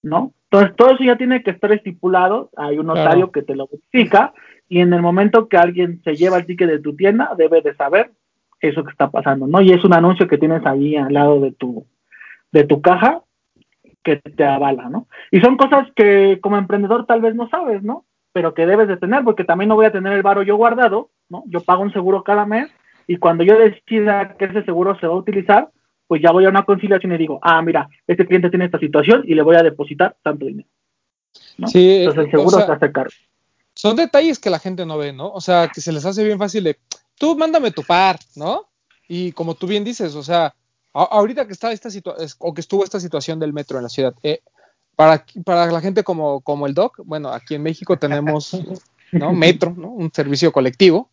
¿no? 0.02 0.32
Entonces, 0.50 0.76
todo 0.76 0.92
eso 0.92 1.04
ya 1.04 1.16
tiene 1.16 1.42
que 1.42 1.50
estar 1.50 1.72
estipulado, 1.72 2.50
hay 2.56 2.78
un 2.78 2.86
notario 2.86 3.30
Claro. 3.30 3.32
que 3.32 3.42
te 3.42 3.54
lo 3.54 3.68
verifica, 3.68 4.32
y 4.68 4.80
en 4.80 4.92
el 4.92 5.02
momento 5.02 5.48
que 5.48 5.56
alguien 5.56 6.00
se 6.04 6.14
lleva 6.14 6.38
el 6.38 6.46
ticket 6.46 6.68
de 6.68 6.78
tu 6.78 6.96
tienda, 6.96 7.34
debe 7.36 7.60
de 7.60 7.74
saber 7.74 8.10
eso 8.60 8.84
que 8.84 8.90
está 8.90 9.10
pasando, 9.10 9.46
¿no? 9.46 9.60
Y 9.60 9.72
es 9.72 9.84
un 9.84 9.94
anuncio 9.94 10.26
que 10.26 10.38
tienes 10.38 10.64
ahí 10.66 10.96
al 10.96 11.12
lado 11.12 11.40
de 11.40 11.52
tu, 11.52 11.86
de 12.52 12.64
tu 12.64 12.80
caja 12.80 13.22
que 14.02 14.16
te 14.16 14.44
avala, 14.44 14.88
¿no? 14.88 15.06
Y 15.30 15.40
son 15.40 15.56
cosas 15.56 15.88
que 15.94 16.38
como 16.40 16.56
emprendedor 16.56 17.06
tal 17.06 17.20
vez 17.20 17.34
no 17.34 17.48
sabes, 17.48 17.82
¿no? 17.82 18.04
Pero 18.32 18.54
que 18.54 18.66
debes 18.66 18.88
de 18.88 18.96
tener, 18.96 19.22
porque 19.24 19.44
también 19.44 19.68
no 19.68 19.74
voy 19.74 19.86
a 19.86 19.92
tener 19.92 20.12
el 20.12 20.22
varo 20.22 20.42
yo 20.42 20.56
guardado, 20.56 21.10
¿no? 21.28 21.44
Yo 21.46 21.60
pago 21.60 21.82
un 21.82 21.92
seguro 21.92 22.24
cada 22.24 22.46
mes 22.46 22.68
y 23.06 23.16
cuando 23.16 23.44
yo 23.44 23.58
decida 23.58 24.36
que 24.36 24.46
ese 24.46 24.64
seguro 24.64 24.98
se 24.98 25.06
va 25.06 25.14
a 25.14 25.18
utilizar, 25.18 25.70
pues 26.08 26.20
ya 26.20 26.32
voy 26.32 26.44
a 26.46 26.48
una 26.48 26.64
conciliación 26.64 27.12
y 27.12 27.18
digo, 27.18 27.38
ah, 27.42 27.62
mira, 27.62 27.88
este 28.08 28.26
cliente 28.26 28.50
tiene 28.50 28.64
esta 28.64 28.78
situación 28.80 29.22
y 29.24 29.34
le 29.34 29.42
voy 29.42 29.54
a 29.56 29.62
depositar 29.62 30.16
tanto 30.22 30.46
dinero. 30.46 30.68
¿no? 31.58 31.68
Sí, 31.68 31.98
Entonces 31.98 32.24
el 32.24 32.28
o 32.28 32.30
seguro 32.30 32.56
sea, 32.56 32.66
se 32.66 32.72
hace 32.72 32.92
cargo. 32.92 33.12
son 33.74 33.94
detalles 33.96 34.38
que 34.40 34.50
la 34.50 34.58
gente 34.58 34.84
no 34.86 34.98
ve, 34.98 35.12
¿no? 35.12 35.30
O 35.30 35.40
sea, 35.40 35.68
que 35.72 35.80
se 35.80 35.92
les 35.92 36.04
hace 36.04 36.24
bien 36.24 36.38
fácil 36.38 36.64
de, 36.64 36.78
tú 37.16 37.36
mándame 37.36 37.70
tu 37.70 37.82
par, 37.84 38.18
¿no? 38.34 38.68
Y 39.06 39.32
como 39.32 39.54
tú 39.54 39.66
bien 39.66 39.84
dices, 39.84 40.14
o 40.16 40.22
sea, 40.22 40.54
a- 40.94 41.02
ahorita 41.04 41.46
que 41.46 41.52
está 41.52 41.70
esta 41.72 41.90
situación, 41.90 42.28
o 42.38 42.54
que 42.54 42.60
estuvo 42.62 42.82
esta 42.82 42.98
situación 42.98 43.38
del 43.38 43.52
metro 43.52 43.76
en 43.78 43.84
la 43.84 43.88
ciudad, 43.90 44.14
eh, 44.22 44.40
para, 44.96 45.24
para 45.44 45.66
la 45.70 45.80
gente 45.80 46.02
como, 46.02 46.40
como 46.40 46.66
el 46.66 46.74
Doc, 46.74 47.00
bueno, 47.04 47.28
aquí 47.30 47.54
en 47.54 47.62
México 47.62 47.96
tenemos, 47.98 48.52
¿no? 49.12 49.32
Metro, 49.32 49.74
¿no? 49.76 49.90
Un 49.90 50.10
servicio 50.12 50.50
colectivo. 50.52 51.10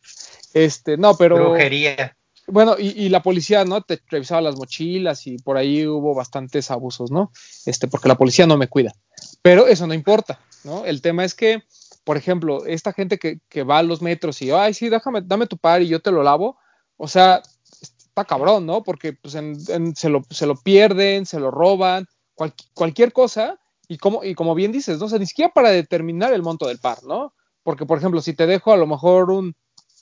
Este, 0.54 0.98
no, 0.98 1.16
pero... 1.18 1.36
Brujería. 1.52 2.16
Bueno, 2.48 2.76
y, 2.78 2.90
y 2.90 3.10
la 3.10 3.24
policía, 3.24 3.66
¿no? 3.66 3.82
Te 3.82 4.00
revisaba 4.08 4.42
las 4.42 4.56
mochilas 4.56 5.26
y 5.26 5.38
por 5.38 5.58
ahí 5.58 5.86
hubo 5.88 6.14
bastantes 6.14 6.70
abusos, 6.70 7.10
¿no? 7.12 7.32
Este, 7.66 7.88
porque 7.88 8.08
la 8.08 8.18
policía 8.18 8.46
no 8.46 8.56
me 8.58 8.68
cuida. 8.68 8.94
Pero 9.42 9.68
eso 9.68 9.88
no 9.88 9.94
importa, 9.96 10.40
¿no? 10.64 10.86
El 10.86 11.02
tema 11.02 11.26
es 11.26 11.34
que, 11.34 11.64
por 12.04 12.18
ejemplo, 12.18 12.66
esta 12.66 12.94
gente 12.94 13.18
que, 13.18 13.40
que 13.50 13.64
va 13.64 13.80
a 13.80 13.84
los 13.84 14.02
metros 14.02 14.42
y, 14.44 14.52
ay, 14.52 14.74
sí, 14.76 14.90
déjame, 14.90 15.22
dame 15.24 15.48
tu 15.48 15.58
par 15.58 15.82
y 15.82 15.88
yo 15.88 16.02
te 16.02 16.12
lo 16.12 16.22
lavo, 16.22 16.58
o 16.98 17.08
sea, 17.08 17.42
está 17.82 18.26
cabrón, 18.26 18.66
¿no? 18.68 18.84
Porque 18.84 19.14
pues, 19.14 19.34
en- 19.36 19.58
en- 19.70 19.96
se, 19.96 20.10
lo, 20.10 20.22
se 20.30 20.46
lo 20.46 20.56
pierden, 20.56 21.26
se 21.26 21.40
lo 21.40 21.50
roban, 21.50 22.06
cual- 22.36 22.54
cualquier 22.76 23.12
cosa, 23.12 23.60
y 23.88 23.98
como, 23.98 24.24
y 24.24 24.36
como 24.36 24.54
bien 24.54 24.72
dices, 24.72 25.00
¿no? 25.00 25.06
O 25.06 25.10
sea, 25.10 25.20
ni 25.20 25.26
siquiera 25.26 25.52
para 25.52 25.72
determinar 25.72 26.32
el 26.34 26.44
monto 26.44 26.68
del 26.68 26.78
par, 26.80 27.04
¿no? 27.04 27.34
Porque, 27.64 27.86
por 27.88 27.98
ejemplo, 27.98 28.22
si 28.22 28.34
te 28.34 28.46
dejo 28.46 28.72
a 28.72 28.78
lo 28.78 28.86
mejor 28.86 29.32
un, 29.32 29.56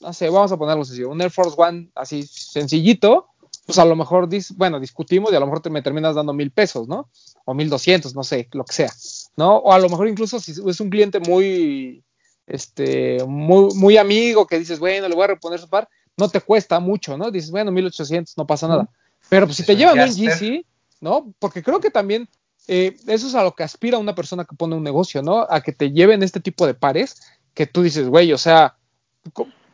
no 0.04 0.12
sé, 0.12 0.28
vamos 0.28 0.52
a 0.52 0.56
ponerlo 0.56 0.84
sencillo, 0.84 1.10
un 1.10 1.20
Air 1.20 1.30
Force 1.30 1.54
One 1.56 1.88
así 1.94 2.22
sencillito, 2.24 3.28
pues 3.66 3.78
a 3.78 3.84
lo 3.84 3.96
mejor, 3.96 4.28
dis- 4.28 4.54
bueno, 4.56 4.78
discutimos 4.78 5.32
y 5.32 5.36
a 5.36 5.40
lo 5.40 5.46
mejor 5.46 5.60
te 5.60 5.70
me 5.70 5.82
terminas 5.82 6.14
dando 6.14 6.32
mil 6.34 6.50
pesos, 6.50 6.86
¿no? 6.86 7.08
O 7.46 7.54
mil 7.54 7.70
doscientos, 7.70 8.14
no 8.14 8.22
sé, 8.22 8.48
lo 8.52 8.64
que 8.64 8.72
sea, 8.74 8.92
¿no? 9.36 9.56
O 9.56 9.72
a 9.72 9.78
lo 9.78 9.88
mejor 9.88 10.08
incluso 10.08 10.38
si 10.38 10.52
es 10.52 10.80
un 10.80 10.90
cliente 10.90 11.18
muy, 11.20 12.02
este, 12.46 13.24
muy, 13.26 13.74
muy 13.74 13.96
amigo 13.96 14.46
que 14.46 14.58
dices, 14.58 14.78
bueno, 14.78 15.08
le 15.08 15.14
voy 15.14 15.24
a 15.24 15.28
reponer 15.28 15.58
su 15.58 15.68
par, 15.68 15.88
no 16.16 16.28
te 16.28 16.40
cuesta 16.40 16.78
mucho, 16.80 17.16
¿no? 17.16 17.30
Dices, 17.30 17.50
bueno, 17.50 17.72
mil 17.72 17.86
ochocientos, 17.86 18.36
no 18.36 18.46
pasa 18.46 18.68
nada. 18.68 18.88
Pero 19.28 19.46
pues 19.46 19.56
si 19.56 19.64
te 19.64 19.72
Es 19.72 19.76
un 19.76 19.80
llevan 19.80 19.98
un. 19.98 20.14
GC, 20.14 20.66
¿no? 21.00 21.32
Porque 21.38 21.62
creo 21.62 21.80
que 21.80 21.90
también 21.90 22.28
eh, 22.68 22.96
eso 23.06 23.26
es 23.26 23.34
a 23.34 23.42
lo 23.42 23.52
que 23.54 23.62
aspira 23.62 23.98
una 23.98 24.14
persona 24.14 24.44
que 24.44 24.54
pone 24.56 24.74
un 24.76 24.82
negocio, 24.82 25.22
¿no? 25.22 25.46
A 25.48 25.60
que 25.62 25.72
te 25.72 25.90
lleven 25.90 26.22
este 26.22 26.40
tipo 26.40 26.66
de 26.66 26.74
pares 26.74 27.20
que 27.54 27.66
tú 27.66 27.82
dices, 27.82 28.08
güey, 28.08 28.32
o 28.32 28.38
sea, 28.38 28.76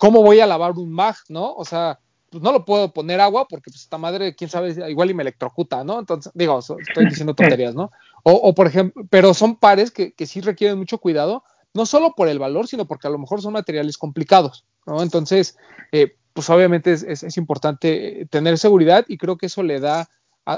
¿cómo 0.01 0.23
voy 0.25 0.41
a 0.41 0.49
lavar 0.49 0.73
un 0.73 0.93
mag, 0.93 1.17
no? 1.29 1.55
O 1.55 1.65
sea, 1.67 2.01
pues 2.31 2.43
no 2.43 2.53
lo 2.53 2.65
puedo 2.65 2.93
poner 2.93 3.21
agua 3.21 3.47
porque 3.49 3.71
pues 3.71 3.83
esta 3.83 3.99
madre, 3.99 4.35
quién 4.37 4.51
sabe, 4.51 4.75
igual 4.91 5.11
y 5.11 5.15
me 5.15 5.23
electrocuta, 5.23 5.85
¿no? 5.85 6.01
Entonces, 6.01 6.33
digo, 6.35 6.59
estoy 6.81 7.07
diciendo 7.07 7.35
tonterías, 7.35 7.75
¿no? 7.75 7.91
O, 8.25 8.33
o, 8.33 8.55
por 8.55 8.67
ejemplo, 8.69 9.05
pero 9.11 9.35
son 9.35 9.57
pares 9.57 9.91
que, 9.93 10.13
que 10.15 10.27
sí 10.27 10.41
requieren 10.41 10.79
mucho 10.79 10.99
cuidado, 10.99 11.45
no 11.75 11.87
solo 11.87 12.15
por 12.17 12.29
el 12.29 12.39
valor, 12.41 12.67
sino 12.69 12.87
porque 12.87 13.09
a 13.09 13.11
lo 13.11 13.19
mejor 13.19 13.43
son 13.43 13.53
materiales 13.55 13.99
complicados, 13.99 14.67
¿no? 14.87 15.03
Entonces, 15.03 15.57
eh, 15.93 16.17
pues 16.33 16.49
obviamente 16.51 16.93
es, 16.93 17.03
es- 17.03 17.37
importante 17.37 18.23
eh, 18.23 18.27
tener 18.27 18.59
seguridad 18.59 19.05
y 19.09 19.19
creo 19.19 19.37
que 19.39 19.47
eso 19.47 19.63
le 19.63 19.81
da 19.81 20.09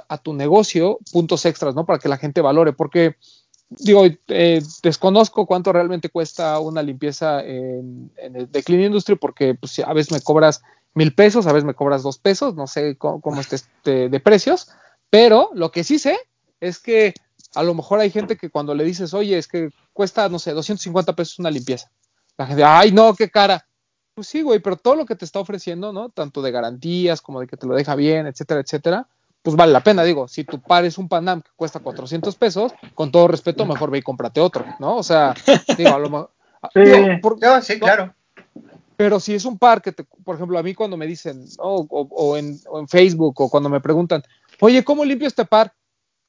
a 0.09 0.17
tu 0.23 0.33
negocio 0.33 0.99
puntos 1.13 1.45
extras, 1.45 1.75
¿no? 1.75 1.85
Para 1.85 1.99
que 1.99 2.09
la 2.09 2.17
gente 2.17 2.41
valore, 2.41 2.73
porque 2.73 3.17
digo, 3.79 4.05
eh, 4.29 4.63
desconozco 4.83 5.47
cuánto 5.47 5.73
realmente 5.73 6.09
cuesta 6.09 6.59
una 6.61 6.83
limpieza 6.83 7.43
en, 7.45 8.11
en 8.17 8.37
el 8.37 8.49
Clean 8.49 8.83
Industry, 8.83 9.17
porque 9.17 9.55
pues, 9.55 9.79
a 9.79 9.93
veces 9.93 10.13
me 10.13 10.21
cobras 10.21 10.63
mil 10.95 11.15
pesos, 11.15 11.47
a 11.47 11.53
veces 11.53 11.65
me 11.65 11.75
cobras 11.75 12.03
dos 12.03 12.19
pesos, 12.19 12.55
no 12.55 12.67
sé 12.67 12.97
cómo, 12.97 13.21
cómo 13.21 13.41
esté 13.41 13.57
este 13.57 14.09
de 14.09 14.21
precios, 14.21 14.69
pero 15.11 15.51
lo 15.55 15.71
que 15.71 15.85
sí 15.85 15.99
sé 15.99 16.19
es 16.61 16.79
que 16.79 17.15
a 17.55 17.63
lo 17.63 17.75
mejor 17.75 18.01
hay 18.01 18.11
gente 18.11 18.37
que 18.37 18.51
cuando 18.51 18.75
le 18.75 18.85
dices, 18.85 19.15
oye, 19.15 19.39
es 19.39 19.49
que 19.49 19.71
cuesta, 19.93 20.29
no 20.29 20.39
sé, 20.39 20.53
250 20.53 21.15
pesos 21.15 21.39
una 21.39 21.51
limpieza, 21.51 21.91
la 22.37 22.47
gente, 22.47 22.65
ay, 22.65 22.93
no, 22.93 23.15
qué 23.15 23.31
cara. 23.31 23.67
Pues 24.15 24.29
sí, 24.29 24.43
güey, 24.43 24.61
pero 24.61 24.77
todo 24.77 24.95
lo 24.95 25.07
que 25.07 25.17
te 25.17 25.25
está 25.25 25.41
ofreciendo, 25.41 25.93
¿no? 25.93 26.11
Tanto 26.11 26.43
de 26.43 26.51
garantías 26.51 27.23
como 27.23 27.41
de 27.41 27.47
que 27.47 27.57
te 27.57 27.67
lo 27.67 27.75
deja 27.75 27.95
bien, 27.95 28.27
etcétera, 28.27 28.61
etcétera, 28.61 29.09
pues 29.43 29.57
vale 29.57 29.73
la 29.73 29.83
pena. 29.83 30.03
Digo, 30.05 30.29
si 30.29 30.45
tu 30.45 30.61
par 30.61 30.85
es 30.85 30.99
un 30.99 31.09
Panam 31.09 31.43
que 31.43 31.51
cuesta 31.57 31.81
400 31.81 32.35
pesos, 32.37 32.73
con 32.95 33.11
todo 33.11 33.29
respeto, 33.29 33.65
mejor 33.67 33.91
ve 33.91 33.99
y 33.99 34.03
cómprate 34.03 34.41
otro, 34.41 34.65
¿no? 34.79 34.97
O 34.97 35.03
sea, 35.03 35.35
digo, 35.77 35.95
a 35.95 35.99
lo 35.99 36.11
mejor. 36.11 36.31
Sí. 36.73 36.81
digo, 36.81 37.07
por- 37.21 37.41
No, 37.41 37.61
sí, 37.61 37.73
no, 37.75 37.81
claro. 37.81 38.15
pero 38.97 39.19
si 39.19 39.35
es 39.35 39.45
un 39.45 39.59
par 39.59 39.83
que, 39.83 39.93
te- 39.93 40.05
por 40.05 40.37
ejemplo, 40.37 40.59
a 40.59 40.63
mí 40.63 40.75
cuando 40.75 40.97
me 40.97 41.07
dicen, 41.07 41.45
¿no? 41.59 41.65
o, 41.65 41.87
o 41.89 42.37
en, 42.37 42.59
o 42.69 42.79
en 42.79 42.87
Facebook, 42.89 43.41
o 43.41 43.49
cuando 43.51 43.69
me 43.69 43.81
preguntan, 43.81 44.23
oye, 44.61 44.85
¿cómo 44.85 45.05
limpio 45.05 45.27
este 45.27 45.45
par? 45.45 45.73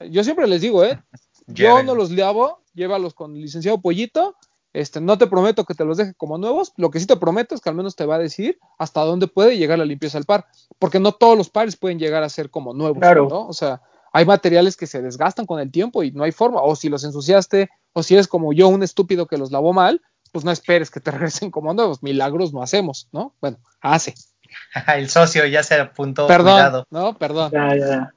Yo 0.09 0.23
siempre 0.23 0.47
les 0.47 0.61
digo, 0.61 0.83
¿eh? 0.83 0.99
Yo 1.47 1.83
no 1.83 1.93
los 1.93 2.09
lavo, 2.11 2.61
llévalos 2.73 3.13
con 3.13 3.35
el 3.35 3.41
licenciado 3.41 3.79
Pollito. 3.81 4.35
Este, 4.73 4.99
no 4.99 5.17
te 5.17 5.27
prometo 5.27 5.65
que 5.65 5.75
te 5.75 5.85
los 5.85 5.97
deje 5.97 6.13
como 6.15 6.37
nuevos. 6.37 6.73
Lo 6.77 6.89
que 6.89 6.99
sí 6.99 7.05
te 7.05 7.15
prometo 7.15 7.53
es 7.55 7.61
que 7.61 7.69
al 7.69 7.75
menos 7.75 7.95
te 7.95 8.05
va 8.05 8.15
a 8.15 8.19
decir 8.19 8.59
hasta 8.77 9.01
dónde 9.01 9.27
puede 9.27 9.57
llegar 9.57 9.77
la 9.77 9.85
limpieza 9.85 10.17
del 10.17 10.25
par. 10.25 10.45
Porque 10.79 10.99
no 10.99 11.11
todos 11.11 11.37
los 11.37 11.49
pares 11.49 11.75
pueden 11.75 11.99
llegar 11.99 12.23
a 12.23 12.29
ser 12.29 12.49
como 12.49 12.73
nuevos, 12.73 12.97
Claro. 12.99 13.27
¿no? 13.29 13.47
O 13.47 13.53
sea, 13.53 13.81
hay 14.11 14.25
materiales 14.25 14.75
que 14.75 14.87
se 14.87 15.01
desgastan 15.01 15.45
con 15.45 15.59
el 15.59 15.71
tiempo 15.71 16.03
y 16.03 16.11
no 16.11 16.23
hay 16.23 16.31
forma. 16.31 16.61
O 16.61 16.75
si 16.75 16.89
los 16.89 17.03
ensuciaste, 17.03 17.69
o 17.93 18.03
si 18.03 18.15
eres 18.15 18.27
como 18.27 18.51
yo, 18.53 18.67
un 18.67 18.83
estúpido 18.83 19.27
que 19.27 19.37
los 19.37 19.51
lavó 19.51 19.73
mal, 19.73 20.01
pues 20.31 20.43
no 20.43 20.51
esperes 20.51 20.89
que 20.89 20.99
te 20.99 21.11
regresen 21.11 21.51
como 21.51 21.73
nuevos. 21.73 22.01
Milagros 22.01 22.53
no 22.53 22.63
hacemos, 22.63 23.07
¿no? 23.11 23.33
Bueno, 23.41 23.57
hace. 23.81 24.15
El 24.95 25.09
socio 25.09 25.45
ya 25.45 25.63
se 25.63 25.79
apuntó. 25.79 26.27
Perdón, 26.27 26.53
Cuidado. 26.53 26.87
¿no? 26.89 27.17
Perdón. 27.17 27.51
Ya, 27.51 27.75
ya, 27.75 27.87
ya. 27.87 28.13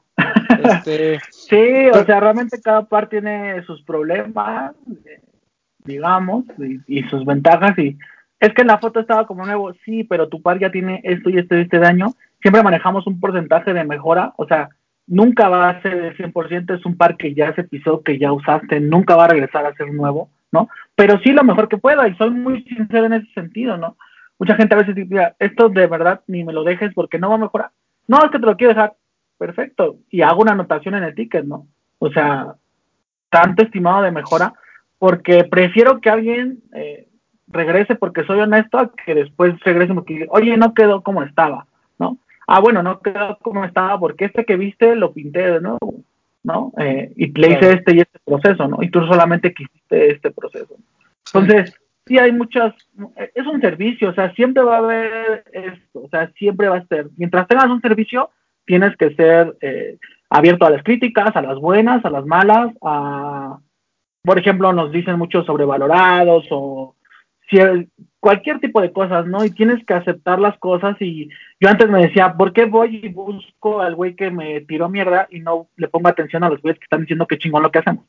Este, 0.65 1.21
sí, 1.31 1.89
o 1.93 2.05
sea, 2.05 2.21
realmente 2.21 2.61
cada 2.61 2.85
par 2.87 3.09
tiene 3.09 3.63
sus 3.65 3.83
problemas, 3.83 4.75
eh, 5.05 5.21
digamos, 5.87 6.45
y, 6.87 7.03
sus 7.05 7.25
ventajas. 7.25 7.79
Y 7.79 7.97
es 8.41 8.53
que 8.53 8.63
en 8.63 8.69
la 8.69 8.79
foto 8.79 9.01
estaba 9.01 9.27
como 9.27 9.47
nuevo, 9.47 9.73
sí, 9.85 10.05
pero 10.05 10.29
tu 10.29 10.43
par 10.43 10.59
ya 10.59 10.71
tiene 10.71 11.01
esto 11.05 11.31
y 11.31 11.39
este 11.39 11.59
y 11.59 11.63
este 11.63 11.79
daño. 11.79 12.15
Siempre 12.41 12.63
manejamos 12.63 13.07
un 13.07 13.19
porcentaje 13.19 13.73
de 13.73 13.85
mejora, 13.85 14.35
o 14.37 14.47
sea, 14.47 14.69
nunca 15.07 15.49
va 15.49 15.71
a 15.71 15.83
ser 15.83 15.95
el 15.95 16.17
100%, 16.17 16.79
es 16.79 16.85
un 16.85 16.97
par 16.97 17.17
que 17.17 17.35
ya 17.35 17.55
se 17.55 17.65
pisó, 17.65 18.03
que 18.03 18.19
ya 18.19 18.33
usaste, 18.33 18.81
nunca 18.81 19.17
va 19.17 19.25
a 19.25 19.29
regresar 19.29 19.65
a 19.65 19.75
ser 19.75 19.93
nuevo, 19.93 20.31
¿no? 20.53 20.69
Pero 20.95 21.19
sí 21.25 21.33
lo 21.33 21.45
mejor 21.45 21.69
que 21.69 21.79
pueda, 21.79 22.07
y 22.09 22.15
soy 22.17 22.31
muy 22.31 22.63
sincero 22.65 23.07
en 23.07 23.15
ese 23.15 23.33
sentido, 23.33 23.77
¿no? 23.77 23.97
Mucha 24.39 24.57
gente 24.57 24.75
a 24.75 24.79
veces 24.79 24.95
dice, 24.95 25.35
esto 25.39 25.69
de 25.69 25.87
verdad 25.87 26.21
ni 26.27 26.45
me 26.45 26.53
lo 26.53 26.63
dejes 26.63 26.93
porque 26.95 27.19
no 27.19 27.31
va 27.31 27.37
a 27.37 27.39
mejorar. 27.39 27.71
No, 28.07 28.25
es 28.25 28.31
que 28.31 28.39
te 28.39 28.47
lo 28.47 28.57
quiero 28.57 28.75
dejar. 28.75 28.95
Perfecto. 29.39 29.97
Y 30.11 30.23
hago 30.23 30.43
una 30.43 30.53
anotación 30.53 30.95
en 30.95 31.05
el 31.05 31.15
ticket, 31.15 31.45
¿no? 31.45 31.67
O 31.99 32.11
sea, 32.11 32.55
tanto 33.31 33.63
estimado 33.63 34.03
de 34.03 34.11
mejora, 34.11 34.53
porque 34.99 35.45
prefiero 35.45 36.01
que 36.01 36.11
alguien 36.11 36.63
eh, 36.75 37.09
regrese 37.49 37.95
porque 37.95 38.25
soy 38.25 38.41
honesto 38.41 38.79
a 38.79 38.93
que 38.93 39.15
después 39.15 39.59
regrese 39.61 39.95
porque, 39.95 40.27
oye, 40.31 40.57
no 40.57 40.75
quedó 40.75 41.03
como 41.03 41.23
estaba, 41.23 41.67
¿no? 41.99 42.19
Ah, 42.47 42.61
bueno, 42.61 42.83
no 42.83 43.01
quedó 43.01 43.39
como 43.43 43.65
estaba 43.65 43.99
porque 43.99 44.27
este 44.27 44.45
que 44.45 44.57
viste 44.57 44.97
lo 44.97 45.13
pinté 45.13 45.51
de 45.51 45.61
nuevo, 45.61 46.05
¿no? 46.43 46.73
Eh, 46.79 47.13
y 47.17 47.33
le 47.33 47.53
hice 47.53 47.73
este 47.73 47.95
y 47.95 48.01
este 48.01 48.19
proceso, 48.25 48.69
¿no? 48.69 48.83
Y 48.83 48.91
tú 48.91 49.05
solamente 49.07 49.53
quisiste 49.53 50.13
este 50.13 50.31
proceso. 50.31 50.77
Entonces, 51.27 51.75
sí 52.07 52.19
hay 52.19 52.33
muchas, 52.33 52.75
es 53.35 53.47
un 53.47 53.61
servicio, 53.61 54.11
o 54.11 54.15
sea, 54.15 54.33
siempre 54.35 54.63
va 54.63 54.77
a 54.77 54.79
haber 54.79 55.45
esto, 55.53 56.03
o 56.05 56.09
sea, 56.09 56.31
siempre 56.33 56.69
va 56.69 56.79
a 56.79 56.87
ser, 56.87 57.09
mientras 57.17 57.49
tengas 57.49 57.67
un 57.67 57.81
servicio, 57.81 58.31
tienes 58.65 58.97
que 58.97 59.15
ser 59.15 59.57
eh, 59.61 59.99
abierto 60.31 60.67
a 60.67 60.71
las 60.71 60.83
críticas, 60.83 61.35
a 61.35 61.43
las 61.43 61.59
buenas, 61.59 62.05
a 62.05 62.11
las 62.11 62.25
malas, 62.27 62.73
a, 62.83 63.59
por 64.27 64.39
ejemplo, 64.39 64.73
nos 64.73 64.93
dicen 64.93 65.17
mucho 65.19 65.45
sobrevalorados 65.45 66.47
o 66.51 66.95
cualquier 68.19 68.59
tipo 68.59 68.81
de 68.81 68.93
cosas, 68.93 69.27
¿no? 69.27 69.45
Y 69.45 69.51
tienes 69.51 69.85
que 69.87 69.95
aceptar 69.95 70.41
las 70.41 70.59
cosas 70.59 71.01
y 71.01 71.29
yo 71.61 71.69
antes 71.69 71.89
me 71.89 72.03
decía, 72.03 72.35
¿por 72.35 72.53
qué 72.53 72.65
voy 72.65 73.01
y 73.03 73.09
busco 73.09 73.81
al 73.81 73.95
güey 73.95 74.17
que 74.17 74.33
me 74.33 74.61
tiró 74.63 74.89
mierda 74.89 75.29
y 75.31 75.39
no 75.41 75.69
le 75.77 75.87
pongo 75.87 76.09
atención 76.09 76.43
a 76.43 76.49
los 76.49 76.61
güeyes 76.61 76.79
que 76.79 76.85
están 76.85 77.03
diciendo 77.03 77.27
que 77.27 77.39
chingón 77.39 77.63
lo 77.63 77.71
que 77.71 77.79
hacemos? 77.79 78.05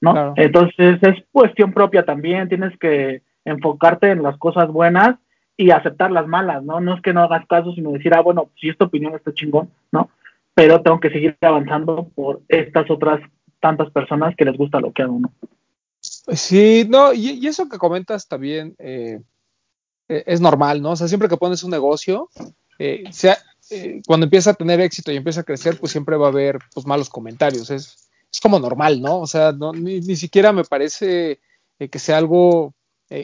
¿No? 0.00 0.12
Claro. 0.12 0.34
Entonces 0.36 0.98
es 1.02 1.24
cuestión 1.32 1.72
propia 1.72 2.04
también, 2.04 2.48
tienes 2.48 2.78
que 2.78 3.22
enfocarte 3.44 4.10
en 4.10 4.22
las 4.22 4.36
cosas 4.38 4.68
buenas 4.68 5.16
y 5.56 5.72
aceptar 5.72 6.12
las 6.12 6.26
malas, 6.28 6.62
¿no? 6.62 6.80
No 6.80 6.94
es 6.94 7.02
que 7.02 7.12
no 7.12 7.22
hagas 7.22 7.44
caso, 7.46 7.72
sino 7.72 7.90
decir, 7.90 8.14
ah, 8.14 8.20
bueno, 8.20 8.50
si 8.58 8.68
esta 8.68 8.84
opinión 8.84 9.14
está 9.14 9.34
chingón, 9.34 9.68
¿no? 9.90 10.10
Pero 10.54 10.80
tengo 10.80 11.00
que 11.00 11.10
seguir 11.10 11.36
avanzando 11.40 12.08
por 12.14 12.40
estas 12.48 12.88
otras 12.90 13.20
tantas 13.60 13.90
personas 13.90 14.34
que 14.36 14.44
les 14.44 14.56
gusta 14.56 14.80
lo 14.80 14.92
que 14.92 15.02
hago, 15.02 15.20
¿no? 15.20 15.32
Sí, 16.00 16.86
no, 16.88 17.12
y, 17.12 17.46
eso 17.46 17.68
que 17.68 17.78
comentas 17.78 18.26
también 18.26 18.74
eh, 18.78 19.20
eh, 20.10 20.24
es 20.26 20.40
normal, 20.40 20.82
¿no? 20.82 20.90
O 20.90 20.96
sea, 20.96 21.06
siempre 21.06 21.28
que 21.28 21.36
pones 21.36 21.62
un 21.62 21.70
negocio, 21.70 22.28
eh, 22.80 23.04
sea, 23.12 23.38
eh, 23.70 24.02
cuando 24.04 24.24
empieza 24.24 24.50
a 24.50 24.54
tener 24.54 24.80
éxito 24.80 25.12
y 25.12 25.16
empieza 25.16 25.42
a 25.42 25.44
crecer, 25.44 25.78
pues 25.78 25.92
siempre 25.92 26.16
va 26.16 26.26
a 26.26 26.30
haber 26.30 26.58
pues, 26.74 26.84
malos 26.84 27.08
comentarios. 27.08 27.70
Es, 27.70 28.10
es 28.32 28.40
como 28.40 28.58
normal, 28.58 29.00
¿no? 29.00 29.20
O 29.20 29.28
sea, 29.28 29.52
ni, 29.52 30.00
ni 30.00 30.16
siquiera 30.16 30.52
me 30.52 30.64
parece 30.64 31.38
que 31.78 31.98
sea 31.98 32.18
algo 32.18 32.74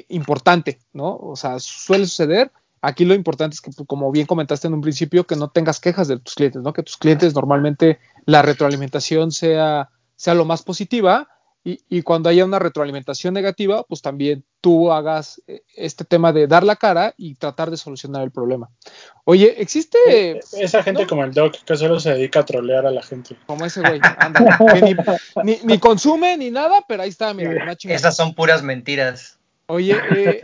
importante, 0.09 0.79
¿no? 0.93 1.17
O 1.17 1.35
sea, 1.37 1.59
suele 1.59 2.07
suceder. 2.07 2.53
Aquí 2.81 3.05
lo 3.05 3.15
importante 3.15 3.55
es 3.55 3.61
que, 3.61 3.73
pues, 3.73 3.87
como 3.89 4.13
bien 4.13 4.27
comentaste 4.27 4.69
en 4.69 4.75
un 4.75 4.81
principio, 4.81 5.27
que 5.27 5.35
no 5.35 5.51
tengas 5.51 5.81
quejas 5.81 6.07
de 6.07 6.21
tus 6.21 6.35
clientes, 6.35 6.63
¿no? 6.63 6.73
Que 6.73 6.85
tus 6.85 6.97
clientes 6.97 7.35
normalmente 7.35 7.99
la 8.27 8.43
retroalimentación 8.43 9.33
sea, 9.33 9.91
sea 10.17 10.35
lo 10.35 10.45
más 10.45 10.63
positiva 10.63 11.29
y, 11.63 11.81
y, 11.89 12.03
cuando 12.03 12.29
haya 12.29 12.45
una 12.45 12.61
retroalimentación 12.61 13.35
negativa, 13.35 13.83
pues 13.83 14.01
también 14.01 14.45
tú 14.61 14.93
hagas 14.93 15.43
eh, 15.49 15.63
este 15.75 16.05
tema 16.05 16.33
de 16.33 16.47
dar 16.47 16.63
la 16.63 16.77
cara 16.77 17.13
y 17.17 17.35
tratar 17.35 17.73
de 17.73 17.77
solucionar 17.77 18.23
el 18.23 18.31
problema. 18.31 18.71
Oye, 19.25 19.61
existe... 19.61 19.99
Eh, 20.07 20.41
Esa 20.53 20.85
gente 20.85 21.03
¿no? 21.03 21.09
como 21.09 21.25
el 21.25 21.35
Doc 21.35 21.57
que 21.65 21.77
solo 21.77 21.99
se 21.99 22.11
dedica 22.13 22.41
a 22.41 22.45
trolear 22.45 22.87
a 22.87 22.93
la 22.93 23.03
gente. 23.03 23.37
Como 23.47 23.65
ese 23.67 23.81
güey, 23.81 24.01
anda, 24.19 24.57
que 24.75 24.81
ni, 24.81 24.95
ni, 25.43 25.59
ni, 25.65 25.79
consume 25.81 26.37
ni 26.37 26.53
nada, 26.53 26.85
pero 26.87 27.03
ahí 27.03 27.09
está, 27.09 27.35
mira. 27.35 27.73
Esas 27.73 28.15
son 28.15 28.33
puras 28.35 28.63
mentiras. 28.63 29.37
Oye, 29.67 29.97
eh, 30.15 30.43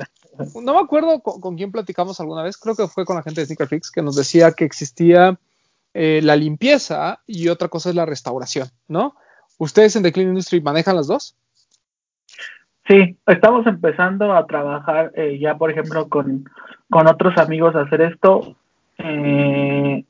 no 0.57 0.75
me 0.75 0.81
acuerdo 0.81 1.20
con, 1.20 1.41
con, 1.41 1.57
quién 1.57 1.70
platicamos 1.70 2.18
alguna 2.18 2.43
vez, 2.43 2.57
creo 2.57 2.75
que 2.75 2.89
fue 2.89 3.05
con 3.05 3.14
la 3.14 3.23
gente 3.23 3.43
de 3.43 3.47
Sneaker 3.47 3.68
Freaks, 3.68 3.93
que 3.93 4.03
nos 4.03 4.16
decía 4.16 4.51
que 4.51 4.64
existía 4.64 5.39
eh, 5.95 6.20
la 6.23 6.37
limpieza 6.37 7.20
y 7.27 7.49
otra 7.49 7.68
cosa 7.68 7.91
es 7.91 7.95
la 7.95 8.07
restauración, 8.07 8.70
¿no? 8.89 9.14
¿Ustedes 9.63 9.95
en 9.95 10.03
The 10.03 10.11
Clean 10.11 10.31
Industry 10.31 10.61
manejan 10.61 10.97
las 10.97 11.07
dos? 11.07 11.37
Sí, 12.89 13.17
estamos 13.29 13.65
empezando 13.69 14.33
a 14.33 14.45
trabajar 14.45 15.13
eh, 15.15 15.39
ya, 15.39 15.57
por 15.57 15.71
ejemplo, 15.71 16.09
con, 16.09 16.47
con, 16.91 17.07
otros 17.07 17.39
amigos 17.39 17.77
a 17.77 17.83
hacer 17.83 18.01
esto. 18.01 18.57
Eh, 18.99 20.05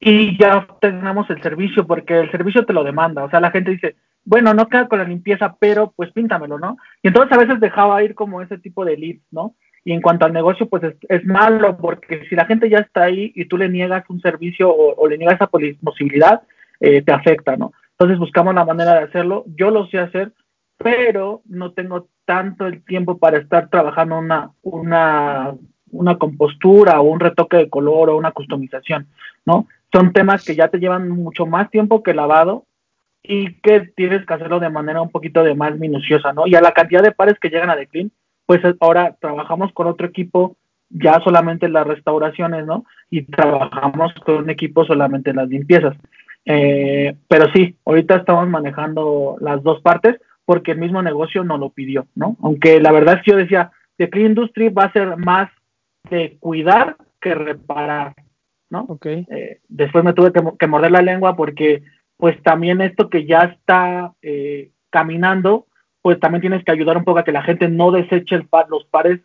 y 0.00 0.36
ya 0.36 0.66
tenemos 0.80 1.30
el 1.30 1.40
servicio, 1.42 1.86
porque 1.86 2.18
el 2.18 2.30
servicio 2.32 2.66
te 2.66 2.72
lo 2.72 2.82
demanda. 2.82 3.22
O 3.22 3.30
sea, 3.30 3.38
la 3.38 3.52
gente 3.52 3.70
dice, 3.70 3.94
bueno, 4.24 4.52
no 4.52 4.68
queda 4.68 4.88
con 4.88 4.98
la 4.98 5.04
limpieza, 5.04 5.54
pero 5.60 5.92
pues 5.94 6.10
píntamelo, 6.10 6.58
¿no? 6.58 6.76
Y 7.04 7.08
entonces 7.08 7.32
a 7.32 7.40
veces 7.40 7.60
dejaba 7.60 8.02
ir 8.02 8.16
como 8.16 8.42
ese 8.42 8.58
tipo 8.58 8.84
de 8.84 8.96
leads, 8.96 9.22
¿no? 9.30 9.54
Y 9.84 9.92
en 9.92 10.02
cuanto 10.02 10.26
al 10.26 10.32
negocio, 10.32 10.68
pues 10.68 10.82
es, 10.82 10.96
es 11.08 11.24
malo, 11.24 11.76
porque 11.76 12.26
si 12.28 12.34
la 12.34 12.46
gente 12.46 12.68
ya 12.68 12.78
está 12.78 13.04
ahí 13.04 13.30
y 13.36 13.44
tú 13.44 13.56
le 13.56 13.68
niegas 13.68 14.02
un 14.10 14.20
servicio 14.20 14.74
o, 14.74 15.06
le 15.06 15.18
niegas 15.18 15.36
esa 15.36 15.46
posibilidad, 15.46 16.42
eh, 16.80 17.00
te 17.00 17.12
afecta, 17.12 17.56
¿no? 17.56 17.72
Entonces 17.98 18.18
buscamos 18.18 18.54
la 18.54 18.64
manera 18.64 18.94
de 18.94 19.04
hacerlo. 19.04 19.44
Yo 19.56 19.70
lo 19.70 19.86
sé 19.86 19.98
hacer, 19.98 20.32
pero 20.76 21.42
no 21.46 21.72
tengo 21.72 22.08
tanto 22.24 22.66
el 22.66 22.84
tiempo 22.84 23.18
para 23.18 23.38
estar 23.38 23.68
trabajando 23.70 24.18
una, 24.18 24.50
una, 24.62 25.54
una 25.90 26.18
compostura 26.18 27.00
o 27.00 27.04
un 27.04 27.20
retoque 27.20 27.56
de 27.56 27.70
color 27.70 28.10
o 28.10 28.16
una 28.16 28.32
customización, 28.32 29.06
¿no? 29.46 29.68
Son 29.92 30.12
temas 30.12 30.44
que 30.44 30.56
ya 30.56 30.68
te 30.68 30.78
llevan 30.78 31.08
mucho 31.08 31.46
más 31.46 31.70
tiempo 31.70 32.02
que 32.02 32.14
lavado 32.14 32.64
y 33.22 33.54
que 33.60 33.92
tienes 33.96 34.26
que 34.26 34.34
hacerlo 34.34 34.58
de 34.58 34.68
manera 34.68 35.00
un 35.00 35.10
poquito 35.10 35.44
de 35.44 35.54
más 35.54 35.78
minuciosa, 35.78 36.32
¿no? 36.32 36.46
Y 36.46 36.54
a 36.56 36.60
la 36.60 36.72
cantidad 36.72 37.02
de 37.02 37.12
pares 37.12 37.38
que 37.40 37.48
llegan 37.48 37.70
a 37.70 37.76
The 37.76 37.86
Clean, 37.86 38.10
pues 38.46 38.60
ahora 38.80 39.16
trabajamos 39.20 39.72
con 39.72 39.86
otro 39.86 40.06
equipo 40.06 40.56
ya 40.90 41.20
solamente 41.24 41.66
en 41.66 41.72
las 41.72 41.86
restauraciones, 41.86 42.66
¿no? 42.66 42.84
Y 43.10 43.22
trabajamos 43.22 44.12
con 44.24 44.36
un 44.36 44.50
equipo 44.50 44.84
solamente 44.84 45.30
en 45.30 45.36
las 45.36 45.48
limpiezas. 45.48 45.96
Eh, 46.46 47.16
pero 47.28 47.50
sí, 47.52 47.76
ahorita 47.84 48.16
estamos 48.16 48.48
manejando 48.48 49.36
las 49.40 49.62
dos 49.62 49.80
partes 49.80 50.20
porque 50.44 50.72
el 50.72 50.78
mismo 50.78 51.02
negocio 51.02 51.42
no 51.44 51.56
lo 51.56 51.70
pidió, 51.70 52.06
¿no? 52.14 52.36
Aunque 52.42 52.80
la 52.80 52.92
verdad 52.92 53.16
es 53.16 53.22
que 53.22 53.30
yo 53.30 53.36
decía, 53.36 53.72
The 53.96 54.10
Clean 54.10 54.30
Industry 54.30 54.68
va 54.68 54.84
a 54.84 54.92
ser 54.92 55.16
más 55.16 55.50
de 56.10 56.36
cuidar 56.38 56.96
que 57.20 57.34
reparar, 57.34 58.14
¿no? 58.68 58.82
Okay. 58.82 59.26
Eh, 59.30 59.60
después 59.68 60.04
me 60.04 60.12
tuve 60.12 60.32
que, 60.32 60.42
que, 60.58 60.66
morder 60.66 60.90
la 60.90 61.00
lengua 61.00 61.34
porque 61.34 61.82
pues 62.16 62.40
también 62.42 62.80
esto 62.80 63.08
que 63.08 63.26
ya 63.26 63.40
está 63.40 64.12
eh, 64.22 64.70
caminando, 64.90 65.66
pues 66.02 66.20
también 66.20 66.42
tienes 66.42 66.64
que 66.64 66.72
ayudar 66.72 66.98
un 66.98 67.04
poco 67.04 67.20
a 67.20 67.24
que 67.24 67.32
la 67.32 67.42
gente 67.42 67.68
no 67.68 67.90
deseche 67.90 68.34
el 68.34 68.46
par, 68.46 68.68
los 68.68 68.84
pares 68.84 69.20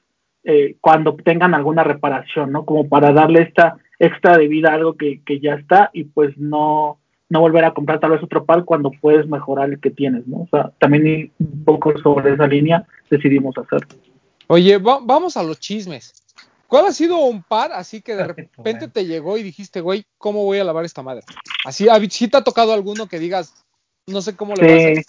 eh, 0.46 0.78
cuando 0.80 1.16
tengan 1.16 1.54
alguna 1.54 1.84
reparación, 1.84 2.54
¿no? 2.54 2.66
Como 2.66 2.88
para 2.88 3.12
darle 3.12 3.42
esta 3.42 3.78
extra 4.00 4.38
de 4.38 4.48
vida 4.48 4.72
a 4.72 4.76
algo 4.76 4.96
que, 4.96 5.22
que 5.26 5.42
ya 5.42 5.56
está 5.56 5.90
y 5.94 6.06
pues 6.06 6.38
no, 6.38 7.00
no 7.30 7.42
volver 7.42 7.64
a 7.64 7.74
comprar 7.74 8.00
tal 8.00 8.12
vez 8.12 8.24
otro 8.24 8.44
par 8.44 8.66
cuando 8.66 8.92
puedes 9.02 9.28
mejorar 9.28 9.70
el 9.70 9.80
que 9.80 9.92
tienes, 9.92 10.28
¿no? 10.28 10.42
O 10.42 10.48
sea, 10.50 10.72
también 10.80 11.32
un 11.40 11.64
poco 11.64 11.98
sobre 12.00 12.34
esa 12.34 12.48
línea 12.48 12.86
decidimos 13.10 13.56
hacer. 13.58 13.88
Oye, 14.48 14.78
va 14.80 15.00
vamos 15.02 15.38
a 15.38 15.44
los 15.44 15.60
chismes. 15.60 16.14
¿Cuál 16.68 16.88
ha 16.88 16.92
sido 16.92 17.18
un 17.18 17.44
par 17.44 17.72
así 17.72 18.02
que 18.02 18.16
de 18.16 18.28
repente 18.28 18.88
te 18.88 19.06
llegó 19.06 19.38
y 19.38 19.44
dijiste, 19.44 19.82
güey, 19.82 20.06
¿cómo 20.18 20.44
voy 20.44 20.60
a 20.60 20.64
lavar 20.64 20.86
esta 20.86 21.04
madre? 21.04 21.24
Así, 21.66 21.88
¿sí 22.10 22.28
te 22.28 22.38
ha 22.38 22.44
tocado 22.44 22.74
alguno 22.74 23.08
que 23.08 23.20
digas, 23.20 23.66
no 24.08 24.22
sé 24.22 24.36
cómo 24.36 24.56
le 24.56 24.64
sí. 24.64 24.68
vas 24.68 24.84
a 24.84 24.92
hacer? 24.92 25.04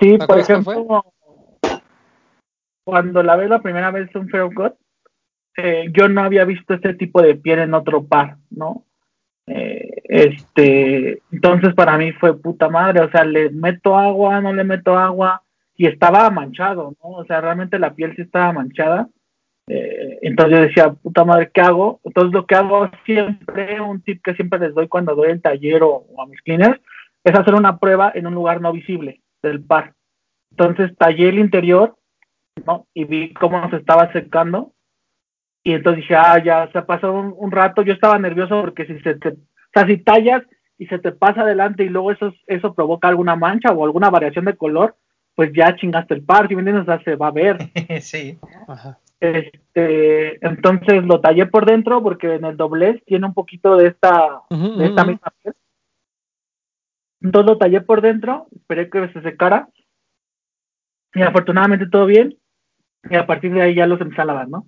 Sí, 0.00 0.18
por 0.26 0.38
ejemplo, 0.40 1.04
cuando 2.84 3.22
lavé 3.22 3.48
la 3.48 3.62
primera 3.62 3.92
vez 3.92 4.14
un 4.16 4.28
Fair 4.28 4.52
God, 4.52 4.72
eh, 5.56 5.86
yo 5.92 6.08
no 6.08 6.22
había 6.22 6.44
visto 6.44 6.74
este 6.74 6.94
tipo 6.94 7.22
de 7.22 7.36
piel 7.36 7.60
en 7.60 7.74
otro 7.74 8.04
par, 8.04 8.38
¿no? 8.50 8.84
Eh, 9.46 10.02
este, 10.04 11.22
entonces 11.32 11.74
para 11.74 11.98
mí 11.98 12.12
fue 12.12 12.38
puta 12.40 12.68
madre, 12.68 13.00
o 13.00 13.10
sea, 13.10 13.24
le 13.24 13.50
meto 13.50 13.96
agua, 13.96 14.40
no 14.40 14.52
le 14.52 14.64
meto 14.64 14.96
agua, 14.96 15.42
y 15.76 15.86
estaba 15.86 16.30
manchado, 16.30 16.94
¿no? 17.02 17.10
O 17.10 17.24
sea, 17.24 17.40
realmente 17.40 17.78
la 17.78 17.94
piel 17.94 18.14
sí 18.14 18.22
estaba 18.22 18.52
manchada. 18.52 19.08
Eh, 19.66 20.18
entonces 20.22 20.58
yo 20.58 20.64
decía, 20.64 20.92
puta 20.92 21.24
madre, 21.24 21.50
¿qué 21.52 21.60
hago? 21.60 22.00
Entonces 22.04 22.32
lo 22.32 22.46
que 22.46 22.54
hago 22.54 22.90
siempre, 23.04 23.80
un 23.80 24.02
tip 24.02 24.22
que 24.22 24.34
siempre 24.34 24.58
les 24.58 24.74
doy 24.74 24.88
cuando 24.88 25.14
doy 25.14 25.30
el 25.30 25.42
taller 25.42 25.82
o, 25.82 26.04
a 26.18 26.26
mis 26.26 26.40
cleaners, 26.42 26.80
es 27.24 27.34
hacer 27.34 27.54
una 27.54 27.78
prueba 27.78 28.12
en 28.14 28.26
un 28.26 28.34
lugar 28.34 28.60
no 28.60 28.72
visible 28.72 29.22
del 29.42 29.64
par. 29.64 29.94
Entonces 30.50 30.96
tallé 30.96 31.30
el 31.30 31.38
interior, 31.38 31.96
¿no? 32.66 32.86
Y 32.94 33.04
vi 33.04 33.32
cómo 33.34 33.68
se 33.70 33.76
estaba 33.76 34.12
secando 34.12 34.73
y 35.64 35.72
entonces 35.72 36.02
dije, 36.02 36.14
ah, 36.14 36.40
ya, 36.44 36.70
se 36.72 36.82
pasó 36.82 37.12
un, 37.12 37.34
un, 37.36 37.50
rato, 37.50 37.82
yo 37.82 37.94
estaba 37.94 38.18
nervioso 38.18 38.60
porque 38.60 38.86
si 38.86 39.00
se 39.00 39.14
te, 39.14 39.30
o 39.30 39.36
sea, 39.72 39.86
si 39.86 39.96
tallas 39.96 40.42
y 40.76 40.86
se 40.86 40.98
te 40.98 41.10
pasa 41.10 41.40
adelante 41.40 41.84
y 41.84 41.88
luego 41.88 42.12
eso, 42.12 42.32
eso 42.46 42.74
provoca 42.74 43.08
alguna 43.08 43.34
mancha 43.34 43.72
o 43.72 43.84
alguna 43.84 44.10
variación 44.10 44.44
de 44.44 44.56
color, 44.56 44.94
pues 45.34 45.50
ya 45.54 45.74
chingaste 45.74 46.14
el 46.14 46.22
par, 46.22 46.48
si 46.48 46.54
me 46.54 46.60
entiendes? 46.60 46.82
O 46.82 46.86
sea, 46.86 47.02
se 47.02 47.16
va 47.16 47.28
a 47.28 47.32
ver. 47.32 47.58
sí. 48.02 48.38
Ajá. 48.68 48.98
Este, 49.20 50.46
entonces 50.46 51.02
lo 51.02 51.20
tallé 51.20 51.46
por 51.46 51.64
dentro 51.64 52.02
porque 52.02 52.34
en 52.34 52.44
el 52.44 52.58
doblez 52.58 53.02
tiene 53.06 53.26
un 53.26 53.32
poquito 53.32 53.76
de 53.76 53.88
esta, 53.88 54.42
de 54.50 54.84
esta 54.84 55.04
misma 55.04 55.32
piel. 55.42 55.54
Entonces 57.22 57.50
lo 57.50 57.56
tallé 57.56 57.80
por 57.80 58.02
dentro, 58.02 58.48
esperé 58.54 58.90
que 58.90 59.08
se 59.14 59.22
secara 59.22 59.68
y 61.14 61.22
afortunadamente 61.22 61.86
todo 61.88 62.04
bien 62.04 62.36
y 63.08 63.16
a 63.16 63.26
partir 63.26 63.54
de 63.54 63.62
ahí 63.62 63.74
ya 63.74 63.86
los 63.86 64.00
empecé 64.00 64.20
a 64.20 64.26
lavar, 64.26 64.48
¿no? 64.48 64.66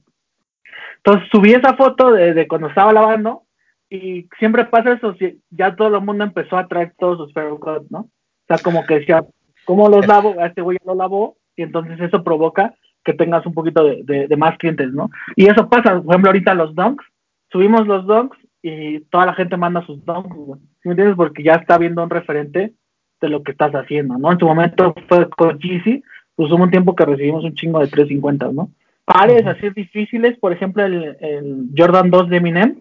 Entonces 0.98 1.28
subí 1.30 1.52
esa 1.52 1.74
foto 1.76 2.12
de, 2.12 2.34
de 2.34 2.48
cuando 2.48 2.68
estaba 2.68 2.92
lavando 2.92 3.42
y 3.88 4.28
siempre 4.38 4.64
pasa 4.64 4.92
eso, 4.92 5.14
si- 5.14 5.40
ya 5.50 5.74
todo 5.76 5.96
el 5.96 6.04
mundo 6.04 6.24
empezó 6.24 6.56
a 6.58 6.66
traer 6.66 6.92
todos 6.98 7.18
sus 7.18 7.32
Feral 7.32 7.58
Cut, 7.60 7.88
¿no? 7.90 8.00
O 8.00 8.08
sea, 8.48 8.58
como 8.58 8.84
que 8.86 9.00
decía, 9.00 9.24
¿cómo 9.64 9.88
los 9.88 10.06
lavo? 10.06 10.34
A 10.40 10.46
este 10.46 10.62
güey 10.62 10.78
ya 10.80 10.92
lo 10.92 10.96
lavó 10.98 11.36
y 11.56 11.62
entonces 11.62 11.98
eso 12.00 12.22
provoca 12.24 12.74
que 13.04 13.12
tengas 13.14 13.46
un 13.46 13.54
poquito 13.54 13.84
de, 13.84 14.02
de- 14.04 14.26
de 14.28 14.36
más 14.36 14.58
clientes, 14.58 14.92
¿no? 14.92 15.10
Y 15.36 15.46
eso 15.48 15.68
pasa, 15.68 16.00
por 16.02 16.12
ejemplo, 16.14 16.30
ahorita 16.30 16.54
los 16.54 16.74
donks, 16.74 17.04
subimos 17.50 17.86
los 17.86 18.04
donks 18.06 18.36
y 18.62 19.00
toda 19.10 19.26
la 19.26 19.34
gente 19.34 19.56
manda 19.56 19.86
sus 19.86 20.04
donks. 20.04 20.34
¿Sí 20.82 20.88
me 20.88 20.92
entiendes? 20.92 21.16
Porque 21.16 21.42
ya 21.44 21.54
está 21.54 21.78
viendo 21.78 22.02
un 22.02 22.10
referente 22.10 22.72
de 23.20 23.28
lo 23.28 23.42
que 23.44 23.52
estás 23.52 23.72
haciendo, 23.72 24.18
¿no? 24.18 24.32
En 24.32 24.38
su 24.40 24.46
momento 24.46 24.92
fue 25.08 25.28
con 25.30 25.58
Yeezy, 25.58 26.02
pues 26.34 26.50
hubo 26.52 26.62
un 26.64 26.70
tiempo 26.70 26.94
que 26.96 27.04
recibimos 27.06 27.44
un 27.44 27.54
chingo 27.54 27.78
de 27.78 27.86
350, 27.86 28.50
¿no? 28.52 28.70
Pares 29.06 29.40
Ujú. 29.42 29.50
así 29.50 29.70
difíciles, 29.70 30.38
por 30.38 30.52
ejemplo, 30.52 30.84
el, 30.84 31.16
el 31.20 31.68
Jordan 31.76 32.10
2 32.10 32.28
de 32.28 32.36
Eminem, 32.36 32.76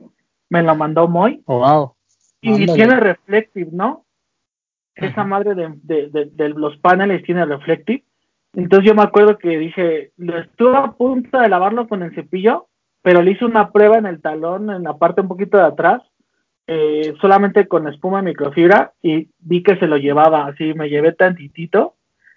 me 0.50 0.62
lo 0.64 0.76
mandó 0.76 1.08
Moy, 1.08 1.42
Oh, 1.46 1.60
wow. 1.60 1.94
y 2.42 2.50
Ándale. 2.52 2.74
tiene 2.74 2.96
reflective, 3.00 3.70
¿no? 3.72 4.04
Esa 4.96 5.24
madre 5.24 5.56
de, 5.56 5.74
de, 5.84 6.10
de- 6.10 6.26
de 6.32 6.50
los 6.50 6.78
paneles 6.78 7.24
tiene 7.24 7.46
reflective. 7.46 8.04
Entonces 8.54 8.88
yo 8.88 8.96
me 8.96 9.02
acuerdo 9.04 9.38
que 9.38 9.58
dije, 9.58 10.12
lo 10.18 10.38
estuve 10.40 10.76
a 10.78 10.92
punto 10.94 11.38
de 11.40 11.50
lavarlo 11.50 11.88
con 11.88 12.02
el 12.04 12.16
cepillo, 12.16 12.68
pero 13.02 13.22
le 13.22 13.32
hice 13.32 13.44
una 13.46 13.72
prueba 13.72 13.98
en 13.98 14.06
el 14.06 14.22
talón, 14.22 14.70
en 14.70 14.84
la 14.84 14.98
parte 14.98 15.22
un 15.22 15.28
poquito 15.28 15.58
de 15.58 15.64
atrás, 15.66 16.02
eh, 16.68 17.14
solamente 17.22 17.68
con 17.68 17.88
espuma 17.88 18.18
de 18.20 18.30
microfibra, 18.30 18.94
y 19.02 19.30
vi 19.40 19.62
que 19.62 19.76
se 19.78 19.86
lo 19.88 19.98
llevaba, 19.98 20.48
así 20.48 20.74
me 20.74 20.90
llevé 20.90 21.12
tantitito. 21.12 21.96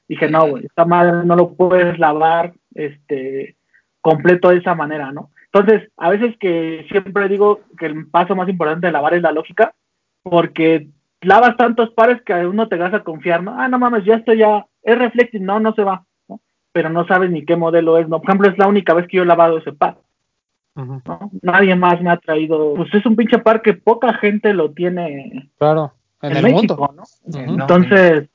Dije, 0.09 0.28
no, 0.28 0.49
güey, 0.49 0.66
esta 0.66 0.84
madre 0.84 1.24
no 1.24 1.36
lo 1.36 1.55
puedes 1.55 1.99
lavar 1.99 2.53
este 2.74 3.57
completo 4.11 4.51
de 4.51 4.59
esa 4.59 4.75
manera, 4.75 5.13
¿no? 5.13 5.31
Entonces, 5.53 5.91
a 5.97 6.11
veces 6.11 6.37
que 6.39 6.87
siempre 6.91 7.29
digo 7.29 7.61
que 7.79 7.87
el 7.87 8.07
paso 8.07 8.37
más 8.37 8.49
importante 8.49 8.87
de 8.87 8.93
lavar 8.93 9.15
es 9.15 9.23
la 9.23 9.33
lógica, 9.33 9.75
porque 10.23 10.89
lavas 11.21 11.57
tantos 11.57 11.91
pares 11.91 12.21
que 12.23 12.33
a 12.33 12.49
uno 12.49 12.69
te 12.69 12.77
vas 12.77 12.93
a 12.95 13.03
confiar, 13.03 13.43
¿no? 13.43 13.59
Ah, 13.59 13.69
no 13.69 13.79
mames, 13.79 14.05
ya 14.05 14.17
esto 14.17 14.33
ya 14.35 14.67
es 14.83 14.99
reflecting, 14.99 15.45
no, 15.45 15.59
no 15.59 15.73
se 15.75 15.83
va, 15.83 16.05
¿no? 16.29 16.41
Pero 16.73 16.91
no 16.91 17.07
sabes 17.07 17.31
ni 17.31 17.45
qué 17.45 17.57
modelo 17.57 17.99
es, 17.99 18.09
¿no? 18.09 18.21
Por 18.21 18.31
ejemplo, 18.31 18.49
es 18.49 18.59
la 18.59 18.69
única 18.69 18.95
vez 18.95 19.07
que 19.07 19.17
yo 19.17 19.23
he 19.23 19.27
lavado 19.27 19.59
ese 19.59 19.73
par. 19.73 19.99
¿no? 20.75 21.03
Nadie 21.43 21.75
más 21.75 22.01
me 22.01 22.11
ha 22.11 22.19
traído, 22.19 22.75
pues 22.75 22.93
es 22.95 23.05
un 23.05 23.17
pinche 23.17 23.39
par 23.39 23.63
que 23.63 23.75
poca 23.75 24.13
gente 24.15 24.55
lo 24.55 24.71
tiene 24.71 25.51
Claro. 25.59 25.93
En, 26.23 26.31
en, 26.31 26.37
el 26.37 26.43
México, 26.43 26.77
mundo. 26.77 27.05
No, 27.27 27.63
Entonces, 27.63 28.29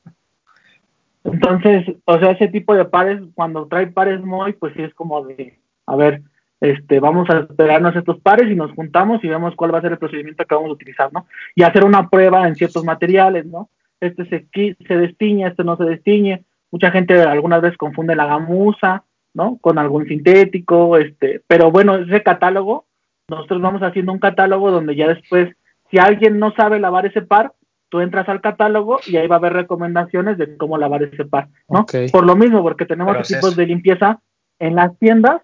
entonces, 1.24 1.96
o 2.06 2.20
sea, 2.20 2.32
ese 2.32 2.50
tipo 2.50 2.76
de 2.76 2.86
pares, 2.86 3.22
cuando 3.34 3.68
trae 3.68 3.88
pares 3.88 4.22
muy, 4.22 4.54
pues 4.54 4.74
sí 4.76 4.82
es 4.82 4.94
como 4.94 5.26
de, 5.26 5.58
a 5.86 5.96
ver, 5.96 6.22
este, 6.62 7.00
vamos 7.00 7.30
a 7.30 7.40
esperarnos 7.40 7.96
estos 7.96 8.20
pares 8.22 8.50
y 8.50 8.56
nos 8.56 8.72
juntamos 8.72 9.24
y 9.24 9.28
vemos 9.28 9.54
cuál 9.56 9.74
va 9.74 9.80
a 9.80 9.82
ser 9.82 9.92
el 9.92 9.98
procedimiento 9.98 10.46
que 10.46 10.56
vamos 10.56 10.70
a 10.70 10.74
utilizar, 10.74 11.12
¿no? 11.12 11.28
Y 11.56 11.64
hacer 11.64 11.84
una 11.84 12.10
prueba 12.10 12.48
en 12.48 12.56
ciertos 12.56 12.86
materiales, 12.86 13.46
¿no? 13.46 13.70
Este 14.00 14.26
se, 14.26 14.48
se 14.88 14.98
destiñe, 14.98 15.48
este 15.48 15.64
no 15.64 15.76
se 15.78 15.84
destiñe. 15.84 16.46
Mucha 16.72 16.92
gente 16.92 17.22
algunas 17.22 17.62
veces 17.62 17.78
confunde 17.78 18.16
la 18.16 18.26
gamuza, 18.26 19.04
¿no? 19.34 19.58
Con 19.60 19.78
algún 19.78 20.08
sintético, 20.08 20.98
este, 20.98 21.42
pero 21.48 21.72
bueno, 21.72 21.96
ese 21.96 22.24
catálogo, 22.24 22.86
nosotros 23.28 23.62
vamos 23.62 23.82
haciendo 23.82 24.12
un 24.12 24.20
catálogo 24.20 24.72
donde 24.72 24.96
ya 24.96 25.08
después, 25.08 25.56
si 25.92 25.98
alguien 25.98 26.40
no 26.40 26.54
sabe 26.56 26.80
lavar 26.80 27.06
ese 27.06 27.22
par, 27.22 27.54
tú 27.90 28.00
entras 28.00 28.28
al 28.30 28.42
catálogo 28.42 29.00
y 29.06 29.18
ahí 29.18 29.28
va 29.28 29.36
a 29.36 29.40
haber 29.40 29.54
recomendaciones 29.54 30.38
de 30.38 30.58
cómo 30.58 30.78
lavar 30.78 31.04
ese 31.04 31.26
par, 31.26 31.50
¿no? 31.70 31.86
Por 32.12 32.26
lo 32.26 32.36
mismo, 32.36 32.62
porque 32.64 32.86
tenemos 32.86 33.14
Proceso. 33.14 33.36
equipos 33.36 33.56
de 33.56 33.68
limpieza 33.68 34.20
en 34.60 34.76
las 34.76 34.98
tiendas, 34.98 35.42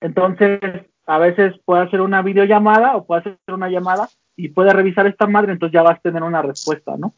entonces 0.00 0.60
a 1.06 1.18
veces 1.18 1.54
puede 1.64 1.82
hacer 1.82 2.00
una 2.00 2.22
videollamada 2.22 2.96
o 2.96 3.04
puede 3.04 3.20
hacer 3.20 3.38
una 3.48 3.68
llamada 3.68 4.08
y 4.36 4.48
puede 4.48 4.72
revisar 4.72 5.06
esta 5.06 5.26
madre, 5.26 5.52
entonces 5.52 5.74
ya 5.74 5.82
vas 5.82 5.98
a 5.98 6.02
tener 6.02 6.22
una 6.22 6.42
respuesta, 6.42 6.96
¿no? 6.96 7.14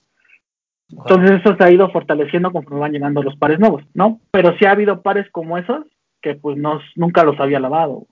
Entonces 0.88 1.40
eso 1.40 1.56
se 1.56 1.64
ha 1.64 1.70
ido 1.70 1.90
fortaleciendo 1.90 2.52
conforme 2.52 2.80
van 2.80 2.92
llegando 2.92 3.22
los 3.22 3.36
pares 3.36 3.58
nuevos, 3.58 3.82
¿no? 3.94 4.20
Pero 4.30 4.56
sí 4.58 4.66
ha 4.66 4.72
habido 4.72 5.02
pares 5.02 5.26
como 5.30 5.56
esos 5.56 5.86
que 6.20 6.34
pues 6.34 6.56
no, 6.56 6.80
nunca 6.96 7.24
los 7.24 7.38
había 7.40 7.60
lavado. 7.60 8.06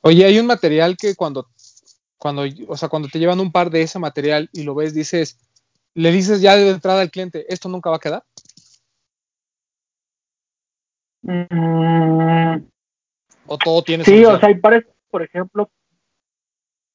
Oye, 0.00 0.24
hay 0.24 0.38
un 0.38 0.46
material 0.46 0.96
que 0.96 1.14
cuando, 1.14 1.48
cuando, 2.18 2.44
o 2.68 2.76
sea, 2.76 2.88
cuando 2.88 3.08
te 3.08 3.18
llevan 3.18 3.40
un 3.40 3.50
par 3.50 3.70
de 3.70 3.82
ese 3.82 3.98
material 3.98 4.48
y 4.52 4.62
lo 4.62 4.74
ves, 4.74 4.94
dices, 4.94 5.38
le 5.94 6.12
dices 6.12 6.40
ya 6.40 6.56
de 6.56 6.70
entrada 6.70 7.00
al 7.00 7.10
cliente, 7.10 7.46
esto 7.48 7.68
nunca 7.68 7.90
va 7.90 7.96
a 7.96 8.00
quedar. 8.00 8.24
Mm, 11.22 12.64
O 13.46 13.58
todo 13.58 13.82
tiene 13.82 14.04
Sí, 14.04 14.10
solución? 14.12 14.36
o 14.36 14.38
sea, 14.38 14.48
hay 14.48 14.54
pares, 14.56 14.84
por 15.10 15.22
ejemplo, 15.22 15.70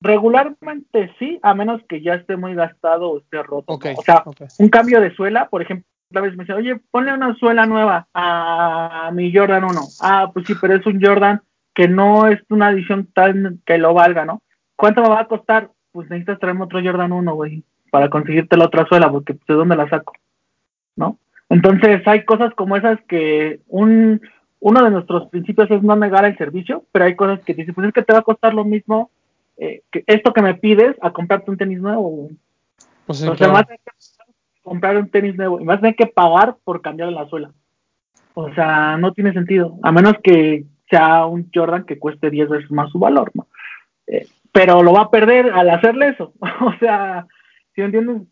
regularmente 0.02 1.14
sí, 1.20 1.40
a 1.42 1.54
menos 1.54 1.82
que 1.88 2.02
ya 2.02 2.16
esté 2.16 2.38
muy 2.38 2.56
gastado 2.56 3.10
o 3.12 3.20
esté 3.20 3.44
roto. 3.44 3.74
Ok, 3.74 3.86
¿no? 3.86 3.92
O 3.98 4.04
sea, 4.04 4.24
un 4.58 4.70
cambio 4.70 5.02
de 5.02 5.14
suela, 5.16 5.50
por 5.50 5.62
ejemplo, 5.62 5.86
una 6.12 6.22
vez 6.22 6.36
me 6.36 6.44
dice, 6.44 6.54
oye, 6.54 6.80
ponle 6.90 7.14
una 7.14 7.36
suela 7.36 7.66
nueva 7.66 8.08
a 8.14 9.12
mi 9.14 9.32
Jordan 9.34 9.66
1. 9.66 9.82
Ah, 10.02 10.32
pues 10.34 10.48
sí, 10.48 10.54
pero 10.60 10.76
es 10.76 10.86
un 10.86 11.00
Jordan 11.02 11.42
que 11.76 11.88
no 11.88 12.28
es 12.28 12.40
una 12.50 12.72
edición 12.72 13.08
tal 13.14 13.60
que 13.66 13.78
lo 13.78 13.94
valga, 13.94 14.26
¿no? 14.26 14.42
¿Cuánto 14.76 15.02
me 15.04 15.10
va 15.10 15.22
a 15.22 15.28
costar? 15.28 15.70
Pues 15.92 16.10
necesitas 16.10 16.40
traerme 16.40 16.64
otro 16.64 16.82
Jordan 16.84 17.12
1, 17.12 17.34
güey, 17.36 17.64
para 17.92 18.10
conseguirte 18.10 18.58
la 18.58 18.66
otra 18.66 18.86
suela, 18.88 19.12
porque 19.12 19.36
pues, 19.36 19.46
¿de 19.48 19.54
dónde 19.54 19.76
la 19.76 19.88
saco? 19.90 20.14
¿No? 20.96 21.20
Entonces 21.50 22.02
hay 22.08 22.26
cosas 22.26 22.54
como 22.56 22.76
esas 22.76 23.00
que 23.08 23.62
un, 23.68 24.22
uno 24.60 24.84
de 24.84 24.92
nuestros 24.92 25.30
principios 25.30 25.70
es 25.72 25.82
no 25.84 25.96
negar 25.96 26.26
el 26.26 26.38
servicio, 26.38 26.84
pero 26.92 27.06
hay 27.06 27.16
cosas 27.16 27.40
que 27.42 27.54
dicen, 27.54 27.74
pues 27.74 27.88
es 27.88 27.94
que 27.94 28.04
te 28.04 28.14
va 28.14 28.20
a 28.20 28.24
costar 28.24 28.54
lo 28.54 28.66
mismo 28.66 29.10
eh, 29.58 29.84
que 29.92 30.04
esto 30.08 30.34
que 30.34 30.42
me 30.42 30.56
pides 30.56 30.96
a 31.02 31.12
comprarte 31.12 31.52
un 31.52 31.58
tenis 31.58 31.80
nuevo. 31.80 32.30
Pues 33.06 33.20
sí, 33.20 33.28
o 33.28 33.36
sea, 33.36 33.48
claro. 33.48 33.54
vas 33.54 33.62
a 33.64 33.66
tener 33.66 33.80
que 33.80 34.62
comprar 34.62 34.98
un 34.98 35.10
tenis 35.10 35.36
nuevo 35.36 35.60
y 35.60 35.66
vas 35.66 35.78
a 35.78 35.82
tener 35.82 35.96
que 35.96 36.08
pagar 36.08 36.58
por 36.64 36.82
cambiar 36.82 37.12
la 37.12 37.28
suela. 37.28 37.52
O 38.34 38.54
sea, 38.54 38.98
no 38.98 39.14
tiene 39.14 39.34
sentido, 39.34 39.78
a 39.84 39.92
menos 39.92 40.14
que 40.24 40.66
sea 40.90 41.26
un 41.26 41.50
Jordan 41.54 41.86
que 41.86 42.00
cueste 42.00 42.30
10 42.30 42.50
veces 42.50 42.72
más 42.72 42.92
su 42.92 43.00
valor, 43.00 43.32
¿no? 43.34 43.48
Eh, 44.08 44.28
pero 44.52 44.82
lo 44.82 44.94
va 44.94 45.04
a 45.04 45.12
perder 45.12 45.52
al 45.52 45.70
hacerle 45.70 46.10
eso. 46.10 46.34
o 46.62 46.74
sea, 46.80 47.28
si 47.76 47.82
entiendes? 47.82 48.24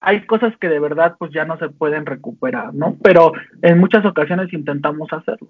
Hay 0.00 0.26
cosas 0.26 0.56
que 0.58 0.68
de 0.68 0.78
verdad 0.78 1.16
pues 1.18 1.32
ya 1.32 1.44
no 1.44 1.58
se 1.58 1.70
pueden 1.70 2.06
recuperar, 2.06 2.72
¿no? 2.72 2.96
Pero 3.02 3.32
en 3.62 3.80
muchas 3.80 4.04
ocasiones 4.04 4.52
intentamos 4.52 5.12
hacerlo. 5.12 5.48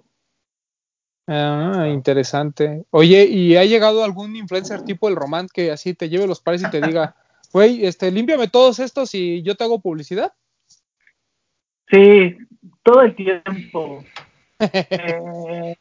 Ah, 1.31 1.87
interesante. 1.89 2.85
Oye, 2.89 3.25
¿y 3.25 3.55
ha 3.55 3.63
llegado 3.63 4.03
algún 4.03 4.35
influencer 4.35 4.81
tipo 4.81 5.07
el 5.09 5.15
Román 5.15 5.47
que 5.53 5.71
así 5.71 5.93
te 5.93 6.09
lleve 6.09 6.25
los 6.25 6.41
pares 6.41 6.63
y 6.63 6.71
te 6.71 6.81
diga, 6.81 7.15
güey, 7.53 7.85
este, 7.85 8.09
límpiame 8.09 8.47
todos 8.47 8.79
estos 8.79 9.13
y 9.13 9.43
yo 9.43 9.55
te 9.55 9.63
hago 9.63 9.79
publicidad? 9.79 10.33
Sí, 11.91 12.35
todo 12.83 13.01
el 13.03 13.15
tiempo. 13.15 14.03
Eh, 14.59 15.75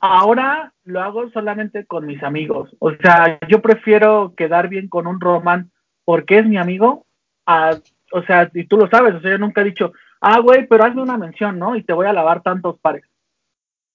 ahora 0.00 0.72
lo 0.84 1.00
hago 1.02 1.30
solamente 1.30 1.84
con 1.84 2.06
mis 2.06 2.22
amigos. 2.22 2.70
O 2.78 2.92
sea, 2.96 3.38
yo 3.48 3.60
prefiero 3.60 4.34
quedar 4.36 4.68
bien 4.68 4.88
con 4.88 5.06
un 5.06 5.20
Román 5.20 5.70
porque 6.04 6.38
es 6.38 6.46
mi 6.46 6.56
amigo. 6.56 7.06
a- 7.46 7.78
o 8.12 8.22
sea, 8.24 8.50
y 8.54 8.64
tú 8.66 8.76
lo 8.76 8.88
sabes, 8.88 9.14
o 9.14 9.20
sea, 9.20 9.30
yo 9.32 9.38
nunca 9.38 9.60
he 9.60 9.64
dicho, 9.64 9.92
ah, 10.20 10.38
güey, 10.40 10.66
pero 10.66 10.84
hazme 10.84 11.02
una 11.02 11.16
mención, 11.16 11.58
¿no? 11.58 11.74
Y 11.76 11.82
te 11.84 11.92
voy 11.92 12.06
a 12.06 12.12
lavar 12.12 12.42
tantos 12.42 12.78
pares. 12.80 13.04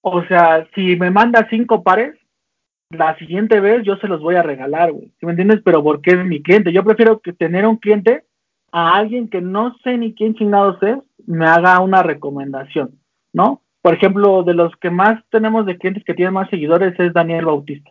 O 0.08 0.22
sea, 0.26 0.68
si 0.72 0.94
me 0.94 1.10
manda 1.10 1.48
cinco 1.50 1.82
pares, 1.82 2.16
la 2.90 3.18
siguiente 3.18 3.58
vez 3.58 3.82
yo 3.82 3.96
se 3.96 4.06
los 4.06 4.20
voy 4.20 4.36
a 4.36 4.42
regalar, 4.44 4.92
güey. 4.92 5.08
¿Sí 5.18 5.26
me 5.26 5.32
entiendes? 5.32 5.62
Pero 5.64 5.82
porque 5.82 6.12
es 6.12 6.24
mi 6.24 6.40
cliente. 6.44 6.72
Yo 6.72 6.84
prefiero 6.84 7.18
que 7.18 7.32
tener 7.32 7.66
un 7.66 7.76
cliente 7.76 8.22
a 8.70 8.94
alguien 8.94 9.28
que 9.28 9.40
no 9.40 9.76
sé 9.82 9.98
ni 9.98 10.14
quién 10.14 10.36
chingados 10.36 10.80
es, 10.84 10.98
me 11.26 11.44
haga 11.46 11.80
una 11.80 12.04
recomendación, 12.04 13.00
¿no? 13.32 13.62
Por 13.82 13.94
ejemplo, 13.94 14.44
de 14.44 14.54
los 14.54 14.76
que 14.76 14.90
más 14.90 15.20
tenemos 15.30 15.66
de 15.66 15.76
clientes 15.76 16.04
que 16.04 16.14
tienen 16.14 16.34
más 16.34 16.48
seguidores 16.50 16.94
es 17.00 17.12
Daniel 17.12 17.46
Bautista, 17.46 17.90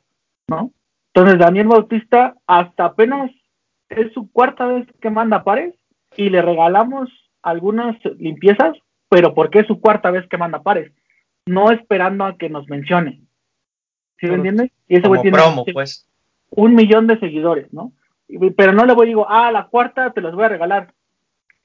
¿no? 0.49 0.71
Entonces, 1.13 1.37
Daniel 1.37 1.67
Bautista 1.67 2.35
hasta 2.47 2.85
apenas 2.85 3.29
es 3.89 4.13
su 4.13 4.31
cuarta 4.31 4.67
vez 4.67 4.87
que 5.01 5.09
manda 5.09 5.43
pares 5.43 5.75
y 6.15 6.29
le 6.29 6.41
regalamos 6.41 7.09
algunas 7.43 7.97
limpiezas, 8.17 8.77
pero 9.09 9.33
porque 9.33 9.59
es 9.59 9.67
su 9.67 9.81
cuarta 9.81 10.11
vez 10.11 10.25
que 10.29 10.37
manda 10.37 10.63
pares, 10.63 10.93
no 11.45 11.71
esperando 11.71 12.25
a 12.25 12.37
que 12.37 12.49
nos 12.49 12.67
mencione. 12.67 13.21
¿Sí 14.19 14.27
me 14.27 14.35
entiendes? 14.35 14.71
Y 14.87 14.97
ese 14.97 15.07
güey 15.07 15.21
tiene 15.21 15.37
promo, 15.37 15.65
pues. 15.73 16.07
un 16.49 16.73
millón 16.73 17.07
de 17.07 17.19
seguidores, 17.19 17.71
¿no? 17.73 17.91
pero 18.57 18.73
no 18.73 18.85
le 18.85 18.93
voy 18.93 19.05
y 19.05 19.09
digo, 19.09 19.27
ah, 19.29 19.51
la 19.51 19.67
cuarta 19.67 20.11
te 20.11 20.21
los 20.21 20.33
voy 20.33 20.45
a 20.45 20.49
regalar. 20.49 20.91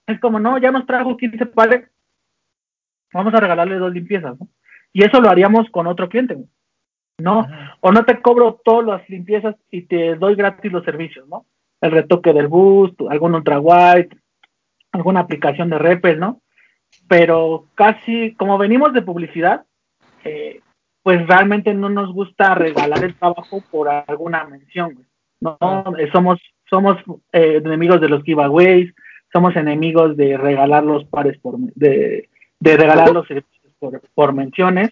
Es 0.07 0.21
como, 0.21 0.39
no, 0.39 0.59
ya 0.59 0.71
nos 0.71 0.85
trajo 0.85 1.17
15 1.17 1.47
pares, 1.47 1.89
vamos 3.15 3.33
a 3.33 3.41
regalarle 3.41 3.77
dos 3.77 3.93
limpiezas, 3.93 4.39
¿no? 4.39 4.49
Y 4.93 5.05
eso 5.05 5.21
lo 5.21 5.31
haríamos 5.31 5.71
con 5.71 5.87
otro 5.87 6.09
cliente, 6.09 6.35
güey. 6.35 6.49
No, 7.19 7.47
o 7.81 7.93
no 7.93 8.05
te 8.05 8.21
cobro 8.21 8.61
todas 8.65 8.87
las 8.87 9.09
limpiezas 9.09 9.55
y 9.71 9.83
te 9.83 10.17
doy 10.17 10.35
gratis 10.35 10.73
los 10.73 10.85
servicios, 10.85 11.29
¿no? 11.29 11.47
El 11.81 11.93
retoque 11.93 12.33
del 12.33 12.49
boost, 12.49 13.01
algún 13.09 13.35
ultra 13.35 13.61
white, 13.61 14.17
alguna 14.93 15.21
aplicación 15.21 15.71
de 15.71 15.79
repel, 15.79 16.19
¿no? 16.19 16.41
Pero 17.09 17.67
casi, 17.75 18.35
como 18.35 18.59
venimos 18.59 18.93
de 18.95 19.03
publicidad, 19.03 19.65
eh, 20.25 20.61
pues 21.03 21.27
realmente 21.27 21.75
no 21.75 21.89
nos 21.89 22.13
gusta 22.13 22.55
regalar 22.55 23.05
el 23.05 23.15
trabajo 23.15 23.63
por 23.71 23.89
alguna 23.89 24.45
mención, 24.45 24.95
güey. 24.95 25.07
No, 25.41 25.59
eh, 25.99 26.11
somos, 26.13 26.39
somos 26.69 26.99
eh, 27.33 27.63
enemigos 27.65 28.01
de 28.01 28.11
los 28.11 28.23
giveaways, 28.23 28.93
somos 29.33 29.57
enemigos 29.57 30.17
de 30.17 30.37
regalar 30.37 30.85
los 30.85 31.05
pares 31.07 31.39
por, 31.39 31.59
de, 31.59 32.29
de 32.59 32.77
regalar 32.77 33.11
los 33.13 33.27
servicios 33.27 33.75
por, 33.79 34.03
por 34.15 34.35
menciones. 34.35 34.91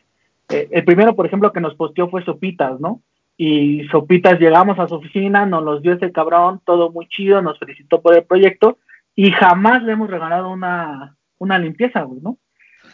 Eh, 0.49 0.69
el 0.71 0.85
primero, 0.85 1.15
por 1.15 1.27
ejemplo, 1.27 1.53
que 1.53 1.61
nos 1.61 1.75
posteó 1.75 2.09
fue 2.09 2.25
Sopitas, 2.25 2.81
¿no? 2.81 3.03
Y 3.37 3.87
Sopitas 3.89 4.41
llegamos 4.41 4.79
a 4.79 4.89
su 4.89 4.95
oficina, 4.95 5.45
nos 5.45 5.63
los 5.63 5.83
dio 5.83 5.93
ese 5.93 6.11
cabrón, 6.11 6.61
todo 6.65 6.91
muy 6.91 7.07
chido, 7.09 7.43
nos 7.43 7.59
felicitó 7.59 8.01
por 8.01 8.17
el 8.17 8.25
proyecto 8.25 8.79
y 9.15 9.31
jamás 9.31 9.83
le 9.83 9.93
hemos 9.93 10.09
regalado 10.09 10.51
una, 10.51 11.17
una 11.37 11.59
limpieza, 11.59 12.03
güey, 12.03 12.21
¿no? 12.23 12.39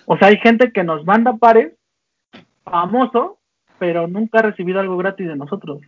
O 0.06 0.19
sea, 0.19 0.28
hay 0.28 0.39
gente 0.39 0.73
que 0.73 0.82
nos 0.82 1.05
manda 1.05 1.36
pares 1.36 1.73
famoso, 2.65 3.39
pero 3.78 4.07
nunca 4.07 4.39
ha 4.39 4.43
recibido 4.43 4.81
algo 4.81 4.97
gratis 4.97 5.28
de 5.28 5.36
nosotros. 5.36 5.81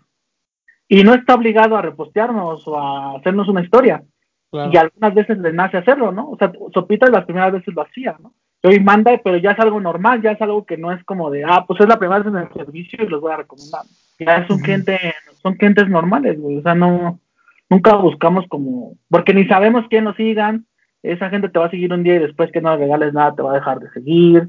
Y 0.89 1.03
no 1.03 1.15
está 1.15 1.35
obligado 1.35 1.77
a 1.77 1.82
repostearnos 1.82 2.66
o 2.69 2.78
a 2.78 3.16
hacernos 3.16 3.48
una 3.48 3.62
historia. 3.62 4.03
Claro. 4.51 4.70
Y 4.73 4.77
algunas 4.77 5.15
veces 5.15 5.39
le 5.39 5.53
nace 5.53 5.78
hacerlo, 5.78 6.12
¿no? 6.12 6.31
O 6.31 6.36
sea, 6.36 6.53
Sopitas 6.73 7.11
las 7.11 7.24
primeras 7.24 7.53
veces 7.53 7.74
lo 7.74 7.82
hacía, 7.82 8.16
¿no? 8.20 8.32
Hoy 8.62 8.81
manda, 8.81 9.20
pero 9.23 9.36
ya 9.36 9.53
es 9.53 9.59
algo 9.61 9.81
normal, 9.81 10.23
ya 10.23 10.32
es 10.32 10.40
algo 10.40 10.65
que 10.65 10.77
no 10.77 10.93
es 10.93 11.03
como 11.05 11.31
de, 11.31 11.44
ah, 11.44 11.65
pues 11.66 11.81
es 11.81 11.89
la 11.89 11.98
primera 11.98 12.19
vez 12.20 12.28
en 12.28 12.36
el 12.36 12.53
servicio 12.53 13.05
y 13.05 13.09
los 13.09 13.20
voy 13.20 13.32
a 13.32 13.36
recomendar. 13.36 13.82
Ya 14.19 14.39
es 14.39 14.51
un 14.51 14.59
cliente, 14.59 14.98
son 15.43 15.55
clientes 15.55 15.89
normales, 15.89 16.40
güey. 16.40 16.59
O 16.59 16.62
sea, 16.62 16.74
no, 16.74 17.20
nunca 17.69 17.94
buscamos 17.97 18.44
como, 18.48 18.94
porque 19.09 19.35
ni 19.35 19.47
sabemos 19.47 19.85
quién 19.89 20.05
nos 20.05 20.16
sigan. 20.16 20.66
Esa 21.03 21.31
gente 21.31 21.48
te 21.48 21.59
va 21.59 21.66
a 21.66 21.70
seguir 21.70 21.93
un 21.93 22.03
día 22.03 22.16
y 22.16 22.20
después 22.20 22.51
que 22.51 22.61
no 22.61 22.70
le 22.73 22.78
regales 22.78 23.12
nada 23.12 23.35
te 23.35 23.43
va 23.43 23.53
a 23.53 23.57
dejar 23.57 23.78
de 23.78 23.90
seguir. 23.90 24.48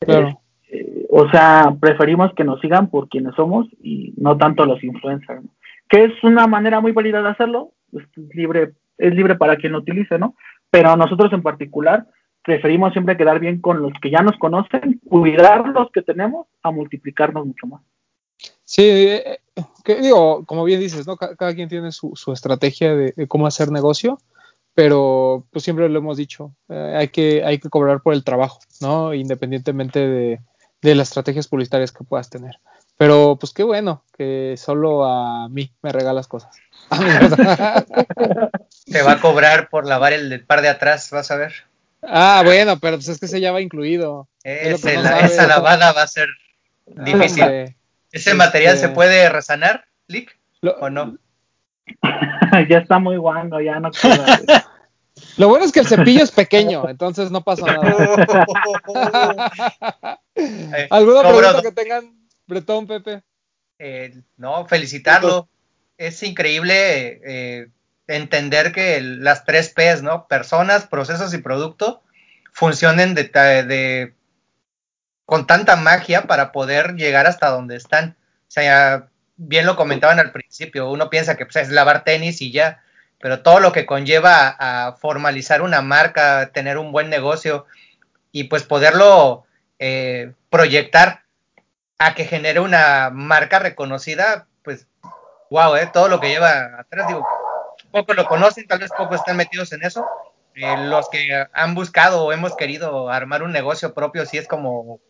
Claro. 0.00 0.40
Eh, 0.70 1.06
o 1.10 1.28
sea, 1.30 1.74
preferimos 1.80 2.32
que 2.34 2.44
nos 2.44 2.60
sigan 2.60 2.90
por 2.90 3.08
quienes 3.08 3.34
somos 3.34 3.66
y 3.82 4.12
no 4.16 4.36
tanto 4.36 4.66
los 4.66 4.82
influencers, 4.84 5.42
¿no? 5.44 5.50
que 5.88 6.04
es 6.04 6.12
una 6.22 6.46
manera 6.46 6.80
muy 6.80 6.92
válida 6.92 7.22
de 7.22 7.30
hacerlo, 7.30 7.72
es 7.92 8.04
libre, 8.34 8.74
es 8.98 9.14
libre 9.14 9.36
para 9.36 9.56
quien 9.56 9.72
lo 9.72 9.78
utilice, 9.78 10.18
¿no? 10.18 10.34
Pero 10.70 10.94
nosotros 10.96 11.32
en 11.32 11.42
particular 11.42 12.06
preferimos 12.44 12.92
siempre 12.92 13.16
quedar 13.16 13.40
bien 13.40 13.60
con 13.60 13.80
los 13.80 13.92
que 14.02 14.10
ya 14.10 14.20
nos 14.20 14.36
conocen, 14.38 15.00
cuidar 15.08 15.66
los 15.68 15.90
que 15.90 16.02
tenemos 16.02 16.46
a 16.62 16.70
multiplicarnos 16.70 17.46
mucho 17.46 17.66
más. 17.66 17.82
Sí, 18.64 18.82
eh, 18.86 19.38
que 19.84 19.96
digo, 20.02 20.44
como 20.44 20.64
bien 20.64 20.80
dices, 20.80 21.06
¿no? 21.06 21.16
Ca- 21.16 21.34
Cada, 21.36 21.54
quien 21.54 21.70
tiene 21.70 21.90
su, 21.90 22.12
estrategia 22.32 22.94
de, 22.94 23.12
de 23.16 23.26
cómo 23.26 23.46
hacer 23.46 23.70
negocio, 23.70 24.18
pero 24.74 25.44
pues 25.50 25.64
siempre 25.64 25.88
lo 25.88 25.98
hemos 25.98 26.18
dicho, 26.18 26.52
eh, 26.68 26.94
hay, 26.96 27.08
que, 27.08 27.42
hay 27.44 27.58
que 27.58 27.70
cobrar 27.70 28.02
por 28.02 28.12
el 28.12 28.24
trabajo, 28.24 28.60
¿no? 28.82 29.14
Independientemente 29.14 30.06
de, 30.06 30.40
de 30.82 30.94
las 30.94 31.08
estrategias 31.08 31.48
publicitarias 31.48 31.92
que 31.92 32.04
puedas 32.04 32.30
tener. 32.30 32.58
Pero 32.96 33.36
pues 33.38 33.52
qué 33.52 33.62
bueno 33.62 34.02
que 34.16 34.54
solo 34.56 35.04
a 35.04 35.48
mí 35.48 35.72
me 35.82 35.92
regalas 35.92 36.26
cosas. 36.26 36.56
Te 38.90 39.02
va 39.02 39.12
a 39.12 39.20
cobrar 39.20 39.68
por 39.68 39.86
lavar 39.86 40.12
el 40.12 40.44
par 40.44 40.62
de 40.62 40.68
atrás, 40.68 41.10
vas 41.10 41.30
a 41.30 41.36
ver. 41.36 41.52
ah, 42.02 42.42
bueno, 42.44 42.78
pero 42.78 42.96
pues 42.96 43.08
es 43.08 43.18
que 43.20 43.26
ese 43.26 43.40
ya 43.40 43.52
va 43.52 43.60
incluido. 43.60 44.28
Es 44.42 44.84
no 44.84 45.02
la- 45.02 45.20
esa 45.20 45.46
lavada 45.46 45.92
va 45.92 46.02
a 46.02 46.08
ser 46.08 46.28
difícil. 46.86 47.42
Hombre, 47.42 47.76
¿Ese 48.10 48.34
material 48.34 48.74
este- 48.74 48.88
se 48.88 48.94
puede 48.94 49.28
resanar, 49.28 49.84
Lick? 50.06 50.38
lo, 50.62 50.72
¿O 50.78 50.90
no? 50.90 51.18
ya 52.68 52.78
está 52.78 52.98
muy 52.98 53.16
guango, 53.16 53.60
ya 53.60 53.78
no 53.80 53.90
queda. 53.90 54.40
Lo 55.38 55.48
bueno 55.48 55.64
es 55.64 55.72
que 55.72 55.80
el 55.80 55.86
cepillo 55.86 56.22
es 56.22 56.30
pequeño, 56.30 56.86
entonces 56.88 57.30
no 57.30 57.42
pasa 57.42 57.64
nada. 57.66 58.16
¿Alguna 60.90 61.22
pregunta 61.22 61.62
que 61.62 61.72
tengan, 61.72 62.28
Bretón, 62.46 62.86
Pepe? 62.86 63.22
Eh, 63.78 64.14
no, 64.36 64.66
felicitarlo. 64.66 65.48
Es 65.96 66.22
increíble 66.22 67.20
eh, 67.24 67.68
entender 68.06 68.72
que 68.72 68.96
el- 68.96 69.24
las 69.24 69.44
tres 69.44 69.70
P's, 69.70 70.02
¿no? 70.02 70.26
Personas, 70.28 70.86
procesos 70.86 71.34
y 71.34 71.38
producto 71.38 72.02
funcionen 72.52 73.14
de, 73.14 73.24
ta- 73.24 73.62
de- 73.62 74.14
con 75.24 75.46
tanta 75.46 75.76
magia 75.76 76.22
para 76.26 76.52
poder 76.52 76.94
llegar 76.94 77.26
hasta 77.26 77.50
donde 77.50 77.76
están. 77.76 78.16
O 78.42 78.50
sea, 78.50 78.62
ya 78.64 79.08
bien 79.36 79.66
lo 79.66 79.76
comentaban 79.76 80.18
al 80.18 80.32
principio, 80.32 80.90
uno 80.90 81.10
piensa 81.10 81.36
que 81.36 81.44
pues, 81.46 81.56
es 81.56 81.68
lavar 81.70 82.02
tenis 82.04 82.40
y 82.42 82.50
ya, 82.50 82.82
pero 83.18 83.42
todo 83.42 83.60
lo 83.60 83.72
que 83.72 83.86
conlleva 83.86 84.56
a, 84.58 84.92
formalizar 84.92 85.62
una 85.62 85.82
marca, 85.82 86.50
tener 86.52 86.78
un 86.78 86.92
buen 86.92 87.10
negocio 87.10 87.66
y 88.32 88.44
pues 88.44 88.62
poderlo 88.62 89.44
eh, 89.78 90.32
proyectar 90.50 91.22
a 91.98 92.14
que 92.14 92.24
genere 92.24 92.60
una 92.60 93.10
marca 93.12 93.58
reconocida, 93.58 94.46
pues, 94.62 94.86
wow, 95.50 95.74
¿eh? 95.76 95.90
todo 95.92 96.08
lo 96.08 96.20
que 96.20 96.28
lleva 96.28 96.78
atrás, 96.78 97.08
digo, 97.08 97.26
poco 97.90 98.14
lo 98.14 98.26
conocen, 98.26 98.66
tal 98.66 98.78
vez 98.78 98.90
poco 98.96 99.14
están 99.14 99.36
metidos 99.36 99.72
en 99.72 99.82
eso. 99.82 100.06
Eh, 100.54 100.76
los 100.88 101.08
que 101.08 101.46
han 101.52 101.74
buscado 101.74 102.24
o 102.24 102.32
hemos 102.32 102.56
querido 102.56 103.10
armar 103.10 103.42
un 103.42 103.52
negocio 103.52 103.94
propio, 103.94 104.26
sí 104.26 104.38
es 104.38 104.48
como 104.48 105.00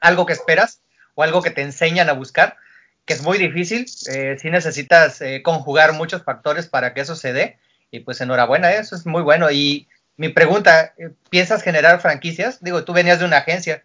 algo 0.00 0.26
que 0.26 0.32
esperas 0.32 0.82
o 1.14 1.22
algo 1.22 1.42
que 1.42 1.50
te 1.50 1.62
enseñan 1.62 2.08
a 2.08 2.12
buscar, 2.12 2.56
que 3.04 3.14
es 3.14 3.22
muy 3.22 3.38
difícil, 3.38 3.86
eh, 4.10 4.36
sí 4.38 4.50
necesitas 4.50 5.20
eh, 5.20 5.42
conjugar 5.42 5.92
muchos 5.92 6.22
factores 6.22 6.66
para 6.66 6.94
que 6.94 7.02
eso 7.02 7.16
se 7.16 7.32
dé, 7.32 7.58
y 7.90 8.00
pues 8.00 8.20
enhorabuena, 8.20 8.72
¿eh? 8.72 8.78
eso 8.78 8.96
es 8.96 9.06
muy 9.06 9.22
bueno. 9.22 9.50
Y 9.50 9.88
mi 10.16 10.28
pregunta, 10.28 10.94
eh, 10.96 11.10
¿piensas 11.30 11.62
generar 11.62 12.00
franquicias? 12.00 12.62
Digo, 12.62 12.84
tú 12.84 12.92
venías 12.92 13.18
de 13.18 13.26
una 13.26 13.38
agencia, 13.38 13.82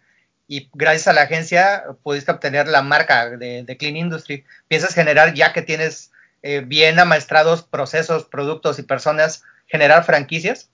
y 0.48 0.68
gracias 0.74 1.06
a 1.06 1.12
la 1.12 1.22
agencia 1.22 1.84
pudiste 2.02 2.32
obtener 2.32 2.66
la 2.66 2.82
marca 2.82 3.30
de, 3.30 3.62
de 3.62 3.76
Clean 3.76 3.96
Industry. 3.96 4.44
¿Piensas 4.66 4.94
generar, 4.94 5.32
ya 5.32 5.52
que 5.52 5.62
tienes 5.62 6.10
eh, 6.42 6.64
bien 6.66 6.98
amaestrados 6.98 7.62
procesos, 7.62 8.24
productos 8.24 8.80
y 8.80 8.82
personas, 8.82 9.44
generar 9.68 10.02
franquicias? 10.02 10.68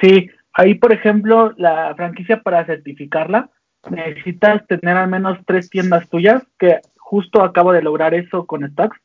Sí, 0.00 0.28
ahí 0.54 0.74
por 0.74 0.92
ejemplo, 0.92 1.54
la 1.56 1.94
franquicia 1.94 2.42
para 2.42 2.66
certificarla, 2.66 3.50
necesitas 3.90 4.66
tener 4.66 4.96
al 4.96 5.08
menos 5.08 5.38
tres 5.46 5.70
tiendas 5.70 6.08
tuyas, 6.08 6.42
que 6.58 6.80
justo 7.12 7.42
acabo 7.42 7.74
de 7.74 7.82
lograr 7.82 8.14
eso 8.14 8.46
con 8.46 8.66
Stacks, 8.70 8.98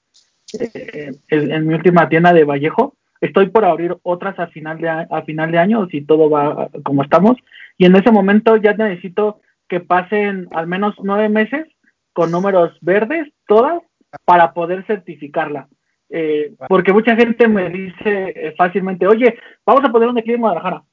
eh, 0.57 1.11
en, 1.27 1.51
en 1.51 1.67
mi 1.67 1.73
última 1.73 2.07
tienda 2.07 2.31
de 2.31 2.45
Vallejo. 2.45 2.95
Estoy 3.19 3.49
por 3.49 3.65
abrir 3.65 3.97
otras 4.01 4.39
a 4.39 4.47
final 4.47 4.77
de, 4.77 4.88
a, 4.88 5.21
final 5.23 5.51
de 5.51 5.57
año, 5.57 5.85
si 5.91 6.05
todo 6.05 6.29
va 6.29 6.69
como 6.85 7.03
estamos, 7.03 7.35
y 7.77 7.84
en 7.84 7.97
ese 7.97 8.09
momento 8.09 8.55
ya 8.55 8.71
necesito 8.71 9.41
que 9.67 9.81
pasen 9.81 10.47
al 10.51 10.67
menos 10.67 10.95
nueve 11.03 11.27
meses 11.27 11.67
con 12.13 12.31
números 12.31 12.71
verdes, 12.79 13.27
todas, 13.45 13.81
para 14.23 14.53
poder 14.53 14.85
certificarla. 14.85 15.67
Eh, 16.09 16.53
porque 16.69 16.93
mucha 16.93 17.13
gente 17.17 17.49
me 17.49 17.69
dice 17.69 18.34
eh, 18.35 18.53
fácilmente, 18.57 19.05
oye, 19.05 19.38
vamos 19.65 19.84
a 19.84 19.91
poner 19.91 20.07
un 20.07 20.17
equipo 20.17 20.35
en 20.35 20.41
Guadalajara. 20.41 20.84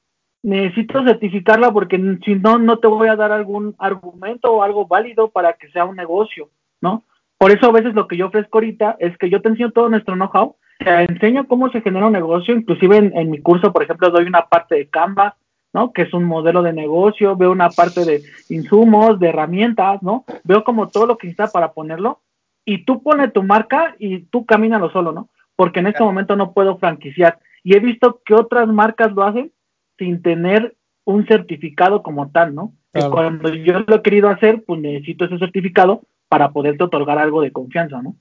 Necesito 0.42 1.04
certificarla 1.04 1.70
porque 1.70 1.96
si 2.24 2.34
no, 2.34 2.58
no 2.58 2.80
te 2.80 2.88
voy 2.88 3.06
a 3.06 3.14
dar 3.14 3.30
algún 3.30 3.76
argumento 3.78 4.52
o 4.52 4.62
algo 4.64 4.88
válido 4.88 5.30
para 5.30 5.52
que 5.52 5.70
sea 5.70 5.84
un 5.84 5.94
negocio, 5.94 6.50
¿no? 6.84 7.02
Por 7.38 7.50
eso 7.50 7.66
a 7.66 7.72
veces 7.72 7.94
lo 7.94 8.06
que 8.06 8.16
yo 8.16 8.26
ofrezco 8.26 8.58
ahorita 8.58 8.96
es 9.00 9.18
que 9.18 9.28
yo 9.28 9.42
te 9.42 9.48
enseño 9.48 9.72
todo 9.72 9.88
nuestro 9.88 10.14
know-how, 10.14 10.54
te 10.78 11.04
enseño 11.04 11.48
cómo 11.48 11.70
se 11.70 11.80
genera 11.80 12.06
un 12.06 12.12
negocio, 12.12 12.54
inclusive 12.54 12.96
en, 12.96 13.16
en 13.16 13.30
mi 13.30 13.40
curso, 13.40 13.72
por 13.72 13.82
ejemplo, 13.82 14.10
doy 14.10 14.26
una 14.26 14.46
parte 14.46 14.76
de 14.76 14.88
Canva, 14.88 15.36
¿no? 15.72 15.92
Que 15.92 16.02
es 16.02 16.14
un 16.14 16.24
modelo 16.24 16.62
de 16.62 16.72
negocio, 16.72 17.36
veo 17.36 17.50
una 17.50 17.68
parte 17.68 18.04
de 18.04 18.22
insumos, 18.48 19.18
de 19.18 19.28
herramientas, 19.30 20.00
¿no? 20.02 20.24
Veo 20.44 20.62
como 20.62 20.88
todo 20.88 21.06
lo 21.06 21.18
que 21.18 21.26
necesita 21.26 21.48
para 21.48 21.72
ponerlo 21.72 22.20
y 22.64 22.84
tú 22.84 23.02
pones 23.02 23.32
tu 23.32 23.42
marca 23.42 23.96
y 23.98 24.20
tú 24.20 24.46
camínalo 24.46 24.90
solo, 24.90 25.12
¿no? 25.12 25.28
Porque 25.56 25.80
en 25.80 25.88
este 25.88 26.02
momento 26.02 26.36
no 26.36 26.52
puedo 26.52 26.78
franquiciar. 26.78 27.40
Y 27.62 27.76
he 27.76 27.80
visto 27.80 28.20
que 28.24 28.34
otras 28.34 28.68
marcas 28.68 29.12
lo 29.12 29.24
hacen 29.24 29.52
sin 29.98 30.22
tener 30.22 30.76
un 31.04 31.26
certificado 31.26 32.02
como 32.02 32.30
tal, 32.30 32.54
¿no? 32.54 32.72
Claro. 32.92 33.10
cuando 33.10 33.48
yo 33.52 33.80
lo 33.80 33.96
he 33.96 34.02
querido 34.02 34.28
hacer, 34.28 34.62
pues 34.64 34.80
necesito 34.80 35.24
ese 35.24 35.38
certificado 35.38 36.02
para 36.34 36.50
poderte 36.50 36.82
otorgar 36.82 37.16
algo 37.18 37.42
de 37.42 37.52
confianza, 37.52 38.02
¿no? 38.02 38.16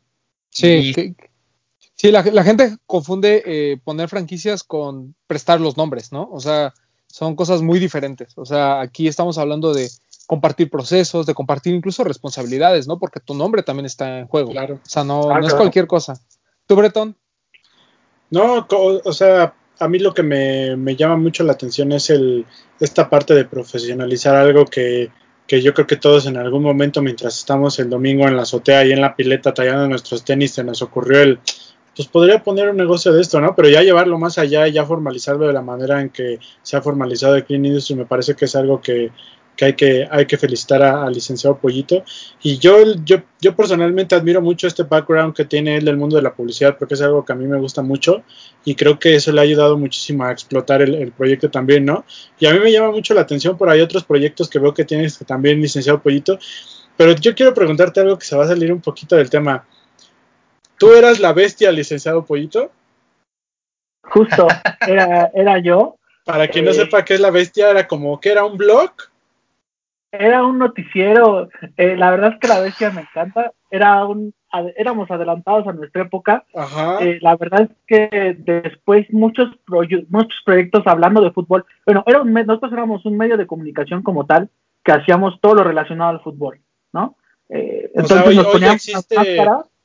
Sí, 0.52 0.68
Y- 0.68 0.94
que- 0.94 1.16
sí 1.96 2.12
la, 2.12 2.22
la 2.22 2.44
gente 2.44 2.78
confunde 2.86 3.42
eh, 3.44 3.78
poner 3.84 4.08
franquicias 4.08 4.64
con 4.64 5.16
prestar 5.26 5.60
los 5.60 5.78
nombres, 5.78 6.12
¿no? 6.12 6.30
O 6.32 6.40
sea, 6.40 6.76
son 7.08 7.36
cosas 7.36 7.64
muy 7.64 7.80
diferentes. 7.80 8.38
O 8.38 8.46
sea, 8.46 8.82
aquí 8.82 9.08
estamos 9.08 9.40
hablando 9.40 9.74
de 9.74 9.90
compartir 10.28 10.70
procesos, 10.70 11.26
de 11.26 11.34
compartir 11.34 11.74
incluso 11.74 12.04
responsabilidades, 12.04 12.88
¿no? 12.88 13.00
Porque 13.00 13.20
tu 13.20 13.34
nombre 13.34 13.64
también 13.64 13.88
está 13.88 14.20
en 14.20 14.28
juego. 14.28 14.52
Claro. 14.52 14.76
O 14.76 14.88
sea, 14.88 15.04
no, 15.04 15.32
Ah, 15.32 15.40
no 15.40 15.40
es 15.40 15.46
claro. 15.48 15.58
cualquier 15.58 15.88
cosa. 15.88 16.14
¿Tú, 16.68 16.76
Bretón? 16.76 17.16
No, 18.30 18.68
o 18.70 19.12
sea, 19.14 19.56
a 19.80 19.88
mí 19.88 19.98
lo 19.98 20.14
que 20.14 20.22
me, 20.22 20.76
me 20.76 20.96
llama 20.96 21.18
mucho 21.18 21.44
la 21.44 21.54
atención 21.54 21.92
es 21.94 22.12
el 22.12 22.46
esta 22.80 23.10
parte 23.10 23.34
de 23.34 23.46
profesionalizar 23.46 24.36
algo 24.36 24.66
que, 24.66 25.10
que 25.48 25.62
yo 25.62 25.74
creo 25.74 25.88
que 25.88 25.98
todos 25.98 26.26
en 26.26 26.38
algún 26.38 26.64
momento 26.64 27.02
mientras 27.02 27.38
estamos 27.38 27.80
el 27.80 27.90
domingo 27.90 28.28
en 28.28 28.36
la 28.36 28.44
azotea 28.44 28.86
y 28.86 28.92
en 28.92 29.02
la 29.02 29.16
pileta 29.16 29.54
tallando 29.54 29.88
nuestros 29.88 30.24
tenis 30.24 30.54
se 30.54 30.64
nos 30.64 30.82
ocurrió 30.82 31.22
el 31.22 31.40
pues 31.96 32.08
podría 32.08 32.44
poner 32.44 32.70
un 32.70 32.78
negocio 32.78 33.14
de 33.14 33.22
esto, 33.22 33.40
¿no? 33.40 33.56
Pero 33.56 33.70
ya 33.70 33.84
llevarlo 33.84 34.18
más 34.18 34.40
allá 34.40 34.68
y 34.68 34.72
ya 34.72 34.84
formalizarlo 34.84 35.46
de 35.46 35.54
la 35.54 35.62
manera 35.62 36.02
en 36.02 36.10
que 36.10 36.40
se 36.64 36.76
ha 36.76 36.82
formalizado 36.82 37.36
el 37.36 37.46
Clean 37.46 37.64
Industry 37.64 37.96
me 37.96 38.06
parece 38.06 38.36
que 38.36 38.46
es 38.46 38.56
algo 38.56 38.82
que, 38.82 39.12
que 39.56 39.66
hay 39.66 39.74
que 39.74 40.08
hay 40.10 40.26
que 40.26 40.38
felicitar 40.38 40.82
a- 40.82 41.04
al 41.06 41.14
licenciado 41.14 41.58
Pollito 41.58 42.04
y 42.42 42.58
yo, 42.58 42.78
yo 43.06 43.18
yo 43.40 43.56
personalmente 43.56 44.16
admiro 44.16 44.42
mucho 44.42 44.66
este 44.68 44.84
background 44.84 45.36
que 45.36 45.46
tiene 45.46 45.78
él 45.78 45.86
del 45.86 45.98
mundo 45.98 46.16
de 46.16 46.24
la 46.24 46.34
publicidad 46.34 46.76
porque 46.78 46.96
es 46.96 47.02
algo 47.02 47.24
que 47.24 47.34
a 47.34 47.36
mí 47.36 47.46
me 47.46 47.60
gusta 47.60 47.82
mucho 47.84 48.24
y 48.66 48.74
creo 48.76 48.98
que 48.98 49.16
eso 49.16 49.32
le 49.32 49.42
ha 49.42 49.44
ayudado 49.44 49.78
muchísimo 49.78 50.24
a 50.24 50.32
explotar 50.32 50.82
el, 50.82 50.96
el 50.96 51.12
proyecto 51.12 51.52
también, 51.52 51.86
¿no? 51.86 52.04
Y 52.40 52.46
a 52.48 52.54
mí 52.54 52.60
me 52.60 52.72
llama 52.72 52.92
mucho 52.92 53.14
la 53.14 53.22
atención 53.22 53.58
por 53.58 53.70
ahí 53.70 53.82
otros 53.82 54.04
proyectos 54.04 54.50
que 54.50 54.58
veo 54.60 54.74
que 54.74 54.86
tienes 54.86 55.18
también, 55.20 55.62
licenciado 55.62 56.02
Pollito, 56.02 56.40
pero 56.98 57.14
yo 57.16 57.36
quiero 57.36 57.54
preguntarte 57.54 58.00
algo 58.00 58.18
que 58.18 58.26
se 58.26 58.36
va 58.36 58.46
a 58.46 58.48
salir 58.48 58.72
un 58.74 58.82
poquito 58.82 59.16
del 59.16 59.30
tema. 59.30 59.66
¿Tú 60.78 60.94
eras 60.94 61.20
la 61.20 61.32
bestia, 61.34 61.72
licenciado 61.72 62.26
Pollito? 62.26 62.72
Justo, 64.04 64.48
era, 64.88 65.32
era 65.34 65.60
yo. 65.60 65.96
Para 66.26 66.48
quien 66.48 66.66
no 66.66 66.72
Eh. 66.72 66.76
sepa 66.76 67.04
qué 67.06 67.16
es 67.16 67.20
la 67.20 67.32
bestia, 67.32 67.70
era 67.70 67.88
como 67.88 68.20
que 68.20 68.30
era 68.32 68.46
un 68.46 68.58
blog. 68.58 68.92
Era 70.14 70.44
un 70.46 70.60
noticiero. 70.60 71.50
eh, 71.78 71.98
la 71.98 72.12
verdad 72.12 72.34
es 72.34 72.40
que 72.40 72.48
la 72.48 72.60
bestia 72.60 72.92
me 72.92 73.02
encanta. 73.02 73.52
Era 73.72 74.06
un, 74.06 74.34
ad- 74.52 74.72
éramos 74.78 75.10
adelantados 75.10 75.68
a 75.68 75.74
nuestra 75.74 76.04
época. 76.04 76.46
Ajá. 76.56 77.00
Eh, 77.04 77.18
la 77.22 77.36
verdad 77.36 77.64
es 77.64 77.70
que 77.88 78.36
después 78.38 79.08
muchos, 79.12 79.50
proye- 79.66 80.06
muchos 80.10 80.40
proyectos 80.46 80.84
hablando 80.86 81.22
de 81.22 81.32
fútbol. 81.32 81.66
Bueno, 81.86 82.04
era 82.06 82.22
un 82.22 82.32
nosotros 82.32 82.72
éramos 82.72 83.06
un 83.06 83.18
medio 83.18 83.38
de 83.38 83.48
comunicación 83.48 84.04
como 84.04 84.26
tal 84.26 84.50
que 84.84 84.92
hacíamos 84.92 85.42
todo 85.42 85.56
lo 85.56 85.64
relacionado 85.64 86.12
al 86.12 86.22
fútbol, 86.22 86.60
¿no? 86.92 87.16
Eh, 87.50 87.90
O 87.96 88.06
sea, 88.06 88.18
entonces 88.18 88.28
hoy- 88.28 88.36
nos 88.36 88.56
hoy 88.56 88.64
existe-. 88.66 89.38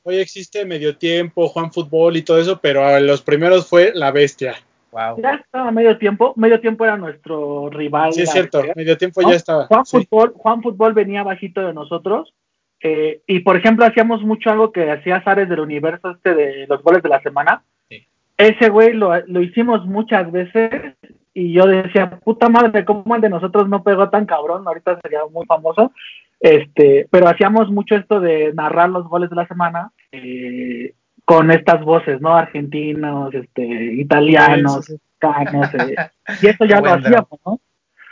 Hoy 0.03 0.17
existe 0.17 0.65
medio 0.65 0.95
tiempo, 0.97 1.47
Juan 1.49 1.71
Fútbol 1.73 2.15
y 2.17 2.21
todo 2.23 2.39
eso, 2.39 2.59
pero 2.61 2.85
a 2.85 2.99
los 2.99 3.21
primeros 3.21 3.67
fue 3.67 3.91
la 3.93 4.11
bestia. 4.11 4.55
Wow. 4.91 5.21
Ya 5.21 5.35
estaba 5.35 5.71
medio 5.71 5.97
tiempo. 5.97 6.33
Medio 6.35 6.59
tiempo 6.59 6.83
era 6.83 6.97
nuestro 6.97 7.69
rival. 7.69 8.13
Sí, 8.13 8.23
es 8.23 8.31
cierto, 8.31 8.63
medio 8.75 8.97
tiempo 8.97 9.21
¿no? 9.21 9.29
ya 9.29 9.35
estaba. 9.35 9.65
Juan 9.67 9.85
sí. 9.85 9.97
Fútbol, 9.97 10.33
Juan 10.35 10.61
Fútbol 10.61 10.93
venía 10.93 11.23
bajito 11.23 11.61
de 11.61 11.73
nosotros. 11.73 12.33
eh, 12.81 13.21
y 13.27 13.39
por 13.41 13.55
ejemplo, 13.57 13.85
hacíamos 13.85 14.23
mucho 14.23 14.49
algo 14.49 14.71
que 14.71 14.89
hacía 14.89 15.21
Zares 15.21 15.49
del 15.49 15.59
universo 15.59 16.11
este 16.11 16.33
de 16.33 16.65
los 16.67 16.81
goles 16.81 17.03
de 17.03 17.09
la 17.09 17.21
semana. 17.21 17.63
Sí. 17.89 18.07
Ese 18.37 18.69
güey 18.69 18.93
lo, 18.93 19.11
lo 19.27 19.41
hicimos 19.41 19.85
muchas 19.85 20.31
veces. 20.31 20.95
Y 21.33 21.53
yo 21.53 21.65
decía, 21.67 22.09
puta 22.23 22.49
madre, 22.49 22.83
¿cómo 22.83 23.15
el 23.15 23.21
de 23.21 23.29
nosotros 23.29 23.69
no 23.69 23.83
pegó 23.83 24.09
tan 24.09 24.25
cabrón? 24.25 24.67
Ahorita 24.67 24.99
sería 25.01 25.19
muy 25.31 25.45
famoso. 25.45 25.91
Este, 26.39 27.07
pero 27.11 27.27
hacíamos 27.27 27.69
mucho 27.69 27.95
esto 27.95 28.19
de 28.19 28.53
narrar 28.53 28.89
los 28.89 29.07
goles 29.07 29.29
de 29.29 29.35
la 29.35 29.45
semana 29.47 29.91
eh, 30.13 30.93
con 31.29 31.51
estas 31.51 31.85
voces, 31.85 32.19
¿no? 32.21 32.35
Argentinos, 32.35 33.31
este, 33.35 33.61
italianos, 33.61 34.83
Sí, 34.83 34.93
sí, 34.93 34.99
mexicanos, 35.21 35.73
eh, 35.75 35.95
y 36.41 36.47
eso 36.47 36.65
ya 36.65 36.81
lo 36.81 36.91
hacíamos, 36.91 37.39
¿no? 37.45 37.59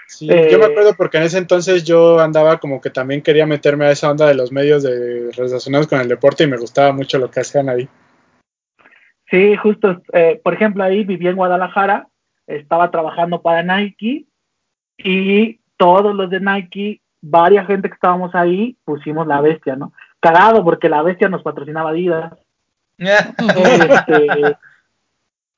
Sí, 0.06 0.30
Eh, 0.30 0.50
yo 0.52 0.60
me 0.60 0.66
acuerdo 0.66 0.94
porque 0.96 1.18
en 1.18 1.24
ese 1.24 1.40
entonces 1.40 1.84
yo 1.84 2.20
andaba 2.20 2.60
como 2.60 2.80
que 2.80 2.92
también 2.92 3.24
quería 3.24 3.48
meterme 3.48 3.86
a 3.86 3.92
esa 3.92 4.12
onda 4.12 4.28
de 4.28 4.36
los 4.36 4.52
medios 4.52 4.84
de, 4.84 5.32
relacionados 5.36 5.88
con 5.88 6.00
el 6.00 6.08
deporte 6.08 6.44
y 6.44 6.48
me 6.48 6.58
gustaba 6.58 6.94
mucho 6.94 7.18
lo 7.18 7.32
que 7.32 7.40
hacían 7.40 7.70
ahí. 7.70 7.90
Sí, 9.32 9.58
justo, 9.58 10.00
eh, 10.14 10.40
por 10.44 10.54
ejemplo, 10.54 10.84
ahí 10.84 11.04
vivía 11.04 11.32
en 11.32 11.38
Guadalajara, 11.38 12.10
estaba 12.46 12.92
trabajando 12.92 13.42
para 13.42 13.64
Nike 13.64 14.28
y 14.96 15.60
todos 15.76 16.14
los 16.14 16.30
de 16.30 16.40
Nike, 16.40 17.02
varias 17.20 17.66
gente 17.66 17.90
que 17.90 17.96
estábamos 17.96 18.36
ahí, 18.36 18.78
pusimos 18.86 19.26
la 19.26 19.42
bestia, 19.42 19.76
¿no? 19.76 19.92
Cagado 20.20 20.64
porque 20.64 20.88
la 20.88 21.02
bestia 21.02 21.30
nos 21.30 21.42
patrocinaba 21.42 21.90
Adidas. 21.90 22.47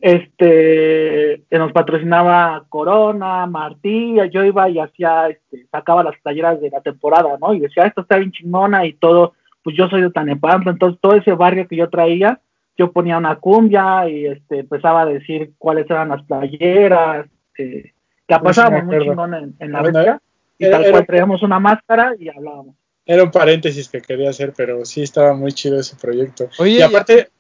Este, 0.02 1.42
este, 1.42 1.58
nos 1.58 1.74
patrocinaba 1.74 2.64
Corona, 2.70 3.46
Martí, 3.48 4.16
yo 4.32 4.46
iba 4.46 4.70
y 4.70 4.80
hacía, 4.80 5.28
este, 5.28 5.68
sacaba 5.72 6.04
las 6.04 6.18
playeras 6.22 6.62
de 6.62 6.70
la 6.70 6.82
temporada, 6.82 7.38
¿no? 7.40 7.54
Y 7.54 7.60
decía, 7.60 7.86
esto 7.86 8.02
está 8.02 8.18
bien 8.18 8.32
chingona 8.32 8.86
y 8.86 8.94
todo, 8.94 9.34
pues 9.62 9.76
yo 9.76 9.90
soy 9.90 10.02
de 10.02 10.12
Tanepantla, 10.12 10.72
entonces 10.72 11.00
todo 11.02 11.16
ese 11.16 11.34
barrio 11.34 11.68
que 11.68 11.76
yo 11.76 11.90
traía, 11.90 12.40
yo 12.78 12.94
ponía 12.94 13.18
una 13.18 13.36
cumbia 13.36 14.08
y 14.08 14.26
este, 14.26 14.60
empezaba 14.60 15.02
a 15.02 15.06
decir 15.06 15.52
cuáles 15.58 15.90
eran 15.90 16.10
las 16.10 16.24
playeras, 16.24 17.28
eh, 17.58 17.92
la 18.28 18.42
pasábamos 18.42 18.86
muy 18.86 19.00
chingón 19.00 19.34
en, 19.34 19.56
en 19.60 19.72
la 19.74 19.82
bestia, 19.82 20.22
y 20.58 20.70
tal 20.70 20.90
cual 20.92 21.06
traíamos 21.06 21.44
una 21.44 21.60
máscara 21.60 22.14
y 22.18 22.30
hablábamos. 22.30 22.76
Era 23.10 23.24
un 23.24 23.32
paréntesis 23.32 23.90
que 23.90 24.04
quería 24.04 24.30
hacer, 24.30 24.54
pero 24.56 24.86
sí 24.86 25.02
estaba 25.02 25.34
muy 25.34 25.52
chido 25.52 25.80
ese 25.80 25.96
proyecto. 25.96 26.48
Oye, 26.60 26.74
y 26.78 26.82
aparte, 26.84 27.32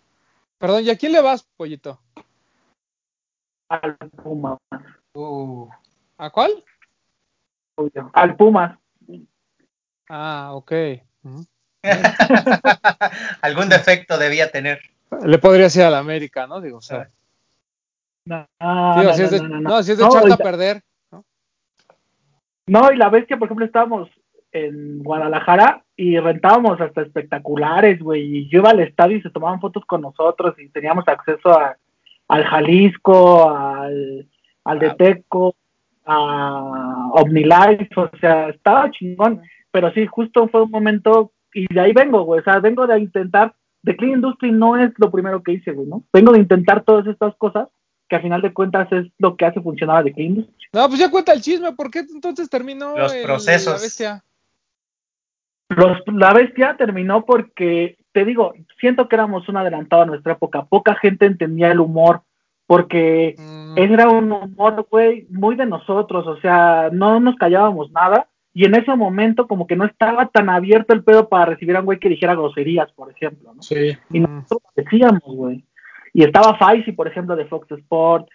Perdón, 0.57 0.83
¿y 0.83 0.89
a 0.89 0.97
quién 0.97 1.11
le 1.11 1.21
vas, 1.21 1.47
Pollito? 1.55 2.01
Al 3.69 3.95
Puma, 4.23 4.57
Uh, 5.13 5.69
¿A 6.17 6.31
cuál? 6.31 6.63
al 8.13 8.35
Puma. 8.35 8.79
Ah, 10.09 10.53
ok. 10.53 10.71
Algún 13.43 13.69
defecto 13.69 14.17
debía 14.17 14.51
tener. 14.51 14.81
Le 15.23 15.37
podría 15.37 15.69
ser 15.69 15.85
a 15.85 15.91
la 15.91 15.99
América, 15.99 16.47
¿no? 16.47 16.61
Digo, 16.61 16.79
o 16.79 16.81
sea, 16.81 17.11
No, 18.25 18.47
digo, 18.59 19.11
no, 19.11 19.13
si 19.13 19.21
es 19.21 19.31
de, 19.31 19.39
no, 19.39 19.83
si 19.83 19.91
es 19.91 19.99
de 19.99 20.05
echarte 20.05 20.33
a 20.33 20.37
perder. 20.37 20.81
No, 22.65 22.91
y 22.91 22.97
la 22.97 23.09
bestia, 23.09 23.37
por 23.37 23.45
ejemplo, 23.45 23.67
estábamos 23.67 24.09
en 24.51 24.99
Guadalajara 25.03 25.83
y 25.95 26.17
rentábamos 26.17 26.79
hasta 26.81 27.01
espectaculares, 27.01 27.99
güey. 27.99 28.37
Y 28.37 28.49
yo 28.49 28.59
iba 28.59 28.71
al 28.71 28.79
estadio 28.79 29.17
y 29.17 29.21
se 29.21 29.29
tomaban 29.29 29.59
fotos 29.59 29.83
con 29.85 30.01
nosotros 30.01 30.55
y 30.59 30.69
teníamos 30.69 31.07
acceso 31.07 31.49
a, 31.57 31.77
al 32.27 32.43
Jalisco, 32.45 33.49
al, 33.49 34.27
al 34.63 34.79
de 34.79 34.87
Wow. 34.87 34.95
Teco, 34.97 35.55
a 36.05 37.09
OmniLife, 37.13 37.89
o 37.95 38.09
sea, 38.19 38.49
estaba 38.49 38.89
chingón. 38.91 39.41
Pero 39.71 39.91
sí, 39.93 40.07
justo 40.07 40.47
fue 40.49 40.63
un 40.63 40.71
momento, 40.71 41.31
y 41.53 41.71
de 41.71 41.79
ahí 41.79 41.93
vengo, 41.93 42.23
güey. 42.23 42.39
O 42.41 42.43
sea, 42.43 42.59
vengo 42.59 42.87
de 42.87 42.99
intentar, 42.99 43.53
de 43.83 43.95
Clean 43.95 44.13
Industry 44.15 44.51
no 44.51 44.75
es 44.77 44.91
lo 44.97 45.11
primero 45.11 45.43
que 45.43 45.53
hice, 45.53 45.71
güey, 45.71 45.87
¿no? 45.87 46.03
Vengo 46.11 46.31
de 46.31 46.39
intentar 46.39 46.83
todas 46.83 47.05
estas 47.05 47.35
cosas 47.35 47.67
que 48.07 48.15
a 48.15 48.21
final 48.21 48.41
de 48.41 48.51
cuentas 48.51 48.91
es 48.91 49.05
lo 49.19 49.35
que 49.37 49.45
hace 49.45 49.61
funcionar 49.61 49.97
a 49.97 50.03
The 50.03 50.13
Clean 50.13 50.29
Industry. 50.31 50.55
No, 50.73 50.87
pues 50.87 50.99
ya 50.99 51.11
cuenta 51.11 51.33
el 51.33 51.41
chisme, 51.41 51.71
¿por 51.73 51.91
qué 51.91 51.99
entonces 51.99 52.49
terminó 52.49 52.97
Los 52.97 53.13
el- 53.13 53.23
procesos. 53.23 53.73
la 53.75 53.79
bestia? 53.81 54.23
Los, 55.69 55.99
la 56.07 56.33
bestia 56.33 56.75
terminó 56.77 57.25
porque, 57.25 57.97
te 58.11 58.25
digo, 58.25 58.53
siento 58.79 59.07
que 59.07 59.15
éramos 59.15 59.47
un 59.49 59.57
adelantado 59.57 60.01
a 60.01 60.05
nuestra 60.07 60.33
época. 60.33 60.65
Poca 60.65 60.95
gente 60.95 61.25
entendía 61.25 61.71
el 61.71 61.79
humor, 61.79 62.21
porque 62.65 63.35
Mm, 63.69 63.77
era 63.77 64.09
un 64.09 64.31
humor, 64.31 64.87
güey, 64.89 65.27
muy 65.29 65.55
de 65.55 65.65
nosotros. 65.65 66.25
O 66.27 66.39
sea, 66.39 66.89
no 66.91 67.19
nos 67.19 67.35
callábamos 67.35 67.91
nada. 67.91 68.27
Y 68.53 68.65
en 68.65 68.75
ese 68.75 68.95
momento, 68.95 69.47
como 69.47 69.67
que 69.67 69.75
no 69.75 69.85
estaba 69.85 70.27
tan 70.27 70.49
abierto 70.49 70.93
el 70.93 71.03
pedo 71.03 71.29
para 71.29 71.45
recibir 71.45 71.75
a 71.75 71.79
un 71.79 71.85
güey 71.85 71.99
que 71.99 72.09
dijera 72.09 72.33
groserías, 72.33 72.91
por 72.93 73.11
ejemplo, 73.11 73.53
¿no? 73.53 73.61
sí, 73.61 73.95
Y 74.11 74.19
nosotros 74.19 74.61
lo 74.75 74.83
decíamos, 74.83 75.21
güey. 75.23 75.63
Y 76.13 76.23
estaba 76.23 76.57
Faisy, 76.57 76.91
por 76.93 77.07
ejemplo, 77.07 77.35
de 77.35 77.45
Fox 77.45 77.71
Sport. 77.71 78.27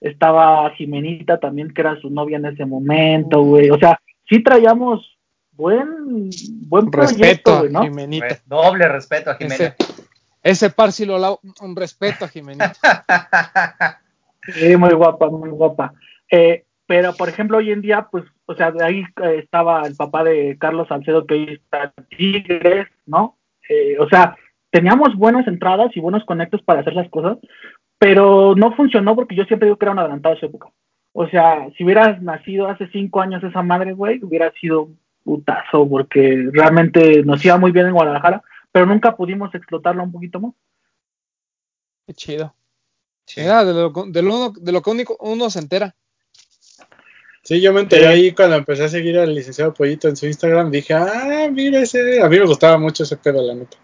Estaba 0.00 0.70
Jimenita 0.70 1.38
también, 1.38 1.72
que 1.72 1.82
era 1.82 1.96
su 2.00 2.10
novia 2.10 2.38
en 2.38 2.46
ese 2.46 2.66
momento, 2.66 3.42
güey. 3.42 3.70
O 3.70 3.78
sea, 3.78 4.00
sí 4.28 4.42
traíamos 4.42 5.18
buen, 5.60 6.30
buen 6.68 6.90
respeto 6.90 7.18
proyecto, 7.18 7.52
a 7.52 7.58
güey, 7.60 7.72
¿no? 7.72 7.82
Jimenita. 7.82 8.38
Doble 8.46 8.88
respeto 8.88 9.30
a 9.30 9.34
Jimena. 9.34 9.54
Ese, 9.54 9.76
ese 10.42 10.70
par 10.70 10.92
sí 10.92 11.04
lo 11.04 11.18
lavo. 11.18 11.40
Un 11.60 11.76
respeto 11.76 12.24
a 12.24 12.28
Jimenita. 12.28 12.72
Sí, 14.54 14.74
muy 14.74 14.94
guapa, 14.94 15.28
muy 15.28 15.50
guapa. 15.50 15.92
Eh, 16.30 16.64
pero, 16.86 17.12
por 17.14 17.28
ejemplo, 17.28 17.58
hoy 17.58 17.70
en 17.70 17.82
día, 17.82 18.08
pues, 18.10 18.24
o 18.46 18.54
sea, 18.54 18.70
de 18.70 18.82
ahí 18.82 19.04
eh, 19.22 19.40
estaba 19.44 19.82
el 19.82 19.94
papá 19.96 20.24
de 20.24 20.56
Carlos 20.58 20.88
Salcedo, 20.88 21.26
que 21.26 21.34
hoy 21.34 21.60
está 21.62 21.92
Tigres, 22.16 22.88
¿no? 23.06 23.36
Eh, 23.68 23.96
o 24.00 24.08
sea, 24.08 24.36
teníamos 24.70 25.14
buenas 25.14 25.46
entradas 25.46 25.94
y 25.94 26.00
buenos 26.00 26.24
conectos 26.24 26.62
para 26.62 26.80
hacer 26.80 26.94
las 26.94 27.08
cosas, 27.10 27.38
pero 27.98 28.54
no 28.56 28.74
funcionó 28.74 29.14
porque 29.14 29.36
yo 29.36 29.44
siempre 29.44 29.66
digo 29.66 29.76
que 29.76 29.84
era 29.84 29.92
un 29.92 29.98
adelantado 29.98 30.34
de 30.34 30.40
su 30.40 30.46
época. 30.46 30.68
O 31.12 31.28
sea, 31.28 31.68
si 31.76 31.84
hubieras 31.84 32.22
nacido 32.22 32.68
hace 32.68 32.88
cinco 32.88 33.20
años 33.20 33.44
esa 33.44 33.62
madre, 33.62 33.92
güey, 33.92 34.20
hubiera 34.22 34.50
sido 34.60 34.88
putazo, 35.30 35.88
porque 35.88 36.48
realmente 36.52 37.22
nos 37.22 37.44
iba 37.44 37.56
muy 37.56 37.70
bien 37.70 37.86
en 37.86 37.92
Guadalajara, 37.92 38.42
pero 38.72 38.84
nunca 38.84 39.14
pudimos 39.14 39.54
explotarlo 39.54 40.02
un 40.02 40.10
poquito 40.10 40.40
más. 40.40 40.54
Qué 42.04 42.14
chido. 42.14 42.52
Sí. 43.26 43.42
Mira, 43.42 43.64
de 43.64 43.72
lo, 43.72 43.90
de 44.08 44.22
lo, 44.22 44.50
de 44.50 44.72
lo 44.72 44.82
que 44.82 44.90
único 44.90 45.16
uno 45.20 45.48
se 45.48 45.60
entera. 45.60 45.94
sí, 47.44 47.60
yo 47.60 47.72
me 47.72 47.82
enteré 47.82 48.08
ahí 48.08 48.32
cuando 48.32 48.56
empecé 48.56 48.84
a 48.84 48.88
seguir 48.88 49.18
al 49.20 49.32
licenciado 49.32 49.72
Pollito 49.72 50.08
en 50.08 50.16
su 50.16 50.26
Instagram, 50.26 50.72
dije, 50.72 50.94
ah, 50.94 51.48
mira 51.52 51.78
ese, 51.78 52.20
a 52.20 52.28
mí 52.28 52.36
me 52.40 52.46
gustaba 52.46 52.76
mucho 52.76 53.04
ese 53.04 53.16
pedo, 53.16 53.40
la 53.40 53.54
neta. 53.54 53.76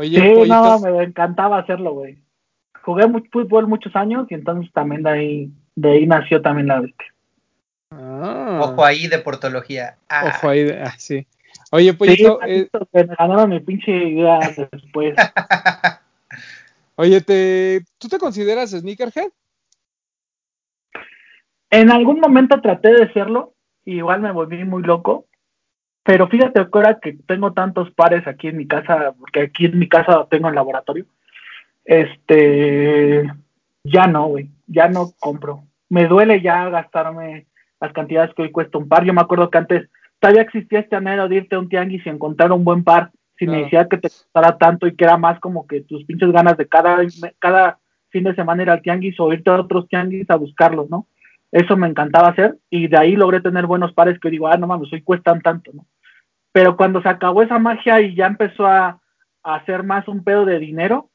Oye, 0.00 0.20
Sí, 0.20 0.34
Pollito, 0.34 0.54
no, 0.54 0.80
me 0.80 1.04
encantaba 1.04 1.58
hacerlo, 1.58 1.92
güey. 1.92 2.18
jugué 2.82 3.06
fútbol 3.30 3.68
muchos 3.68 3.94
años 3.94 4.26
y 4.28 4.34
entonces 4.34 4.72
también 4.72 5.04
de 5.04 5.10
ahí, 5.10 5.50
de 5.76 5.90
ahí 5.92 6.06
nació 6.08 6.42
también 6.42 6.66
la 6.66 6.80
bestia. 6.80 7.15
Ah, 7.90 8.60
Ojo 8.62 8.84
ahí 8.84 9.06
de 9.06 9.18
portología. 9.18 9.96
Ah, 10.08 10.32
ojo 10.34 10.48
ahí, 10.48 10.64
de- 10.64 10.82
ah, 10.82 10.94
sí. 10.98 11.26
Oye, 11.70 11.94
Pollito, 11.94 12.38
sí, 12.44 12.50
eh, 12.50 12.68
que 12.92 13.04
me 13.04 13.14
ganaron 13.18 13.50
mi 13.50 13.60
pinche 13.60 13.90
idea 13.90 14.40
después. 14.72 15.14
oye, 16.96 17.20
te, 17.20 17.84
¿tú 17.98 18.08
te 18.08 18.18
consideras 18.18 18.70
sneakerhead? 18.70 19.30
En 21.70 21.90
algún 21.90 22.20
momento 22.20 22.60
traté 22.60 22.92
de 22.92 23.12
serlo, 23.12 23.54
y 23.84 23.96
igual 23.96 24.20
me 24.20 24.32
volví 24.32 24.64
muy 24.64 24.82
loco, 24.82 25.26
pero 26.02 26.28
fíjate 26.28 26.60
que 26.60 26.68
ahora 26.72 26.98
que 27.00 27.14
tengo 27.26 27.52
tantos 27.52 27.90
pares 27.92 28.26
aquí 28.26 28.48
en 28.48 28.56
mi 28.56 28.66
casa, 28.66 29.14
porque 29.18 29.40
aquí 29.42 29.66
en 29.66 29.78
mi 29.78 29.88
casa 29.88 30.26
tengo 30.30 30.48
el 30.48 30.54
laboratorio, 30.54 31.06
este, 31.84 33.24
ya 33.84 34.06
no, 34.06 34.26
güey, 34.28 34.50
ya 34.66 34.88
no 34.88 35.12
compro. 35.18 35.64
Me 35.88 36.06
duele 36.06 36.40
ya 36.42 36.68
gastarme 36.68 37.46
las 37.86 37.94
cantidades 37.94 38.34
que 38.34 38.42
hoy 38.42 38.50
cuesta 38.50 38.78
un 38.78 38.88
par. 38.88 39.04
Yo 39.04 39.12
me 39.14 39.20
acuerdo 39.20 39.50
que 39.50 39.58
antes 39.58 39.88
todavía 40.20 40.42
existía 40.42 40.80
este 40.80 40.96
anhelo 40.96 41.28
de 41.28 41.36
irte 41.36 41.56
a 41.56 41.58
un 41.58 41.68
tianguis 41.68 42.04
y 42.06 42.08
encontrar 42.08 42.52
un 42.52 42.64
buen 42.64 42.84
par 42.84 43.10
sin 43.38 43.48
Claro. 43.48 43.58
necesidad 43.64 43.88
que 43.88 43.98
te 43.98 44.08
costara 44.08 44.56
tanto 44.56 44.86
y 44.86 44.96
que 44.96 45.04
era 45.04 45.16
más 45.18 45.38
como 45.40 45.66
que 45.66 45.82
tus 45.82 46.04
pinches 46.04 46.32
ganas 46.32 46.56
de 46.56 46.66
cada, 46.66 46.98
cada 47.38 47.78
fin 48.10 48.24
de 48.24 48.34
semana 48.34 48.62
ir 48.62 48.70
al 48.70 48.80
tianguis 48.82 49.18
o 49.20 49.32
irte 49.32 49.50
a 49.50 49.60
otros 49.60 49.88
tianguis 49.88 50.28
a 50.30 50.36
buscarlos, 50.36 50.88
¿no? 50.88 51.06
Eso 51.52 51.76
me 51.76 51.86
encantaba 51.86 52.28
hacer 52.28 52.56
y 52.70 52.88
de 52.88 52.96
ahí 52.98 53.14
logré 53.14 53.40
tener 53.40 53.66
buenos 53.66 53.92
pares 53.92 54.18
que 54.18 54.30
digo, 54.30 54.48
ah, 54.48 54.56
no 54.56 54.66
mames, 54.66 54.92
hoy 54.92 55.02
cuestan 55.02 55.40
tanto, 55.42 55.70
¿no? 55.74 55.86
Pero 56.52 56.76
cuando 56.76 57.02
se 57.02 57.08
acabó 57.08 57.42
esa 57.42 57.58
magia 57.58 58.00
y 58.00 58.14
ya 58.14 58.26
empezó 58.26 58.66
a, 58.66 59.00
a 59.42 59.54
hacer 59.54 59.82
más 59.82 60.08
un 60.08 60.24
pedo 60.24 60.44
de 60.46 60.58
dinero 60.58 61.10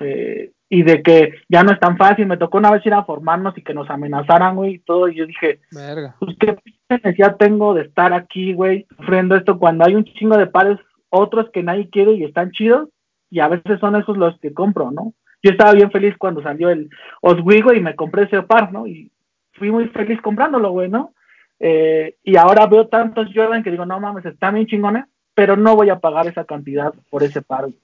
eh, 0.00 0.52
y 0.68 0.82
de 0.82 1.02
que 1.02 1.34
ya 1.48 1.62
no 1.62 1.72
es 1.72 1.80
tan 1.80 1.98
fácil, 1.98 2.26
me 2.26 2.38
tocó 2.38 2.58
una 2.58 2.70
vez 2.70 2.84
ir 2.86 2.94
a 2.94 3.04
formarnos 3.04 3.56
y 3.58 3.62
que 3.62 3.74
nos 3.74 3.90
amenazaran, 3.90 4.56
güey, 4.56 4.74
y 4.74 4.78
todo, 4.78 5.08
y 5.08 5.16
yo 5.16 5.26
dije, 5.26 5.60
Verga. 5.70 6.16
pues 6.18 6.36
qué 6.38 6.56
necesidad 6.88 7.36
tengo 7.36 7.74
de 7.74 7.82
estar 7.82 8.12
aquí, 8.12 8.54
güey, 8.54 8.86
sufriendo 8.96 9.36
esto 9.36 9.58
cuando 9.58 9.84
hay 9.84 9.94
un 9.94 10.04
chingo 10.04 10.38
de 10.38 10.46
pares, 10.46 10.78
otros 11.10 11.50
que 11.52 11.62
nadie 11.62 11.90
quiere 11.90 12.12
y 12.12 12.24
están 12.24 12.52
chidos, 12.52 12.88
y 13.30 13.40
a 13.40 13.48
veces 13.48 13.80
son 13.80 13.96
esos 13.96 14.16
los 14.16 14.38
que 14.40 14.54
compro, 14.54 14.90
¿no? 14.90 15.12
Yo 15.42 15.50
estaba 15.50 15.72
bien 15.72 15.90
feliz 15.90 16.16
cuando 16.16 16.42
salió 16.42 16.70
el 16.70 16.88
Oswego 17.20 17.72
y 17.72 17.80
me 17.80 17.96
compré 17.96 18.24
ese 18.24 18.42
par, 18.42 18.72
¿no? 18.72 18.86
Y 18.86 19.10
fui 19.52 19.70
muy 19.70 19.88
feliz 19.88 20.20
comprándolo, 20.22 20.70
güey, 20.70 20.88
¿no? 20.88 21.12
Eh, 21.58 22.16
y 22.22 22.36
ahora 22.36 22.66
veo 22.66 22.88
tantos 22.88 23.28
Jordan 23.34 23.62
que 23.62 23.70
digo, 23.70 23.84
no 23.84 24.00
mames, 24.00 24.24
están 24.24 24.54
bien 24.54 24.66
chingones, 24.66 25.04
pero 25.34 25.56
no 25.56 25.76
voy 25.76 25.90
a 25.90 25.98
pagar 25.98 26.26
esa 26.26 26.44
cantidad 26.44 26.92
por 27.10 27.22
ese 27.22 27.42
par, 27.42 27.62
güey. 27.62 27.78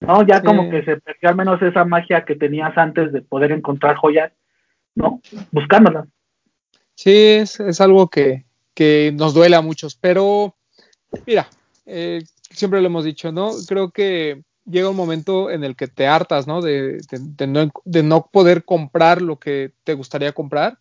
¿No? 0.00 0.26
Ya 0.26 0.38
Sí. 0.40 0.46
como 0.46 0.70
que 0.70 0.84
se 0.84 0.96
perdió 0.98 1.28
al 1.28 1.36
menos 1.36 1.60
esa 1.62 1.84
magia 1.84 2.24
que 2.24 2.34
tenías 2.36 2.76
antes 2.76 3.12
de 3.12 3.22
poder 3.22 3.52
encontrar 3.52 3.96
joyas, 3.96 4.32
¿no? 4.94 5.20
Buscándolas. 5.52 6.06
Sí, 6.94 7.12
es, 7.14 7.60
es 7.60 7.80
algo 7.80 8.08
que, 8.08 8.44
que 8.74 9.12
nos 9.16 9.34
duele 9.34 9.56
a 9.56 9.60
muchos, 9.62 9.94
pero 9.96 10.54
mira, 11.26 11.48
eh, 11.86 12.22
siempre 12.50 12.80
lo 12.80 12.86
hemos 12.86 13.04
dicho, 13.04 13.32
¿no? 13.32 13.50
Creo 13.68 13.90
que 13.90 14.42
llega 14.66 14.90
un 14.90 14.96
momento 14.96 15.50
en 15.50 15.64
el 15.64 15.76
que 15.76 15.88
te 15.88 16.06
hartas, 16.06 16.46
¿no? 16.46 16.60
De, 16.60 16.98
de- 17.10 17.18
de 17.20 17.46
no, 17.46 17.70
de 17.84 18.02
no 18.02 18.28
poder 18.30 18.64
comprar 18.64 19.22
lo 19.22 19.38
que 19.38 19.72
te 19.84 19.94
gustaría 19.94 20.32
comprar, 20.32 20.78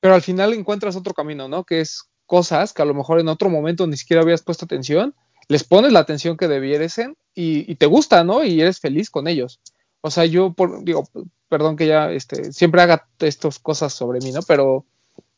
pero 0.00 0.14
al 0.14 0.22
final 0.22 0.52
encuentras 0.52 0.96
otro 0.96 1.14
camino, 1.14 1.48
¿no? 1.48 1.64
Que 1.64 1.80
es 1.80 2.08
cosas 2.26 2.72
que 2.72 2.82
a 2.82 2.86
lo 2.86 2.94
mejor 2.94 3.20
en 3.20 3.28
otro 3.28 3.48
momento 3.48 3.86
ni 3.86 3.96
siquiera 3.96 4.22
habías 4.22 4.42
puesto 4.42 4.64
atención, 4.64 5.14
les 5.48 5.64
pones 5.64 5.92
la 5.92 6.00
atención 6.00 6.36
que 6.36 6.48
debiesen 6.48 7.16
y, 7.34 7.70
y 7.70 7.74
te 7.76 7.86
gusta, 7.86 8.24
¿no? 8.24 8.44
Y 8.44 8.60
eres 8.60 8.80
feliz 8.80 9.10
con 9.10 9.28
ellos. 9.28 9.60
O 10.00 10.10
sea, 10.10 10.24
yo 10.24 10.52
por, 10.52 10.84
digo, 10.84 11.08
perdón 11.48 11.76
que 11.76 11.86
ya 11.86 12.10
este, 12.10 12.52
siempre 12.52 12.82
haga 12.82 13.08
estas 13.18 13.58
cosas 13.58 13.92
sobre 13.92 14.20
mí, 14.20 14.32
¿no? 14.32 14.40
Pero 14.42 14.84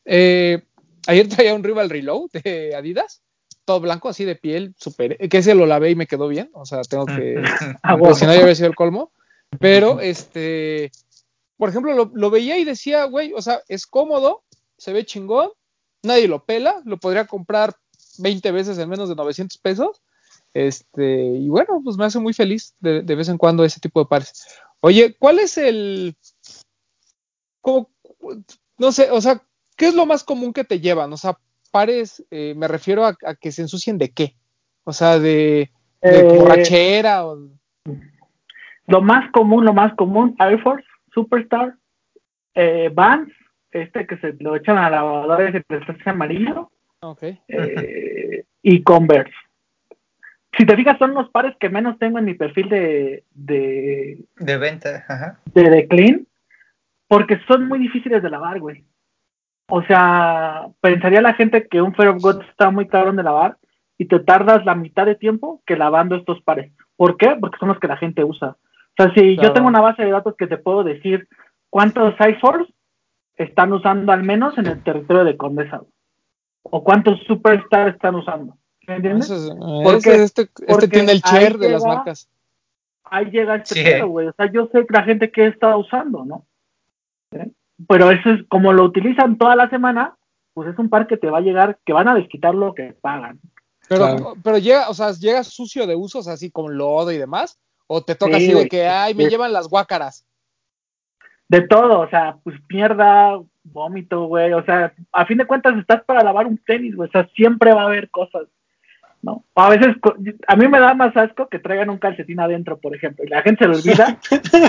eh, 0.05 0.63
ayer 1.07 1.29
traía 1.29 1.55
un 1.55 1.65
Rival 1.65 1.91
Reload 1.91 2.31
de 2.33 2.75
Adidas, 2.75 3.23
todo 3.65 3.81
blanco, 3.81 4.09
así 4.09 4.25
de 4.25 4.37
piel, 4.37 4.75
súper, 4.79 5.17
que 5.29 5.39
ese 5.39 5.55
lo 5.55 5.67
lavé 5.67 5.91
y 5.91 5.97
me 5.97 6.07
quedó 6.07 6.29
bien, 6.29 6.51
o 6.55 6.67
sea, 6.67 6.83
tengo 6.83 7.07
que, 7.07 7.43
Ah, 7.83 7.97
si 8.15 8.27
no 8.27 8.35
ya 8.35 8.43
había 8.43 8.55
sido 8.55 8.69
el 8.69 8.77
colmo, 8.77 9.13
pero 9.59 10.01
este, 10.01 10.93
por 11.57 11.69
ejemplo, 11.69 11.95
lo, 11.95 12.11
lo 12.15 12.31
veía 12.31 12.59
y 12.59 12.65
decía, 12.65 13.05
güey, 13.05 13.33
o 13.33 13.43
sea, 13.43 13.63
es 13.69 13.87
cómodo, 13.87 14.45
se 14.77 14.93
ve 14.93 15.05
chingón, 15.05 15.51
nadie 16.03 16.29
lo 16.29 16.45
pela, 16.45 16.81
lo 16.85 16.99
podría 16.99 17.27
comprar 17.27 17.75
20 18.19 18.53
veces 18.53 18.79
en 18.79 18.89
menos 18.89 19.09
de 19.09 19.15
900 19.15 19.59
pesos, 19.59 20.03
este, 20.53 21.25
y 21.25 21.49
bueno, 21.49 21.81
pues 21.83 21.97
me 21.97 22.05
hace 22.05 22.19
muy 22.19 22.33
feliz 22.33 22.75
de, 22.81 23.03
de 23.03 23.15
vez 23.15 23.29
en 23.29 23.39
cuando 23.39 23.65
ese 23.65 23.81
tipo 23.81 24.01
de 24.01 24.07
pares. 24.07 24.47
Oye, 24.81 25.17
¿cuál 25.19 25.39
es 25.39 25.59
el, 25.59 26.17
como, 27.61 27.91
no 28.79 28.93
sé, 28.93 29.11
o 29.11 29.21
sea, 29.21 29.43
¿qué 29.77 29.87
es 29.89 29.95
lo 29.95 30.07
más 30.07 30.23
común 30.23 30.53
que 30.53 30.65
te 30.65 30.81
llevan? 30.81 31.13
O 31.13 31.17
sea, 31.17 31.39
pares, 31.71 32.25
eh, 32.31 32.55
me 32.57 32.69
refiero 32.69 33.05
a, 33.05 33.17
a 33.25 33.35
que 33.35 33.51
se 33.51 33.63
ensucien 33.63 33.99
de 33.99 34.11
qué? 34.11 34.37
O 34.85 34.93
sea, 34.93 35.19
de, 35.19 35.71
de 36.03 36.21
Eh, 36.21 36.39
borrachera 36.39 37.27
o... 37.27 37.39
Lo 38.87 39.01
más 39.01 39.31
común, 39.33 39.65
lo 39.65 39.73
más 39.73 39.95
común, 39.95 40.37
Air 40.39 40.63
Force, 40.63 40.87
Superstar, 41.13 41.75
eh, 42.55 42.91
Vans, 42.93 43.33
este 43.71 44.07
que 44.07 44.19
se 44.19 44.35
lo 44.39 44.55
echan 44.55 44.77
a 44.77 44.91
la 44.91 44.97
lavadora 44.99 45.49
y 45.49 45.53
se 45.53 45.63
te 45.63 45.77
hace 45.77 46.11
amarillo, 46.11 46.71
Ok. 47.11 47.23
eh, 47.49 48.45
y 48.63 48.83
Converse. 48.83 49.33
Si 50.57 50.65
te 50.65 50.77
fijas, 50.77 50.97
son 50.99 51.15
los 51.15 51.29
pares 51.31 51.57
que 51.59 51.69
menos 51.69 51.99
tengo 51.99 52.19
en 52.19 52.25
mi 52.27 52.35
perfil 52.35 52.69
de, 52.69 53.25
de, 53.33 54.25
de 54.37 54.57
venta, 54.57 55.05
ajá. 55.09 55.41
de, 55.53 55.69
de 55.69 55.89
Clean, 55.89 56.27
porque 57.09 57.41
son 57.49 57.67
muy 57.67 57.79
difíciles 57.81 58.23
de 58.23 58.31
lavar, 58.31 58.61
güey. 58.61 58.85
O 59.69 59.83
sea, 59.83 60.67
pensaría 60.81 61.21
la 61.23 61.35
gente 61.35 61.67
que 61.67 61.83
un 61.83 61.95
Fair 61.95 62.09
of 62.11 62.23
God 62.23 62.43
está 62.49 62.71
muy 62.71 62.87
cabrón 62.87 63.17
de 63.17 63.23
lavar 63.25 63.57
y 63.99 64.05
te 64.07 64.21
tardas 64.21 64.65
la 64.65 64.75
mitad 64.75 65.07
de 65.07 65.15
tiempo 65.17 65.61
que 65.67 65.77
lavando 65.77 66.15
estos 66.17 66.41
pares. 66.43 66.73
¿Por 66.97 67.17
qué? 67.17 67.37
Porque 67.41 67.59
son 67.59 67.69
los 67.71 67.81
que 67.81 67.89
la 67.89 67.97
gente 67.97 68.23
usa. 68.23 68.51
O 68.51 69.03
sea, 69.03 69.13
si 69.15 69.35
Claro. 69.37 69.49
yo 69.49 69.53
tengo 69.55 69.69
una 69.69 69.81
base 69.81 70.05
de 70.05 70.11
datos 70.13 70.37
que 70.37 70.47
te 70.47 70.57
puedo 70.59 70.85
decir 70.85 71.27
cuántos 71.71 72.15
iForce 72.21 72.73
están 73.37 73.73
usando 73.73 74.13
al 74.13 74.23
menos 74.23 74.57
en 74.59 74.67
el 74.67 74.83
territorio 74.85 75.25
de 75.25 75.37
Condesa 75.37 75.81
o 76.65 76.83
cuántos 76.83 77.21
Superstar 77.27 77.89
están 77.89 78.15
usando. 78.17 78.57
¿Me 78.87 78.97
entiendes? 78.97 79.31
Ese, 79.31 79.47
es- 79.49 79.55
¿Por 79.55 79.95
ese- 79.97 80.11
qué? 80.11 80.23
este, 80.23 80.43
este 80.43 80.67
Porque 80.67 80.89
tiene 80.89 81.13
el 81.13 81.21
share 81.21 81.57
de 81.59 81.71
las 81.71 81.85
marcas. 81.85 82.29
ahí 83.05 83.27
llega 83.27 83.57
este 83.57 83.75
Sí. 83.77 83.83
pedo, 83.85 84.09
güey. 84.09 84.27
O 84.29 84.33
sea, 84.33 84.51
yo 84.53 84.69
sé 84.73 84.85
la 84.89 85.03
gente 85.05 85.31
que 85.31 85.47
está 85.47 85.77
usando, 85.77 86.25
¿no? 86.25 86.45
¿Eh? 87.33 87.51
Pero 87.89 88.11
eso 88.11 88.31
es 88.31 88.41
como 88.49 88.73
lo 88.73 88.85
utilizan 88.85 89.39
toda 89.39 89.57
la 89.57 89.69
semana, 89.71 90.17
pues 90.53 90.69
es 90.69 90.79
un 90.79 90.89
par 90.89 91.07
que 91.07 91.17
te 91.17 91.31
va 91.31 91.39
a 91.39 91.43
llegar, 91.43 91.79
que 91.85 91.93
van 91.93 92.09
a 92.09 92.15
desquitar 92.15 92.55
lo 92.55 92.75
que 92.75 92.95
pagan. 93.01 93.41
Pero, 93.89 94.01
Claro. 94.07 94.35
pero 94.43 94.59
llega, 94.59 94.89
o 94.89 94.95
sea, 94.95 95.13
llega 95.13 95.45
sucio 95.45 95.87
de 95.87 95.95
usos 95.97 96.27
así 96.29 96.51
con 96.51 96.77
lodo 96.79 97.11
y 97.13 97.19
demás, 97.19 97.59
o 97.87 98.03
te 98.03 98.15
toca 98.15 98.39
Sí, 98.39 98.47
así 98.47 98.55
de 98.55 98.69
que, 98.69 98.87
ay, 98.87 99.15
me 99.15 99.25
Sí. 99.25 99.31
llevan 99.31 99.53
las 99.53 99.69
guácaras. 99.69 100.25
De 101.49 101.61
todo, 101.63 102.01
o 102.01 102.09
sea, 102.09 102.39
pues 102.43 102.57
mierda, 102.71 103.39
vómito, 103.65 104.27
güey. 104.27 104.53
O 104.53 104.65
sea, 104.65 104.93
a 105.13 105.27
fin 105.27 105.39
de 105.39 105.47
cuentas 105.47 105.77
estás 105.79 106.03
para 106.05 106.23
lavar 106.23 106.47
un 106.47 106.59
tenis, 106.59 106.95
güey. 106.95 107.09
O 107.09 107.13
sea, 107.13 107.29
siempre 107.35 107.73
va 107.73 107.83
a 107.83 107.87
haber 107.87 108.11
cosas, 108.11 108.43
¿no? 109.23 109.45
A 109.55 109.71
veces, 109.71 109.97
a 110.47 110.57
mí 110.57 110.69
me 110.69 110.79
da 110.81 110.95
más 110.95 111.17
asco 111.17 111.49
que 111.49 111.59
traigan 111.59 111.91
un 111.91 111.99
calcetín 111.99 112.41
adentro, 112.41 112.79
por 112.79 112.95
ejemplo, 112.95 113.25
y 113.25 113.29
la 113.29 113.43
gente 113.43 113.65
se 113.65 113.69
lo 113.71 113.77
olvida. 113.77 114.19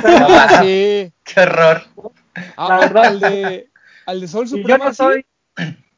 Ah, 0.03 0.61
sí. 0.63 1.11
Qué 1.23 1.41
horror. 1.41 1.81
Ah, 2.57 2.67
La 2.69 2.79
verdad. 2.79 3.05
al 3.05 3.19
de, 3.19 3.69
al 4.05 4.21
de 4.21 4.27
Sol 4.27 4.45
y 4.51 4.67
yo 4.67 4.77
no 4.77 4.89
sí. 4.89 4.95
soy, 4.95 5.25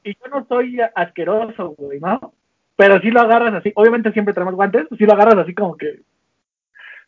y 0.04 0.14
yo 0.14 0.28
no 0.32 0.46
soy 0.48 0.80
asqueroso, 0.96 1.76
güey, 1.78 2.00
¿no? 2.00 2.34
Pero 2.76 3.00
si 3.02 3.10
lo 3.10 3.22
agarras 3.22 3.56
así, 3.56 3.72
obviamente 3.76 4.12
siempre 4.12 4.34
tenemos 4.34 4.54
guantes, 4.56 4.88
si 4.98 5.06
lo 5.06 5.14
agarras 5.14 5.38
así 5.40 5.56
como 5.56 5.76
que 5.76 6.02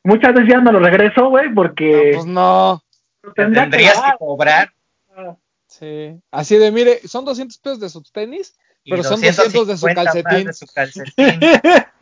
muchas 0.03 0.33
veces 0.33 0.49
ya 0.49 0.61
no 0.61 0.71
lo 0.71 0.79
regreso, 0.79 1.29
güey, 1.29 1.49
No, 1.49 1.55
porque 1.55 2.11
pues 2.15 2.25
no. 2.25 2.81
Te 3.21 3.31
tendría 3.33 3.63
tendrías 3.63 4.01
que 4.01 4.17
cobrar 4.17 4.71
Sí. 5.69 6.19
Así 6.31 6.57
de, 6.57 6.71
mire, 6.71 7.07
son 7.07 7.23
200 7.23 7.57
pesos 7.59 7.79
de 7.79 7.89
sus 7.89 8.11
tenis, 8.11 8.55
y 8.83 8.91
pero 8.91 9.03
son 9.03 9.21
200 9.21 9.67
de 9.67 9.77
su 9.77 9.85
250 9.95 10.03
más 10.03 10.13
calcetín. 10.13 10.47
de 10.47 10.53
su 10.53 10.65
calcetín. 10.67 11.39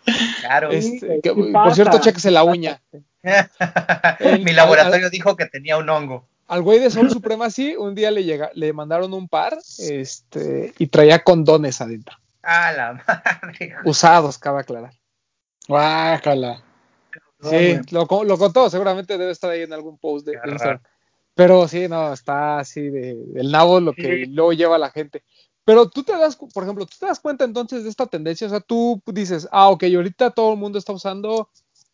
Claro. 0.39 0.69
Este, 0.72 1.19
que- 1.22 1.34
por 1.34 1.76
cierto, 1.76 1.99
chequese 1.99 2.31
la 2.31 2.45
uña. 2.45 2.81
El- 4.19 4.41
Mi 4.44 4.53
laboratorio 4.53 5.10
dijo 5.10 5.35
que 5.35 5.48
tenía 5.48 5.77
un 5.77 5.89
hongo. 5.89 6.26
Al 6.48 6.61
güey 6.61 6.80
de 6.80 6.89
Sol 6.89 7.10
Supremacy, 7.11 7.76
un 7.76 7.94
día 7.94 8.10
le 8.10 8.23
llega, 8.23 8.49
le 8.53 8.72
mandaron 8.72 9.14
un 9.14 9.27
par, 9.27 9.57
este, 9.80 10.73
y 10.77 10.88
traía 10.88 11.26
condones 11.26 11.81
adentro. 11.81 12.15
A 12.41 12.72
la 12.72 12.94
madre. 12.94 13.76
Usados, 13.84 14.38
cabe 14.38 14.61
aclarar. 14.61 14.94
Guácala. 15.68 16.64
Sí, 17.41 17.77
lo, 17.91 18.07
lo 18.23 18.38
contó, 18.38 18.69
seguramente 18.69 19.18
debe 19.18 19.31
estar 19.31 19.49
ahí 19.49 19.64
en 19.64 19.73
algún 19.73 19.98
post 19.98 20.26
de, 20.26 20.31
Qué 20.34 20.39
de 20.45 20.52
Instagram. 20.53 20.81
Pero 21.38 21.68
sí, 21.68 21.88
no, 21.88 22.11
está 22.14 22.59
así 22.59 22.81
de, 22.81 23.15
del 23.15 23.51
nabo 23.51 23.80
lo 23.80 23.93
que 23.93 24.26
Sí. 24.26 24.26
luego 24.26 24.51
lleva 24.53 24.77
la 24.77 24.89
gente. 24.89 25.23
Pero 25.64 25.88
tú 25.89 26.01
te 26.03 26.14
das, 26.14 26.35
por 26.35 26.64
ejemplo, 26.64 26.85
tú 26.85 26.95
te 26.99 27.05
das 27.05 27.19
cuenta 27.19 27.43
entonces 27.45 27.84
de 27.84 27.89
esta 27.89 28.07
tendencia, 28.07 28.47
o 28.47 28.49
sea, 28.49 28.59
tú 28.59 29.01
dices, 29.05 29.47
ah, 29.51 29.69
ok, 29.69 29.84
ahorita 29.95 30.31
todo 30.31 30.53
el 30.53 30.59
mundo 30.59 30.80
está 30.80 30.93
usando 30.93 31.49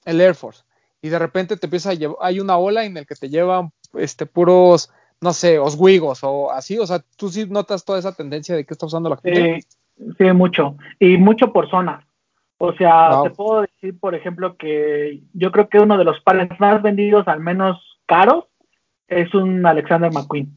el 0.05 0.21
Air 0.21 0.35
Force 0.35 0.63
y 1.01 1.09
de 1.09 1.19
repente 1.19 1.57
te 1.57 1.65
empieza 1.65 1.89
a 1.89 1.93
llevar, 1.93 2.17
hay 2.21 2.39
una 2.39 2.57
ola 2.57 2.85
en 2.85 2.95
el 2.97 3.05
que 3.05 3.15
te 3.15 3.29
llevan 3.29 3.71
este, 3.95 4.25
puros, 4.25 4.89
no 5.19 5.33
sé, 5.33 5.59
oswigos 5.59 6.19
o 6.23 6.51
así, 6.51 6.77
o 6.79 6.85
sea, 6.87 7.03
tú 7.17 7.29
sí 7.29 7.45
notas 7.49 7.83
toda 7.83 7.99
esa 7.99 8.13
tendencia 8.13 8.55
de 8.55 8.63
que 8.65 8.73
está 8.73 8.85
usando 8.85 9.09
la 9.09 9.17
gente. 9.17 9.61
Sí, 9.97 10.13
sí, 10.17 10.23
mucho. 10.31 10.77
Y 10.99 11.17
mucho 11.17 11.51
por 11.51 11.69
zona. 11.69 12.07
O 12.59 12.73
sea, 12.73 13.09
Wow. 13.15 13.23
te 13.23 13.29
puedo 13.31 13.61
decir, 13.61 13.99
por 13.99 14.15
ejemplo, 14.15 14.55
que 14.55 15.21
yo 15.33 15.51
creo 15.51 15.67
que 15.67 15.79
uno 15.79 15.97
de 15.97 16.05
los 16.05 16.21
pares 16.21 16.49
más 16.59 16.81
vendidos, 16.81 17.27
al 17.27 17.39
menos 17.41 17.81
caros, 18.05 18.45
es 19.07 19.33
un 19.33 19.65
Alexander 19.65 20.11
McQueen. 20.11 20.49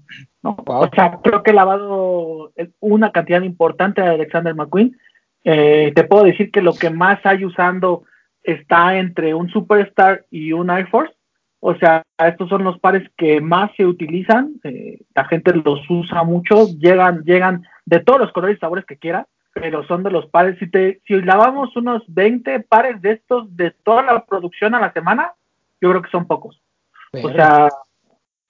¿no? 0.43 0.55
Wow. 0.55 0.82
O 0.82 0.90
sea, 0.94 1.18
creo 1.23 1.43
que 1.43 1.51
he 1.51 1.55
lavado 1.55 2.52
una 2.81 3.12
cantidad 3.12 3.43
importante 3.43 4.02
de 4.02 4.09
Alexander 4.09 4.55
McQueen. 4.55 4.97
Eh, 5.44 5.93
te 5.94 6.05
puedo 6.05 6.24
decir 6.24 6.51
que 6.51 6.62
lo 6.62 6.74
que 6.74 6.90
más 6.90 7.24
hay 7.24 7.44
usando 7.44 8.05
está 8.43 8.97
entre 8.97 9.35
un 9.35 9.48
Superstar 9.51 10.24
y 10.31 10.52
un 10.52 10.70
Air 10.70 10.89
Force. 10.89 11.14
O 11.60 11.74
sea, 11.77 12.02
estos 12.18 12.48
son 12.48 12.64
los 12.64 12.78
pares 12.78 13.09
que 13.16 13.40
más 13.40 13.70
se 13.77 13.86
utilizan. 13.86 14.55
eh, 14.64 15.01
la 15.14 15.24
gente 15.24 15.52
los 15.52 15.81
usa 15.89 16.23
mucho. 16.23 16.66
Llegan, 16.78 17.23
llegan 17.24 17.64
de 17.85 18.01
todos 18.01 18.20
los 18.20 18.32
colores 18.32 18.56
y 18.56 18.60
sabores 18.60 18.85
que 18.85 18.98
quiera, 18.98 19.27
pero 19.52 19.85
son 19.86 20.02
de 20.02 20.10
los 20.10 20.27
pares. 20.27 20.59
Si, 20.59 20.70
te, 20.70 21.01
si 21.06 21.14
lavamos 21.23 21.74
unos 21.77 22.02
20 22.09 22.60
pares 22.60 23.01
de 23.02 23.12
estos 23.12 23.56
de 23.56 23.70
toda 23.70 24.02
la 24.02 24.24
producción 24.24 24.74
a 24.74 24.81
la 24.81 24.93
semana, 24.93 25.32
yo 25.81 25.90
creo 25.90 26.02
que 26.02 26.10
son 26.10 26.27
pocos. 26.27 26.60
O 27.12 27.31
sea, 27.31 27.68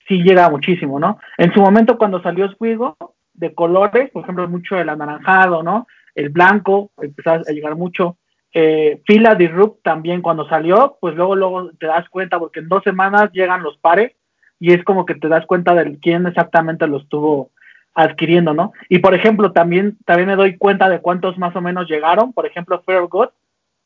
sí 0.09 0.23
llega 0.23 0.49
muchísimo, 0.51 0.99
¿no? 0.99 1.19
En 1.39 1.53
su 1.53 1.61
momento 1.61 1.99
cuando 1.99 2.23
salió 2.23 2.49
Squigo 2.51 2.97
de 3.35 3.55
colores, 3.55 4.11
por 4.11 4.23
ejemplo, 4.23 4.49
mucho 4.49 4.79
el 4.79 4.89
anaranjado, 4.89 5.63
¿no? 5.63 5.87
El 6.15 6.31
blanco, 6.31 6.91
empezó 7.01 7.31
a 7.33 7.53
llegar 7.53 7.77
mucho. 7.77 8.17
Eh, 8.53 9.03
Fila 9.07 9.35
Rook 9.35 9.81
también 9.83 10.23
cuando 10.23 10.49
salió, 10.49 10.97
pues 11.01 11.15
luego, 11.15 11.37
luego 11.37 11.71
te 11.73 11.87
das 11.87 12.09
cuenta, 12.09 12.39
porque 12.39 12.61
en 12.61 12.69
dos 12.69 12.83
semanas 12.83 13.31
llegan 13.33 13.63
los 13.63 13.77
pares 13.79 14.13
y 14.59 14.73
es 14.73 14.83
como 14.85 15.05
que 15.05 15.15
te 15.15 15.29
das 15.29 15.45
cuenta 15.45 15.75
de 15.75 15.99
quién 15.99 16.27
exactamente 16.27 16.87
los 16.87 17.03
estuvo 17.03 17.51
adquiriendo, 17.95 18.55
¿no? 18.55 18.73
Y 18.89 18.99
por 18.99 19.15
ejemplo, 19.15 19.53
también, 19.53 19.99
también 20.07 20.29
me 20.29 20.37
doy 20.37 20.57
cuenta 20.57 20.89
de 20.89 21.01
cuántos 21.01 21.37
más 21.39 21.55
o 21.57 21.61
menos 21.61 21.89
llegaron. 21.89 22.33
Por 22.33 22.47
ejemplo, 22.47 22.83
Fair 22.85 23.07
God, 23.07 23.29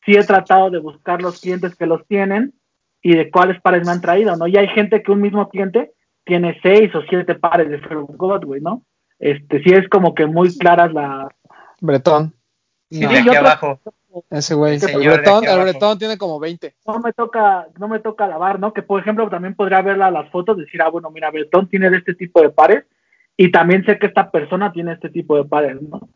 sí 0.05 0.13
he 0.13 0.23
tratado 0.23 0.69
de 0.69 0.79
buscar 0.79 1.21
los 1.21 1.41
clientes 1.41 1.75
que 1.75 1.85
los 1.85 2.05
tienen 2.07 2.53
y 3.01 3.15
de 3.15 3.29
cuáles 3.29 3.59
pares 3.61 3.85
me 3.85 3.91
han 3.91 4.01
traído, 4.01 4.35
¿no? 4.35 4.47
Y 4.47 4.57
hay 4.57 4.67
gente 4.69 5.01
que 5.01 5.11
un 5.11 5.21
mismo 5.21 5.49
cliente 5.49 5.91
tiene 6.23 6.59
seis 6.61 6.93
o 6.95 7.01
siete 7.09 7.35
pares 7.35 7.69
de 7.69 7.79
Fair 7.79 7.99
God, 8.07 8.45
güey, 8.45 8.61
¿no? 8.61 8.83
Este, 9.19 9.61
sí 9.63 9.71
es 9.71 9.87
como 9.89 10.13
que 10.15 10.25
muy 10.25 10.55
claras 10.57 10.93
las... 10.93 11.27
Bretón. 11.79 12.33
Sí, 12.89 13.01
No, 13.01 13.09
de 13.09 13.17
aquí 13.17 13.25
yo 13.25 13.31
creo- 13.31 13.41
abajo. 13.41 13.79
ese 14.29 14.55
güey. 14.55 14.75
El 14.75 15.09
Bretón, 15.09 15.45
el. 15.45 15.61
Bretón 15.61 15.97
tiene 15.97 16.17
como 16.17 16.39
20. 16.39 16.75
no 16.85 16.99
me 16.99 17.13
toca, 17.13 17.67
no 17.79 17.87
me 17.87 17.99
toca 17.99 18.27
lavar, 18.27 18.59
¿no? 18.59 18.73
Que 18.73 18.81
por 18.83 18.99
ejemplo 18.99 19.29
también 19.29 19.55
podría 19.55 19.81
verla 19.81 20.11
las 20.11 20.29
fotos, 20.29 20.57
decir, 20.57 20.81
ah, 20.81 20.89
bueno, 20.89 21.09
mira, 21.11 21.31
Betón 21.31 21.67
tiene 21.69 21.89
de 21.89 21.97
este 21.97 22.13
tipo 22.15 22.41
de 22.41 22.49
pares 22.49 22.85
y 23.37 23.51
también 23.51 23.85
sé 23.85 23.97
que 23.97 24.07
esta 24.07 24.29
persona 24.29 24.71
tiene 24.73 24.93
este 24.93 25.09
tipo 25.09 25.37
de 25.37 25.45
pares, 25.45 25.81
¿no? 25.81 26.09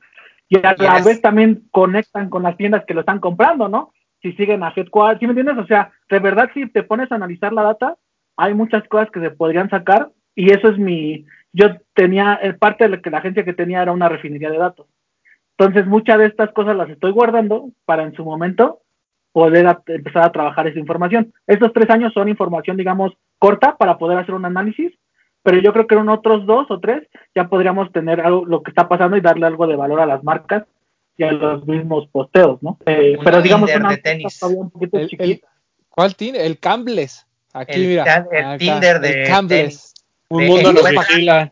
Y 0.49 0.57
a 0.57 0.75
la 0.77 0.97
Yes. 0.97 1.05
vez 1.05 1.21
también 1.21 1.67
conectan 1.71 2.29
con 2.29 2.43
las 2.43 2.55
tiendas 2.57 2.83
que 2.85 2.93
lo 2.93 2.99
están 2.99 3.19
comprando, 3.19 3.67
¿no? 3.69 3.93
Si 4.21 4.33
siguen 4.33 4.63
a 4.63 4.73
Headquarters, 4.75 5.19
¿sí 5.19 5.25
me 5.27 5.31
entiendes? 5.31 5.57
O 5.63 5.67
sea, 5.67 5.91
de 6.09 6.19
verdad 6.19 6.49
si 6.53 6.67
te 6.69 6.83
pones 6.83 7.11
a 7.11 7.15
analizar 7.15 7.53
la 7.53 7.63
data, 7.63 7.95
hay 8.37 8.53
muchas 8.53 8.87
cosas 8.87 9.09
que 9.11 9.19
se 9.19 9.31
podrían 9.31 9.69
sacar 9.69 10.11
y 10.35 10.51
eso 10.51 10.69
es 10.69 10.77
mi, 10.77 11.25
yo 11.53 11.67
tenía, 11.93 12.39
parte 12.59 12.83
de 12.85 12.89
lo 12.89 13.01
que 13.01 13.09
la 13.09 13.19
agencia 13.19 13.45
que 13.45 13.53
tenía 13.53 13.81
era 13.81 13.91
una 13.91 14.09
refinería 14.09 14.49
de 14.51 14.57
datos. 14.57 14.87
Entonces 15.57 15.85
muchas 15.87 16.17
de 16.19 16.25
estas 16.25 16.51
cosas 16.51 16.75
las 16.75 16.89
estoy 16.89 17.11
guardando 17.11 17.69
para 17.85 18.03
en 18.03 18.13
su 18.13 18.25
momento 18.25 18.81
poder 19.31 19.67
a- 19.67 19.81
empezar 19.87 20.23
a 20.23 20.31
trabajar 20.31 20.67
esa 20.67 20.79
información. 20.79 21.33
Estos 21.47 21.71
tres 21.73 21.89
años 21.89 22.13
son 22.13 22.27
información, 22.29 22.75
digamos, 22.77 23.13
corta 23.39 23.77
para 23.77 23.97
poder 23.97 24.17
hacer 24.17 24.35
un 24.35 24.45
análisis, 24.45 24.91
pero 25.43 25.59
yo 25.59 25.71
creo 25.73 25.87
que 25.87 25.95
en 25.95 26.09
otros 26.09 26.45
dos 26.45 26.69
o 26.69 26.79
tres 26.79 27.07
ya 27.33 27.47
podríamos 27.47 27.91
tener 27.91 28.19
algo, 28.21 28.45
lo 28.45 28.63
que 28.63 28.71
está 28.71 28.87
pasando 28.89 29.15
y 29.15 29.21
darle 29.21 29.45
algo 29.45 29.67
de 29.67 29.75
valor 29.75 29.99
a 30.01 30.05
las 30.05 30.23
marcas 30.23 30.65
y 31.17 31.23
a 31.23 31.31
los 31.31 31.65
mismos 31.65 32.07
posteos, 32.07 32.61
¿no? 32.61 32.77
Eh, 32.85 33.17
pero 33.23 33.41
digamos 33.41 33.73
una 33.73 33.89
de 33.89 33.97
tenis. 33.97 34.37
todavía 34.39 34.61
un 34.61 34.69
poquito 34.71 34.97
El, 34.97 35.09
el-. 35.19 35.41
¿Cuál 35.89 36.15
tiene? 36.15 36.45
El 36.45 36.59
Cambles. 36.59 37.25
Aquí, 37.55 37.73
El 37.81 37.87
mira. 37.87 38.03
el 38.03 38.45
acá, 38.45 38.57
Tinder 38.57 38.95
el 38.97 39.01
de 39.01 39.23
Cambles. 39.27 39.93
Un 40.29 40.41
De- 40.41 40.47
mundo 40.47 40.73
nos 40.73 40.81
encuentra- 40.81 41.05
vigila. 41.15 41.51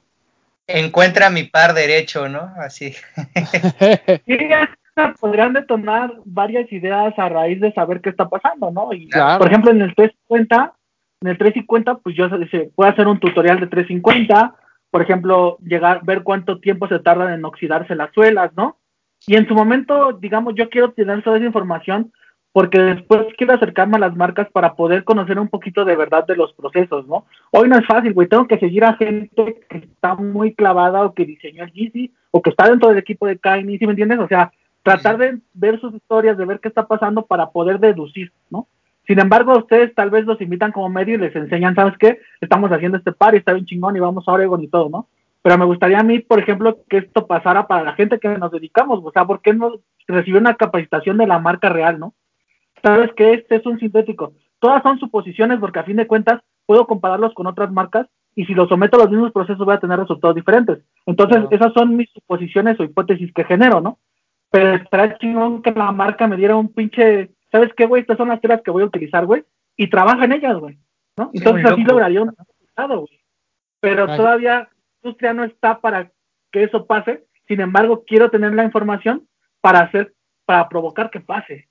Encuentra 0.67 1.29
mi 1.29 1.43
par 1.43 1.73
derecho, 1.73 2.27
¿no? 2.29 2.51
Así. 2.57 2.93
Sí, 4.25 4.37
podrían 5.19 5.53
detonar 5.53 6.13
varias 6.23 6.71
ideas 6.71 7.17
a 7.17 7.27
raíz 7.29 7.59
de 7.59 7.73
saber 7.73 7.99
qué 8.01 8.09
está 8.09 8.29
pasando, 8.29 8.69
¿no? 8.69 8.93
Y, 8.93 9.09
Claro. 9.09 9.39
por 9.39 9.47
ejemplo, 9.47 9.71
en 9.71 9.81
el 9.81 9.95
350, 9.95 10.73
en 11.21 11.27
el 11.29 11.37
350, 11.37 11.95
pues 11.95 12.15
yo 12.15 12.29
se, 12.29 12.47
se 12.49 12.69
puede 12.75 12.91
hacer 12.91 13.07
un 13.07 13.19
tutorial 13.19 13.59
de 13.59 13.67
350, 13.67 14.53
por 14.91 15.01
ejemplo, 15.01 15.57
llegar, 15.63 16.01
ver 16.03 16.21
cuánto 16.21 16.59
tiempo 16.59 16.87
se 16.87 16.99
tardan 16.99 17.33
en 17.33 17.43
oxidarse 17.43 17.95
las 17.95 18.13
suelas, 18.13 18.51
¿no? 18.55 18.77
Y 19.25 19.35
en 19.35 19.47
su 19.47 19.55
momento, 19.55 20.13
digamos, 20.13 20.53
yo 20.55 20.69
quiero 20.69 20.91
tener 20.91 21.23
toda 21.23 21.37
esa 21.37 21.45
información 21.47 22.11
porque 22.53 22.79
después 22.79 23.25
quiero 23.35 23.53
acercarme 23.53 23.97
a 23.97 24.01
las 24.01 24.15
marcas 24.15 24.47
para 24.51 24.75
poder 24.75 25.03
conocer 25.03 25.39
un 25.39 25.47
poquito 25.49 25.83
de 25.83 25.95
verdad 25.95 26.25
de 26.25 26.35
los 26.35 26.53
procesos, 26.53 27.07
¿no? 27.07 27.25
Hoy 27.51 27.67
no 27.67 27.77
es 27.77 27.85
fácil, 27.85 28.13
güey, 28.13 28.27
tengo 28.27 28.47
que 28.47 28.59
seguir 28.59 28.85
a 28.85 28.93
gente 28.93 29.65
que 29.67 29.77
está 29.79 30.13
muy 30.13 30.53
clavada 30.53 31.03
o 31.03 31.13
que 31.15 31.25
diseñó 31.25 31.63
el 31.63 31.73
Yeezy 31.73 32.13
o 32.29 32.43
que 32.43 32.51
está 32.51 32.69
dentro 32.69 32.89
del 32.89 32.99
equipo 32.99 33.25
de 33.25 33.39
Kanye, 33.39 33.79
¿sí 33.79 33.87
me 33.87 33.93
entiendes? 33.93 34.19
O 34.19 34.27
sea, 34.27 34.51
tratar 34.83 35.17
de 35.17 35.39
ver 35.55 35.81
sus 35.81 35.95
historias, 35.95 36.37
de 36.37 36.45
ver 36.45 36.59
qué 36.59 36.67
está 36.67 36.85
pasando 36.85 37.25
para 37.25 37.49
poder 37.49 37.79
deducir, 37.79 38.31
¿no? 38.51 38.67
Sin 39.07 39.19
embargo, 39.19 39.57
ustedes 39.57 39.93
tal 39.95 40.11
vez 40.11 40.25
los 40.25 40.39
invitan 40.39 40.71
como 40.71 40.89
medio 40.89 41.15
y 41.15 41.17
les 41.17 41.35
enseñan, 41.35 41.73
¿sabes 41.73 41.97
qué? 41.97 42.19
Estamos 42.39 42.71
haciendo 42.71 42.99
este 42.99 43.11
par 43.13 43.33
y 43.33 43.37
está 43.37 43.53
bien 43.53 43.65
chingón 43.65 43.97
y 43.97 43.99
vamos 43.99 44.27
a 44.27 44.31
Oregon 44.31 44.63
y 44.63 44.67
todo, 44.67 44.89
¿no? 44.89 45.07
Pero 45.41 45.57
me 45.57 45.65
gustaría 45.65 45.99
a 45.99 46.03
mí, 46.03 46.19
por 46.19 46.39
ejemplo, 46.39 46.77
que 46.87 46.99
esto 46.99 47.25
pasara 47.25 47.67
para 47.67 47.83
la 47.83 47.93
gente 47.93 48.19
que 48.19 48.29
nos 48.37 48.51
dedicamos, 48.51 49.01
o 49.03 49.11
sea, 49.11 49.25
¿por 49.25 49.41
qué 49.41 49.53
no 49.53 49.73
recibir 50.07 50.39
una 50.39 50.53
capacitación 50.53 51.17
de 51.17 51.27
la 51.27 51.39
marca 51.39 51.69
real, 51.69 51.99
¿no? 51.99 52.13
Sabes 52.83 53.13
que 53.13 53.33
este 53.33 53.55
es 53.55 53.65
un 53.65 53.79
sintético. 53.79 54.33
Todas 54.59 54.83
son 54.83 54.99
suposiciones 54.99 55.59
porque 55.59 55.79
a 55.79 55.83
fin 55.83 55.95
de 55.95 56.07
cuentas 56.07 56.41
puedo 56.65 56.85
compararlos 56.85 57.33
con 57.33 57.47
otras 57.47 57.71
marcas 57.71 58.07
y 58.35 58.45
si 58.45 58.53
los 58.53 58.67
someto 58.67 58.97
a 58.97 59.03
los 59.03 59.11
mismos 59.11 59.31
procesos 59.31 59.65
voy 59.65 59.75
a 59.75 59.79
tener 59.79 59.99
resultados 59.99 60.35
diferentes. 60.35 60.79
Entonces, 61.05 61.45
esas 61.51 61.71
son 61.73 61.95
mis 61.95 62.09
suposiciones 62.11 62.79
o 62.79 62.83
hipótesis 62.83 63.31
que 63.33 63.45
genero, 63.45 63.79
¿no? 63.79 63.99
Pero 64.51 64.75
estará 64.75 65.17
chingón 65.17 65.61
que 65.61 65.71
la 65.71 65.91
marca 65.91 66.27
me 66.27 66.35
diera 66.35 66.55
un 66.55 66.73
pinche, 66.73 67.31
¿sabes 67.51 67.71
qué, 67.75 67.85
güey? 67.85 68.01
Estas 68.01 68.17
son 68.17 68.29
las 68.29 68.41
telas 68.41 68.61
que 68.61 68.71
voy 68.71 68.83
a 68.83 68.87
utilizar, 68.87 69.25
güey. 69.25 69.43
Y 69.77 69.89
trabaja 69.89 70.25
en 70.25 70.33
ellas, 70.33 70.57
güey. 70.57 70.77
¿No? 71.17 71.29
Sí, 71.31 71.39
Entonces 71.39 71.65
así 71.65 71.83
lograría 71.83 72.21
un 72.21 72.35
resultado, 72.35 72.99
güey. 72.99 73.19
Pero 73.79 74.07
Ay. 74.09 74.17
todavía 74.17 74.59
la 74.59 74.69
industria 75.03 75.33
no 75.33 75.43
está 75.43 75.79
para 75.79 76.11
que 76.51 76.63
eso 76.63 76.85
pase. 76.85 77.25
Sin 77.47 77.61
embargo, 77.61 78.03
quiero 78.05 78.29
tener 78.29 78.53
la 78.53 78.63
información 78.63 79.27
para 79.61 79.79
hacer, 79.79 80.13
para 80.45 80.69
provocar 80.69 81.09
que 81.09 81.19
pase. 81.19 81.67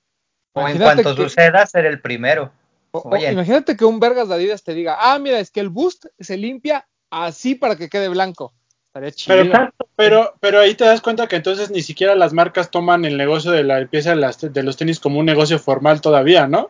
O 0.53 0.61
en 0.61 0.75
Imagínate 0.75 1.03
cuanto 1.03 1.15
que- 1.23 1.29
suceda, 1.29 1.65
ser 1.65 1.85
el 1.85 1.99
primero. 1.99 2.51
O- 2.91 3.15
imagínate 3.17 3.75
que 3.75 3.85
un 3.85 3.99
Vergas 3.99 4.29
de 4.29 4.35
Adidas 4.35 4.63
te 4.63 4.73
diga, 4.75 4.97
ah, 4.99 5.17
mira, 5.17 5.39
es 5.39 5.49
que 5.49 5.59
el 5.59 5.69
boost 5.69 6.05
se 6.19 6.37
limpia 6.37 6.85
así 7.09 7.55
para 7.55 7.75
que 7.75 7.89
quede 7.89 8.07
blanco. 8.07 8.53
Estaría 8.87 9.11
chido. 9.11 9.35
Pero, 9.35 9.69
pero, 9.95 10.33
pero 10.39 10.59
ahí 10.59 10.75
te 10.75 10.85
das 10.85 11.01
cuenta 11.01 11.27
que 11.27 11.35
entonces 11.37 11.71
ni 11.71 11.81
siquiera 11.81 12.13
las 12.13 12.33
marcas 12.33 12.69
toman 12.69 13.03
el 13.05 13.17
negocio 13.17 13.49
de 13.49 13.63
la 13.63 13.79
limpieza 13.79 14.11
de, 14.11 14.17
las- 14.17 14.39
de 14.53 14.63
los 14.63 14.77
tenis 14.77 14.99
como 14.99 15.19
un 15.19 15.25
negocio 15.25 15.57
formal 15.57 16.01
todavía, 16.01 16.47
¿no? 16.47 16.69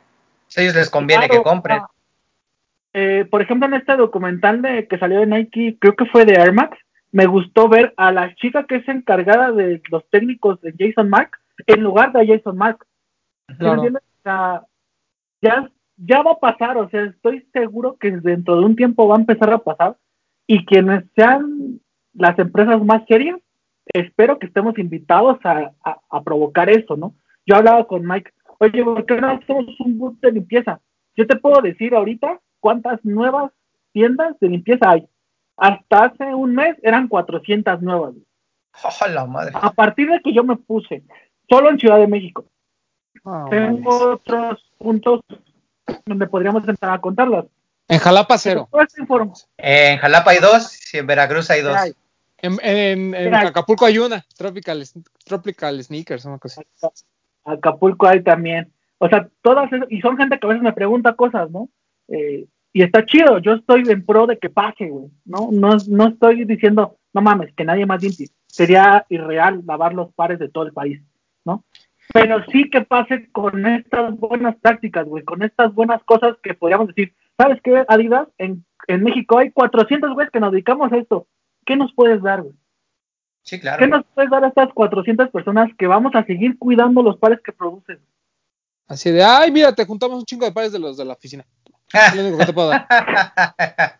Ellos 0.56 0.76
les 0.76 0.90
conviene 0.90 1.28
Claro, 1.28 1.44
que 1.44 1.50
compren. 1.50 1.80
ah, 1.80 1.88
eh, 2.94 3.26
por 3.30 3.42
ejemplo, 3.42 3.68
en 3.68 3.74
este 3.74 3.98
documental 3.98 4.62
de, 4.62 4.88
que 4.88 4.98
salió 5.00 5.20
de 5.20 5.26
Nike, 5.26 5.78
creo 5.80 5.96
que 5.98 6.06
fue 6.06 6.24
de 6.26 6.36
Air 6.36 6.54
Max, 6.54 6.78
me 7.12 7.26
gustó 7.26 7.68
ver 7.68 7.94
a 7.98 8.14
la 8.14 8.34
chica 8.36 8.66
que 8.66 8.78
es 8.78 8.88
encargada 8.88 9.52
de 9.52 9.82
los 9.90 10.08
técnicos 10.10 10.62
de 10.62 10.74
Jason 10.80 11.10
Mark 11.10 11.32
en 11.68 11.82
lugar 11.82 12.14
de 12.14 12.26
Jason 12.26 12.56
Mark. 12.58 12.86
Ya, 15.42 15.70
ya 15.98 16.22
va 16.22 16.32
a 16.32 16.40
pasar, 16.40 16.78
o 16.78 16.90
sea, 16.90 17.04
estoy 17.04 17.46
seguro 17.52 17.98
que 17.98 18.12
dentro 18.12 18.58
de 18.58 18.66
un 18.66 18.76
tiempo 18.76 19.08
va 19.08 19.16
a 19.16 19.20
empezar 19.20 19.52
a 19.52 19.58
pasar 19.58 19.98
y 20.48 20.66
quienes 20.66 21.04
sean 21.16 21.80
las 22.14 22.38
empresas 22.40 22.84
más 22.84 23.04
serias, 23.08 23.40
espero 23.86 24.40
que 24.40 24.48
estemos 24.48 24.78
invitados 24.80 25.38
a, 25.44 25.72
a- 25.84 26.00
a 26.10 26.24
provocar 26.24 26.70
eso, 26.70 26.96
¿no? 26.96 27.14
Yo 27.46 27.56
hablaba 27.58 27.86
con 27.86 28.06
Mike, 28.08 28.32
oye, 28.60 28.84
¿por 28.84 29.06
qué 29.06 29.20
no 29.20 29.32
hacemos 29.32 29.66
un 29.82 29.98
boot 30.00 30.20
de 30.22 30.32
limpieza? 30.32 30.80
Yo 31.16 31.28
te 31.28 31.36
puedo 31.36 31.62
decir 31.62 31.94
ahorita 31.94 32.40
cuántas 32.60 33.04
nuevas 33.04 33.52
tiendas 33.92 34.40
de 34.40 34.48
limpieza 34.50 34.90
hay. 34.92 35.08
Hasta 35.58 36.06
hace 36.06 36.34
un 36.34 36.56
mes 36.56 36.78
eran 36.82 37.08
400 37.08 37.82
nuevas. 37.82 38.14
¡Oh, 38.84 39.08
la 39.10 39.26
madre! 39.26 39.52
A 39.54 39.72
partir 39.72 40.10
de 40.10 40.20
que 40.22 40.34
yo 40.34 40.44
me 40.44 40.56
puse, 40.56 41.04
solo 41.50 41.70
en 41.70 41.78
Ciudad 41.78 41.98
de 42.00 42.08
México, 42.08 42.46
No, 43.26 43.46
tengo 43.50 44.14
otros 44.14 44.64
puntos 44.78 45.22
donde 46.06 46.28
podríamos 46.28 46.62
empezar 46.64 46.90
a 46.92 47.00
contarlas. 47.02 47.46
En 47.88 48.00
Jalapa 48.00 48.38
cero. 48.38 48.70
Información 48.98 49.50
En 49.58 49.98
Jalapa 49.98 50.32
hay 50.32 50.40
dos 50.40 50.94
y 50.94 50.98
en 50.98 51.08
Veracruz 51.08 51.50
hay 51.50 51.62
dos. 51.62 51.76
hay. 51.76 51.94
En, 52.38 52.54
en- 52.62 53.16
en 53.16 53.26
Mira. 53.26 53.48
Acapulco 53.48 53.86
hay 53.86 53.98
una, 54.00 54.26
Tropical, 54.38 54.84
Tropical 55.26 55.82
Sneakers, 55.84 56.26
una 56.26 56.38
cosa. 56.40 56.62
Acapulco 57.46 58.08
hay 58.08 58.22
también. 58.24 58.72
O 58.98 59.08
sea, 59.10 59.28
todas 59.42 59.72
esas, 59.72 59.90
y 59.92 60.00
son 60.02 60.18
gente 60.18 60.40
que 60.40 60.46
a 60.46 60.50
veces 60.50 60.64
me 60.64 60.74
pregunta 60.74 61.14
cosas, 61.14 61.50
¿no? 61.52 61.70
Eh, 62.08 62.46
Y 62.74 62.82
está 62.84 63.06
chido, 63.06 63.38
yo 63.40 63.54
estoy 63.54 63.84
en 63.88 64.06
pro 64.06 64.26
de 64.28 64.38
que 64.38 64.50
pase, 64.50 64.88
güey. 64.88 65.08
No, 65.26 65.50
no, 65.52 65.78
no 65.88 66.08
estoy 66.08 66.44
diciendo, 66.46 66.98
no 67.14 67.22
mames, 67.22 67.54
que 67.54 67.64
nadie 67.66 67.86
más 67.86 68.02
limpie. 68.02 68.30
Sería 68.48 69.06
irreal 69.10 69.62
lavar 69.66 69.94
los 69.94 70.12
pares 70.14 70.40
de 70.40 70.50
todo 70.50 70.66
el 70.66 70.74
país. 70.74 71.02
Pero 72.14 72.44
sí 72.52 72.70
que 72.70 72.82
pase 72.82 73.30
con 73.32 73.66
estas 73.66 74.16
buenas 74.18 74.56
prácticas, 74.58 75.06
güey, 75.08 75.24
con 75.24 75.42
estas 75.44 75.74
buenas 75.74 76.02
cosas 76.04 76.36
que 76.44 76.54
podríamos 76.54 76.88
decir, 76.88 77.14
¿sabes 77.38 77.60
qué, 77.64 77.84
Adidas? 77.88 78.28
En, 78.38 78.64
en 78.88 79.04
México 79.04 79.40
hay 79.40 79.52
400 79.52 80.14
güeyes 80.14 80.32
que 80.32 80.40
nos 80.40 80.52
dedicamos 80.52 80.92
a 80.94 80.98
esto. 80.98 81.28
¿Qué 81.66 81.76
nos 81.76 81.92
puedes 81.94 82.22
dar, 82.22 82.42
güey? 82.44 82.54
Sí, 83.42 83.60
claro. 83.60 83.80
¿Qué 83.80 83.88
nos 83.88 84.06
puedes 84.14 84.30
dar 84.30 84.44
a 84.44 84.50
estas 84.50 84.72
400 84.74 85.30
personas 85.32 85.70
que 85.78 85.88
vamos 85.88 86.14
a 86.16 86.24
seguir 86.26 86.58
cuidando 86.60 87.02
los 87.02 87.18
pares 87.18 87.40
que 87.44 87.52
producen? 87.52 88.00
Así 88.88 89.12
de, 89.12 89.24
ay, 89.24 89.52
mira, 89.52 89.74
te 89.74 89.86
juntamos 89.86 90.20
un 90.20 90.26
chingo 90.26 90.46
de 90.46 90.52
pares 90.52 90.72
de 90.72 90.80
los 90.80 90.96
de 90.98 91.06
la 91.06 91.14
oficina. 91.14 91.46
Es 91.94 92.16
lo 92.16 92.22
único 92.24 92.38
que 92.40 92.46
te 92.46 92.54
puedo 92.54 92.70
dar. 92.70 92.88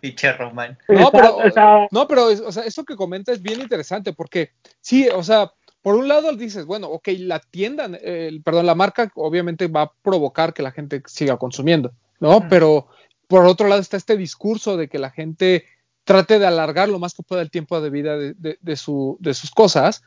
Pinche 0.00 0.32
Román. 0.32 0.78
No, 0.88 1.10
pero, 1.10 1.36
o 1.36 1.50
sea, 1.50 1.86
no, 1.90 2.06
pero 2.08 2.30
es- 2.30 2.40
o 2.40 2.50
sea, 2.52 2.64
eso 2.64 2.84
que 2.84 2.96
comenta 2.96 3.32
es 3.32 3.42
bien 3.42 3.60
interesante 3.60 4.12
porque 4.12 4.50
sí, 4.80 5.08
o 5.08 5.22
sea, 5.22 5.50
por 5.84 5.96
un 5.96 6.08
lado 6.08 6.32
dices, 6.34 6.64
bueno, 6.64 6.88
ok, 6.88 7.08
la 7.18 7.40
tienda, 7.40 7.84
eh, 8.02 8.28
el- 8.28 8.42
perdón, 8.42 8.64
la 8.64 8.74
marca 8.74 9.12
obviamente 9.16 9.68
va 9.68 9.82
a 9.82 9.92
provocar 10.02 10.54
que 10.54 10.62
la 10.62 10.72
gente 10.72 11.02
siga 11.06 11.36
consumiendo, 11.36 11.92
¿no? 12.20 12.48
Pero 12.48 12.88
por 13.28 13.44
otro 13.44 13.68
lado 13.68 13.82
está 13.82 13.98
este 13.98 14.16
discurso 14.16 14.78
de 14.78 14.88
que 14.88 14.98
la 14.98 15.10
gente 15.10 15.66
trate 16.04 16.38
de 16.38 16.46
alargar 16.46 16.88
lo 16.88 16.98
más 16.98 17.12
que 17.12 17.22
pueda 17.22 17.42
el 17.42 17.50
tiempo 17.50 17.78
de 17.82 17.90
vida 17.90 18.16
de, 18.16 18.32
de- 18.38 18.58
de 18.62 18.76
su, 18.76 19.18
de 19.20 19.34
sus 19.34 19.50
cosas 19.50 20.02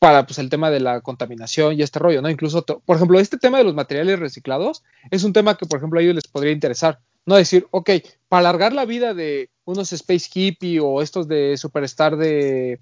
para 0.00 0.26
pues 0.26 0.38
el 0.40 0.50
tema 0.50 0.68
de 0.70 0.80
la 0.80 1.00
contaminación 1.00 1.74
y 1.78 1.82
este 1.82 1.98
rollo, 2.00 2.22
¿no? 2.22 2.28
Incluso, 2.30 2.64
por 2.64 2.96
ejemplo, 2.96 3.20
este 3.20 3.38
tema 3.38 3.58
de 3.58 3.64
los 3.64 3.74
materiales 3.74 4.18
reciclados 4.18 4.82
es 5.12 5.22
un 5.24 5.32
tema 5.32 5.56
que, 5.56 5.66
por 5.66 5.78
ejemplo, 5.78 6.00
a 6.00 6.02
ellos 6.02 6.14
les 6.16 6.26
podría 6.26 6.52
interesar. 6.52 6.98
No 7.26 7.36
decir, 7.36 7.66
ok, 7.70 7.90
para 8.28 8.40
alargar 8.40 8.72
la 8.72 8.84
vida 8.84 9.14
de 9.14 9.50
unos 9.64 9.92
Space 9.92 10.28
Hippie 10.34 10.80
o 10.80 11.02
estos 11.02 11.28
de 11.28 11.56
Superstar 11.56 12.16
de, 12.16 12.80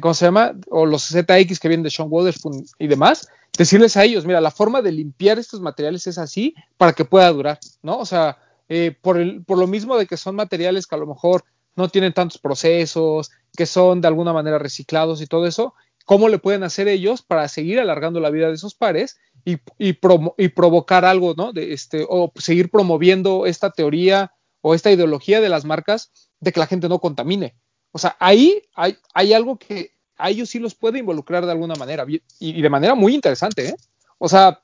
¿cómo 0.00 0.14
se 0.14 0.24
llama? 0.26 0.52
O 0.70 0.86
los 0.86 1.08
ZX 1.08 1.58
que 1.60 1.68
vienen 1.68 1.82
de 1.84 1.90
Sean 1.90 2.08
Wotherspoon 2.10 2.64
y 2.78 2.86
demás, 2.86 3.28
decirles 3.56 3.96
a 3.96 4.04
ellos, 4.04 4.24
mira, 4.24 4.40
la 4.40 4.50
forma 4.50 4.80
de 4.82 4.92
limpiar 4.92 5.38
estos 5.38 5.60
materiales 5.60 6.06
es 6.06 6.18
así 6.18 6.54
para 6.76 6.92
que 6.92 7.04
pueda 7.04 7.30
durar, 7.32 7.58
¿no? 7.82 7.98
O 7.98 8.06
sea, 8.06 8.38
eh, 8.68 8.96
por, 9.02 9.18
el, 9.18 9.44
por 9.44 9.58
lo 9.58 9.66
mismo 9.66 9.96
de 9.98 10.06
que 10.06 10.16
son 10.16 10.34
materiales 10.36 10.86
que 10.86 10.94
a 10.94 10.98
lo 10.98 11.06
mejor 11.06 11.44
no 11.76 11.88
tienen 11.88 12.12
tantos 12.12 12.38
procesos, 12.38 13.30
que 13.56 13.66
son 13.66 14.00
de 14.00 14.08
alguna 14.08 14.32
manera 14.32 14.58
reciclados 14.58 15.20
y 15.20 15.26
todo 15.26 15.46
eso, 15.46 15.74
¿cómo 16.04 16.28
le 16.28 16.38
pueden 16.38 16.62
hacer 16.64 16.88
ellos 16.88 17.22
para 17.22 17.48
seguir 17.48 17.80
alargando 17.80 18.20
la 18.20 18.30
vida 18.30 18.48
de 18.48 18.54
esos 18.54 18.74
pares 18.74 19.18
y, 19.44 19.54
y, 19.78 19.94
promo- 19.94 20.34
y 20.38 20.48
provocar 20.48 21.04
algo, 21.04 21.34
¿no? 21.36 21.52
De 21.52 21.72
este, 21.72 22.06
o 22.08 22.32
seguir 22.36 22.70
promoviendo 22.70 23.46
esta 23.46 23.70
teoría 23.70 24.32
o 24.60 24.74
esta 24.74 24.90
ideología 24.90 25.40
de 25.40 25.48
las 25.48 25.64
marcas 25.64 26.10
de 26.40 26.52
que 26.52 26.60
la 26.60 26.66
gente 26.66 26.88
no 26.88 26.98
contamine. 27.00 27.56
O 27.92 27.98
sea, 27.98 28.16
ahí 28.18 28.62
hay, 28.74 29.32
algo 29.32 29.58
que 29.58 29.92
a 30.16 30.30
ellos 30.30 30.48
sí 30.48 30.58
los 30.58 30.74
puede 30.74 30.98
involucrar 30.98 31.44
de 31.44 31.52
alguna 31.52 31.74
manera 31.74 32.06
y, 32.38 32.62
de 32.62 32.70
manera 32.70 32.94
muy 32.94 33.14
interesante, 33.14 33.68
¿eh? 33.68 33.76
O 34.18 34.28
sea, 34.28 34.62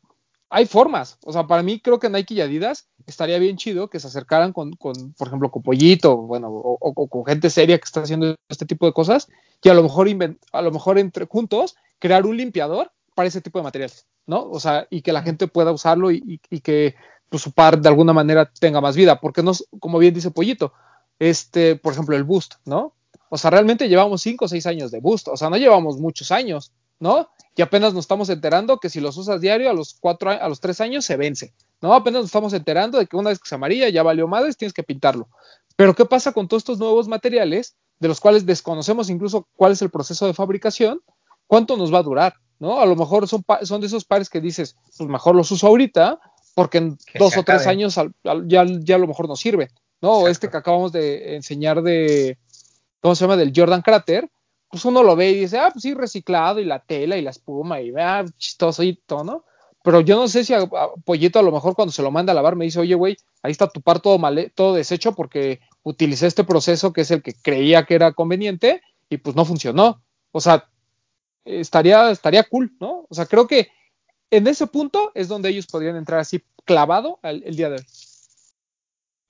hay 0.50 0.66
formas. 0.66 1.18
O 1.24 1.32
sea, 1.32 1.46
para 1.46 1.62
mí 1.62 1.80
creo 1.80 1.98
que 1.98 2.08
Nike 2.08 2.34
y 2.34 2.40
Adidas 2.40 2.88
estaría 3.06 3.38
bien 3.38 3.56
chido 3.56 3.90
que 3.90 4.00
se 4.00 4.06
acercaran 4.06 4.52
con, 4.52 4.72
con 4.72 5.12
por 5.12 5.28
ejemplo, 5.28 5.50
con 5.50 5.62
Pollito, 5.62 6.16
bueno, 6.16 6.48
o, 6.50 7.08
con 7.08 7.24
gente 7.26 7.50
seria 7.50 7.78
que 7.78 7.84
está 7.84 8.00
haciendo 8.00 8.34
este 8.48 8.66
tipo 8.66 8.86
de 8.86 8.92
cosas 8.92 9.28
y 9.62 9.68
a 9.68 9.74
lo 9.74 9.82
mejor 9.82 10.08
a 10.52 10.62
lo 10.62 10.70
mejor 10.70 10.98
entre 10.98 11.26
juntos 11.26 11.76
crear 11.98 12.24
un 12.24 12.36
limpiador 12.36 12.90
para 13.14 13.28
ese 13.28 13.40
tipo 13.40 13.58
de 13.58 13.64
materiales, 13.64 14.06
¿no? 14.26 14.48
O 14.48 14.60
sea, 14.60 14.86
y 14.90 15.02
que 15.02 15.12
la 15.12 15.22
gente 15.22 15.48
pueda 15.48 15.72
usarlo 15.72 16.10
y, 16.10 16.38
que 16.62 16.94
pues, 17.28 17.42
su 17.42 17.52
par 17.52 17.80
de 17.80 17.88
alguna 17.88 18.12
manera 18.12 18.50
tenga 18.58 18.80
más 18.80 18.96
vida, 18.96 19.20
porque 19.20 19.42
no, 19.42 19.52
como 19.80 19.98
bien 19.98 20.14
dice 20.14 20.30
Pollito, 20.30 20.72
este, 21.18 21.76
por 21.76 21.92
ejemplo, 21.92 22.16
el 22.16 22.24
boost, 22.24 22.54
¿no? 22.64 22.94
O 23.30 23.38
sea, 23.38 23.50
realmente 23.50 23.88
llevamos 23.88 24.22
5 24.22 24.44
o 24.44 24.48
6 24.48 24.66
años 24.66 24.90
de 24.90 25.00
boost, 25.00 25.28
o 25.28 25.36
sea, 25.36 25.50
no 25.50 25.56
llevamos 25.56 25.98
muchos 25.98 26.30
años, 26.30 26.72
¿no? 27.00 27.28
Y 27.56 27.62
apenas 27.62 27.92
nos 27.94 28.04
estamos 28.04 28.28
enterando 28.28 28.78
que 28.78 28.88
si 28.88 29.00
los 29.00 29.16
usas 29.16 29.40
diario 29.40 29.68
a 29.70 29.72
los 29.72 29.94
cuatro, 30.00 30.30
a 30.30 30.48
los 30.48 30.60
3 30.60 30.80
años 30.80 31.04
se 31.04 31.16
vence, 31.16 31.52
¿no? 31.80 31.92
Apenas 31.94 32.20
nos 32.20 32.26
estamos 32.26 32.52
enterando 32.52 32.98
de 32.98 33.06
que 33.06 33.16
una 33.16 33.30
vez 33.30 33.38
que 33.38 33.48
se 33.48 33.54
amarilla 33.56 33.88
ya 33.88 34.02
valió 34.02 34.26
madres, 34.28 34.56
tienes 34.56 34.72
que 34.72 34.82
pintarlo. 34.82 35.28
Pero 35.76 35.94
¿qué 35.94 36.04
pasa 36.04 36.32
con 36.32 36.48
todos 36.48 36.62
estos 36.62 36.78
nuevos 36.78 37.06
materiales 37.08 37.76
de 38.00 38.08
los 38.08 38.20
cuales 38.20 38.46
desconocemos 38.46 39.10
incluso 39.10 39.46
cuál 39.56 39.72
es 39.72 39.82
el 39.82 39.90
proceso 39.90 40.26
de 40.26 40.34
fabricación? 40.34 41.00
¿Cuánto 41.46 41.76
nos 41.76 41.92
va 41.92 41.98
a 41.98 42.02
durar? 42.02 42.34
¿No? 42.60 42.80
A 42.80 42.86
lo 42.86 42.96
mejor 42.96 43.26
son, 43.28 43.44
son 43.62 43.80
de 43.80 43.86
esos 43.86 44.04
pares 44.04 44.28
que 44.28 44.40
dices, 44.40 44.76
pues 44.96 45.08
mejor 45.08 45.34
los 45.36 45.50
uso 45.52 45.66
ahorita, 45.68 46.18
porque 46.54 46.78
en 46.78 46.96
Que 46.96 47.18
dos 47.20 47.36
o 47.36 47.42
tres 47.44 47.66
años 47.68 47.96
al- 47.98 48.12
al- 48.24 48.48
ya, 48.48 48.64
ya 48.66 48.96
a 48.96 48.98
lo 48.98 49.06
mejor 49.06 49.28
nos 49.28 49.38
sirve, 49.38 49.70
¿no? 50.00 50.10
O 50.10 50.14
Exacto. 50.22 50.30
este 50.32 50.50
que 50.50 50.56
acabamos 50.56 50.90
de 50.92 51.36
enseñar 51.36 51.82
de, 51.82 52.36
¿cómo 53.00 53.14
se 53.14 53.24
llama? 53.24 53.36
Del 53.36 53.52
Jordan 53.54 53.82
Crater, 53.82 54.28
pues 54.70 54.84
uno 54.84 55.02
lo 55.02 55.16
ve 55.16 55.30
y 55.30 55.40
dice, 55.40 55.58
ah, 55.58 55.70
pues 55.72 55.82
sí, 55.82 55.94
reciclado 55.94 56.60
y 56.60 56.64
la 56.64 56.80
tela 56.80 57.16
y 57.16 57.22
la 57.22 57.30
espuma 57.30 57.80
y 57.80 57.92
ah, 57.98 58.24
chistoso 58.36 58.82
y 58.82 58.94
todo, 59.06 59.24
¿no? 59.24 59.44
Pero 59.82 60.00
yo 60.00 60.16
no 60.16 60.28
sé 60.28 60.44
si 60.44 60.52
a, 60.52 60.58
a 60.60 60.92
Pollito 61.04 61.38
a 61.38 61.42
lo 61.42 61.52
mejor 61.52 61.74
cuando 61.74 61.92
se 61.92 62.02
lo 62.02 62.10
manda 62.10 62.32
a 62.32 62.34
lavar 62.34 62.56
me 62.56 62.64
dice, 62.66 62.80
oye, 62.80 62.94
güey, 62.94 63.16
ahí 63.42 63.52
está 63.52 63.68
tu 63.68 63.80
par 63.80 64.00
todo, 64.00 64.18
mal, 64.18 64.52
todo 64.54 64.74
deshecho 64.74 65.14
porque 65.14 65.60
utilicé 65.82 66.26
este 66.26 66.44
proceso 66.44 66.92
que 66.92 67.02
es 67.02 67.10
el 67.10 67.22
que 67.22 67.32
creía 67.34 67.84
que 67.86 67.94
era 67.94 68.12
conveniente 68.12 68.82
y 69.08 69.16
pues 69.18 69.34
no 69.36 69.44
funcionó. 69.46 70.02
O 70.32 70.40
sea, 70.40 70.68
estaría, 71.44 72.10
estaría 72.10 72.42
cool, 72.44 72.72
¿no? 72.80 73.06
O 73.08 73.14
sea, 73.14 73.24
creo 73.24 73.46
que 73.46 73.70
en 74.30 74.46
ese 74.48 74.66
punto 74.66 75.10
es 75.14 75.28
donde 75.28 75.48
ellos 75.48 75.66
podrían 75.66 75.96
entrar 75.96 76.20
así 76.20 76.42
clavado 76.66 77.18
al- 77.22 77.42
el 77.44 77.56
día 77.56 77.70
de 77.70 77.76
hoy. 77.76 77.86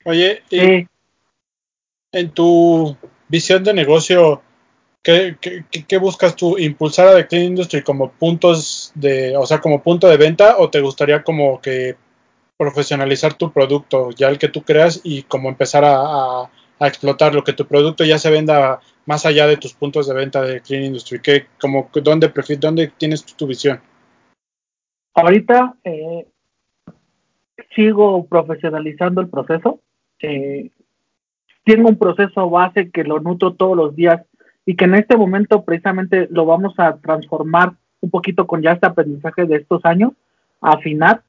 Oye, 0.05 0.43
y 0.51 0.59
sí. 0.59 0.87
en 2.13 2.31
tu 2.33 2.97
visión 3.29 3.65
de 3.65 3.75
negocio, 3.75 4.43
¿qué, 5.03 5.37
buscas 6.01 6.37
tú? 6.37 6.59
¿Impulsar 6.59 7.09
a 7.09 7.15
The 7.17 7.27
Clean 7.27 7.45
Industry 7.45 7.83
como 7.83 8.11
puntos 8.11 8.93
de, 8.95 9.37
o 9.37 9.47
sea, 9.47 9.61
como 9.61 9.83
punto 9.83 10.09
de 10.09 10.17
venta 10.17 10.57
o 10.59 10.71
te 10.71 10.81
gustaría 10.81 11.23
como 11.23 11.61
que 11.61 11.97
profesionalizar 12.57 13.35
tu 13.35 13.53
producto, 13.53 14.11
ya 14.11 14.29
el 14.29 14.39
que 14.39 14.49
tú 14.49 14.63
creas 14.63 15.01
y 15.05 15.23
como 15.23 15.49
empezar 15.49 15.85
a, 15.85 15.97
a- 15.97 16.51
a 16.81 16.87
explotarlo, 16.87 17.43
que 17.43 17.53
tu 17.53 17.67
producto 17.67 18.05
ya 18.05 18.19
se 18.19 18.31
venda 18.31 18.81
más 19.05 19.27
allá 19.27 19.47
de 19.47 19.57
tus 19.57 19.73
puntos 19.75 20.07
de 20.07 20.15
venta 20.15 20.43
de 20.43 20.61
Clean 20.61 20.85
Industry? 20.85 21.21
¿Qué, 21.21 21.47
como, 21.61 21.91
¿dónde, 21.93 22.33
¿Dónde 22.59 22.93
tienes 22.97 23.25
tu, 23.25 23.35
tu 23.35 23.47
visión? 23.47 23.81
Ahorita 25.15 25.75
eh, 25.83 26.27
sigo 27.75 28.27
profesionalizando 28.27 29.21
el 29.21 29.29
proceso. 29.29 29.81
Eh, 30.21 30.71
tengo 31.69 31.91
un 31.91 31.99
proceso 31.99 32.49
base 32.49 32.91
que 32.91 33.05
lo 33.05 33.21
nutro 33.21 33.53
todos 33.53 33.77
los 33.77 33.95
días 33.95 34.23
y 34.65 34.75
que 34.75 34.87
en 34.87 34.95
este 34.95 35.19
momento 35.19 35.65
precisamente 35.65 36.27
lo 36.31 36.47
vamos 36.47 36.73
a 36.79 36.97
transformar 36.97 37.75
un 38.01 38.11
poquito 38.11 38.47
con 38.47 38.63
ya 38.63 38.73
este 38.73 38.87
aprendizaje 38.87 39.45
de 39.45 39.57
estos 39.57 39.85
años, 39.85 40.13
afinar. 40.63 41.23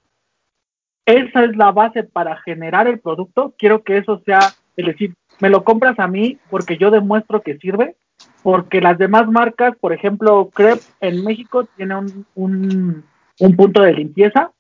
Esa 1.06 1.44
es 1.44 1.58
la 1.58 1.74
base 1.74 2.04
para 2.04 2.38
generar 2.38 2.88
el 2.88 3.00
producto. 3.00 3.54
Quiero 3.58 3.84
que 3.84 3.98
eso 3.98 4.22
sea, 4.26 4.40
es 4.78 4.86
decir, 4.86 5.14
me 5.42 5.50
lo 5.50 5.66
compras 5.66 6.00
a 6.00 6.08
mí 6.08 6.38
porque 6.50 6.78
yo 6.78 6.90
demuestro 6.90 7.42
que 7.42 7.58
sirve, 7.58 7.98
porque 8.42 8.80
las 8.80 8.98
demás 8.98 9.28
marcas, 9.28 9.76
por 9.78 9.92
ejemplo, 9.92 10.50
Crep 10.54 10.80
en 11.02 11.26
México 11.26 11.68
tiene 11.76 11.98
un, 11.98 12.26
un, 12.36 13.04
un 13.42 13.56
punto 13.58 13.82
de 13.82 13.92
limpieza, 13.92 14.52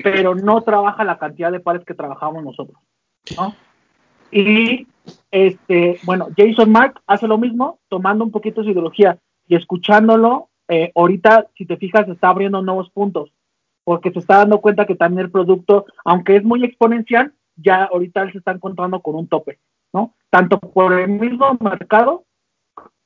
pero 0.00 0.36
no 0.36 0.62
trabaja 0.62 1.02
la 1.02 1.18
cantidad 1.18 1.50
de 1.50 1.58
pares 1.58 1.84
que 1.84 1.94
trabajamos 1.94 2.44
nosotros, 2.44 2.78
¿no? 3.36 3.52
Y 4.34 4.88
este, 5.30 6.00
bueno, 6.02 6.26
Jason 6.36 6.72
Mark 6.72 7.00
hace 7.06 7.28
lo 7.28 7.38
mismo, 7.38 7.78
tomando 7.88 8.24
un 8.24 8.32
poquito 8.32 8.64
su 8.64 8.70
ideología 8.70 9.18
y 9.46 9.54
escuchándolo. 9.54 10.48
eh, 10.66 10.90
ahorita, 10.94 11.46
si 11.56 11.66
te 11.66 11.76
fijas, 11.76 12.08
está 12.08 12.30
abriendo 12.30 12.62
nuevos 12.62 12.90
puntos, 12.90 13.30
porque 13.84 14.10
se 14.10 14.18
está 14.18 14.38
dando 14.38 14.60
cuenta 14.60 14.86
que 14.86 14.96
también 14.96 15.26
el 15.26 15.30
producto, 15.30 15.84
aunque 16.04 16.36
es 16.36 16.42
muy 16.42 16.64
exponencial, 16.64 17.32
ya 17.56 17.84
ahorita 17.84 18.32
se 18.32 18.38
está 18.38 18.52
encontrando 18.52 19.00
con 19.00 19.14
un 19.14 19.28
tope, 19.28 19.58
¿no? 19.92 20.14
Tanto 20.30 20.58
por 20.58 20.98
el 20.98 21.10
mismo 21.10 21.56
mercado, 21.60 22.24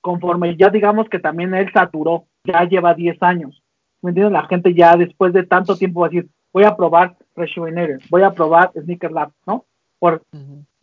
conforme 0.01 0.57
ya 0.57 0.71
digamos 0.71 1.09
que 1.09 1.19
también 1.19 1.53
él 1.53 1.71
saturó, 1.75 2.25
ya 2.45 2.65
lleva 2.65 2.95
10 2.95 3.23
años. 3.23 3.63
¿Me 4.01 4.13
entiendes? 4.13 4.33
La 4.33 4.47
gente 4.47 4.73
ya 4.73 4.97
después 4.97 5.33
de 5.33 5.43
tanto 5.43 5.77
tiempo 5.77 6.01
va 6.01 6.07
a 6.07 6.11
decir, 6.11 6.31
voy 6.53 6.65
a 6.65 6.77
probar 6.77 7.17
Rejuvenator, 7.37 7.99
voy 8.09 8.23
a 8.23 8.31
probar 8.31 8.71
Sneaker 8.73 9.11
Lab, 9.11 9.33
¿no? 9.47 9.65
Por, 9.99 10.23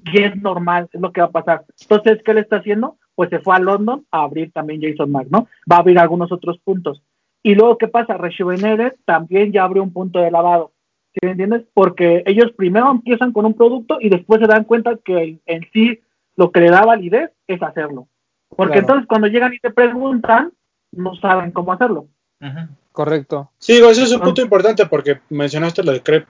y 0.06 0.22
es 0.22 0.36
normal, 0.42 0.88
es 0.92 1.02
lo 1.02 1.12
que 1.12 1.22
va 1.22 1.28
a 1.28 1.32
pasar. 1.32 1.66
Entonces, 1.82 2.22
¿qué 2.24 2.34
le 2.34 2.42
está 2.42 2.58
haciendo? 2.58 2.98
Pues 3.16 3.30
se 3.30 3.40
fue 3.40 3.56
a 3.56 3.60
London 3.60 4.06
a 4.12 4.24
abrir 4.24 4.52
también 4.52 4.82
Jason 4.82 5.12
Mark, 5.12 5.28
¿no? 5.32 5.48
Va 5.72 5.78
a 5.78 5.80
abrir 5.80 5.98
algunos 6.00 6.32
otros 6.32 6.60
puntos. 6.60 7.02
Y 7.44 7.56
luego, 7.56 7.78
¿qué 7.78 7.88
pasa? 7.88 8.18
Rejuvenator 8.18 8.96
también 9.06 9.52
ya 9.52 9.64
abrió 9.64 9.84
un 9.84 9.94
punto 9.94 10.20
de 10.20 10.32
lavado. 10.32 10.72
¿Sí 11.14 11.20
me 11.24 11.32
entiendes? 11.32 11.64
Porque 11.74 12.24
ellos 12.26 12.52
primero 12.58 12.92
empiezan 12.92 13.32
con 13.32 13.46
un 13.46 13.54
producto 13.54 13.98
y 14.02 14.10
después 14.10 14.42
se 14.42 14.48
dan 14.48 14.66
cuenta 14.66 14.98
que 15.04 15.18
en, 15.18 15.42
en 15.46 15.62
sí 15.72 16.00
lo 16.36 16.52
que 16.52 16.60
le 16.60 16.70
da 16.70 16.86
validez 16.86 17.32
es 17.48 17.62
hacerlo. 17.62 18.08
Porque 18.50 18.74
Claro. 18.74 18.82
entonces 18.82 19.08
cuando 19.08 19.28
llegan 19.28 19.54
y 19.54 19.60
te 19.60 19.72
preguntan, 19.72 20.52
no 20.92 21.16
saben 21.16 21.52
cómo 21.52 21.74
hacerlo. 21.74 22.08
Correcto. 22.92 23.52
Sí, 23.58 23.74
ese 23.74 24.04
es 24.04 24.14
un 24.14 24.22
punto 24.22 24.42
importante 24.42 24.86
porque 24.86 25.20
mencionaste 25.30 25.84
lo 25.84 25.92
de 25.92 26.02
Crep. 26.02 26.28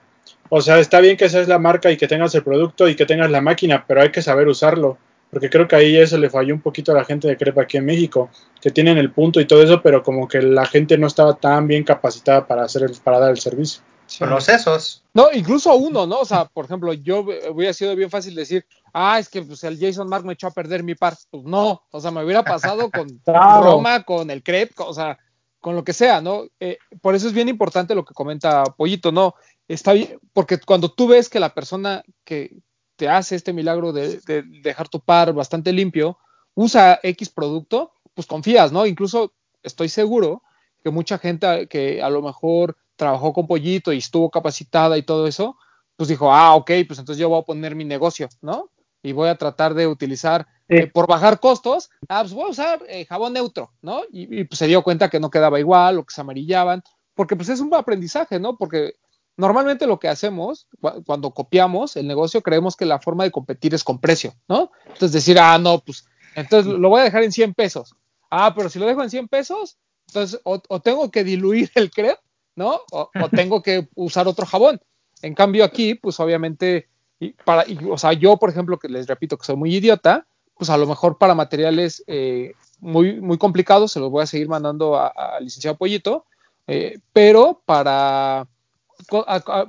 O 0.48 0.60
sea, 0.60 0.78
está 0.78 1.00
bien 1.00 1.16
que 1.16 1.28
seas 1.28 1.48
la 1.48 1.58
marca 1.58 1.90
y 1.90 1.96
que 1.96 2.08
tengas 2.08 2.34
el 2.34 2.42
producto 2.42 2.88
y 2.88 2.96
que 2.96 3.06
tengas 3.06 3.30
la 3.30 3.40
máquina, 3.40 3.84
pero 3.86 4.02
hay 4.02 4.10
que 4.10 4.22
saber 4.22 4.48
usarlo. 4.48 4.98
Porque 5.30 5.50
creo 5.50 5.66
que 5.66 5.76
ahí 5.76 5.96
eso 5.96 6.16
le 6.18 6.30
falló 6.30 6.54
un 6.54 6.60
poquito 6.60 6.92
a 6.92 6.94
la 6.94 7.04
gente 7.04 7.26
de 7.26 7.36
Crepa 7.36 7.62
aquí 7.62 7.76
en 7.76 7.84
México, 7.84 8.30
que 8.60 8.70
tienen 8.70 8.96
el 8.96 9.10
punto 9.10 9.40
y 9.40 9.46
todo 9.46 9.62
eso, 9.62 9.82
pero 9.82 10.02
como 10.02 10.28
que 10.28 10.40
la 10.40 10.66
gente 10.66 10.96
no 10.96 11.08
estaba 11.08 11.34
tan 11.34 11.66
bien 11.66 11.84
capacitada 11.84 12.46
para 12.46 12.64
hacer 12.64 12.84
el, 12.84 12.92
para 13.02 13.18
dar 13.18 13.30
el 13.30 13.38
servicio. 13.38 13.82
Procesos. 14.20 15.02
No, 15.12 15.32
incluso 15.32 15.74
uno, 15.74 16.06
¿no? 16.06 16.20
O 16.20 16.24
sea, 16.24 16.44
por 16.44 16.64
ejemplo, 16.64 16.92
yo 16.92 17.26
hubiera 17.50 17.72
sido 17.72 17.96
bien 17.96 18.08
fácil 18.08 18.34
decir, 18.34 18.64
ah, 18.92 19.18
es 19.18 19.28
que 19.28 19.42
pues, 19.42 19.64
el 19.64 19.78
Jason 19.78 20.08
Mark 20.08 20.24
me 20.24 20.34
echó 20.34 20.46
a 20.46 20.52
perder 20.52 20.84
mi 20.84 20.94
par. 20.94 21.16
Pues 21.30 21.42
no, 21.42 21.82
o 21.90 22.00
sea, 22.00 22.12
me 22.12 22.24
hubiera 22.24 22.44
pasado 22.44 22.88
con 22.90 23.08
Claro. 23.24 23.62
Roma, 23.62 24.04
con 24.04 24.30
el 24.30 24.44
crepe, 24.44 24.74
o 24.78 24.94
sea, 24.94 25.18
con 25.60 25.74
lo 25.74 25.82
que 25.82 25.92
sea, 25.92 26.20
¿no? 26.20 26.44
Eh, 26.60 26.78
por 27.02 27.16
eso 27.16 27.26
es 27.26 27.32
bien 27.32 27.48
importante 27.48 27.94
lo 27.94 28.04
que 28.04 28.14
comenta 28.14 28.62
Pollito, 28.64 29.10
¿no? 29.10 29.34
Está 29.68 29.92
bien, 29.92 30.18
porque 30.32 30.58
cuando 30.58 30.90
tú 30.92 31.08
ves 31.08 31.28
que 31.28 31.40
la 31.40 31.54
persona 31.54 32.02
que 32.24 32.56
te 32.96 33.08
hace 33.08 33.34
este 33.36 33.52
milagro 33.52 33.92
de, 33.92 34.20
de 34.26 34.42
dejar 34.62 34.88
tu 34.88 35.00
par 35.00 35.32
bastante 35.32 35.72
limpio, 35.72 36.18
usa 36.54 36.98
X 37.02 37.28
producto, 37.30 37.92
pues 38.14 38.26
confías, 38.26 38.72
¿no? 38.72 38.86
Incluso 38.86 39.34
estoy 39.62 39.88
seguro 39.88 40.42
que 40.82 40.90
mucha 40.90 41.18
gente 41.18 41.66
que 41.68 42.00
a 42.02 42.08
lo 42.08 42.22
mejor 42.22 42.76
trabajó 42.94 43.32
con 43.32 43.46
Pollito 43.46 43.92
y 43.92 43.98
estuvo 43.98 44.30
capacitada 44.30 44.96
y 44.96 45.02
todo 45.02 45.26
eso, 45.26 45.56
pues 45.96 46.08
dijo, 46.08 46.32
ah, 46.32 46.54
ok, 46.54 46.70
pues 46.86 46.98
entonces 46.98 47.18
yo 47.18 47.28
voy 47.28 47.40
a 47.40 47.44
poner 47.44 47.74
mi 47.74 47.84
negocio, 47.84 48.28
¿no? 48.40 48.70
Y 49.02 49.12
voy 49.12 49.28
a 49.28 49.36
tratar 49.36 49.74
de 49.74 49.86
utilizar, 49.86 50.46
Sí. 50.68 50.76
eh, 50.78 50.86
por 50.88 51.06
bajar 51.06 51.38
costos, 51.38 51.90
ah, 52.08 52.22
pues 52.22 52.32
voy 52.32 52.44
a 52.44 52.50
usar 52.50 52.82
eh, 52.88 53.04
jabón 53.04 53.34
neutro, 53.34 53.72
¿no? 53.82 54.02
Y, 54.10 54.40
y, 54.40 54.44
pues 54.44 54.58
se 54.58 54.66
dio 54.66 54.82
cuenta 54.82 55.08
que 55.10 55.20
no 55.20 55.30
quedaba 55.30 55.60
igual 55.60 55.98
o 55.98 56.04
que 56.04 56.14
se 56.14 56.20
amarillaban, 56.22 56.82
porque 57.14 57.36
pues 57.36 57.48
es 57.50 57.60
un 57.60 57.72
aprendizaje, 57.74 58.40
¿no? 58.40 58.56
Porque 58.56 58.94
normalmente 59.36 59.86
lo 59.86 59.98
que 59.98 60.08
hacemos 60.08 60.66
cu- 60.80 61.02
cuando 61.04 61.30
copiamos 61.32 61.96
el 61.96 62.06
negocio, 62.06 62.42
creemos 62.42 62.76
que 62.76 62.86
la 62.86 62.98
forma 63.00 63.24
de 63.24 63.30
competir 63.30 63.74
es 63.74 63.84
con 63.84 63.98
precio, 63.98 64.34
¿no? 64.48 64.70
Entonces 64.84 65.12
decir, 65.12 65.38
ah, 65.38 65.58
no, 65.58 65.80
pues 65.80 66.06
entonces 66.34 66.72
lo 66.72 66.88
voy 66.88 67.00
a 67.00 67.04
dejar 67.04 67.22
en 67.22 67.32
100 67.32 67.54
pesos. 67.54 67.94
Ah, 68.30 68.52
pero 68.54 68.68
si 68.68 68.78
lo 68.78 68.86
dejo 68.86 69.02
en 69.02 69.10
100 69.10 69.28
pesos, 69.28 69.78
entonces 70.08 70.40
o, 70.44 70.60
o 70.68 70.80
tengo 70.80 71.10
que 71.10 71.24
diluir 71.24 71.70
el 71.74 71.90
crepe, 71.90 72.20
¿no? 72.56 72.80
O, 72.92 73.10
o 73.20 73.28
tengo 73.30 73.62
que 73.62 73.88
usar 73.94 74.26
otro 74.28 74.46
jabón. 74.46 74.80
En 75.22 75.34
cambio 75.34 75.64
aquí, 75.64 75.94
pues 75.94 76.20
obviamente, 76.20 76.88
y 77.18 77.30
para, 77.32 77.66
y, 77.68 77.78
o 77.90 77.96
sea, 77.96 78.12
yo, 78.12 78.36
por 78.36 78.50
ejemplo, 78.50 78.78
que 78.78 78.88
les 78.88 79.06
repito 79.06 79.38
que 79.38 79.46
soy 79.46 79.56
muy 79.56 79.74
idiota, 79.74 80.26
pues 80.54 80.68
a 80.70 80.76
lo 80.76 80.86
mejor 80.86 81.18
para 81.18 81.34
materiales 81.34 82.02
eh, 82.06 82.52
muy, 82.80 83.20
muy 83.20 83.38
complicados 83.38 83.92
se 83.92 84.00
los 84.00 84.10
voy 84.10 84.22
a 84.22 84.26
seguir 84.26 84.48
mandando 84.48 84.98
al 84.98 85.44
licenciado 85.44 85.76
Pollito, 85.76 86.26
eh, 86.66 86.98
pero 87.12 87.62
para 87.64 88.46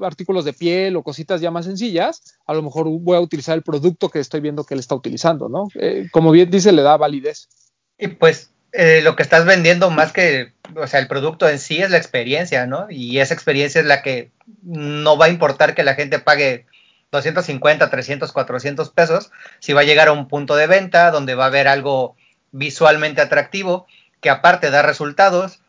artículos 0.02 0.46
de 0.46 0.54
piel 0.54 0.96
o 0.96 1.04
cositas 1.04 1.42
ya 1.42 1.52
más 1.52 1.66
sencillas, 1.66 2.38
a 2.46 2.54
lo 2.54 2.62
mejor 2.62 2.88
voy 2.88 3.18
a 3.18 3.22
utilizar 3.22 3.56
el 3.56 3.64
producto 3.64 4.10
que 4.10 4.20
estoy 4.20 4.42
viendo 4.42 4.64
que 4.64 4.74
él 4.74 4.80
está 4.80 4.96
utilizando, 4.96 5.50
¿no? 5.50 5.68
Eh, 5.76 6.08
como 6.12 6.32
bien 6.32 6.50
dice, 6.50 6.72
le 6.72 6.82
da 6.82 6.98
validez. 6.98 7.50
Y 7.98 8.08
pues 8.08 8.52
eh, 8.74 9.02
lo 9.02 9.16
que 9.16 9.24
estás 9.24 9.46
vendiendo 9.46 9.90
más 9.90 10.12
que, 10.12 10.54
o 10.76 10.88
sea, 10.88 11.00
el 11.00 11.08
producto 11.08 11.48
en 11.48 11.60
sí 11.60 11.82
es 11.82 11.90
la 11.90 11.98
experiencia, 11.98 12.66
¿no? 12.66 12.88
Y 12.90 13.20
esa 13.20 13.34
experiencia 13.34 13.82
es 13.82 13.88
la 13.88 14.02
que 14.02 14.32
no 14.64 15.18
va 15.18 15.26
a 15.26 15.30
importar 15.30 15.74
que 15.74 15.84
la 15.84 15.96
gente 15.96 16.20
pague 16.20 16.66
250, 17.12 17.90
300, 17.90 18.32
400 18.32 18.90
pesos, 18.90 19.32
si 19.60 19.74
va 19.74 19.82
a 19.82 19.86
llegar 19.86 20.10
a 20.10 20.12
un 20.12 20.28
punto 20.28 20.56
de 20.56 20.68
venta 20.68 21.12
donde 21.12 21.36
va 21.36 21.46
a 21.46 21.48
haber 21.48 21.68
algo 21.68 22.16
visualmente 22.52 23.22
atractivo, 23.22 23.88
que 24.22 24.30
aparte 24.30 24.70
da 24.70 24.82
resultados 24.82 25.60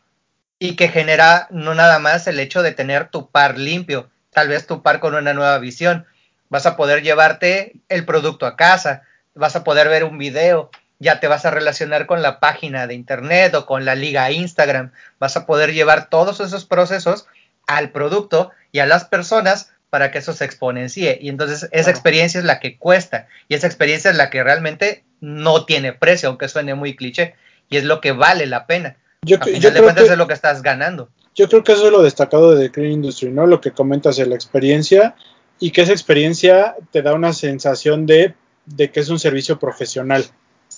y 0.59 0.75
que 0.75 0.89
genera 0.89 1.47
no 1.49 1.73
nada 1.73 1.99
más 1.99 2.27
el 2.27 2.39
hecho 2.39 2.61
de 2.61 2.73
tener 2.73 3.09
tu 3.09 3.29
par 3.31 3.57
limpio, 3.57 4.09
tal 4.31 4.49
vez 4.49 4.67
tu 4.67 4.83
par 4.83 4.99
con 4.99 5.15
una 5.15 5.33
nueva 5.33 5.57
visión. 5.57 6.05
Vas 6.49 6.65
a 6.65 6.75
poder 6.75 7.01
llevarte 7.01 7.73
el 7.87 8.05
producto 8.05 8.45
a 8.45 8.57
casa, 8.57 9.03
vas 9.33 9.55
a 9.55 9.63
poder 9.63 9.87
ver 9.87 10.03
un 10.03 10.17
video, 10.17 10.69
ya 10.99 11.21
te 11.21 11.27
vas 11.27 11.45
a 11.45 11.51
relacionar 11.51 12.05
con 12.05 12.21
la 12.21 12.41
página 12.41 12.87
de 12.87 12.93
internet 12.93 13.55
o 13.55 13.65
con 13.65 13.85
la 13.85 13.95
liga 13.95 14.29
Instagram, 14.31 14.91
vas 15.17 15.37
a 15.37 15.45
poder 15.45 15.73
llevar 15.73 16.09
todos 16.09 16.41
esos 16.41 16.65
procesos 16.65 17.25
al 17.67 17.91
producto 17.91 18.51
y 18.71 18.79
a 18.79 18.85
las 18.85 19.05
personas 19.05 19.71
para 19.89 20.11
que 20.11 20.17
eso 20.17 20.33
se 20.33 20.43
exponencie. 20.45 21.17
Y 21.21 21.29
entonces 21.29 21.63
esa 21.63 21.69
Claro. 21.71 21.89
experiencia 21.91 22.39
es 22.39 22.45
la 22.45 22.59
que 22.59 22.77
cuesta 22.77 23.27
y 23.47 23.55
esa 23.55 23.67
experiencia 23.67 24.11
es 24.11 24.17
la 24.17 24.29
que 24.29 24.43
realmente 24.43 25.03
no 25.21 25.65
tiene 25.65 25.93
precio, 25.93 26.29
aunque 26.29 26.49
suene 26.49 26.75
muy 26.75 26.95
cliché, 26.95 27.35
y 27.69 27.77
es 27.77 27.83
lo 27.85 28.01
que 28.01 28.11
vale 28.11 28.45
la 28.45 28.65
pena. 28.65 28.97
Yo, 29.21 29.37
A 29.39 29.49
final 29.49 29.61
yo 29.61 29.69
de 29.69 29.73
creo 29.73 29.83
cuentas 29.83 30.05
que, 30.05 30.11
es 30.11 30.17
lo 30.17 30.27
que 30.27 30.33
estás 30.33 30.61
ganando. 30.61 31.09
yo 31.35 31.47
creo 31.49 31.63
que 31.63 31.73
eso 31.73 31.85
es 31.87 31.91
lo 31.91 32.01
destacado 32.01 32.55
de 32.55 32.65
The 32.67 32.71
Clean 32.71 32.91
Industry, 32.93 33.31
¿no? 33.31 33.45
Lo 33.47 33.59
que 33.61 33.71
comentas 33.71 34.15
de 34.17 34.25
la 34.25 34.35
experiencia 34.35 35.15
y 35.59 35.71
que 35.71 35.81
esa 35.81 35.91
experiencia 35.91 36.75
te 36.91 37.01
da 37.01 37.13
una 37.13 37.33
sensación 37.33 38.05
de, 38.05 38.33
de 38.65 38.91
que 38.91 38.99
es 39.01 39.09
un 39.09 39.19
servicio 39.19 39.59
profesional. 39.59 40.25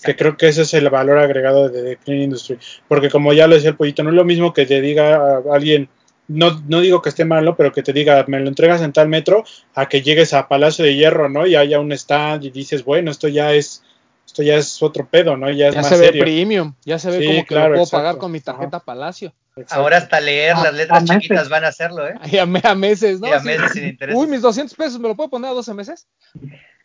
Que 0.03 0.15
creo 0.15 0.37
que 0.37 0.47
ese 0.47 0.63
es 0.63 0.73
el 0.73 0.89
valor 0.89 1.19
agregado 1.19 1.69
de 1.69 1.83
The 1.83 1.97
Clean 1.97 2.21
Industry. 2.23 2.57
Porque 2.87 3.09
como 3.09 3.33
ya 3.33 3.47
lo 3.47 3.55
decía 3.55 3.69
el 3.71 3.75
pollito, 3.75 4.03
no 4.03 4.09
es 4.09 4.15
lo 4.15 4.25
mismo 4.25 4.53
que 4.53 4.65
te 4.65 4.81
diga 4.81 5.15
a 5.15 5.41
alguien, 5.53 5.89
no, 6.27 6.63
no 6.67 6.79
digo 6.79 7.01
que 7.01 7.09
esté 7.09 7.25
malo, 7.25 7.55
pero 7.55 7.71
que 7.71 7.83
te 7.83 7.93
diga, 7.93 8.25
me 8.27 8.39
lo 8.39 8.47
entregas 8.47 8.81
en 8.81 8.93
tal 8.93 9.07
metro, 9.09 9.43
a 9.75 9.87
que 9.87 10.01
llegues 10.01 10.33
a 10.33 10.47
Palacio 10.47 10.83
de 10.85 10.95
Hierro, 10.95 11.29
¿no? 11.29 11.45
Y 11.45 11.55
haya 11.55 11.79
un 11.79 11.91
stand 11.91 12.45
y 12.45 12.49
dices, 12.49 12.83
bueno, 12.85 13.11
esto 13.11 13.27
ya 13.27 13.53
es, 13.53 13.83
esto 14.31 14.43
ya 14.43 14.55
es 14.55 14.81
otro 14.81 15.05
pedo, 15.05 15.35
¿no? 15.35 15.49
Ya 15.51 15.67
es 15.67 15.75
Ya 15.75 15.81
más 15.81 15.89
se 15.89 15.97
ve 15.97 16.05
serio. 16.05 16.23
premium, 16.23 16.73
ya 16.85 16.97
se 16.97 17.11
ve 17.11 17.19
Sí, 17.19 17.25
como 17.27 17.39
que 17.41 17.45
claro, 17.47 17.67
lo 17.69 17.73
puedo 17.75 17.83
exacto. 17.83 18.03
pagar 18.03 18.17
con 18.17 18.31
mi 18.31 18.39
tarjeta 18.39 18.79
Palacio. 18.79 19.33
Exacto. 19.57 19.75
Ahora 19.75 19.97
hasta 19.97 20.21
leer 20.21 20.55
las 20.57 20.73
letras 20.73 20.99
a 20.99 21.01
meses. 21.01 21.17
chiquitas 21.23 21.49
van 21.49 21.65
a 21.65 21.67
hacerlo, 21.67 22.07
¿eh? 22.07 22.13
Y 22.31 22.37
a, 22.37 22.45
me- 22.45 22.61
a 22.63 22.73
meses, 22.73 23.19
¿no? 23.19 23.27
Y 23.27 23.31
a 23.31 23.39
meses 23.41 23.71
sin 23.73 23.87
intereses. 23.89 24.19
Uy, 24.19 24.27
mis 24.27 24.41
200 24.41 24.73
pesos, 24.75 24.99
¿me 24.99 25.09
lo 25.09 25.15
puedo 25.15 25.29
poner 25.29 25.51
a 25.51 25.53
12 25.53 25.73
meses? 25.73 26.07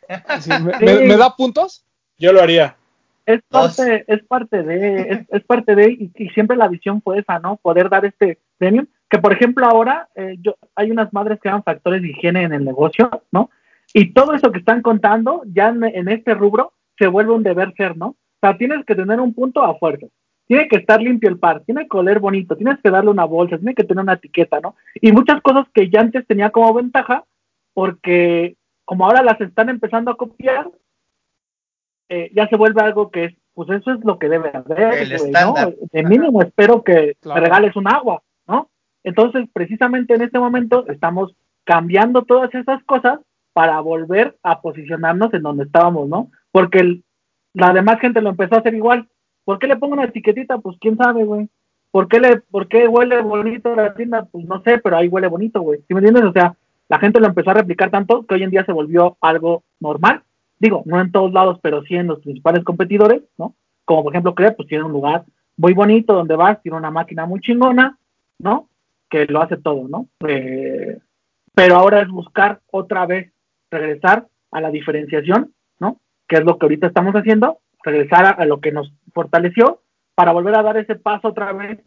¿me, 0.09 0.41
Sí. 0.41 0.49
me- 0.81 0.99
me 1.07 1.17
da 1.17 1.33
puntos? 1.35 1.85
Yo 2.17 2.33
lo 2.33 2.41
haría. 2.41 2.75
es 3.25 3.39
Dos. 3.49 3.75
parte, 3.77 4.03
es 4.07 4.23
parte 4.23 4.63
de, 4.63 5.01
es, 5.01 5.19
es 5.29 5.43
parte 5.43 5.75
de, 5.75 5.91
y, 5.91 6.11
y 6.15 6.29
siempre 6.29 6.57
la 6.57 6.67
visión 6.67 7.01
fue 7.01 7.19
esa, 7.19 7.39
¿no? 7.39 7.57
Poder 7.57 7.89
dar 7.89 8.03
este 8.05 8.39
premium, 8.57 8.87
que 9.09 9.19
por 9.19 9.31
ejemplo 9.33 9.65
ahora 9.65 10.09
eh, 10.15 10.35
yo, 10.41 10.55
hay 10.75 10.91
unas 10.91 11.11
madres 11.13 11.39
que 11.41 11.49
dan 11.49 11.63
factores 11.63 12.01
de 12.01 12.09
higiene 12.09 12.43
en 12.43 12.53
el 12.53 12.65
negocio, 12.65 13.09
¿no? 13.31 13.49
Y 13.93 14.13
todo 14.13 14.33
eso 14.33 14.51
que 14.51 14.59
están 14.59 14.81
contando, 14.81 15.43
ya 15.53 15.69
en, 15.69 15.83
en 15.85 16.09
este 16.09 16.33
rubro, 16.33 16.73
se 16.97 17.07
vuelve 17.07 17.33
un 17.33 17.43
deber 17.43 17.73
ser, 17.75 17.97
¿no? 17.97 18.07
O 18.07 18.15
sea, 18.41 18.57
tienes 18.57 18.85
que 18.85 18.95
tener 18.95 19.19
un 19.19 19.33
punto 19.33 19.63
a 19.63 19.77
fuerza. 19.77 20.07
Tiene 20.47 20.67
que 20.67 20.77
estar 20.77 21.01
limpio 21.01 21.29
el 21.29 21.39
par, 21.39 21.61
tiene 21.61 21.87
que 21.87 21.97
oler 21.97 22.19
bonito, 22.19 22.55
tienes 22.55 22.79
que 22.81 22.89
darle 22.89 23.09
una 23.09 23.25
bolsa, 23.25 23.57
tiene 23.57 23.75
que 23.75 23.83
tener 23.83 24.01
una 24.03 24.13
etiqueta, 24.13 24.59
¿no? 24.61 24.75
Y 24.95 25.11
muchas 25.11 25.41
cosas 25.41 25.65
que 25.73 25.89
ya 25.89 25.99
antes 25.99 26.25
tenía 26.25 26.51
como 26.51 26.73
ventaja, 26.73 27.25
porque 27.73 28.55
como 28.85 29.05
ahora 29.05 29.21
las 29.23 29.39
están 29.41 29.69
empezando 29.69 30.09
a 30.11 30.15
copiar, 30.17 30.69
eh, 32.09 32.31
ya 32.33 32.47
se 32.47 32.55
vuelve 32.55 32.81
algo 32.81 33.11
que 33.11 33.25
es, 33.25 33.33
pues 33.53 33.69
eso 33.69 33.91
es 33.91 33.99
lo 34.05 34.17
que 34.17 34.29
debe 34.29 34.51
haber, 34.53 34.93
El. 35.11 35.31
¿no? 35.33 35.55
De 35.91 36.03
mínimo 36.03 36.41
espero 36.41 36.81
que 36.83 37.15
Claro. 37.19 37.41
me 37.41 37.47
regales 37.47 37.75
un 37.75 37.87
agua, 37.87 38.21
¿no? 38.47 38.69
Entonces, 39.03 39.49
precisamente 39.51 40.13
en 40.13 40.21
este 40.21 40.39
momento 40.39 40.87
estamos 40.87 41.35
cambiando 41.65 42.23
todas 42.23 42.53
esas 42.55 42.81
cosas 42.85 43.19
para 43.51 43.79
volver 43.81 44.37
a 44.43 44.61
posicionarnos 44.61 45.33
en 45.33 45.41
donde 45.41 45.65
estábamos, 45.65 46.07
¿no? 46.07 46.31
Porque 46.51 46.79
el- 46.79 47.03
la 47.53 47.73
demás 47.73 47.99
gente 47.99 48.21
lo 48.21 48.29
empezó 48.29 48.55
a 48.55 48.59
hacer 48.59 48.73
igual. 48.73 49.07
¿Por 49.45 49.59
qué 49.59 49.67
le 49.67 49.77
pongo 49.77 49.93
una 49.93 50.05
etiquetita? 50.05 50.57
Pues 50.59 50.77
quién 50.79 50.97
sabe, 50.97 51.23
güey. 51.23 51.49
¿Por 51.91 52.07
qué, 52.07 52.19
le, 52.19 52.41
¿Por 52.41 52.67
qué 52.67 52.87
huele 52.87 53.21
bonito 53.21 53.75
la 53.75 53.93
tienda? 53.95 54.27
Pues 54.31 54.45
no 54.45 54.61
sé, 54.63 54.77
pero 54.79 54.97
ahí 54.97 55.07
huele 55.07 55.27
bonito, 55.27 55.61
güey. 55.61 55.79
¿Sí 55.87 55.93
me 55.93 55.99
entiendes? 55.99 56.25
O 56.25 56.33
sea, 56.33 56.55
la 56.89 56.99
gente 56.99 57.19
lo 57.19 57.27
empezó 57.27 57.51
a 57.51 57.55
replicar 57.55 57.89
tanto 57.89 58.25
que 58.25 58.35
hoy 58.35 58.43
en 58.43 58.49
día 58.51 58.65
se 58.65 58.71
volvió 58.73 59.17
algo 59.21 59.63
normal. 59.79 60.23
Digo, 60.59 60.83
no 60.85 60.99
en 60.99 61.11
todos 61.11 61.31
lados, 61.31 61.59
pero 61.61 61.83
sí 61.83 61.95
en 61.95 62.07
los 62.07 62.19
principales 62.19 62.63
competidores, 62.63 63.21
¿no? 63.37 63.55
Como 63.85 64.03
por 64.03 64.13
ejemplo, 64.13 64.35
Crep, 64.35 64.55
pues 64.57 64.67
tiene 64.67 64.83
un 64.83 64.91
lugar 64.91 65.23
muy 65.55 65.73
bonito 65.73 66.13
donde 66.13 66.35
vas, 66.35 66.61
tiene 66.61 66.77
una 66.77 66.91
máquina 66.91 67.25
muy 67.25 67.39
chingona, 67.39 67.97
¿no? 68.39 68.67
Que 69.09 69.25
lo 69.25 69.41
hace 69.41 69.57
todo, 69.57 69.87
¿no? 69.87 70.07
Eh, 70.27 70.99
pero 71.55 71.75
ahora 71.75 72.01
es 72.01 72.09
buscar 72.09 72.59
otra 72.71 73.05
vez 73.05 73.31
regresar 73.71 74.27
a 74.51 74.61
la 74.61 74.69
diferenciación. 74.71 75.53
Que 76.27 76.37
es 76.37 76.43
lo 76.43 76.57
que 76.57 76.65
ahorita 76.65 76.87
estamos 76.87 77.13
haciendo, 77.15 77.59
regresar 77.83 78.25
a, 78.25 78.29
a 78.31 78.45
lo 78.45 78.59
que 78.59 78.71
nos 78.71 78.91
fortaleció 79.13 79.81
para 80.15 80.31
volver 80.31 80.55
a 80.55 80.63
dar 80.63 80.77
ese 80.77 80.95
paso 80.95 81.29
otra 81.29 81.53
vez 81.53 81.79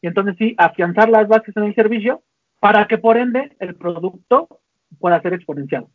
y 0.00 0.06
entonces 0.06 0.36
sí, 0.38 0.54
afianzar 0.58 1.08
las 1.08 1.26
bases 1.28 1.56
en 1.56 1.64
el 1.64 1.74
servicio 1.74 2.22
para 2.60 2.86
que 2.86 2.98
por 2.98 3.16
ende 3.16 3.56
el 3.58 3.74
producto 3.74 4.60
pueda 4.98 5.20
ser 5.22 5.34
exponencial. 5.34 5.86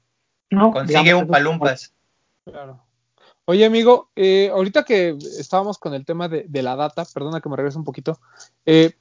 ¿no? 0.49 0.72
Consigue 0.72 0.99
Digamos, 0.99 1.24
un 1.24 1.30
palumpas. 1.30 1.94
Claro. 2.44 2.82
Oye, 3.45 3.66
amigo, 3.66 4.10
eh, 4.16 4.49
ahorita 4.52 4.84
que 4.84 5.18
estábamos 5.40 5.78
con 5.78 5.94
el 5.94 6.06
tema 6.06 6.28
de, 6.28 6.45
de 6.48 6.61
la 6.61 6.76
data, 6.76 7.06
perdona 7.11 7.41
que 7.41 7.49
me 7.49 7.56
regrese 7.56 7.78
un 7.78 7.84
poquito, 7.84 8.20
eh, 8.66 8.94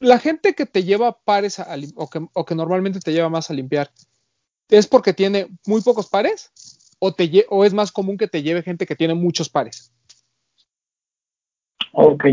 la 0.00 0.18
gente 0.18 0.54
que 0.54 0.66
te 0.66 0.84
lleva 0.84 1.18
pares 1.18 1.58
a 1.60 1.76
o, 1.96 2.10
que, 2.10 2.26
o 2.32 2.44
que 2.44 2.54
normalmente 2.54 3.00
te 3.00 3.12
lleva 3.12 3.28
más 3.28 3.50
a 3.50 3.54
limpiar, 3.54 3.90
¿es 4.68 4.86
porque 4.86 5.12
tiene 5.12 5.48
muy 5.66 5.82
pocos 5.82 6.08
pares? 6.08 6.52
¿O, 7.06 7.12
te 7.12 7.44
¿O 7.50 7.66
es 7.66 7.74
más 7.74 7.92
común 7.92 8.16
que 8.16 8.28
te 8.28 8.42
lleve 8.42 8.62
gente 8.62 8.86
que 8.86 8.96
tiene 8.96 9.12
muchos 9.12 9.50
pares? 9.50 9.92
Ok. 11.92 12.24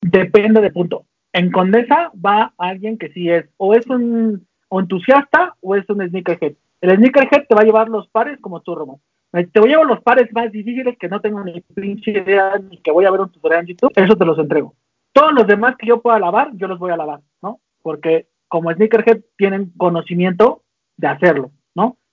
Depende 0.00 0.60
del 0.60 0.72
punto. 0.72 1.04
En 1.32 1.50
Condesa 1.50 2.12
va 2.14 2.54
alguien 2.58 2.96
que 2.96 3.08
sí 3.08 3.28
es, 3.28 3.46
o 3.56 3.74
es 3.74 3.84
un 3.88 4.46
o 4.68 4.78
entusiasta 4.78 5.56
o 5.60 5.74
es 5.74 5.84
un 5.90 6.08
sneakerhead. 6.08 6.52
El 6.80 6.96
sneakerhead 6.96 7.46
te 7.48 7.56
va 7.56 7.62
a 7.62 7.64
llevar 7.64 7.88
los 7.88 8.06
pares 8.06 8.38
como 8.40 8.60
tú, 8.60 8.76
Romo. 8.76 9.00
Te 9.32 9.58
voy 9.58 9.70
a 9.70 9.72
llevar 9.72 9.86
los 9.86 10.02
pares 10.02 10.32
más 10.32 10.52
difíciles 10.52 10.96
que 10.96 11.08
no 11.08 11.20
tengo 11.20 11.42
ni 11.42 11.60
pinche 11.60 12.12
idea 12.12 12.56
ni 12.70 12.78
que 12.78 12.92
voy 12.92 13.04
a 13.04 13.10
ver 13.10 13.22
un 13.22 13.32
tutorial 13.32 13.62
en 13.62 13.66
YouTube, 13.66 13.92
eso 13.96 14.16
te 14.16 14.24
los 14.24 14.38
entrego. 14.38 14.76
Todos 15.12 15.32
los 15.32 15.48
demás 15.48 15.74
que 15.76 15.88
yo 15.88 16.00
pueda 16.00 16.20
lavar, 16.20 16.52
yo 16.54 16.68
los 16.68 16.78
voy 16.78 16.92
a 16.92 16.96
lavar, 16.96 17.20
¿no? 17.42 17.58
Porque 17.82 18.28
como 18.46 18.72
sneakerhead 18.72 19.22
tienen 19.36 19.72
conocimiento 19.76 20.62
de 20.96 21.08
hacerlo. 21.08 21.50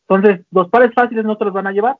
Entonces, 0.07 0.45
los 0.51 0.69
pares 0.69 0.93
fáciles 0.93 1.25
no 1.25 1.37
te 1.37 1.45
los 1.45 1.53
van 1.53 1.67
a 1.67 1.71
llevar. 1.71 1.97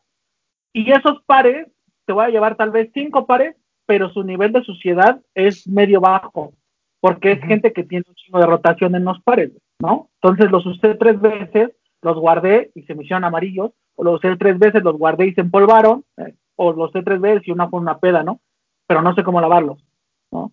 Y 0.74 0.92
esos 0.92 1.24
pares, 1.26 1.68
te 2.06 2.14
voy 2.14 2.26
a 2.26 2.30
llevar 2.30 2.56
tal 2.56 2.72
vez 2.72 2.92
cinco 2.94 3.26
pares, 3.26 3.56
pero 3.86 4.10
su 4.12 4.24
nivel 4.24 4.52
de 4.52 4.64
suciedad 4.64 5.22
es 5.34 5.68
medio 5.68 6.02
bajo, 6.02 6.54
porque 7.00 7.34
es 7.34 7.40
gente 7.42 7.74
que 7.74 7.84
tiene 7.84 8.06
un 8.08 8.16
chingo 8.16 8.40
de 8.40 8.48
rotación 8.48 8.96
en 8.96 9.06
los 9.06 9.22
pares, 9.22 9.52
¿no? 9.80 10.10
Entonces 10.22 10.52
los 10.52 10.66
usé 10.66 10.96
tres 10.96 11.20
veces, 11.22 11.72
los 12.02 12.18
guardé 12.18 12.72
y 12.76 12.84
se 12.84 12.96
me 12.96 13.04
hicieron 13.04 13.24
amarillos, 13.24 13.72
o 13.96 14.04
los 14.04 14.16
usé 14.16 14.36
tres 14.38 14.60
veces, 14.60 14.84
los 14.84 14.98
guardé 14.98 15.28
y 15.28 15.34
se 15.34 15.42
empolvaron, 15.42 16.04
eh, 16.18 16.36
o 16.56 16.74
los 16.74 16.90
usé 16.90 17.04
tres 17.04 17.22
veces 17.22 17.48
y 17.48 17.52
una 17.52 17.70
fue 17.70 17.80
una 17.80 18.00
peda, 18.00 18.24
¿no? 18.24 18.40
Pero 18.88 19.02
no 19.02 19.14
sé 19.16 19.24
cómo 19.24 19.42
lavarlos, 19.42 19.84
¿no? 20.32 20.52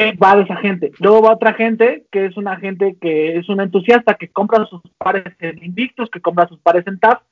Va 0.00 0.36
de 0.36 0.42
esa 0.42 0.56
gente. 0.56 0.90
Luego 0.98 1.22
va 1.22 1.34
otra 1.34 1.54
gente 1.54 2.06
que 2.10 2.26
es 2.26 2.36
una 2.36 2.56
gente 2.56 2.96
que 3.00 3.36
es 3.36 3.48
un 3.48 3.60
entusiasta 3.60 4.14
que 4.14 4.28
compra 4.28 4.66
sus 4.66 4.80
pares 4.98 5.24
en 5.38 5.62
Invictus, 5.62 6.10
que 6.10 6.20
compra 6.20 6.48
sus 6.48 6.58
pares 6.60 6.84
en 6.86 6.98
TAP 6.98 7.22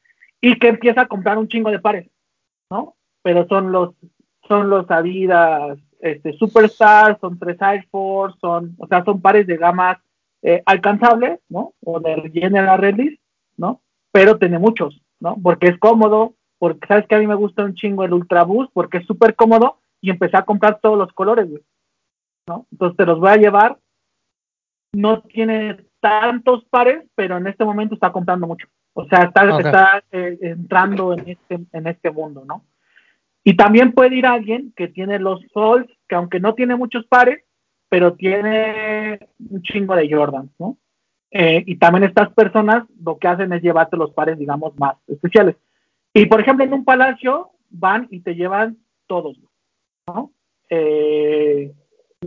y 0.41 0.59
que 0.59 0.69
empieza 0.69 1.03
a 1.03 1.09
comprar 1.09 1.39
un 1.39 1.49
chingo 1.49 1.71
de 1.71 1.81
pares, 1.81 2.09
¿no? 2.71 2.95
Pero 3.23 3.47
son 3.49 3.73
los 3.73 3.95
son 4.47 4.69
los 4.69 4.91
Adidas 4.91 5.79
este, 6.01 6.33
Superstar, 6.35 7.19
son 7.21 7.39
tres 7.39 7.61
Air 7.61 7.87
Force, 7.91 8.37
son, 8.41 8.75
o 8.79 8.87
sea, 8.87 9.05
son 9.05 9.21
pares 9.21 9.47
de 9.47 9.57
gamas 9.57 9.99
eh, 10.43 10.63
alcanzables, 10.67 11.41
¿no? 11.49 11.75
O 11.85 12.01
de 12.01 12.31
General 12.33 12.79
Release, 12.79 13.19
¿no? 13.57 13.81
Pero 14.13 14.39
tiene 14.39 14.59
muchos, 14.59 15.01
¿no? 15.21 15.37
Porque 15.43 15.69
es 15.69 15.79
cómodo, 15.79 16.35
porque 16.59 16.87
sabes 16.87 17.07
que 17.07 17.15
a 17.15 17.19
mí 17.19 17.27
me 17.27 17.35
gusta 17.35 17.65
un 17.65 17.75
chingo 17.75 18.05
el 18.05 18.13
Ultra 18.13 18.47
porque 18.73 18.99
es 18.99 19.07
súper 19.07 19.35
cómodo 19.35 19.79
y 20.01 20.11
empecé 20.11 20.37
a 20.37 20.45
comprar 20.45 20.81
todos 20.81 20.99
los 20.99 21.13
colores, 21.13 21.49
güey, 21.49 21.63
¿no? 22.51 22.67
Entonces 22.73 22.97
te 22.97 23.07
los 23.07 23.21
voy 23.21 23.31
a 23.31 23.37
llevar. 23.37 23.79
No 24.93 25.23
tiene 25.23 25.79
tantos 26.01 26.65
pares, 26.65 27.05
pero 27.15 27.37
en 27.37 27.47
este 27.47 27.65
momento 27.65 27.95
está 27.95 28.11
comprando 28.11 28.49
mucho. 28.49 28.67
O 28.93 29.07
sea, 29.07 29.25
está, 29.25 29.59
está 29.59 30.05
eh, 30.11 30.37
entrando 30.41 31.13
en 31.13 31.29
este, 31.29 31.61
en 31.73 31.87
este 31.87 32.11
mundo, 32.11 32.45
¿no? 32.45 32.65
Y 33.45 33.57
también 33.57 33.93
puede 33.93 34.17
ir 34.17 34.27
alguien 34.27 34.73
que 34.77 34.89
tiene 34.89 35.21
los 35.21 35.41
Souls, 35.53 35.87
que 36.09 36.17
aunque 36.17 36.41
no 36.41 36.55
tiene 36.55 36.75
muchos 36.75 37.07
pares, 37.07 37.45
pero 37.89 38.15
tiene 38.15 39.21
un 39.39 39.63
chingo 39.63 39.95
de 39.95 40.11
Jordan, 40.13 40.51
¿no? 40.59 40.77
Eh, 41.31 41.63
y 41.65 41.77
también 41.77 42.05
estas 42.05 42.33
personas 42.33 42.85
lo 43.01 43.17
que 43.19 43.29
hacen 43.29 43.53
es 43.53 43.63
llevarte 43.63 43.97
los 43.97 44.13
pares, 44.13 44.37
digamos, 44.39 44.77
más 44.77 44.97
especiales. 45.07 45.57
Y 46.13 46.27
por 46.27 46.41
ejemplo, 46.41 46.65
en 46.65 46.73
un 46.73 46.85
palacio 46.85 47.53
van 47.71 48.09
y 48.11 48.21
te 48.21 48.35
llevan 48.35 48.79
todos, 49.07 49.39
¿no? 50.09 50.33
Eh, 50.69 51.73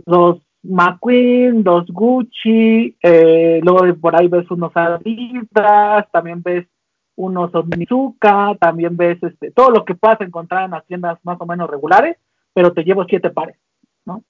los 0.06 0.38
McQueen, 0.62 1.62
los 1.62 1.86
Gucci, 1.86 2.96
eh, 3.02 3.60
luego 3.62 3.94
por 4.00 4.16
ahí 4.16 4.28
ves 4.28 4.50
unos 4.50 4.72
Adidas, 4.74 6.10
también 6.10 6.42
ves 6.42 6.66
unos 7.16 7.54
Omnizuka, 7.54 8.56
también 8.60 8.96
ves 8.96 9.22
este, 9.22 9.50
todo 9.50 9.70
lo 9.70 9.84
que 9.84 9.94
puedas 9.94 10.20
encontrar 10.20 10.64
en 10.64 10.72
las 10.72 10.86
tiendas 10.86 11.18
más 11.22 11.40
o 11.40 11.46
menos 11.46 11.70
regulares, 11.70 12.16
pero 12.52 12.72
te 12.72 12.82
llevo 12.82 13.04
siete 13.04 13.30
pares, 13.30 13.56
¿no? 14.04 14.24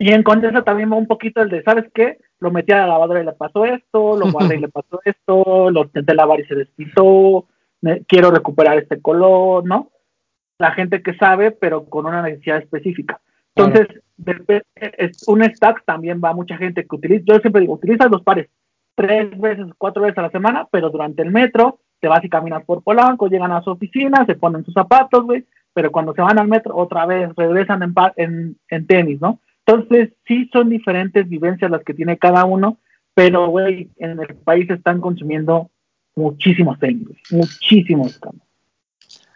Y 0.00 0.12
en 0.12 0.22
Condesa 0.22 0.62
también 0.62 0.92
va 0.92 0.96
un 0.96 1.06
poquito 1.06 1.40
el 1.40 1.48
de, 1.48 1.62
¿sabes 1.62 1.86
qué? 1.92 2.18
Lo 2.38 2.50
metí 2.50 2.72
a 2.72 2.78
la 2.78 2.86
lavadora 2.86 3.22
y 3.22 3.24
le 3.24 3.32
pasó 3.32 3.64
esto, 3.64 4.16
lo 4.16 4.30
guardé 4.32 4.56
y 4.56 4.60
le 4.60 4.68
pasó 4.68 5.00
esto, 5.04 5.70
lo 5.70 5.84
intenté 5.84 6.14
lavar 6.14 6.40
y 6.40 6.46
se 6.46 6.54
despintó, 6.54 7.46
quiero 8.06 8.30
recuperar 8.30 8.78
este 8.78 9.00
color, 9.00 9.64
¿no? 9.64 9.90
La 10.58 10.72
gente 10.72 11.02
que 11.02 11.14
sabe, 11.14 11.52
pero 11.52 11.86
con 11.86 12.06
una 12.06 12.22
necesidad 12.22 12.58
específica. 12.58 13.20
Entonces, 13.58 14.02
un 15.26 15.42
stack 15.42 15.84
también 15.84 16.20
va 16.22 16.32
mucha 16.32 16.56
gente 16.56 16.86
que 16.86 16.96
utiliza, 16.96 17.24
yo 17.26 17.38
siempre 17.38 17.62
digo, 17.62 17.74
utiliza 17.74 18.08
los 18.08 18.22
pares, 18.22 18.48
tres 18.94 19.38
veces, 19.38 19.66
cuatro 19.78 20.02
veces 20.02 20.18
a 20.18 20.22
la 20.22 20.30
semana, 20.30 20.66
pero 20.70 20.90
durante 20.90 21.22
el 21.22 21.30
metro 21.30 21.80
te 22.00 22.08
vas 22.08 22.24
y 22.24 22.28
caminas 22.28 22.64
por 22.64 22.82
Polanco, 22.82 23.28
llegan 23.28 23.52
a 23.52 23.62
su 23.62 23.70
oficina, 23.70 24.24
se 24.26 24.34
ponen 24.34 24.64
sus 24.64 24.74
zapatos, 24.74 25.24
güey, 25.24 25.44
pero 25.72 25.90
cuando 25.90 26.14
se 26.14 26.22
van 26.22 26.38
al 26.38 26.48
metro 26.48 26.76
otra 26.76 27.06
vez 27.06 27.30
regresan 27.36 27.82
en, 27.82 27.94
en, 28.16 28.56
en 28.68 28.86
tenis, 28.86 29.20
¿no? 29.20 29.40
Entonces, 29.66 30.10
sí 30.26 30.48
son 30.52 30.70
diferentes 30.70 31.28
vivencias 31.28 31.70
las 31.70 31.84
que 31.84 31.94
tiene 31.94 32.18
cada 32.18 32.44
uno, 32.44 32.78
pero, 33.14 33.48
güey, 33.48 33.90
en 33.96 34.18
el 34.20 34.34
país 34.36 34.68
están 34.70 35.00
consumiendo 35.00 35.70
muchísimos 36.14 36.78
tenis, 36.78 37.08
muchísimos. 37.30 38.18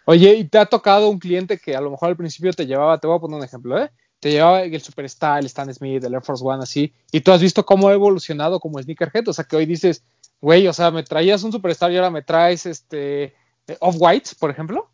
Oye, 0.05 0.35
¿y 0.35 0.45
te 0.45 0.59
ha 0.59 0.67
tocado 0.67 1.11
un 1.11 1.19
cliente 1.19 1.59
que 1.59 1.77
a 1.77 1.81
lo 1.81 1.91
mejor 1.91 2.09
al 2.09 2.17
principio 2.17 2.53
te 2.53 2.67
llevaba, 2.67 2.99
te 2.99 3.07
voy 3.07 3.17
a 3.17 3.21
poner 3.21 3.39
un 3.39 3.45
ejemplo, 3.45 3.79
¿eh? 3.79 3.91
Te 4.23 4.31
llevaba 4.31 4.63
el 4.63 4.81
Superstar, 4.81 5.41
el 5.41 5.47
Stan 5.47 5.75
Smith, 5.75 6.05
el 6.05 6.15
Air 6.15 6.23
Force 6.23 6.45
One, 6.47 6.63
así, 6.63 6.93
y 7.11 7.23
tú 7.23 7.33
has 7.33 7.43
visto 7.43 7.67
cómo 7.67 7.89
ha 7.89 7.93
evolucionado 7.93 8.61
como 8.61 8.81
sneakerhead, 8.81 9.27
o 9.27 9.33
sea, 9.33 9.45
que 9.45 9.57
hoy 9.57 9.67
dices, 9.67 10.05
güey, 10.41 10.69
o 10.69 10.73
sea, 10.73 10.93
me 10.93 11.03
traías 11.03 11.43
un 11.43 11.51
Superstar 11.51 11.91
y 11.91 11.97
ahora 11.97 12.09
me 12.09 12.23
traes 12.23 12.65
este 12.65 13.35
Off-Whites, 13.81 14.37
por 14.37 14.51
ejemplo. 14.51 14.89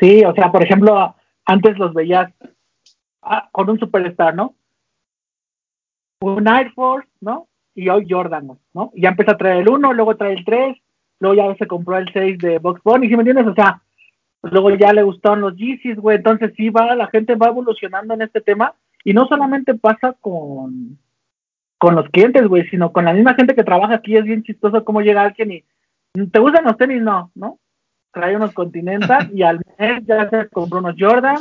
Sí, 0.00 0.24
o 0.24 0.32
sea, 0.32 0.50
por 0.50 0.62
ejemplo, 0.62 1.14
antes 1.44 1.76
los 1.76 1.92
veías 1.92 2.32
ah, 3.20 3.50
con 3.52 3.68
un 3.68 3.78
Superstar, 3.78 4.34
¿no? 4.34 4.54
Un 6.20 6.48
Air 6.48 6.72
Force, 6.72 7.10
¿no? 7.20 7.46
Y 7.74 7.90
hoy 7.90 8.06
Jordan, 8.08 8.58
¿no? 8.72 8.90
Y 8.94 9.02
ya 9.02 9.10
empezó 9.10 9.32
a 9.32 9.36
traer 9.36 9.58
el 9.58 9.68
1, 9.68 9.92
luego 9.92 10.16
trae 10.16 10.32
el 10.32 10.46
3, 10.46 10.78
luego 11.20 11.34
ya 11.34 11.54
se 11.56 11.66
compró 11.66 11.98
el 11.98 12.10
6 12.10 12.38
de 12.38 12.58
Box 12.58 12.80
Bunny, 12.82 13.08
¿sí 13.08 13.16
me 13.16 13.20
entiendes? 13.20 13.48
O 13.48 13.54
sea, 13.54 13.82
luego 14.42 14.70
ya 14.70 14.92
le 14.92 15.02
gustaron 15.02 15.40
los 15.40 15.56
Yeezys, 15.56 15.96
güey, 15.96 16.16
entonces 16.16 16.52
sí 16.56 16.70
va, 16.70 16.94
la 16.94 17.06
gente 17.08 17.36
va 17.36 17.48
evolucionando 17.48 18.14
en 18.14 18.22
este 18.22 18.40
tema 18.40 18.74
y 19.04 19.12
no 19.12 19.26
solamente 19.26 19.74
pasa 19.74 20.14
con 20.20 20.98
con 21.78 21.96
los 21.96 22.08
clientes, 22.10 22.46
güey, 22.46 22.64
sino 22.68 22.92
con 22.92 23.06
la 23.06 23.12
misma 23.12 23.34
gente 23.34 23.56
que 23.56 23.64
trabaja 23.64 23.94
aquí, 23.94 24.16
es 24.16 24.22
bien 24.22 24.44
chistoso 24.44 24.84
cómo 24.84 25.00
llega 25.00 25.22
alguien 25.22 25.50
y 25.50 25.64
¿te 26.28 26.38
gustan 26.38 26.64
los 26.64 26.76
tenis? 26.76 27.02
No, 27.02 27.32
¿no? 27.34 27.58
Trae 28.12 28.36
unos 28.36 28.52
Continental 28.52 29.30
y 29.34 29.42
al 29.42 29.60
mes 29.78 30.04
ya 30.06 30.30
se 30.30 30.48
compró 30.48 30.78
unos 30.78 30.94
Jordan 30.96 31.38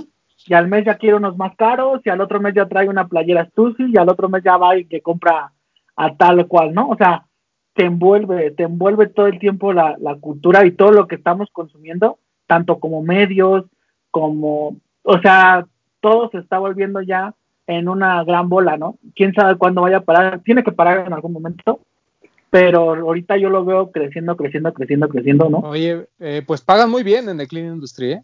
y 0.48 0.56
al 0.56 0.68
mes 0.68 0.86
ya 0.86 0.96
quiere 0.96 1.18
unos 1.18 1.38
más 1.38 1.56
caros 1.56 2.02
y 2.04 2.10
al 2.10 2.22
otro 2.22 2.40
mes 2.40 2.56
ya 2.56 2.68
trae 2.68 2.90
una 2.90 3.08
playera 3.08 3.46
Stussy 3.52 3.92
y 3.94 3.98
al 4.00 4.10
otro 4.10 4.30
mes 4.30 4.42
ya 4.44 4.58
va 4.58 4.76
y 4.76 4.86
que 4.86 5.02
compra 5.02 5.52
a 5.96 6.16
tal 6.16 6.40
o 6.40 6.48
cual, 6.48 6.74
¿no? 6.74 6.90
O 6.90 6.98
sea, 6.98 7.28
te 7.76 7.86
envuelve, 7.86 8.50
te 8.50 8.64
envuelve 8.64 9.10
todo 9.10 9.28
el 9.28 9.38
tiempo 9.38 9.74
la, 9.74 9.96
la 10.00 10.16
cultura 10.16 10.66
y 10.66 10.72
todo 10.72 10.92
lo 10.92 11.08
que 11.08 11.16
estamos 11.16 11.50
consumiendo 11.52 12.18
tanto 12.52 12.80
como 12.80 13.02
medios, 13.02 13.64
como, 14.12 14.76
o 15.04 15.20
sea, 15.22 15.66
todo 16.02 16.30
se 16.32 16.40
está 16.40 16.60
volviendo 16.60 17.02
ya 17.02 17.34
en 17.66 17.88
una 17.88 18.26
gran 18.26 18.50
bola, 18.50 18.76
¿no? 18.76 18.98
Quién 19.16 19.34
sabe 19.34 19.58
cuándo 19.58 19.84
vaya 19.84 20.00
a 20.00 20.04
parar, 20.04 20.42
tiene 20.42 20.62
que 20.62 20.74
parar 20.74 21.08
en 21.08 21.14
algún 21.14 21.32
momento, 21.32 21.80
pero 22.50 22.94
ahorita 22.94 23.38
yo 23.38 23.50
lo 23.50 23.64
veo 23.64 23.90
creciendo, 23.90 24.36
creciendo, 24.36 24.74
creciendo, 24.74 25.08
creciendo, 25.08 25.50
¿no? 25.50 25.60
Oye, 25.60 26.10
eh, 26.20 26.44
pues 26.46 26.60
pagan 26.60 26.92
muy 26.92 27.04
bien 27.04 27.30
en 27.30 27.40
el 27.40 27.48
Clean 27.48 27.74
Industry, 27.74 28.12
¿eh? 28.12 28.24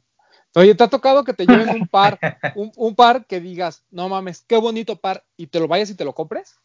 Oye, 0.53 0.75
¿te 0.75 0.83
ha 0.83 0.89
tocado 0.89 1.23
que 1.23 1.33
te 1.33 1.45
lleven 1.45 1.69
un 1.69 1.87
par, 1.87 2.19
un, 2.75 2.95
par 2.95 3.25
que 3.27 3.39
digas, 3.39 3.85
no 3.91 4.09
mames, 4.09 4.43
qué 4.45 4.57
bonito 4.57 4.97
par, 4.97 5.23
y 5.37 5.47
te 5.47 5.61
lo 5.61 5.69
vayas 5.69 5.89
y 5.89 5.95
te 5.95 6.03
lo 6.03 6.11
compres? 6.11 6.59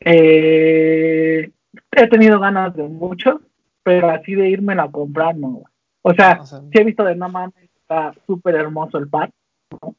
Eh, 0.00 1.52
he 1.90 2.06
tenido 2.08 2.40
ganas 2.40 2.74
de 2.74 2.84
muchos, 2.84 3.42
pero 3.82 4.10
así 4.10 4.34
de 4.34 4.48
irme 4.48 4.74
a 4.74 4.90
comprar, 4.90 5.36
no. 5.36 5.62
O 6.02 6.14
sea, 6.14 6.44
sí 6.44 6.70
he 6.72 6.84
visto 6.84 7.04
de 7.04 7.14
no 7.14 7.28
mames, 7.28 7.70
está 7.80 8.14
súper 8.26 8.56
hermoso 8.56 8.98
el 8.98 9.08
pack, 9.08 9.30
¿no? 9.70 9.94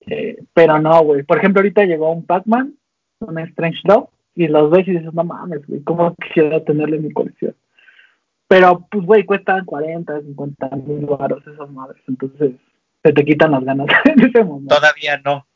Eh, 0.00 0.42
pero 0.54 0.78
no, 0.78 1.02
güey. 1.02 1.22
Por 1.22 1.38
ejemplo, 1.38 1.60
ahorita 1.60 1.84
llegó 1.84 2.10
un 2.10 2.24
Pac-Man, 2.24 2.74
un 3.20 3.38
Strange 3.38 3.80
Dog, 3.84 4.10
y 4.34 4.46
los 4.46 4.70
ves 4.70 4.86
y 4.88 4.92
dices, 4.92 5.12
no 5.12 5.24
mames, 5.24 5.66
güey, 5.66 5.82
¿cómo 5.82 6.14
quisiera 6.16 6.64
tenerle 6.64 6.96
en 6.96 7.04
mi 7.04 7.12
colección? 7.12 7.54
Pero, 8.46 8.86
pues, 8.90 9.04
güey, 9.04 9.24
cuestan 9.24 9.64
40, 9.64 10.22
50 10.22 10.70
mil 10.76 11.06
baros 11.06 11.46
esas 11.46 11.70
madres, 11.70 12.02
entonces 12.08 12.52
se 13.02 13.12
te 13.12 13.24
quitan 13.24 13.50
las 13.50 13.64
ganas 13.64 13.86
en 14.04 14.26
ese 14.26 14.42
momento. 14.44 14.74
Todavía 14.74 15.20
no. 15.24 15.46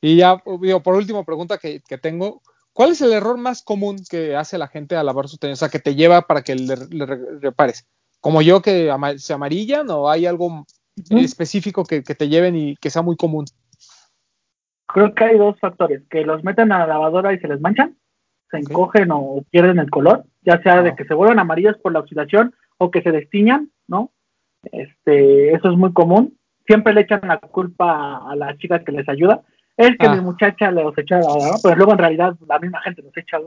Y 0.00 0.16
ya, 0.16 0.36
digo, 0.60 0.82
por 0.82 0.94
último, 0.96 1.24
pregunta 1.24 1.58
que, 1.58 1.80
que 1.80 1.98
tengo, 1.98 2.42
¿Cuál 2.74 2.90
es 2.90 3.00
el 3.00 3.12
error 3.12 3.38
más 3.38 3.62
común 3.62 3.98
que 4.10 4.34
hace 4.34 4.58
la 4.58 4.66
gente 4.66 4.96
al 4.96 5.06
lavar 5.06 5.28
su 5.28 5.38
tenis? 5.38 5.58
O 5.58 5.60
sea, 5.60 5.68
que 5.68 5.78
te 5.78 5.94
lleva 5.94 6.22
para 6.22 6.42
que 6.42 6.56
le, 6.56 6.74
repares. 7.40 7.86
Como 8.20 8.42
yo 8.42 8.62
que 8.62 8.92
se 9.18 9.32
amarillan 9.32 9.88
o 9.90 10.10
hay 10.10 10.26
algo 10.26 10.66
específico 11.10 11.84
que, 11.84 12.02
te 12.02 12.28
lleven 12.28 12.56
y 12.56 12.74
que 12.76 12.90
sea 12.90 13.02
muy 13.02 13.16
común. 13.16 13.44
Creo 14.88 15.14
que 15.14 15.24
hay 15.24 15.38
dos 15.38 15.58
factores, 15.60 16.02
que 16.10 16.24
los 16.24 16.42
meten 16.42 16.72
a 16.72 16.80
la 16.80 16.86
lavadora 16.88 17.32
y 17.32 17.38
se 17.38 17.46
les 17.46 17.60
manchan, 17.60 17.96
se 18.50 18.58
encogen 18.58 19.10
o 19.12 19.44
pierden 19.50 19.78
el 19.78 19.90
color, 19.90 20.24
ya 20.42 20.60
sea 20.62 20.82
de 20.82 20.90
ah. 20.90 20.96
que 20.96 21.04
se 21.04 21.14
vuelvan 21.14 21.38
amarillos 21.38 21.76
por 21.78 21.92
la 21.92 22.00
oxidación 22.00 22.54
o 22.78 22.90
que 22.90 23.02
se 23.02 23.12
destiñan, 23.12 23.70
¿no? 23.86 24.10
Este, 24.72 25.52
eso 25.52 25.70
es 25.70 25.76
muy 25.76 25.92
común. 25.92 26.36
Siempre 26.66 26.92
le 26.92 27.02
echan 27.02 27.20
la 27.22 27.38
culpa 27.38 28.28
a 28.28 28.34
la 28.34 28.56
chica 28.56 28.82
que 28.82 28.92
les 28.92 29.08
ayuda 29.08 29.44
Es 29.76 29.96
que 29.98 30.06
Ah. 30.06 30.14
mi 30.14 30.20
muchacha 30.20 30.70
los 30.70 30.96
echaba, 30.96 31.22
¿no? 31.22 31.54
Pero 31.62 31.76
luego 31.76 31.92
en 31.92 31.98
realidad 31.98 32.36
la 32.46 32.58
misma 32.58 32.80
gente 32.82 33.02
los 33.02 33.16
echa. 33.16 33.38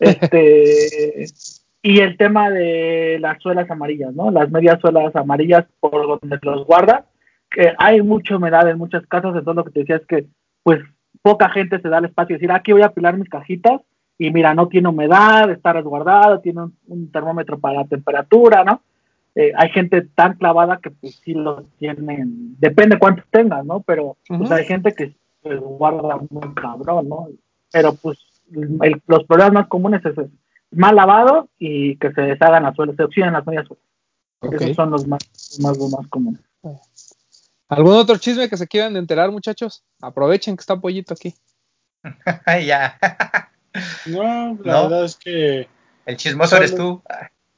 Este, 0.00 1.26
y 1.82 2.00
el 2.00 2.16
tema 2.16 2.50
de 2.50 3.18
las 3.20 3.40
suelas 3.42 3.70
amarillas, 3.70 4.14
¿no? 4.14 4.30
Las 4.30 4.50
medias 4.50 4.80
suelas 4.80 5.14
amarillas 5.16 5.64
por 5.80 6.20
donde 6.20 6.38
los 6.42 6.66
guarda, 6.66 7.06
que 7.50 7.72
hay 7.78 8.00
mucha 8.02 8.36
humedad 8.36 8.68
en 8.68 8.78
muchas 8.78 9.06
casas, 9.06 9.34
entonces 9.36 9.56
lo 9.56 9.64
que 9.64 9.70
te 9.70 9.80
decía 9.80 9.96
es 9.96 10.06
que, 10.06 10.26
pues, 10.62 10.80
poca 11.22 11.50
gente 11.50 11.80
se 11.80 11.88
da 11.88 11.98
el 11.98 12.06
espacio 12.06 12.34
de 12.34 12.38
decir, 12.40 12.52
aquí 12.52 12.72
voy 12.72 12.82
a 12.82 12.86
apilar 12.86 13.16
mis 13.16 13.28
cajitas, 13.28 13.80
y 14.18 14.30
mira, 14.30 14.54
no 14.54 14.68
tiene 14.68 14.88
humedad, 14.88 15.50
está 15.50 15.72
resguardado, 15.72 16.40
tiene 16.40 16.62
un, 16.62 16.76
un 16.86 17.10
termómetro 17.10 17.58
para 17.58 17.80
la 17.80 17.84
temperatura, 17.86 18.64
¿no? 18.64 18.82
Eh, 19.34 19.52
hay 19.56 19.70
gente 19.70 20.02
tan 20.02 20.34
clavada 20.34 20.78
que 20.82 20.90
pues 20.90 21.16
sí 21.24 21.32
los 21.32 21.64
tienen, 21.78 22.54
depende 22.58 22.98
cuántos 22.98 23.24
tengas, 23.30 23.64
¿no? 23.64 23.80
Pero 23.80 24.16
pues 24.28 24.50
hay 24.50 24.64
gente 24.66 24.92
que 24.92 25.12
guarda 25.42 26.18
muy 26.30 26.54
cabrón, 26.54 27.08
¿no? 27.08 27.28
Pero 27.70 27.94
pues 27.94 28.18
el- 28.52 29.02
los 29.06 29.24
problemas 29.24 29.52
más 29.52 29.68
comunes 29.68 30.04
es 30.04 30.12
eso, 30.12 30.28
mal 30.70 30.94
lavado 30.96 31.48
y 31.58 31.96
que 31.96 32.12
se 32.12 32.20
deshagan 32.22 32.62
las 32.64 32.74
suelas, 32.76 32.96
se 32.96 33.04
oxidan 33.04 33.32
las 33.32 33.46
medias 33.46 33.66
suelas. 33.66 33.84
Esos 34.60 34.76
son 34.76 34.90
los 34.90 35.06
más, 35.06 35.20
más, 35.60 35.78
los 35.78 35.90
más 35.90 36.06
comunes. 36.08 36.40
¿Algún 37.68 37.94
otro 37.94 38.16
chisme 38.18 38.48
que 38.48 38.56
se 38.56 38.66
quieran 38.66 38.96
enterar, 38.96 39.30
muchachos? 39.30 39.84
Aprovechen 40.00 40.56
que 40.56 40.60
está 40.60 40.76
Pollito 40.78 41.14
aquí. 41.14 41.34
ya. 42.66 42.98
No, 44.06 44.58
la 44.64 44.72
¿No? 44.72 44.82
verdad 44.88 45.04
es 45.04 45.16
que 45.16 45.68
El 46.04 46.16
chismoso 46.16 46.56
eres 46.56 46.74
tú. 46.74 47.02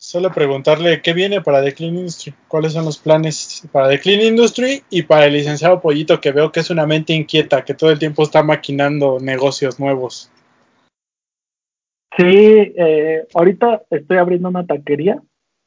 Solo 0.04 0.30
preguntarle 0.30 1.00
qué 1.00 1.14
viene 1.14 1.40
para 1.40 1.64
The 1.64 1.72
Clean 1.72 1.96
Industry, 1.96 2.34
cuáles 2.46 2.74
son 2.74 2.84
los 2.84 2.98
planes 2.98 3.66
para 3.72 3.88
The 3.88 3.98
Clean 3.98 4.20
Industry 4.20 4.82
y 4.90 5.02
para 5.02 5.24
el 5.24 5.32
licenciado 5.32 5.80
Pollito, 5.80 6.20
que 6.20 6.30
veo 6.30 6.52
que 6.52 6.60
es 6.60 6.68
una 6.68 6.86
mente 6.86 7.14
inquieta, 7.14 7.64
que 7.64 7.72
todo 7.72 7.90
el 7.90 7.98
tiempo 7.98 8.22
está 8.22 8.42
maquinando 8.42 9.18
negocios 9.18 9.80
nuevos. 9.80 10.30
Sí, 12.18 12.26
eh, 12.26 13.26
ahorita 13.32 13.82
estoy 13.90 14.18
abriendo 14.18 14.50
una 14.50 14.66
taquería. 14.66 15.22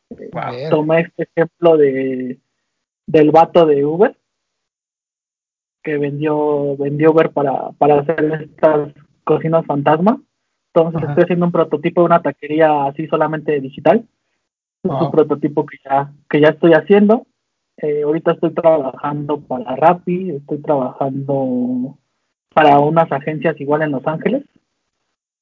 Ver. 0.10 0.70
Tomé 0.70 1.02
este 1.02 1.24
ejemplo 1.24 1.76
de 1.76 2.38
del 3.08 3.32
vato 3.32 3.66
de 3.66 3.86
Uber 3.86 4.16
que 5.84 5.98
vendió 5.98 6.78
vendió 6.78 7.12
Uber 7.12 7.32
para, 7.32 7.72
para 7.72 8.00
hacer 8.02 8.50
estas 8.50 8.94
cocinas 9.24 9.66
fantasma. 9.66 10.22
Entonces 10.74 11.02
Ajá. 11.02 11.12
estoy 11.12 11.24
haciendo 11.24 11.46
un 11.48 11.52
prototipo 11.52 12.02
de 12.02 12.06
una 12.06 12.22
taquería 12.22 12.86
así 12.86 13.08
solamente 13.08 13.60
digital. 13.60 14.06
Es 14.88 15.00
Wow. 15.00 15.06
un 15.06 15.12
prototipo 15.12 15.66
que 15.66 15.78
ya 15.84 16.12
que 16.30 16.42
ya 16.42 16.50
estoy 16.50 16.74
haciendo. 16.74 17.26
Eh, 17.78 18.04
ahorita 18.04 18.32
estoy 18.32 18.52
trabajando 18.52 19.40
para 19.42 19.76
Rappi, 19.76 20.32
estoy 20.32 20.58
trabajando 20.60 21.98
para 22.54 22.80
unas 22.80 23.12
agencias 23.12 23.60
igual 23.62 23.84
en 23.84 23.92
Los 23.92 24.08
Ángeles 24.08 24.44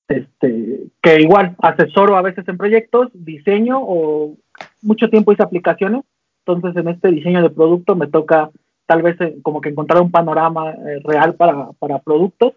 este, 0.08 0.88
que 1.02 1.22
igual 1.22 1.56
asesoro 1.60 2.16
a 2.18 2.22
veces 2.22 2.48
en 2.48 2.58
proyectos, 2.58 3.10
diseño 3.14 3.80
o 3.82 4.36
mucho 4.82 5.10
tiempo 5.10 5.32
hice 5.32 5.44
aplicaciones, 5.44 6.04
entonces 6.46 6.76
en 6.80 6.90
este 6.90 7.10
diseño 7.10 7.42
de 7.42 7.50
producto 7.50 7.96
me 7.96 8.08
toca 8.08 8.52
tal 8.86 9.02
vez 9.02 9.20
eh, 9.22 9.38
como 9.42 9.62
que 9.62 9.70
encontrar 9.70 10.02
un 10.02 10.12
panorama 10.12 10.72
eh, 10.72 11.00
real 11.04 11.36
para, 11.36 11.72
para 11.80 12.00
productos. 12.00 12.54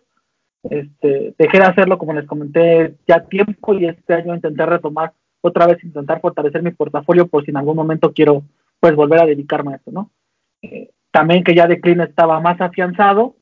Este, 0.69 1.35
dejé 1.39 1.59
de 1.59 1.65
hacerlo 1.65 1.99
como 1.99 2.13
les 2.13 2.27
comenté 2.27 2.97
ya 3.07 3.21
tiempo 3.21 3.75
y 3.75 3.87
este 3.87 4.13
año 4.15 4.35
intenté 4.35 4.67
retomar 4.67 5.13
otra 5.41 5.67
vez, 5.67 5.83
intentar 5.85 6.21
fortalecer 6.21 6.63
mi 6.63 6.71
portafolio 6.71 7.27
por 7.27 7.45
si 7.45 7.51
en 7.51 7.57
algún 7.59 7.77
momento 7.77 8.13
quiero 8.13 8.43
pues 8.81 8.95
volver 8.95 9.21
a 9.21 9.27
dedicarme 9.27 9.73
a 9.73 9.77
esto, 9.77 9.91
¿no? 9.91 10.11
Eh, 10.63 10.91
también 11.11 11.45
que 11.45 11.55
ya 11.55 11.67
de 11.67 11.81
Clean 11.81 12.01
estaba 12.01 12.41
más 12.41 12.61
afianzado 12.61 13.35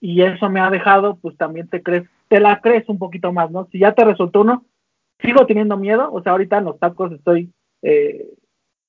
y 0.00 0.22
eso 0.22 0.48
me 0.50 0.60
ha 0.60 0.70
dejado, 0.70 1.16
pues 1.16 1.36
también 1.36 1.68
te 1.68 1.82
crees, 1.82 2.04
te 2.28 2.40
la 2.40 2.60
crees 2.60 2.88
un 2.88 2.98
poquito 2.98 3.32
más, 3.32 3.50
¿no? 3.50 3.68
Si 3.70 3.78
ya 3.78 3.92
te 3.92 4.04
resultó 4.04 4.42
uno, 4.42 4.64
sigo 5.20 5.46
teniendo 5.46 5.76
miedo, 5.76 6.12
o 6.12 6.22
sea, 6.22 6.32
ahorita 6.32 6.58
en 6.58 6.64
los 6.64 6.78
tacos 6.78 7.12
estoy 7.12 7.50
eh, 7.82 8.26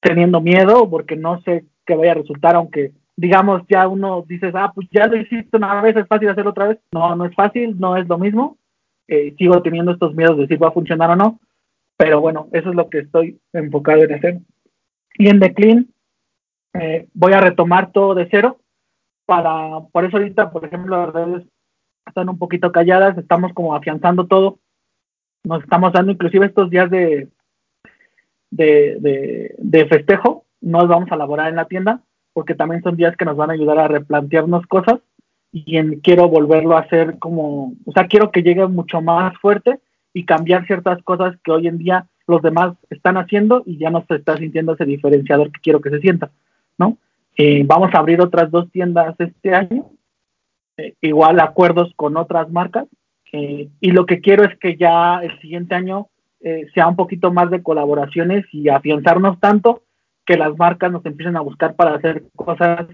teniendo 0.02 0.42
miedo 0.42 0.90
porque 0.90 1.16
no 1.16 1.42
sé 1.42 1.66
qué 1.86 1.96
vaya 1.96 2.12
a 2.12 2.16
resultar, 2.16 2.56
aunque 2.56 2.92
digamos 3.16 3.64
ya 3.68 3.88
uno 3.88 4.24
dices, 4.28 4.54
ah, 4.56 4.72
pues 4.74 4.88
ya 4.92 5.08
lo 5.08 5.18
hiciste 5.18 5.58
una 5.58 5.82
vez, 5.82 5.96
es 5.96 6.08
fácil 6.08 6.30
hacerlo 6.30 6.52
otra 6.52 6.68
vez. 6.68 6.80
No, 6.92 7.16
no 7.16 7.26
es 7.26 7.36
fácil, 7.36 7.78
no 7.80 7.98
es 7.98 8.08
lo 8.08 8.18
mismo. 8.18 8.58
Eh, 9.08 9.34
sigo 9.38 9.62
teniendo 9.62 9.92
estos 9.92 10.14
miedos 10.14 10.38
de 10.38 10.48
si 10.48 10.56
va 10.56 10.68
a 10.68 10.72
funcionar 10.72 11.10
o 11.12 11.16
no, 11.16 11.40
pero 11.98 12.22
bueno, 12.22 12.48
eso 12.52 12.70
es 12.70 12.76
lo 12.76 12.90
que 12.90 13.00
estoy 13.00 13.40
enfocado 13.54 14.04
en 14.04 14.14
hacer. 14.14 14.40
Y 15.16 15.30
en 15.30 15.40
The 15.40 15.54
Clean, 15.54 15.88
eh, 16.74 17.08
voy 17.14 17.34
a 17.34 17.42
retomar 17.42 17.92
todo 17.92 18.14
de 18.14 18.28
cero 18.30 18.60
para, 19.26 19.82
por 19.92 20.06
eso 20.06 20.18
ahorita, 20.18 20.52
por 20.52 20.64
ejemplo, 20.64 21.06
las 21.06 21.14
redes 21.14 21.44
están 22.06 22.30
un 22.30 22.38
poquito 22.38 22.72
calladas, 22.72 23.18
estamos 23.18 23.52
como 23.54 23.76
afianzando 23.76 24.28
todo, 24.28 24.60
nos 25.44 25.64
estamos 25.64 25.92
dando 25.92 26.12
inclusive 26.12 26.46
estos 26.46 26.70
días 26.70 26.90
de, 26.90 27.28
de, 28.52 29.56
de, 29.58 29.86
festejo, 29.88 30.46
no 30.62 30.80
los 30.80 30.88
vamos 30.88 31.12
a 31.12 31.16
elaborar 31.16 31.50
en 31.50 31.56
la 31.56 31.66
tienda, 31.66 32.02
porque 32.34 32.56
también 32.56 32.84
son 32.84 32.96
días 32.96 33.18
que 33.18 33.26
nos 33.26 33.36
van 33.36 33.50
a 33.50 33.54
ayudar 33.54 33.80
a 33.80 33.88
replantearnos 33.88 34.66
cosas 34.68 35.00
y 35.52 35.78
en, 35.78 36.00
quiero 36.02 36.30
volverlo 36.30 36.78
a 36.78 36.82
hacer 36.82 37.18
como, 37.20 37.74
o 37.86 37.92
sea, 37.92 38.08
quiero 38.08 38.32
que 38.32 38.44
llegue 38.44 38.66
mucho 38.68 39.02
más 39.02 39.36
fuerte 39.40 39.80
y 40.18 40.26
cambiar 40.26 40.66
ciertas 40.66 41.00
cosas 41.04 41.36
que 41.44 41.52
hoy 41.52 41.68
en 41.68 41.78
día 41.78 42.08
los 42.26 42.42
demás 42.42 42.76
están 42.90 43.18
haciendo 43.18 43.62
y 43.68 43.78
ya 43.78 43.92
no 43.92 44.04
se 44.08 44.16
está 44.16 44.36
sintiendo 44.36 44.74
ese 44.74 44.86
diferenciador 44.86 45.52
que 45.52 45.62
quiero 45.62 45.80
que 45.80 45.92
se 45.92 46.00
sienta, 46.00 46.32
¿no? 46.76 46.98
Eh, 47.38 47.64
vamos 47.68 47.94
a 47.94 48.00
abrir 48.00 48.20
otras 48.20 48.50
dos 48.50 48.72
tiendas 48.72 49.16
este 49.20 49.54
año, 49.54 49.92
eh, 50.78 50.96
igual 51.02 51.40
acuerdos 51.40 51.94
con 51.96 52.18
otras 52.18 52.50
marcas, 52.50 52.88
eh, 53.32 53.70
y 53.80 53.92
lo 53.92 54.08
que 54.08 54.20
quiero 54.22 54.44
es 54.44 54.58
que 54.58 54.76
ya 54.76 55.20
el 55.22 55.40
siguiente 55.40 55.76
año 55.76 56.08
sea 56.74 56.88
un 56.88 56.96
poquito 56.96 57.34
más 57.34 57.50
de 57.50 57.62
colaboraciones 57.62 58.46
y 58.54 58.70
afianzarnos 58.70 59.40
tanto 59.40 59.84
que 60.26 60.38
las 60.38 60.56
marcas 60.58 60.92
nos 60.92 61.06
empiecen 61.06 61.36
a 61.36 61.42
buscar 61.42 61.76
para 61.76 61.96
hacer 61.96 62.24
cosas 62.36 62.88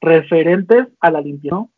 referentes 0.00 0.86
a 1.00 1.10
la 1.10 1.20
limpieza. 1.20 1.56
¿no? 1.56 1.70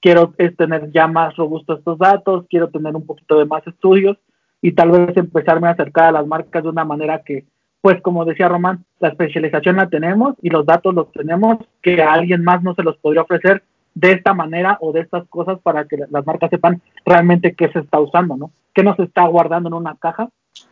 Quiero 0.00 0.34
tener 0.56 0.90
ya 0.92 1.06
más 1.06 1.36
robustos 1.36 1.78
estos 1.78 1.98
datos, 1.98 2.46
quiero 2.48 2.68
tener 2.68 2.94
un 2.94 3.06
poquito 3.06 3.38
de 3.38 3.44
más 3.44 3.66
estudios 3.66 4.18
y 4.60 4.72
tal 4.72 4.90
vez 4.90 5.16
empezarme 5.16 5.68
a 5.68 5.72
acercar 5.72 6.06
a 6.06 6.12
las 6.12 6.26
marcas 6.26 6.62
de 6.62 6.68
una 6.68 6.84
manera 6.84 7.22
que, 7.22 7.44
pues 7.80 8.00
como 8.00 8.24
decía 8.24 8.48
Román, 8.48 8.84
la 8.98 9.08
especialización 9.08 9.76
la 9.76 9.88
tenemos 9.88 10.34
y 10.42 10.50
los 10.50 10.64
datos 10.64 10.94
los 10.94 11.12
tenemos 11.12 11.58
que 11.82 12.02
a 12.02 12.12
alguien 12.12 12.42
más 12.44 12.62
no 12.62 12.74
se 12.74 12.82
los 12.82 12.96
podría 12.96 13.22
ofrecer 13.22 13.62
de 13.94 14.12
esta 14.12 14.34
manera 14.34 14.78
o 14.80 14.92
de 14.92 15.00
estas 15.00 15.26
cosas 15.28 15.58
para 15.60 15.86
que 15.86 15.98
las 16.10 16.26
marcas 16.26 16.50
sepan 16.50 16.82
realmente 17.04 17.54
qué 17.54 17.68
se 17.68 17.80
está 17.80 18.00
usando, 18.00 18.36
¿no? 18.36 18.50
Qué 18.74 18.82
no 18.82 18.94
se 18.96 19.04
está 19.04 19.26
guardando 19.26 19.68
en 19.68 19.74
una 19.74 19.96
caja 19.96 20.28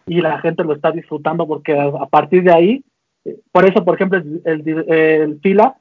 y 0.07 0.21
la 0.21 0.41
gente 0.41 0.65
lo 0.65 0.75
está 0.75 0.91
disfrutando 0.91 1.47
porque 1.47 1.79
a, 1.79 1.85
a 1.85 2.07
partir 2.07 2.43
de 2.43 2.53
ahí, 2.53 2.85
eh, 3.25 3.39
por 3.53 3.65
eso, 3.69 3.85
por 3.85 3.95
ejemplo, 3.95 4.19
el, 4.19 4.43
el, 4.45 4.85
el, 4.89 5.41
fila 5.41 5.77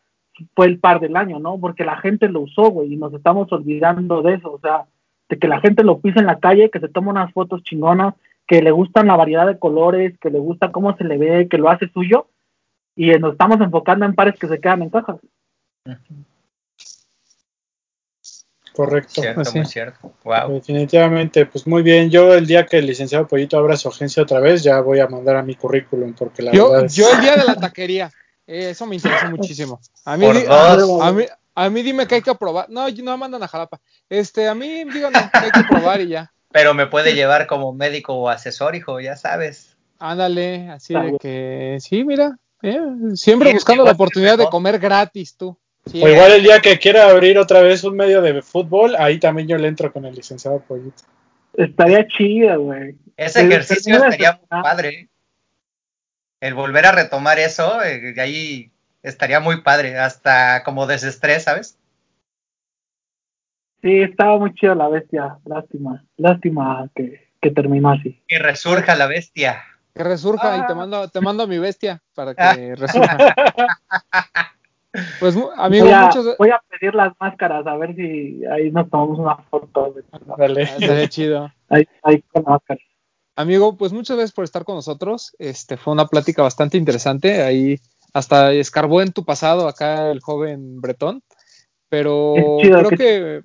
fue 0.56 0.68
el 0.68 0.80
par 0.80 1.00
del 1.00 1.16
año, 1.16 1.40
¿no? 1.40 1.60
Porque 1.60 1.84
la 1.86 1.98
gente 1.98 2.30
lo 2.30 2.42
usó, 2.42 2.70
güey, 2.70 2.94
y 2.94 2.98
nos 2.98 3.14
estamos 3.14 3.52
olvidando 3.52 4.22
de 4.22 4.36
eso, 4.36 4.52
o 4.54 4.60
sea, 4.60 4.86
de 5.30 5.38
que 5.40 5.48
la 5.48 5.60
gente 5.62 5.84
lo 5.84 6.00
pisa 6.00 6.20
en 6.20 6.26
la 6.26 6.40
calle, 6.40 6.70
que 6.70 6.80
se 6.80 6.90
toma 6.90 7.12
unas 7.12 7.32
fotos 7.34 7.64
chingonas, 7.64 8.14
que 8.48 8.62
le 8.62 8.72
gustan 8.72 9.08
la 9.08 9.16
variedad 9.16 9.48
de 9.48 9.60
colores, 9.60 10.18
que 10.20 10.30
le 10.30 10.40
gusta 10.40 10.72
cómo 10.72 10.96
se 10.98 11.04
le 11.04 11.18
ve, 11.18 11.48
que 11.48 11.58
lo 11.58 11.70
hace 11.70 11.88
suyo, 11.90 12.28
y 12.96 13.10
nos 13.12 13.34
estamos 13.34 13.60
enfocando 13.62 14.06
en 14.06 14.16
pares 14.16 14.38
que 14.38 14.48
se 14.48 14.60
quedan 14.60 14.82
en 14.82 14.90
cajas. 14.90 15.18
Correcto. 18.74 19.22
Cierto, 19.22 19.36
Pues 19.36 19.50
sí. 19.50 19.58
muy 19.58 19.66
cierto. 19.66 20.14
Wow. 20.24 20.54
Definitivamente, 20.54 21.46
pues 21.46 21.68
muy 21.68 21.84
bien. 21.84 22.10
Yo 22.10 22.34
el 22.34 22.48
día 22.48 22.66
que 22.66 22.78
el 22.78 22.86
licenciado 22.88 23.28
Pollito 23.28 23.58
abra 23.58 23.76
su 23.76 23.90
agencia 23.90 24.24
otra 24.24 24.40
vez, 24.40 24.64
ya 24.64 24.80
voy 24.82 25.00
a 25.00 25.08
mandar 25.08 25.36
a 25.36 25.44
mi 25.44 25.56
currículum, 25.56 26.14
porque 26.14 26.42
la 26.42 26.52
Yo, 26.52 26.72
verdad 26.72 26.86
es... 26.86 26.96
yo 26.96 27.06
el 27.14 27.22
día 27.22 27.36
de 27.36 27.46
la 27.46 27.56
taquería, 27.56 28.08
eh, 28.08 28.12
eso 28.52 28.86
me 28.86 28.96
interesa 28.96 29.30
muchísimo. 29.30 29.80
A 30.06 30.18
mí, 30.18 30.26
di- 30.32 30.46
a, 30.48 30.74
a 30.74 31.12
mí, 31.12 31.26
a 31.56 31.70
mí 31.70 31.82
dime 31.84 32.08
que 32.08 32.16
hay 32.16 32.22
que 32.22 32.36
probar. 32.36 32.70
No, 32.70 32.90
no 32.90 33.18
mandan 33.18 33.44
a 33.44 33.48
Jalapa. 33.48 33.80
Este, 34.10 34.48
a 34.48 34.56
mí 34.56 34.84
díganme 34.86 35.30
que 35.32 35.46
hay 35.46 35.52
que 35.52 35.64
probar 35.64 36.02
y 36.02 36.08
ya. 36.10 36.32
Pero 36.52 36.74
me 36.74 36.88
puede 36.88 37.14
llevar 37.16 37.48
como 37.48 37.74
médico 37.74 38.14
o 38.14 38.30
asesor, 38.30 38.76
hijo, 38.76 39.00
ya 39.00 39.16
sabes. 39.16 39.78
Ándale, 40.00 40.70
así 40.70 40.94
de 40.94 41.18
que 41.20 41.78
sí, 41.80 42.04
mira, 42.04 42.38
eh, 42.62 42.82
siempre 43.14 43.50
Sí, 43.50 43.54
buscando 43.54 43.86
la 43.86 43.92
oportunidad 43.92 44.38
de 44.38 44.50
comer 44.50 44.80
gratis, 44.80 45.36
tú. 45.38 45.58
Sí, 45.86 46.02
O 46.04 46.08
igual 46.08 46.32
el 46.34 46.44
día 46.44 46.60
que 46.60 46.78
quiera 46.78 47.10
abrir 47.10 47.38
otra 47.38 47.62
vez 47.62 47.84
un 47.84 47.96
medio 47.96 48.22
de 48.22 48.42
fútbol, 48.42 48.96
ahí 48.98 49.20
también 49.20 49.48
yo 49.48 49.58
le 49.58 49.68
entro 49.68 49.92
con 49.94 50.06
el 50.06 50.14
licenciado 50.14 50.60
Pollito. 50.60 51.04
Estaría 51.54 52.08
chido, 52.08 52.62
güey. 52.62 52.96
Ese 53.18 53.44
Desde 53.44 53.56
ejercicio 53.56 53.96
estaría 53.96 54.34
muy 54.34 54.48
padre. 54.48 55.10
El 56.42 56.56
volver 56.56 56.86
a 56.88 56.92
retomar 56.92 57.40
eso, 57.40 57.84
eh, 57.84 58.16
ahí 58.20 58.72
estaría 59.04 59.40
muy 59.40 59.62
padre, 59.62 59.98
hasta 59.98 60.64
como 60.64 60.88
desestrés, 60.88 61.44
¿sabes? 61.44 61.78
Sí, 63.84 64.02
estaba 64.02 64.38
muy 64.38 64.54
chido 64.56 64.76
la 64.76 64.90
bestia. 64.90 65.38
Lástima, 65.46 66.04
lástima 66.18 66.90
que, 66.96 67.30
que 67.42 67.52
terminó 67.52 67.92
así. 67.92 68.22
Que 68.28 68.40
resurja 68.40 68.96
la 68.96 69.08
bestia. 69.08 69.64
que 69.94 70.04
resurja 70.06 70.56
y 70.58 70.66
te 70.68 70.72
Ah. 70.72 70.76
mando, 70.76 71.08
te 71.10 71.20
mando 71.20 71.44
a 71.44 71.48
mi 71.48 71.60
bestia 71.60 72.02
para 72.16 72.32
Ah. 72.38 72.56
que 72.56 72.76
resurja. 72.76 73.18
Pues, 75.20 75.38
amigo, 75.58 75.86
voy, 75.86 75.94
a, 75.94 76.02
muchas 76.08 76.38
voy 76.38 76.50
a 76.50 76.62
pedir 76.70 76.96
las 76.96 77.14
máscaras 77.20 77.66
a 77.68 77.76
ver 77.78 77.96
si 77.96 78.42
ahí 78.46 78.72
nos 78.72 78.90
tomamos 78.90 79.20
una 79.20 79.36
foto. 79.50 79.96
Dale. 80.38 80.70
Ah, 81.04 81.08
chido. 81.08 81.52
Ahí, 81.70 81.88
ahí 82.04 82.22
con 82.32 82.44
la 82.44 82.52
máscara. 82.52 82.80
Amigo, 83.36 83.78
pues 83.78 83.94
muchas 83.94 84.18
gracias 84.18 84.34
por 84.36 84.44
estar 84.44 84.66
con 84.66 84.76
nosotros. 84.76 85.36
Este 85.40 85.78
fue 85.78 85.94
una 85.94 86.08
plática 86.08 86.44
bastante 86.44 86.78
interesante. 86.78 87.42
Ahí 87.42 87.80
hasta 88.14 88.52
escarbó 88.54 89.02
en 89.02 89.14
tu 89.14 89.24
pasado 89.24 89.68
acá 89.68 90.12
el 90.12 90.20
joven 90.20 90.82
Bretón. 90.82 91.24
Pero 91.90 92.58
creo 92.80 92.90
que- 92.90 92.98
que 92.98 93.44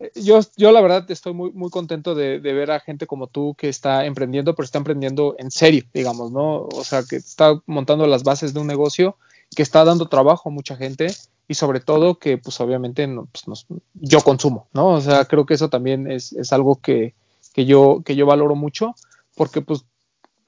eh, 0.00 0.12
yo, 0.16 0.40
yo 0.56 0.72
la 0.72 0.80
verdad 0.82 1.10
estoy 1.10 1.34
muy, 1.34 1.52
muy 1.52 1.70
contento 1.70 2.14
de, 2.14 2.40
de 2.40 2.52
ver 2.52 2.70
a 2.72 2.80
gente 2.80 3.06
como 3.06 3.28
tú 3.28 3.54
que 3.58 3.68
está 3.68 4.06
emprendiendo, 4.06 4.54
pero 4.54 4.64
está 4.64 4.78
emprendiendo 4.78 5.36
en 5.38 5.50
serio, 5.50 5.84
digamos, 5.94 6.32
¿no? 6.32 6.62
O 6.66 6.84
sea, 6.84 7.02
que 7.04 7.16
está 7.16 7.60
montando 7.66 8.06
las 8.06 8.24
bases 8.24 8.54
de 8.54 8.60
un 8.60 8.68
negocio 8.68 9.16
que 9.56 9.62
está 9.62 9.84
dando 9.84 10.08
trabajo 10.08 10.50
a 10.50 10.52
mucha 10.52 10.76
gente 10.76 11.08
y 11.48 11.54
sobre 11.54 11.80
todo 11.80 12.18
que 12.18 12.38
pues 12.38 12.60
obviamente 12.60 13.06
no, 13.08 13.26
pues, 13.32 13.48
nos- 13.48 13.66
yo 13.94 14.20
consumo, 14.22 14.68
¿no? 14.74 14.88
O 14.90 15.00
sea, 15.00 15.24
creo 15.26 15.46
que 15.46 15.54
eso 15.54 15.70
también 15.70 16.10
es, 16.10 16.32
es 16.34 16.52
algo 16.52 16.76
que, 16.80 17.14
que, 17.54 17.64
yo, 17.66 18.02
que 18.04 18.16
yo 18.16 18.26
valoro 18.26 18.54
mucho 18.56 18.94
porque 19.38 19.62
pues 19.62 19.86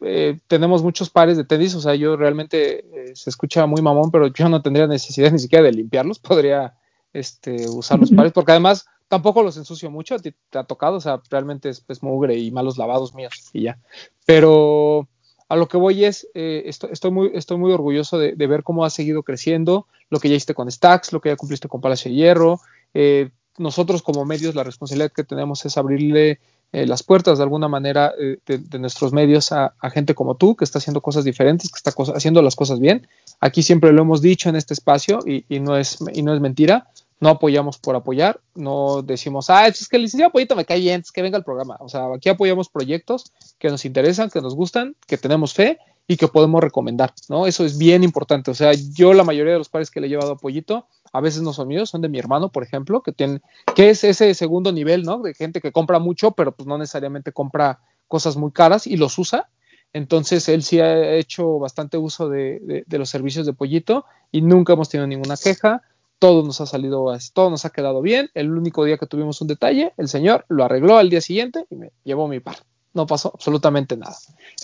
eh, 0.03 0.39
tenemos 0.49 0.83
muchos 0.83 1.09
pares 1.09 1.37
de 1.37 1.45
tenis, 1.45 1.75
o 1.75 1.81
sea, 1.81 1.95
yo 1.95 2.17
realmente 2.17 2.81
eh, 3.11 3.13
se 3.15 3.31
escucha 3.31 3.67
muy 3.67 3.81
mamón, 3.81 4.11
pero 4.11 4.27
yo 4.27 4.49
no 4.49 4.61
tendría 4.61 4.87
necesidad 4.87 5.31
ni 5.33 5.39
siquiera 5.39 5.65
de 5.65 5.73
limpiarlos, 5.73 6.19
podría 6.19 6.75
este, 7.13 7.69
usar 7.69 7.99
los 8.01 8.11
pares, 8.11 8.33
porque 8.33 8.53
además 8.53 8.87
tampoco 9.09 9.43
los 9.43 9.57
ensucio 9.57 9.91
mucho, 9.91 10.19
ti 10.19 10.35
te 10.51 10.59
ha 10.59 10.65
tocado, 10.65 10.97
o 10.97 11.01
sea, 11.01 11.23
realmente 11.31 11.69
es, 11.69 11.85
es 11.89 12.03
mugre 12.03 12.37
y 12.37 12.51
malos 12.51 12.77
lavados 12.77 13.15
míos 13.15 13.51
y 13.53 13.63
ya. 13.63 13.79
Pero 14.27 15.09
a 15.49 15.57
lo 15.57 15.69
que 15.69 15.77
voy 15.77 16.05
es, 16.05 16.29
eh, 16.35 16.63
estoy, 16.67 16.91
estoy, 16.93 17.11
muy, 17.11 17.31
estoy 17.35 17.59
muy 17.59 17.73
orgulloso 17.73 18.19
de, 18.19 18.35
de 18.35 18.47
ver 18.47 18.63
cómo 18.63 18.85
has 18.85 18.95
seguido 18.95 19.23
creciendo, 19.23 19.87
lo 20.09 20.19
que 20.19 20.29
ya 20.29 20.35
hiciste 20.35 20.55
con 20.55 20.71
Stacks, 20.71 21.13
lo 21.13 21.21
que 21.21 21.29
ya 21.29 21.37
cumpliste 21.37 21.69
con 21.69 21.81
Palacio 21.81 22.11
de 22.11 22.17
Hierro. 22.17 22.61
eh, 22.95 23.31
nosotros 23.59 24.03
como 24.03 24.25
medios 24.25 24.55
la 24.55 24.65
responsabilidad 24.65 25.13
que 25.13 25.25
tenemos 25.25 25.67
es 25.67 25.77
abrirle 25.77 26.41
eh, 26.73 26.87
las 26.87 27.03
puertas 27.03 27.39
de 27.39 27.45
alguna 27.45 27.69
manera 27.69 28.13
eh, 28.19 28.39
de, 28.47 28.79
nuestros 28.79 29.13
medios 29.13 29.51
a, 29.51 29.75
gente 29.93 30.15
como 30.15 30.37
tú, 30.37 30.55
que 30.55 30.65
está 30.65 30.79
haciendo 30.79 31.01
cosas 31.01 31.25
diferentes, 31.25 31.71
que 31.71 31.77
está 31.77 31.93
haciendo 32.15 32.43
las 32.43 32.55
cosas 32.55 32.79
bien. 32.79 33.09
Aquí 33.41 33.63
siempre 33.63 33.93
lo 33.93 34.03
hemos 34.03 34.23
dicho 34.23 34.49
en 34.49 34.57
este 34.57 34.75
espacio 34.75 35.21
y, 35.27 35.45
y 35.49 35.61
no, 35.61 35.77
es, 35.77 35.99
y 36.13 36.23
no 36.23 36.33
es 36.33 36.41
mentira. 36.41 36.89
No 37.19 37.29
apoyamos 37.29 37.79
por 37.79 37.97
apoyar, 37.97 38.41
no 38.55 39.03
decimos, 39.03 39.51
ah, 39.51 39.67
es 39.67 39.89
que 39.89 39.97
el 39.97 40.03
licenciado 40.05 40.33
Pollito 40.33 40.57
me 40.57 40.65
cae 40.65 40.81
bien, 40.81 41.03
es 41.03 41.13
que 41.13 41.21
venga 41.21 41.37
el 41.37 41.45
programa. 41.45 41.77
O 41.81 41.89
sea, 41.89 42.07
aquí 42.15 42.31
apoyamos 42.31 42.71
proyectos 42.71 43.31
que 43.59 43.69
nos 43.69 43.85
interesan, 43.85 44.31
que 44.31 44.41
nos 44.41 44.55
gustan, 44.55 44.97
que 45.07 45.19
tenemos 45.19 45.53
fe 45.53 45.79
y 46.09 46.17
que 46.17 46.29
podemos 46.29 46.63
recomendar, 46.63 47.13
¿no? 47.29 47.47
Eso 47.47 47.67
es 47.67 47.77
bien 47.77 48.05
importante. 48.05 48.51
O 48.51 48.55
sea, 48.55 48.73
yo 48.73 49.13
la 49.13 49.23
mayoría 49.23 49.53
de 49.53 49.59
los 49.59 49.69
pares 49.69 49.91
que 49.91 50.01
le 50.01 50.07
he 50.07 50.11
llevado 50.11 50.33
a 50.33 50.37
Pollito, 50.39 50.87
a 51.13 51.21
veces 51.21 51.43
no 51.43 51.53
son 51.53 51.69
míos, 51.69 51.91
son 51.91 52.01
de 52.03 52.09
mi 52.09 52.19
hermano, 52.19 52.51
por 52.51 52.63
ejemplo, 52.63 53.03
que 53.03 53.13
tiene, 53.13 53.41
que 53.75 53.91
es 53.91 54.05
ese 54.05 54.33
segundo 54.35 54.73
nivel, 54.73 55.03
¿no? 55.03 55.21
De 55.21 55.35
gente 55.35 55.61
que 55.61 55.73
compra 55.73 55.99
mucho, 55.99 56.33
pero 56.33 56.53
pues 56.53 56.67
no 56.67 56.79
necesariamente 56.79 57.33
compra 57.33 57.81
cosas 58.09 58.37
muy 58.37 58.53
caras 58.53 58.87
y 58.87 58.97
los 58.97 59.19
usa. 59.19 59.49
Entonces 59.93 60.49
él 60.49 60.63
sí 60.63 60.79
ha 60.81 61.15
hecho 61.15 61.59
bastante 61.59 61.99
uso 61.99 62.29
de, 62.29 62.85
de- 62.87 62.99
los 62.99 63.11
servicios 63.11 63.45
de 63.47 63.53
Pollito 63.53 64.05
y 64.31 64.43
nunca 64.43 64.75
hemos 64.75 64.89
tenido 64.89 65.07
ninguna 65.07 65.37
queja. 65.37 65.83
Todo 66.19 66.45
nos 66.45 66.61
ha 66.61 66.67
salido, 66.67 67.07
todo 67.35 67.51
nos 67.51 67.65
ha 67.65 67.71
quedado 67.71 68.01
bien. 68.03 68.31
El 68.35 68.51
único 68.53 68.85
día 68.85 68.99
que 68.99 69.07
tuvimos 69.07 69.41
un 69.41 69.49
detalle, 69.49 69.93
el 69.97 70.09
señor 70.09 70.45
lo 70.49 70.65
arregló 70.65 70.97
al 70.97 71.11
día 71.11 71.21
siguiente 71.21 71.67
y 71.71 71.77
me 71.77 71.93
llevó 72.05 72.29
mi 72.29 72.41
par. 72.41 72.57
No 72.93 73.07
pasó 73.07 73.31
absolutamente 73.33 73.97
nada. 73.97 74.17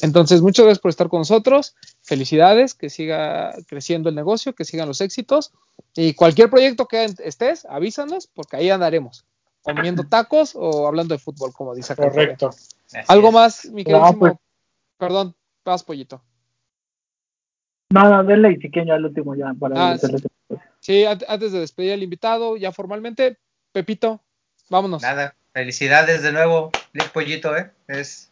Entonces, 0.03 0.43
muchas 0.43 0.65
gracias 0.65 0.81
por 0.81 0.89
estar 0.89 1.09
con 1.09 1.21
nosotros. 1.21 1.77
Felicidades, 2.03 2.75
que 2.75 2.91
siga 2.91 3.55
creciendo 3.69 4.09
el 4.09 4.15
negocio, 4.17 4.55
que 4.55 4.65
sigan 4.65 4.89
los 4.89 5.01
éxitos. 5.01 5.53
Y 5.95 6.15
cualquier 6.15 6.51
proyecto 6.51 6.87
que 6.87 7.05
estés, 7.25 7.65
avísanos, 7.67 8.27
porque 8.27 8.57
ahí 8.57 8.69
andaremos, 8.71 9.25
comiendo 9.63 10.03
tacos 10.09 10.53
o 10.57 10.89
hablando 10.89 11.15
de 11.15 11.19
fútbol, 11.21 11.53
como 11.53 11.75
dice 11.75 11.93
acá. 11.93 12.03
Correcto. 12.11 12.51
Algo 13.07 13.31
más, 13.31 13.65
mi 13.67 13.85
queridísimo. 13.85 14.19
pues. 14.19 14.33
Perdón, 14.99 15.35
vas, 15.65 15.85
pollito. 15.85 16.21
No, 17.93 18.11
no, 18.11 18.25
denle 18.25 18.53
y 18.53 18.57
si 18.57 18.71
quieren 18.71 18.89
ya 18.89 18.95
el 18.97 19.05
último 19.05 19.35
ya 19.37 19.55
para 19.59 19.93
Ah, 19.93 19.97
Sí, 20.81 21.05
an- 21.05 21.21
antes 21.29 21.53
de 21.53 21.61
despedir 21.61 21.93
al 21.93 22.03
invitado, 22.03 22.57
ya 22.57 22.73
formalmente, 22.73 23.39
Pepito, 23.73 24.23
vámonos. 24.69 25.03
Nada, 25.03 25.35
felicidades 25.57 26.21
de 26.21 26.33
nuevo, 26.33 26.71
Lick 26.93 27.13
Pollito, 27.13 27.57
¿eh? 27.57 27.71
Es, 27.89 28.29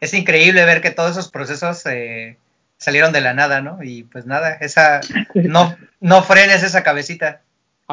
es 0.00 0.14
increíble 0.14 0.64
ver 0.64 0.80
que 0.80 0.90
todos 0.90 1.10
esos 1.10 1.30
procesos 1.30 1.84
eh, 1.84 2.38
salieron 2.78 3.12
de 3.12 3.20
la 3.20 3.34
nada, 3.34 3.60
¿no? 3.60 3.82
Y 3.82 4.04
pues 4.04 4.24
nada, 4.24 4.54
esa 4.54 5.00
no, 5.34 5.76
no 6.00 6.22
frenes 6.22 6.62
esa 6.62 6.82
cabecita. 6.82 7.42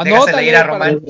Déjasela 0.02 0.42
ir 0.44 0.56
Anótale 0.56 0.56
a 0.56 0.62
para, 0.62 0.72
Román. 0.72 1.02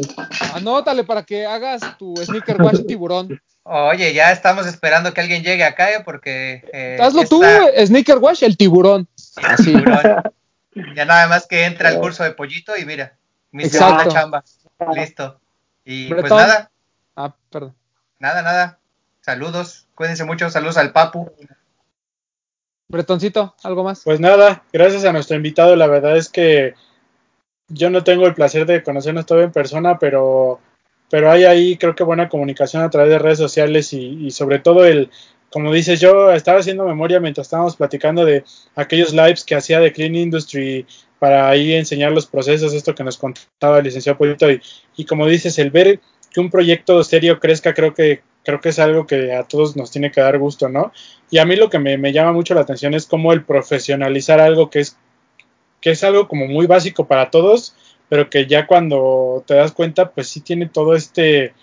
anótale 0.55 1.03
para 1.03 1.21
que 1.21 1.45
hagas 1.45 1.81
tu 1.99 2.15
sneaker 2.17 2.59
wash 2.59 2.83
tiburón. 2.87 3.39
Oye, 3.61 4.15
ya 4.15 4.31
estamos 4.31 4.65
esperando 4.65 5.13
que 5.13 5.21
alguien 5.21 5.43
llegue 5.43 5.63
acá, 5.63 5.91
¿eh? 5.91 6.01
Porque. 6.03 6.63
eh, 6.73 6.97
Hazlo 6.99 7.23
tú, 7.25 7.43
sneaker 7.85 8.17
wash, 8.17 8.43
el 8.43 8.57
tiburón. 8.57 9.07
Tiburón. 9.63 10.23
Ya 10.95 11.03
nada 11.03 11.27
más 11.27 11.45
que 11.45 11.65
entra 11.65 11.89
al 11.89 11.99
curso 11.99 12.23
de 12.23 12.31
pollito 12.31 12.71
y 12.77 12.85
mira, 12.85 13.17
mi 13.51 13.67
segunda 13.67 14.03
Exacto. 14.03 14.13
chamba. 14.13 14.43
Listo. 14.95 15.39
Y 15.83 16.13
pues 16.13 16.31
nada, 16.31 16.69
Ah, 17.21 17.35
perdón. 17.51 17.75
nada, 18.19 18.41
nada. 18.41 18.79
Saludos, 19.19 19.87
cuídense 19.93 20.23
mucho, 20.23 20.49
saludos 20.49 20.77
al 20.77 20.93
Papu. 20.93 21.29
Bretoncito, 22.87 23.55
¿algo 23.61 23.83
más? 23.83 24.03
Pues 24.05 24.21
nada, 24.21 24.63
gracias 24.71 25.03
a 25.03 25.11
nuestro 25.11 25.35
invitado. 25.35 25.75
La 25.75 25.87
verdad 25.87 26.15
es 26.15 26.29
que 26.29 26.75
yo 27.67 27.89
no 27.89 28.05
tengo 28.05 28.25
el 28.25 28.35
placer 28.35 28.65
de 28.65 28.83
conocernos 28.83 29.25
todavía 29.25 29.47
en 29.47 29.51
persona, 29.51 29.99
pero, 29.99 30.61
pero 31.09 31.29
hay 31.29 31.43
ahí 31.43 31.77
creo 31.77 31.93
que 31.93 32.05
buena 32.05 32.29
comunicación 32.29 32.83
a 32.83 32.89
través 32.89 33.11
de 33.11 33.19
redes 33.19 33.37
sociales 33.37 33.91
y, 33.91 34.25
y 34.25 34.31
sobre 34.31 34.59
todo 34.59 34.85
el, 34.85 35.11
como 35.51 35.73
dices, 35.73 35.99
yo 35.99 36.31
estaba 36.31 36.59
haciendo 36.59 36.85
memoria 36.85 37.19
mientras 37.19 37.47
estábamos 37.47 37.75
platicando 37.75 38.23
de 38.23 38.45
aquellos 38.75 39.11
lives 39.11 39.43
que 39.43 39.55
hacía 39.55 39.81
de 39.81 39.91
Clean 39.91 40.15
Industry 40.15 40.87
para 41.19 41.49
ahí 41.49 41.73
enseñar 41.73 42.13
los 42.13 42.27
procesos, 42.27 42.73
esto 42.73 42.95
que 42.95 43.03
nos 43.03 43.17
contaba 43.17 43.79
el 43.79 43.83
licenciado 43.83 44.17
Polito 44.17 44.49
y, 44.49 44.61
y 44.95 45.03
como 45.03 45.27
dices, 45.27 45.59
el 45.59 45.69
ver 45.69 45.99
que 46.31 46.39
un 46.39 46.49
proyecto 46.49 47.03
serio 47.03 47.39
crezca, 47.39 47.73
creo 47.73 47.93
que 47.93 48.21
creo 48.43 48.61
que 48.61 48.69
es 48.69 48.79
algo 48.79 49.05
que 49.05 49.33
a 49.33 49.43
todos 49.43 49.75
nos 49.75 49.91
tiene 49.91 50.11
que 50.11 50.21
dar 50.21 50.37
gusto, 50.37 50.69
¿no? 50.69 50.91
Y 51.29 51.37
a 51.37 51.45
mí 51.45 51.55
lo 51.55 51.69
que 51.69 51.79
me, 51.79 51.97
me 51.97 52.13
llama 52.13 52.31
mucho 52.31 52.53
la 52.53 52.61
atención 52.61 52.93
es 52.93 53.05
cómo 53.05 53.33
el 53.33 53.43
profesionalizar 53.43 54.39
algo 54.39 54.69
que 54.69 54.79
es, 54.79 54.97
que 55.81 55.91
es 55.91 56.03
algo 56.03 56.27
como 56.27 56.47
muy 56.47 56.65
básico 56.65 57.05
para 57.05 57.29
todos, 57.29 57.75
pero 58.07 58.29
que 58.29 58.47
ya 58.47 58.65
cuando 58.65 59.43
te 59.45 59.53
das 59.55 59.71
cuenta, 59.71 60.11
pues 60.11 60.29
sí 60.29 60.41
tiene 60.41 60.67
todo 60.67 60.95
este, 60.95 61.53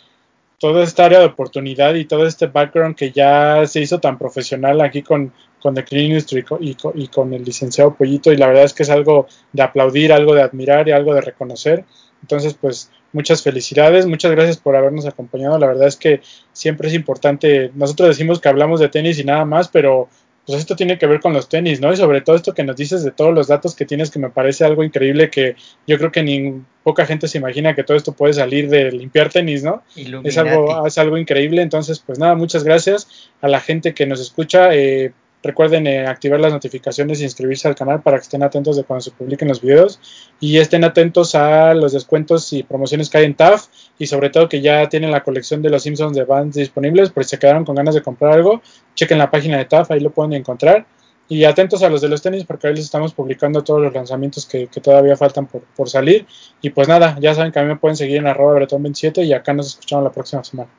toda 0.58 0.84
esta 0.84 1.06
área 1.06 1.18
de 1.18 1.26
oportunidad 1.26 1.94
y 1.94 2.04
todo 2.04 2.26
este 2.26 2.46
background 2.46 2.96
que 2.96 3.10
ya 3.10 3.66
se 3.66 3.80
hizo 3.80 3.98
tan 3.98 4.16
profesional 4.16 4.80
aquí 4.80 5.02
con, 5.02 5.32
con 5.60 5.74
The 5.74 5.84
Clean 5.84 6.06
Industry 6.06 6.44
y 6.60 7.08
con, 7.08 7.34
el 7.34 7.44
licenciado 7.44 7.94
Pollito, 7.94 8.32
y 8.32 8.36
la 8.36 8.46
verdad 8.46 8.64
es 8.64 8.74
que 8.74 8.84
es 8.84 8.90
algo 8.90 9.26
de 9.52 9.62
aplaudir, 9.62 10.12
algo 10.12 10.34
de 10.34 10.42
admirar 10.42 10.88
y 10.88 10.92
algo 10.92 11.14
de 11.14 11.20
reconocer. 11.20 11.84
Entonces, 12.22 12.54
pues 12.54 12.90
muchas 13.16 13.42
felicidades, 13.42 14.06
muchas 14.06 14.30
gracias 14.30 14.58
por 14.58 14.76
habernos 14.76 15.06
acompañado. 15.06 15.58
La 15.58 15.66
verdad 15.66 15.88
es 15.88 15.96
que 15.96 16.20
siempre 16.52 16.88
es 16.88 16.94
importante, 16.94 17.70
nosotros 17.74 18.10
decimos 18.10 18.40
que 18.40 18.50
hablamos 18.50 18.78
de 18.78 18.90
tenis 18.90 19.18
y 19.18 19.24
nada 19.24 19.46
más, 19.46 19.68
pero 19.68 20.08
pues 20.46 20.58
esto 20.58 20.76
tiene 20.76 20.98
que 20.98 21.06
ver 21.06 21.20
con 21.20 21.32
los 21.32 21.48
tenis, 21.48 21.80
¿no? 21.80 21.92
Y 21.92 21.96
sobre 21.96 22.20
todo 22.20 22.36
esto 22.36 22.52
que 22.52 22.62
nos 22.62 22.76
dices 22.76 23.02
de 23.02 23.10
todos 23.10 23.34
los 23.34 23.48
datos 23.48 23.74
que 23.74 23.86
tienes, 23.86 24.10
que 24.10 24.18
me 24.18 24.28
parece 24.28 24.64
algo 24.64 24.84
increíble 24.84 25.30
que 25.30 25.56
yo 25.86 25.96
creo 25.96 26.12
que 26.12 26.22
ni 26.22 26.62
poca 26.84 27.06
gente 27.06 27.26
se 27.26 27.38
imagina 27.38 27.74
que 27.74 27.82
todo 27.82 27.96
esto 27.96 28.12
puede 28.12 28.34
salir 28.34 28.68
de 28.68 28.92
limpiar 28.92 29.30
tenis, 29.30 29.64
¿no? 29.64 29.82
Es 30.22 30.36
algo, 30.38 30.86
es 30.86 30.98
algo 30.98 31.16
increíble. 31.16 31.62
Entonces, 31.62 31.98
pues 31.98 32.18
nada, 32.18 32.36
muchas 32.36 32.62
gracias 32.62 33.30
a 33.40 33.48
la 33.48 33.60
gente 33.60 33.92
que 33.94 34.06
nos 34.06 34.20
escucha. 34.20 34.72
Eh, 34.72 35.12
recuerden 35.46 35.86
eh, 35.86 36.06
activar 36.06 36.40
las 36.40 36.52
notificaciones 36.52 37.20
e 37.20 37.24
inscribirse 37.24 37.68
al 37.68 37.74
canal 37.74 38.02
para 38.02 38.18
que 38.18 38.22
estén 38.22 38.42
atentos 38.42 38.76
de 38.76 38.84
cuando 38.84 39.02
se 39.02 39.10
publiquen 39.10 39.48
los 39.48 39.60
videos 39.60 40.00
y 40.40 40.58
estén 40.58 40.84
atentos 40.84 41.34
a 41.34 41.74
los 41.74 41.92
descuentos 41.92 42.52
y 42.52 42.62
promociones 42.62 43.08
que 43.08 43.18
hay 43.18 43.24
en 43.24 43.34
TAF 43.34 43.66
y 43.98 44.06
sobre 44.06 44.30
todo 44.30 44.48
que 44.48 44.60
ya 44.60 44.88
tienen 44.88 45.10
la 45.10 45.22
colección 45.22 45.62
de 45.62 45.70
los 45.70 45.82
Simpsons 45.82 46.16
de 46.16 46.24
Vans 46.24 46.54
disponibles 46.54 47.10
por 47.10 47.24
si 47.24 47.30
se 47.30 47.38
quedaron 47.38 47.64
con 47.64 47.74
ganas 47.74 47.94
de 47.94 48.02
comprar 48.02 48.32
algo, 48.32 48.62
chequen 48.94 49.18
la 49.18 49.30
página 49.30 49.58
de 49.58 49.64
TAF, 49.64 49.90
ahí 49.90 50.00
lo 50.00 50.10
pueden 50.10 50.32
encontrar 50.32 50.86
y 51.28 51.44
atentos 51.44 51.82
a 51.82 51.88
los 51.88 52.00
de 52.00 52.08
los 52.08 52.22
tenis 52.22 52.44
porque 52.44 52.68
ahí 52.68 52.74
les 52.74 52.84
estamos 52.84 53.14
publicando 53.14 53.64
todos 53.64 53.80
los 53.80 53.94
lanzamientos 53.94 54.46
que, 54.46 54.66
que 54.66 54.80
todavía 54.80 55.16
faltan 55.16 55.46
por, 55.46 55.62
por 55.62 55.88
salir 55.88 56.26
y 56.60 56.70
pues 56.70 56.88
nada, 56.88 57.16
ya 57.20 57.34
saben 57.34 57.52
que 57.52 57.58
a 57.58 57.62
mí 57.62 57.68
me 57.68 57.76
pueden 57.76 57.96
seguir 57.96 58.18
en 58.18 58.26
arroba 58.26 58.60
bretón27 58.60 59.24
y 59.24 59.32
acá 59.32 59.52
nos 59.52 59.68
escuchamos 59.68 60.04
la 60.04 60.12
próxima 60.12 60.44
semana. 60.44 60.70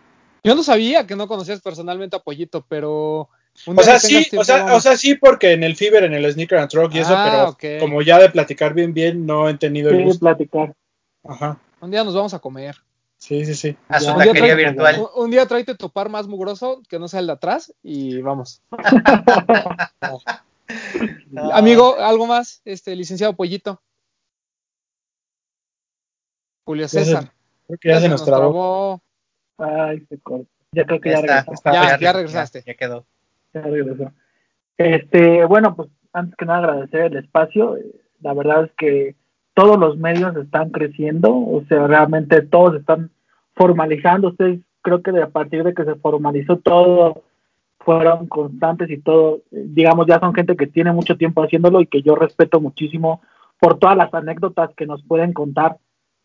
Yo 0.48 0.56
no 0.56 0.64
sabía 0.64 1.06
que 1.06 1.18
no 1.18 1.28
conocías 1.28 1.62
personalmente 1.62 2.16
a 2.16 2.20
Pollito, 2.20 2.66
pero. 2.70 3.28
O 3.66 3.84
sea, 3.84 4.00
sí, 4.00 4.28
o 4.38 4.44
sea, 4.44 4.76
o 4.76 4.80
sea, 4.80 4.96
sí, 4.96 5.16
porque 5.16 5.52
en 5.54 5.64
el 5.64 5.76
Fever, 5.76 6.04
en 6.04 6.14
el 6.14 6.32
Sneaker 6.32 6.60
and 6.60 6.70
Truck 6.70 6.94
y 6.96 7.00
eso, 7.00 7.14
Ah, 7.16 7.56
pero 7.58 7.80
como 7.80 8.02
ya 8.02 8.20
de 8.20 8.30
platicar 8.30 8.74
bien, 8.74 8.94
bien, 8.94 9.26
no 9.26 9.50
he 9.50 9.58
tenido 9.58 9.90
el 9.90 9.98
Sí, 9.98 10.04
gusto. 10.04 10.20
platicar. 10.20 10.76
Ajá, 11.24 11.58
Un 11.82 11.92
día 11.92 12.04
nos 12.04 12.16
vamos 12.16 12.34
a 12.34 12.40
comer. 12.40 12.78
sí, 13.18 13.44
sí, 13.46 13.56
sí. 13.56 13.76
A 13.90 14.00
su 14.00 14.06
Ya. 14.06 14.16
taquería 14.18 14.50
Ya, 14.50 14.56
virtual. 14.56 15.00
Un, 15.16 15.24
un 15.26 15.32
día 15.32 15.46
tráete 15.48 15.76
tu 15.76 15.90
par 15.90 16.08
más 16.10 16.28
mugroso 16.28 16.82
que 16.88 17.00
no 17.00 17.08
sea 17.08 17.20
el 17.20 17.28
de 17.28 17.34
atrás 17.34 17.74
y 17.84 18.22
vamos. 18.22 18.62
No. 18.72 20.20
Amigo, 21.54 21.98
¿algo 22.00 22.26
más? 22.28 22.62
Este, 22.66 22.96
licenciado 22.96 23.36
Pollito. 23.36 23.82
Julio 26.66 26.88
César. 26.88 27.32
Creo 27.66 27.80
que 27.80 27.90
ya, 27.90 28.00
se 28.02 28.10
nos 28.10 28.24
trabó. 28.24 29.02
Ay, 29.58 30.06
se 30.10 30.20
corta. 30.20 30.50
Ya 30.74 30.86
creo 30.86 31.00
que 31.02 31.10
Ya 31.10 31.22
ya, 31.26 31.46
Ya, 31.66 31.74
ya, 31.74 32.00
ya 32.00 32.14
regresaste. 32.14 32.64
Ya, 32.66 32.74
quedó. 32.76 33.06
Este, 34.78 35.46
bueno, 35.46 35.76
pues 35.76 35.90
antes 36.14 36.36
que 36.36 36.46
nada 36.46 36.60
agradecer 36.60 37.12
el 37.12 37.18
espacio. 37.18 37.78
La 38.22 38.34
verdad 38.34 38.66
es 38.66 38.72
que 38.78 39.16
todos 39.54 39.80
los 39.80 39.98
medios 39.98 40.36
están 40.36 40.70
creciendo, 40.70 41.36
o 41.36 41.64
sea, 41.68 41.88
realmente 41.88 42.42
todos 42.42 42.76
están 42.76 43.12
formalizando. 43.56 44.30
Ustedes 44.30 44.60
creo 44.82 45.02
que 45.02 45.12
de 45.12 45.24
a 45.24 45.30
partir 45.30 45.64
de 45.64 45.74
que 45.74 45.84
se 45.84 45.96
formalizó 45.96 46.58
todo, 46.58 47.24
fueron 47.80 48.28
constantes 48.28 48.90
y 48.90 48.98
todo, 48.98 49.42
digamos, 49.50 50.08
ya 50.08 50.20
son 50.20 50.34
gente 50.34 50.56
que 50.58 50.68
tiene 50.68 50.92
mucho 50.92 51.18
tiempo 51.18 51.42
haciéndolo 51.42 51.82
y 51.82 51.88
que 51.88 52.02
yo 52.02 52.16
respeto 52.16 52.60
muchísimo 52.60 53.22
por 53.60 53.80
todas 53.80 53.96
las 53.96 54.14
anécdotas 54.14 54.72
que 54.76 54.86
nos 54.86 55.04
pueden 55.04 55.34
contar 55.34 55.78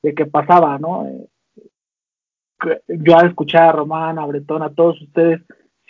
de 0.02 0.14
qué 0.14 0.26
pasaba, 0.26 0.78
¿no? 0.78 1.06
Eh, 1.06 1.28
yo 2.88 3.16
al 3.16 3.28
escuchar 3.28 3.68
a 3.68 3.72
Román, 3.72 4.18
a 4.18 4.26
Bretón, 4.26 4.62
a 4.62 4.70
todos 4.70 5.00
ustedes, 5.00 5.40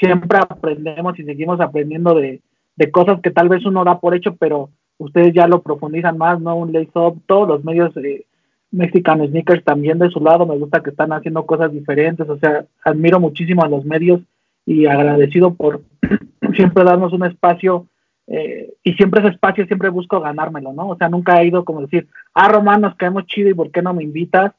siempre 0.03 0.39
aprendemos 0.39 1.19
y 1.19 1.25
seguimos 1.25 1.61
aprendiendo 1.61 2.15
de, 2.15 2.41
de 2.77 2.91
cosas 2.91 3.21
que 3.21 3.31
tal 3.31 3.49
vez 3.49 3.65
uno 3.65 3.85
da 3.85 4.01
por 4.01 4.15
hecho, 4.15 4.35
pero 4.37 4.71
ustedes 4.99 5.33
ya 5.33 5.47
lo 5.47 5.63
profundizan 5.63 6.19
más, 6.19 6.41
¿no? 6.41 6.57
Un 6.57 6.73
lace 6.73 6.91
up, 6.95 7.23
todos 7.27 7.47
los 7.47 7.65
medios 7.65 7.97
eh, 7.99 8.27
Mexican 8.73 9.27
Sneakers 9.27 9.65
también 9.65 9.99
de 9.99 10.11
su 10.11 10.21
lado, 10.21 10.47
me 10.47 10.59
gusta 10.59 10.83
que 10.83 10.91
están 10.91 11.13
haciendo 11.13 11.47
cosas 11.47 11.73
diferentes, 11.73 12.29
o 12.29 12.39
sea, 12.39 12.65
admiro 12.85 13.21
muchísimo 13.21 13.63
a 13.63 13.69
los 13.69 13.85
medios 13.85 14.21
y 14.67 14.87
agradecido 14.87 15.55
por 15.55 15.83
siempre 16.57 16.85
darnos 16.85 17.13
un 17.13 17.25
espacio 17.25 17.87
eh, 18.27 18.75
y 18.83 18.95
siempre 18.95 19.21
ese 19.21 19.31
espacio 19.31 19.67
siempre 19.67 19.89
busco 19.89 20.21
ganármelo, 20.21 20.73
¿no? 20.73 20.89
O 20.89 20.97
sea, 20.97 21.09
nunca 21.09 21.41
he 21.41 21.47
ido 21.47 21.65
como 21.65 21.83
decir, 21.83 22.09
ah, 22.35 22.49
Román, 22.49 22.81
nos 22.81 22.95
caemos 22.97 23.27
chido 23.27 23.51
y 23.51 23.55
¿por 23.55 23.71
qué 23.71 23.83
no 23.83 23.93
me 23.95 24.05
invitas? 24.05 24.53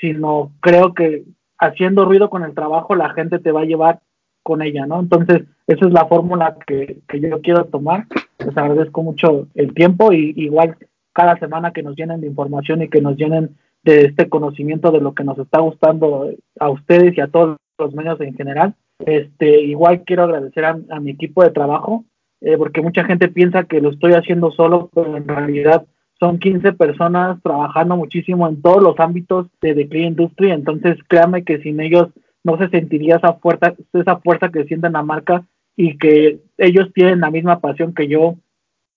Sino 0.00 0.52
creo 0.60 0.94
que 0.94 1.24
haciendo 1.58 2.04
ruido 2.04 2.30
con 2.30 2.44
el 2.44 2.54
trabajo 2.54 2.94
la 2.94 3.10
gente 3.10 3.38
te 3.38 3.52
va 3.52 3.62
a 3.62 3.66
llevar 3.66 4.00
con 4.48 4.62
ella, 4.62 4.86
¿no? 4.86 4.98
Entonces, 5.00 5.42
esa 5.66 5.86
es 5.86 5.92
la 5.92 6.06
fórmula 6.06 6.56
que, 6.66 7.00
que 7.06 7.20
yo 7.20 7.42
quiero 7.42 7.66
tomar. 7.66 8.06
Les 8.38 8.56
agradezco 8.56 9.02
mucho 9.02 9.46
el 9.54 9.74
tiempo 9.74 10.10
y 10.10 10.32
igual 10.36 10.78
cada 11.12 11.38
semana 11.38 11.72
que 11.72 11.82
nos 11.82 11.96
llenen 11.96 12.22
de 12.22 12.28
información 12.28 12.80
y 12.80 12.88
que 12.88 13.02
nos 13.02 13.18
llenen 13.18 13.56
de 13.82 14.06
este 14.06 14.30
conocimiento 14.30 14.90
de 14.90 15.02
lo 15.02 15.12
que 15.12 15.22
nos 15.22 15.38
está 15.38 15.60
gustando 15.60 16.30
a 16.58 16.70
ustedes 16.70 17.14
y 17.14 17.20
a 17.20 17.26
todos 17.26 17.58
los 17.78 17.92
medios 17.92 18.18
en 18.22 18.34
general. 18.34 18.74
Este, 19.04 19.60
igual 19.60 20.04
quiero 20.06 20.22
agradecer 20.22 20.64
a, 20.64 21.00
mi 21.00 21.10
equipo 21.10 21.44
de 21.44 21.50
trabajo, 21.50 22.06
eh, 22.40 22.56
porque 22.56 22.80
mucha 22.80 23.04
gente 23.04 23.28
piensa 23.28 23.64
que 23.64 23.82
lo 23.82 23.90
estoy 23.90 24.14
haciendo 24.14 24.50
solo, 24.52 24.88
pero 24.94 25.14
en 25.14 25.28
realidad 25.28 25.84
son 26.18 26.38
15 26.38 26.72
personas 26.72 27.38
trabajando 27.42 27.98
muchísimo 27.98 28.48
en 28.48 28.62
todos 28.62 28.82
los 28.82 28.98
ámbitos 28.98 29.48
de 29.60 29.74
The 29.74 29.88
Clean 29.88 30.08
Industry, 30.12 30.52
entonces 30.52 30.96
créanme 31.06 31.44
que 31.44 31.58
sin 31.58 31.80
ellos 31.80 32.08
no 32.48 32.56
se 32.56 32.68
sentiría 32.70 33.16
esa 33.16 33.34
fuerza, 33.34 33.74
esa 33.92 34.16
fuerza 34.16 34.48
que 34.48 34.64
siente 34.64 34.88
la 34.88 35.02
marca 35.02 35.44
y 35.76 35.98
que 35.98 36.40
ellos 36.56 36.88
tienen 36.94 37.20
la 37.20 37.30
misma 37.30 37.60
pasión 37.60 37.94
que 37.94 38.08
yo 38.08 38.36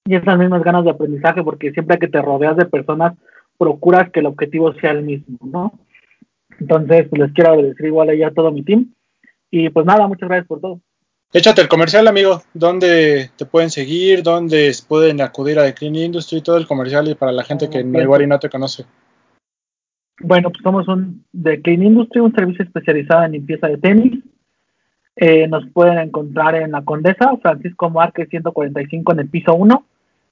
y 0.06 0.15
esas 0.15 0.38
mismas 0.40 0.64
ganas 0.64 0.86
de 0.86 0.91
aprendizaje, 0.91 1.44
porque 1.44 1.72
siempre 1.72 1.99
que 1.99 2.07
te 2.07 2.22
rodeas 2.22 2.56
de 2.56 2.65
personas, 2.65 3.14
procuras 3.57 4.10
que 4.10 4.22
el 4.22 4.28
objetivo 4.28 4.73
sea 4.76 4.91
el 4.91 5.03
mismo, 5.03 5.38
¿no? 5.44 5.73
Entonces, 6.60 7.07
pues 7.10 7.22
les 7.22 7.34
quiero 7.34 7.52
agradecer 7.52 7.86
igual 7.86 8.10
a 8.23 8.32
todo 8.32 8.52
mi 8.52 8.64
team. 8.64 8.94
Y 9.52 9.69
pues 9.69 9.86
nada, 9.86 10.07
muchas 10.07 10.30
gracias 10.30 10.48
por 10.48 10.61
todo. 10.61 10.80
Échate 11.34 11.61
el 11.61 11.68
comercial, 11.68 12.07
amigo. 12.07 12.41
¿Dónde 12.53 13.32
te 13.36 13.45
pueden 13.45 13.69
seguir? 13.69 14.23
¿Dónde 14.23 14.72
pueden 14.88 15.22
acudir 15.22 15.60
a 15.60 15.65
The 15.65 15.73
Clean 15.73 15.95
Industry? 15.95 16.41
Todo 16.41 16.57
el 16.57 16.68
comercial 16.68 17.07
y 17.10 17.15
para 17.15 17.32
la 17.32 17.44
gente 17.44 17.69
que 17.69 17.84
no, 17.84 18.02
igual 18.02 18.22
y 18.22 18.28
no 18.28 18.40
te 18.40 18.49
conoce. 18.49 18.86
Bueno, 20.20 20.52
pues 20.52 20.62
somos 20.64 20.88
un 20.88 21.26
de 21.32 21.62
Clean 21.62 21.84
Industry, 21.84 22.22
un 22.22 22.34
servicio 22.34 22.64
especializado 22.66 23.24
en 23.24 23.32
limpieza 23.34 23.68
de 23.68 23.78
tenis. 23.78 24.24
Eh, 25.16 25.48
nos 25.48 25.68
pueden 25.70 26.00
encontrar 26.00 26.56
en 26.56 26.72
la 26.72 26.84
Condesa, 26.84 27.36
Francisco 27.42 27.90
Márquez 27.90 28.30
145 28.30 29.12
en 29.12 29.20
el 29.20 29.30
piso 29.30 29.54
1, 29.56 29.86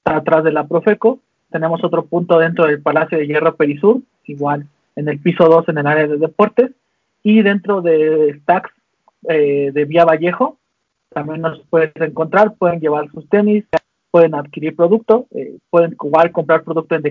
atrás 0.04 0.44
de 0.44 0.52
la 0.52 0.66
Profeco. 0.66 1.20
Tenemos 1.50 1.82
otro 1.84 2.06
punto 2.06 2.38
dentro 2.38 2.66
del 2.66 2.80
Palacio 2.80 3.18
de 3.18 3.26
Hierro 3.26 3.56
Perisur, 3.56 4.00
igual 4.26 4.66
en 4.96 5.08
el 5.08 5.18
piso 5.18 5.44
2 5.44 5.68
en 5.68 5.78
el 5.78 5.86
área 5.86 6.06
de 6.06 6.16
deportes. 6.16 6.70
Y 7.22 7.42
dentro 7.42 7.82
de 7.82 8.38
Stacks 8.42 8.70
eh, 9.28 9.70
de 9.72 9.84
Vía 9.84 10.04
Vallejo, 10.04 10.58
también 11.10 11.40
nos 11.42 11.60
pueden 11.68 11.92
encontrar, 11.96 12.54
pueden 12.54 12.80
llevar 12.80 13.10
sus 13.10 13.28
tenis, 13.28 13.64
pueden 14.10 14.34
adquirir 14.34 14.74
producto, 14.76 15.26
eh, 15.32 15.58
pueden 15.70 15.92
igual 15.92 16.32
comprar 16.32 16.62
producto 16.62 16.94
en 16.94 17.02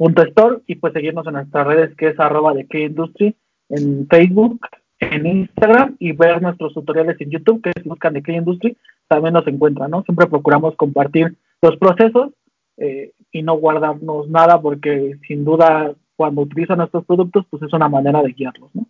thekeyindustry.store 0.00 0.62
y 0.66 0.74
pues 0.76 0.92
seguirnos 0.92 1.26
en 1.26 1.34
nuestras 1.34 1.66
redes 1.66 1.96
que 1.96 2.08
es 2.08 2.20
arroba 2.20 2.54
de 2.54 2.66
Industry 2.72 3.36
en 3.68 4.06
Facebook, 4.08 4.60
en 4.98 5.26
Instagram 5.26 5.96
y 5.98 6.12
ver 6.12 6.42
nuestros 6.42 6.74
tutoriales 6.74 7.20
en 7.20 7.30
YouTube 7.30 7.62
que 7.62 7.72
si 7.80 7.88
buscan 7.88 8.14
de 8.14 8.22
Industry 8.26 8.76
también 9.08 9.34
nos 9.34 9.46
encuentran, 9.46 9.90
¿no? 9.90 10.02
Siempre 10.02 10.26
procuramos 10.26 10.76
compartir 10.76 11.36
los 11.62 11.76
procesos 11.76 12.30
eh, 12.76 13.12
y 13.32 13.42
no 13.42 13.54
guardarnos 13.54 14.28
nada 14.28 14.60
porque 14.60 15.18
sin 15.26 15.44
duda 15.44 15.94
cuando 16.16 16.42
utilizan 16.42 16.78
nuestros 16.78 17.04
productos 17.04 17.44
pues 17.50 17.62
es 17.62 17.72
una 17.72 17.88
manera 17.88 18.22
de 18.22 18.32
guiarlos, 18.32 18.70
¿no? 18.74 18.86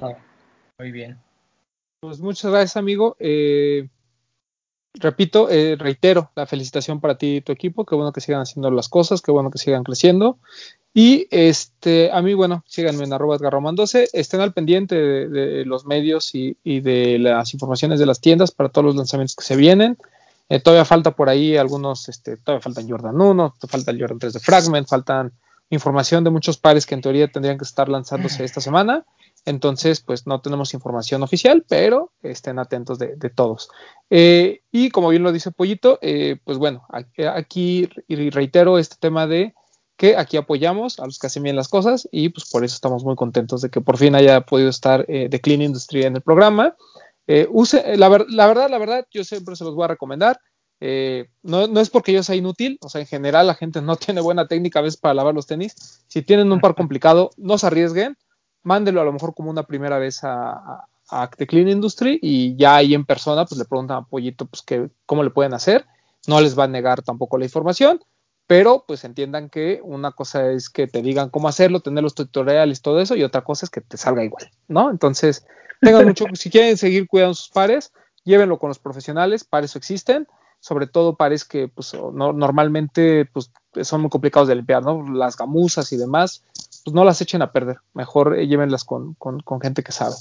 Ah, 0.00 0.16
Muy 0.78 0.92
bien. 0.92 1.18
Pues 2.00 2.20
muchas 2.20 2.50
gracias, 2.50 2.76
amigo. 2.76 3.16
Eh, 3.18 3.88
repito, 4.94 5.48
eh, 5.50 5.76
reitero 5.78 6.30
la 6.34 6.46
felicitación 6.46 7.00
para 7.00 7.18
ti 7.18 7.36
y 7.36 7.40
tu 7.40 7.52
equipo. 7.52 7.84
Qué 7.84 7.94
bueno 7.94 8.12
que 8.12 8.20
sigan 8.20 8.40
haciendo 8.40 8.70
las 8.70 8.88
cosas, 8.88 9.20
qué 9.20 9.30
bueno 9.30 9.50
que 9.50 9.58
sigan 9.58 9.84
creciendo. 9.84 10.38
Y 10.94 11.26
este, 11.30 12.12
a 12.12 12.22
mí, 12.22 12.34
bueno, 12.34 12.62
síganme 12.68 13.02
en 13.02 13.12
arroba 13.12 13.36
edgarroman12, 13.36 14.10
estén 14.12 14.40
al 14.40 14.52
pendiente 14.52 14.94
de, 14.94 15.28
de 15.28 15.64
los 15.64 15.86
medios 15.86 16.34
y, 16.36 16.56
y, 16.62 16.80
de 16.80 17.18
las 17.18 17.52
informaciones 17.52 17.98
de 17.98 18.06
las 18.06 18.20
tiendas 18.20 18.52
para 18.52 18.68
todos 18.68 18.84
los 18.84 18.96
lanzamientos 18.96 19.34
que 19.34 19.44
se 19.44 19.56
vienen. 19.56 19.98
Eh, 20.48 20.60
todavía 20.60 20.84
falta 20.84 21.10
por 21.10 21.28
ahí 21.28 21.56
algunos, 21.56 22.08
este, 22.08 22.36
todavía 22.36 22.62
faltan 22.62 22.88
Jordan 22.88 23.20
1, 23.20 23.56
falta 23.66 23.90
el 23.90 24.00
Jordan 24.00 24.18
3 24.20 24.34
de 24.34 24.40
Fragment, 24.40 24.88
faltan 24.88 25.32
información 25.70 26.22
de 26.22 26.30
muchos 26.30 26.58
pares 26.58 26.86
que 26.86 26.94
en 26.94 27.00
teoría 27.00 27.28
tendrían 27.28 27.58
que 27.58 27.64
estar 27.64 27.88
lanzándose 27.88 28.44
esta 28.44 28.60
semana. 28.60 29.04
Entonces, 29.46 30.00
pues 30.00 30.26
no 30.26 30.40
tenemos 30.40 30.72
información 30.72 31.22
oficial, 31.22 31.64
pero 31.68 32.12
estén 32.22 32.58
atentos 32.58 32.98
de, 32.98 33.16
todos. 33.34 33.68
Eh, 34.08 34.62
y 34.70 34.88
como 34.90 35.10
bien 35.10 35.22
lo 35.22 35.32
dice 35.32 35.50
Pollito, 35.50 35.98
eh, 36.00 36.38
pues 36.44 36.56
bueno, 36.56 36.86
aquí, 37.34 37.88
reitero 38.08 38.78
este 38.78 38.96
tema 38.98 39.26
de 39.26 39.54
que 39.96 40.16
aquí 40.16 40.38
apoyamos 40.38 40.98
a 40.98 41.04
los 41.04 41.18
que 41.18 41.26
hacen 41.26 41.42
bien 41.42 41.56
las 41.56 41.68
cosas 41.68 42.08
y 42.10 42.30
pues 42.30 42.50
por 42.50 42.64
eso 42.64 42.74
estamos 42.74 43.04
muy 43.04 43.14
contentos 43.14 43.60
de 43.60 43.70
que 43.70 43.80
por 43.80 43.96
fin 43.96 44.14
haya 44.14 44.40
podido 44.40 44.68
estar 44.68 45.04
eh, 45.08 45.28
The 45.30 45.40
Clean 45.40 45.62
Industry 45.62 46.04
en 46.04 46.16
el 46.16 46.22
programa. 46.22 46.74
Eh, 47.26 47.46
use, 47.50 47.96
la, 47.96 48.08
ver, 48.08 48.26
la, 48.30 48.46
verdad, 48.46 48.70
la 48.70 48.78
verdad, 48.78 49.06
yo 49.10 49.24
siempre 49.24 49.56
se 49.56 49.64
los 49.64 49.74
voy 49.74 49.84
a 49.84 49.88
recomendar. 49.88 50.40
No, 51.42 51.66
no, 51.66 51.80
es 51.80 51.88
porque 51.88 52.12
yo 52.12 52.22
sea 52.22 52.34
inútil, 52.34 52.78
o 52.82 52.90
sea, 52.90 53.00
en 53.00 53.06
general 53.06 53.46
la 53.46 53.54
gente 53.54 53.80
no 53.80 53.96
tiene 53.96 54.20
buena 54.20 54.48
técnica 54.48 54.78
a 54.78 54.82
veces 54.82 54.98
para 54.98 55.14
lavar 55.14 55.34
los 55.34 55.46
tenis. 55.46 55.74
Si 56.08 56.22
tienen 56.22 56.50
un 56.50 56.60
par 56.60 56.74
complicado, 56.74 57.30
no 57.36 57.56
se 57.56 57.66
arriesguen, 57.66 58.16
mándelo 58.64 59.00
a 59.00 59.04
lo 59.04 59.12
mejor 59.12 59.34
como 59.34 59.50
una 59.50 59.62
primera 59.62 59.98
vez 59.98 60.24
a, 60.24 60.52
a, 60.52 60.88
a 61.10 61.30
The 61.30 61.46
Clean 61.46 61.68
Industry 61.68 62.18
y 62.20 62.56
ya 62.56 62.76
ahí 62.76 62.94
en 62.94 63.04
persona 63.04 63.44
pues 63.44 63.58
le 63.58 63.64
preguntan 63.64 63.98
a 63.98 64.02
Pollito 64.02 64.46
pues 64.46 64.62
que, 64.62 64.90
cómo 65.06 65.22
le 65.22 65.30
pueden 65.30 65.54
hacer. 65.54 65.86
No 66.26 66.40
les 66.40 66.58
va 66.58 66.64
a 66.64 66.68
negar 66.68 67.02
tampoco 67.02 67.38
la 67.38 67.44
información 67.44 68.00
pero 68.46 68.84
pues 68.86 69.04
entiendan 69.04 69.48
que 69.48 69.80
una 69.82 70.12
cosa 70.12 70.50
es 70.50 70.68
que 70.68 70.86
te 70.86 71.02
digan 71.02 71.30
cómo 71.30 71.48
hacerlo, 71.48 71.80
tener 71.80 72.02
los 72.02 72.14
tutoriales, 72.14 72.82
todo 72.82 73.00
eso, 73.00 73.16
y 73.16 73.22
otra 73.22 73.42
cosa 73.42 73.66
es 73.66 73.70
que 73.70 73.80
te 73.80 73.96
salga 73.96 74.24
igual, 74.24 74.50
¿no? 74.68 74.90
Entonces, 74.90 75.46
tengan 75.80 76.06
mucho, 76.06 76.26
si 76.34 76.50
quieren 76.50 76.76
seguir 76.76 77.06
cuidando 77.08 77.34
sus 77.34 77.48
pares, 77.48 77.92
llévenlo 78.24 78.58
con 78.58 78.68
los 78.68 78.78
profesionales, 78.78 79.44
pares 79.44 79.76
existen, 79.76 80.28
sobre 80.60 80.86
todo 80.86 81.16
pares 81.16 81.44
que 81.44 81.68
pues 81.68 81.94
no, 81.94 82.32
normalmente 82.32 83.26
pues 83.26 83.50
son 83.82 84.02
muy 84.02 84.10
complicados 84.10 84.48
de 84.48 84.56
limpiar, 84.56 84.82
¿no? 84.82 85.10
Las 85.12 85.36
gamuzas 85.36 85.92
y 85.92 85.96
demás, 85.96 86.42
pues 86.84 86.94
no 86.94 87.04
las 87.04 87.20
echen 87.20 87.42
a 87.42 87.52
perder, 87.52 87.78
mejor 87.94 88.38
eh, 88.38 88.46
llévenlas 88.46 88.84
con, 88.84 89.14
con, 89.14 89.40
con 89.40 89.60
gente 89.60 89.82
que 89.82 89.92
sabe. 89.92 90.14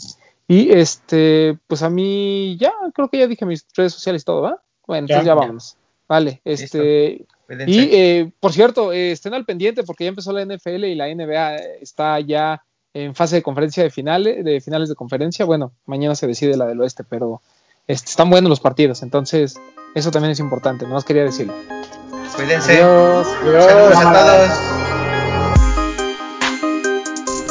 Y 0.48 0.72
este, 0.72 1.58
pues 1.68 1.84
a 1.84 1.90
mí 1.90 2.58
ya, 2.58 2.74
creo 2.94 3.10
que 3.10 3.20
ya 3.20 3.28
dije 3.28 3.46
mis 3.46 3.66
redes 3.76 3.94
sociales 3.94 4.24
y 4.24 4.26
todo, 4.26 4.42
¿va? 4.42 4.62
Bueno, 4.88 5.06
entonces 5.06 5.26
ya, 5.26 5.32
ya 5.32 5.36
vámonos. 5.36 5.78
Vale, 6.08 6.42
este... 6.44 7.26
Listo. 7.48 7.66
Y 7.68 7.90
eh, 7.92 8.32
por 8.40 8.52
cierto, 8.52 8.92
eh, 8.94 9.12
estén 9.12 9.34
al 9.34 9.46
pendiente 9.46 9.84
porque 9.84 10.06
ya 10.06 10.10
empezó 10.10 10.32
la 10.32 10.44
NFL 10.44 10.86
y 10.86 10.96
la 10.96 11.14
NBA 11.14 11.56
está 11.82 12.20
ya 12.20 12.64
en 12.94 13.14
fase 13.14 13.36
de 13.36 13.44
conferencia 13.44 13.84
de 13.84 13.90
finales, 13.90 14.44
de 14.44 14.62
finales 14.62 14.90
de 14.90 14.96
conferencia. 14.96 15.46
Bueno, 15.46 15.74
mañana 15.86 16.16
se 16.16 16.26
decide 16.26 16.58
la 16.58 16.66
del 16.66 16.80
oeste, 16.82 17.04
pero 17.04 17.42
este, 17.88 18.10
están 18.10 18.30
buenos 18.30 18.50
los 18.50 18.60
partidos, 18.60 19.04
entonces 19.04 19.60
eso 19.94 20.12
también 20.12 20.32
es 20.32 20.40
importante, 20.40 20.86
no 20.86 20.94
más 20.94 21.04
quería 21.04 21.24
decirlo. 21.24 21.54
Cuídense. 22.36 22.82
Adiós. 22.82 23.28
Adiós. 23.42 23.66
Saludos 23.66 23.98
a 23.98 24.14
todos. 24.14 24.83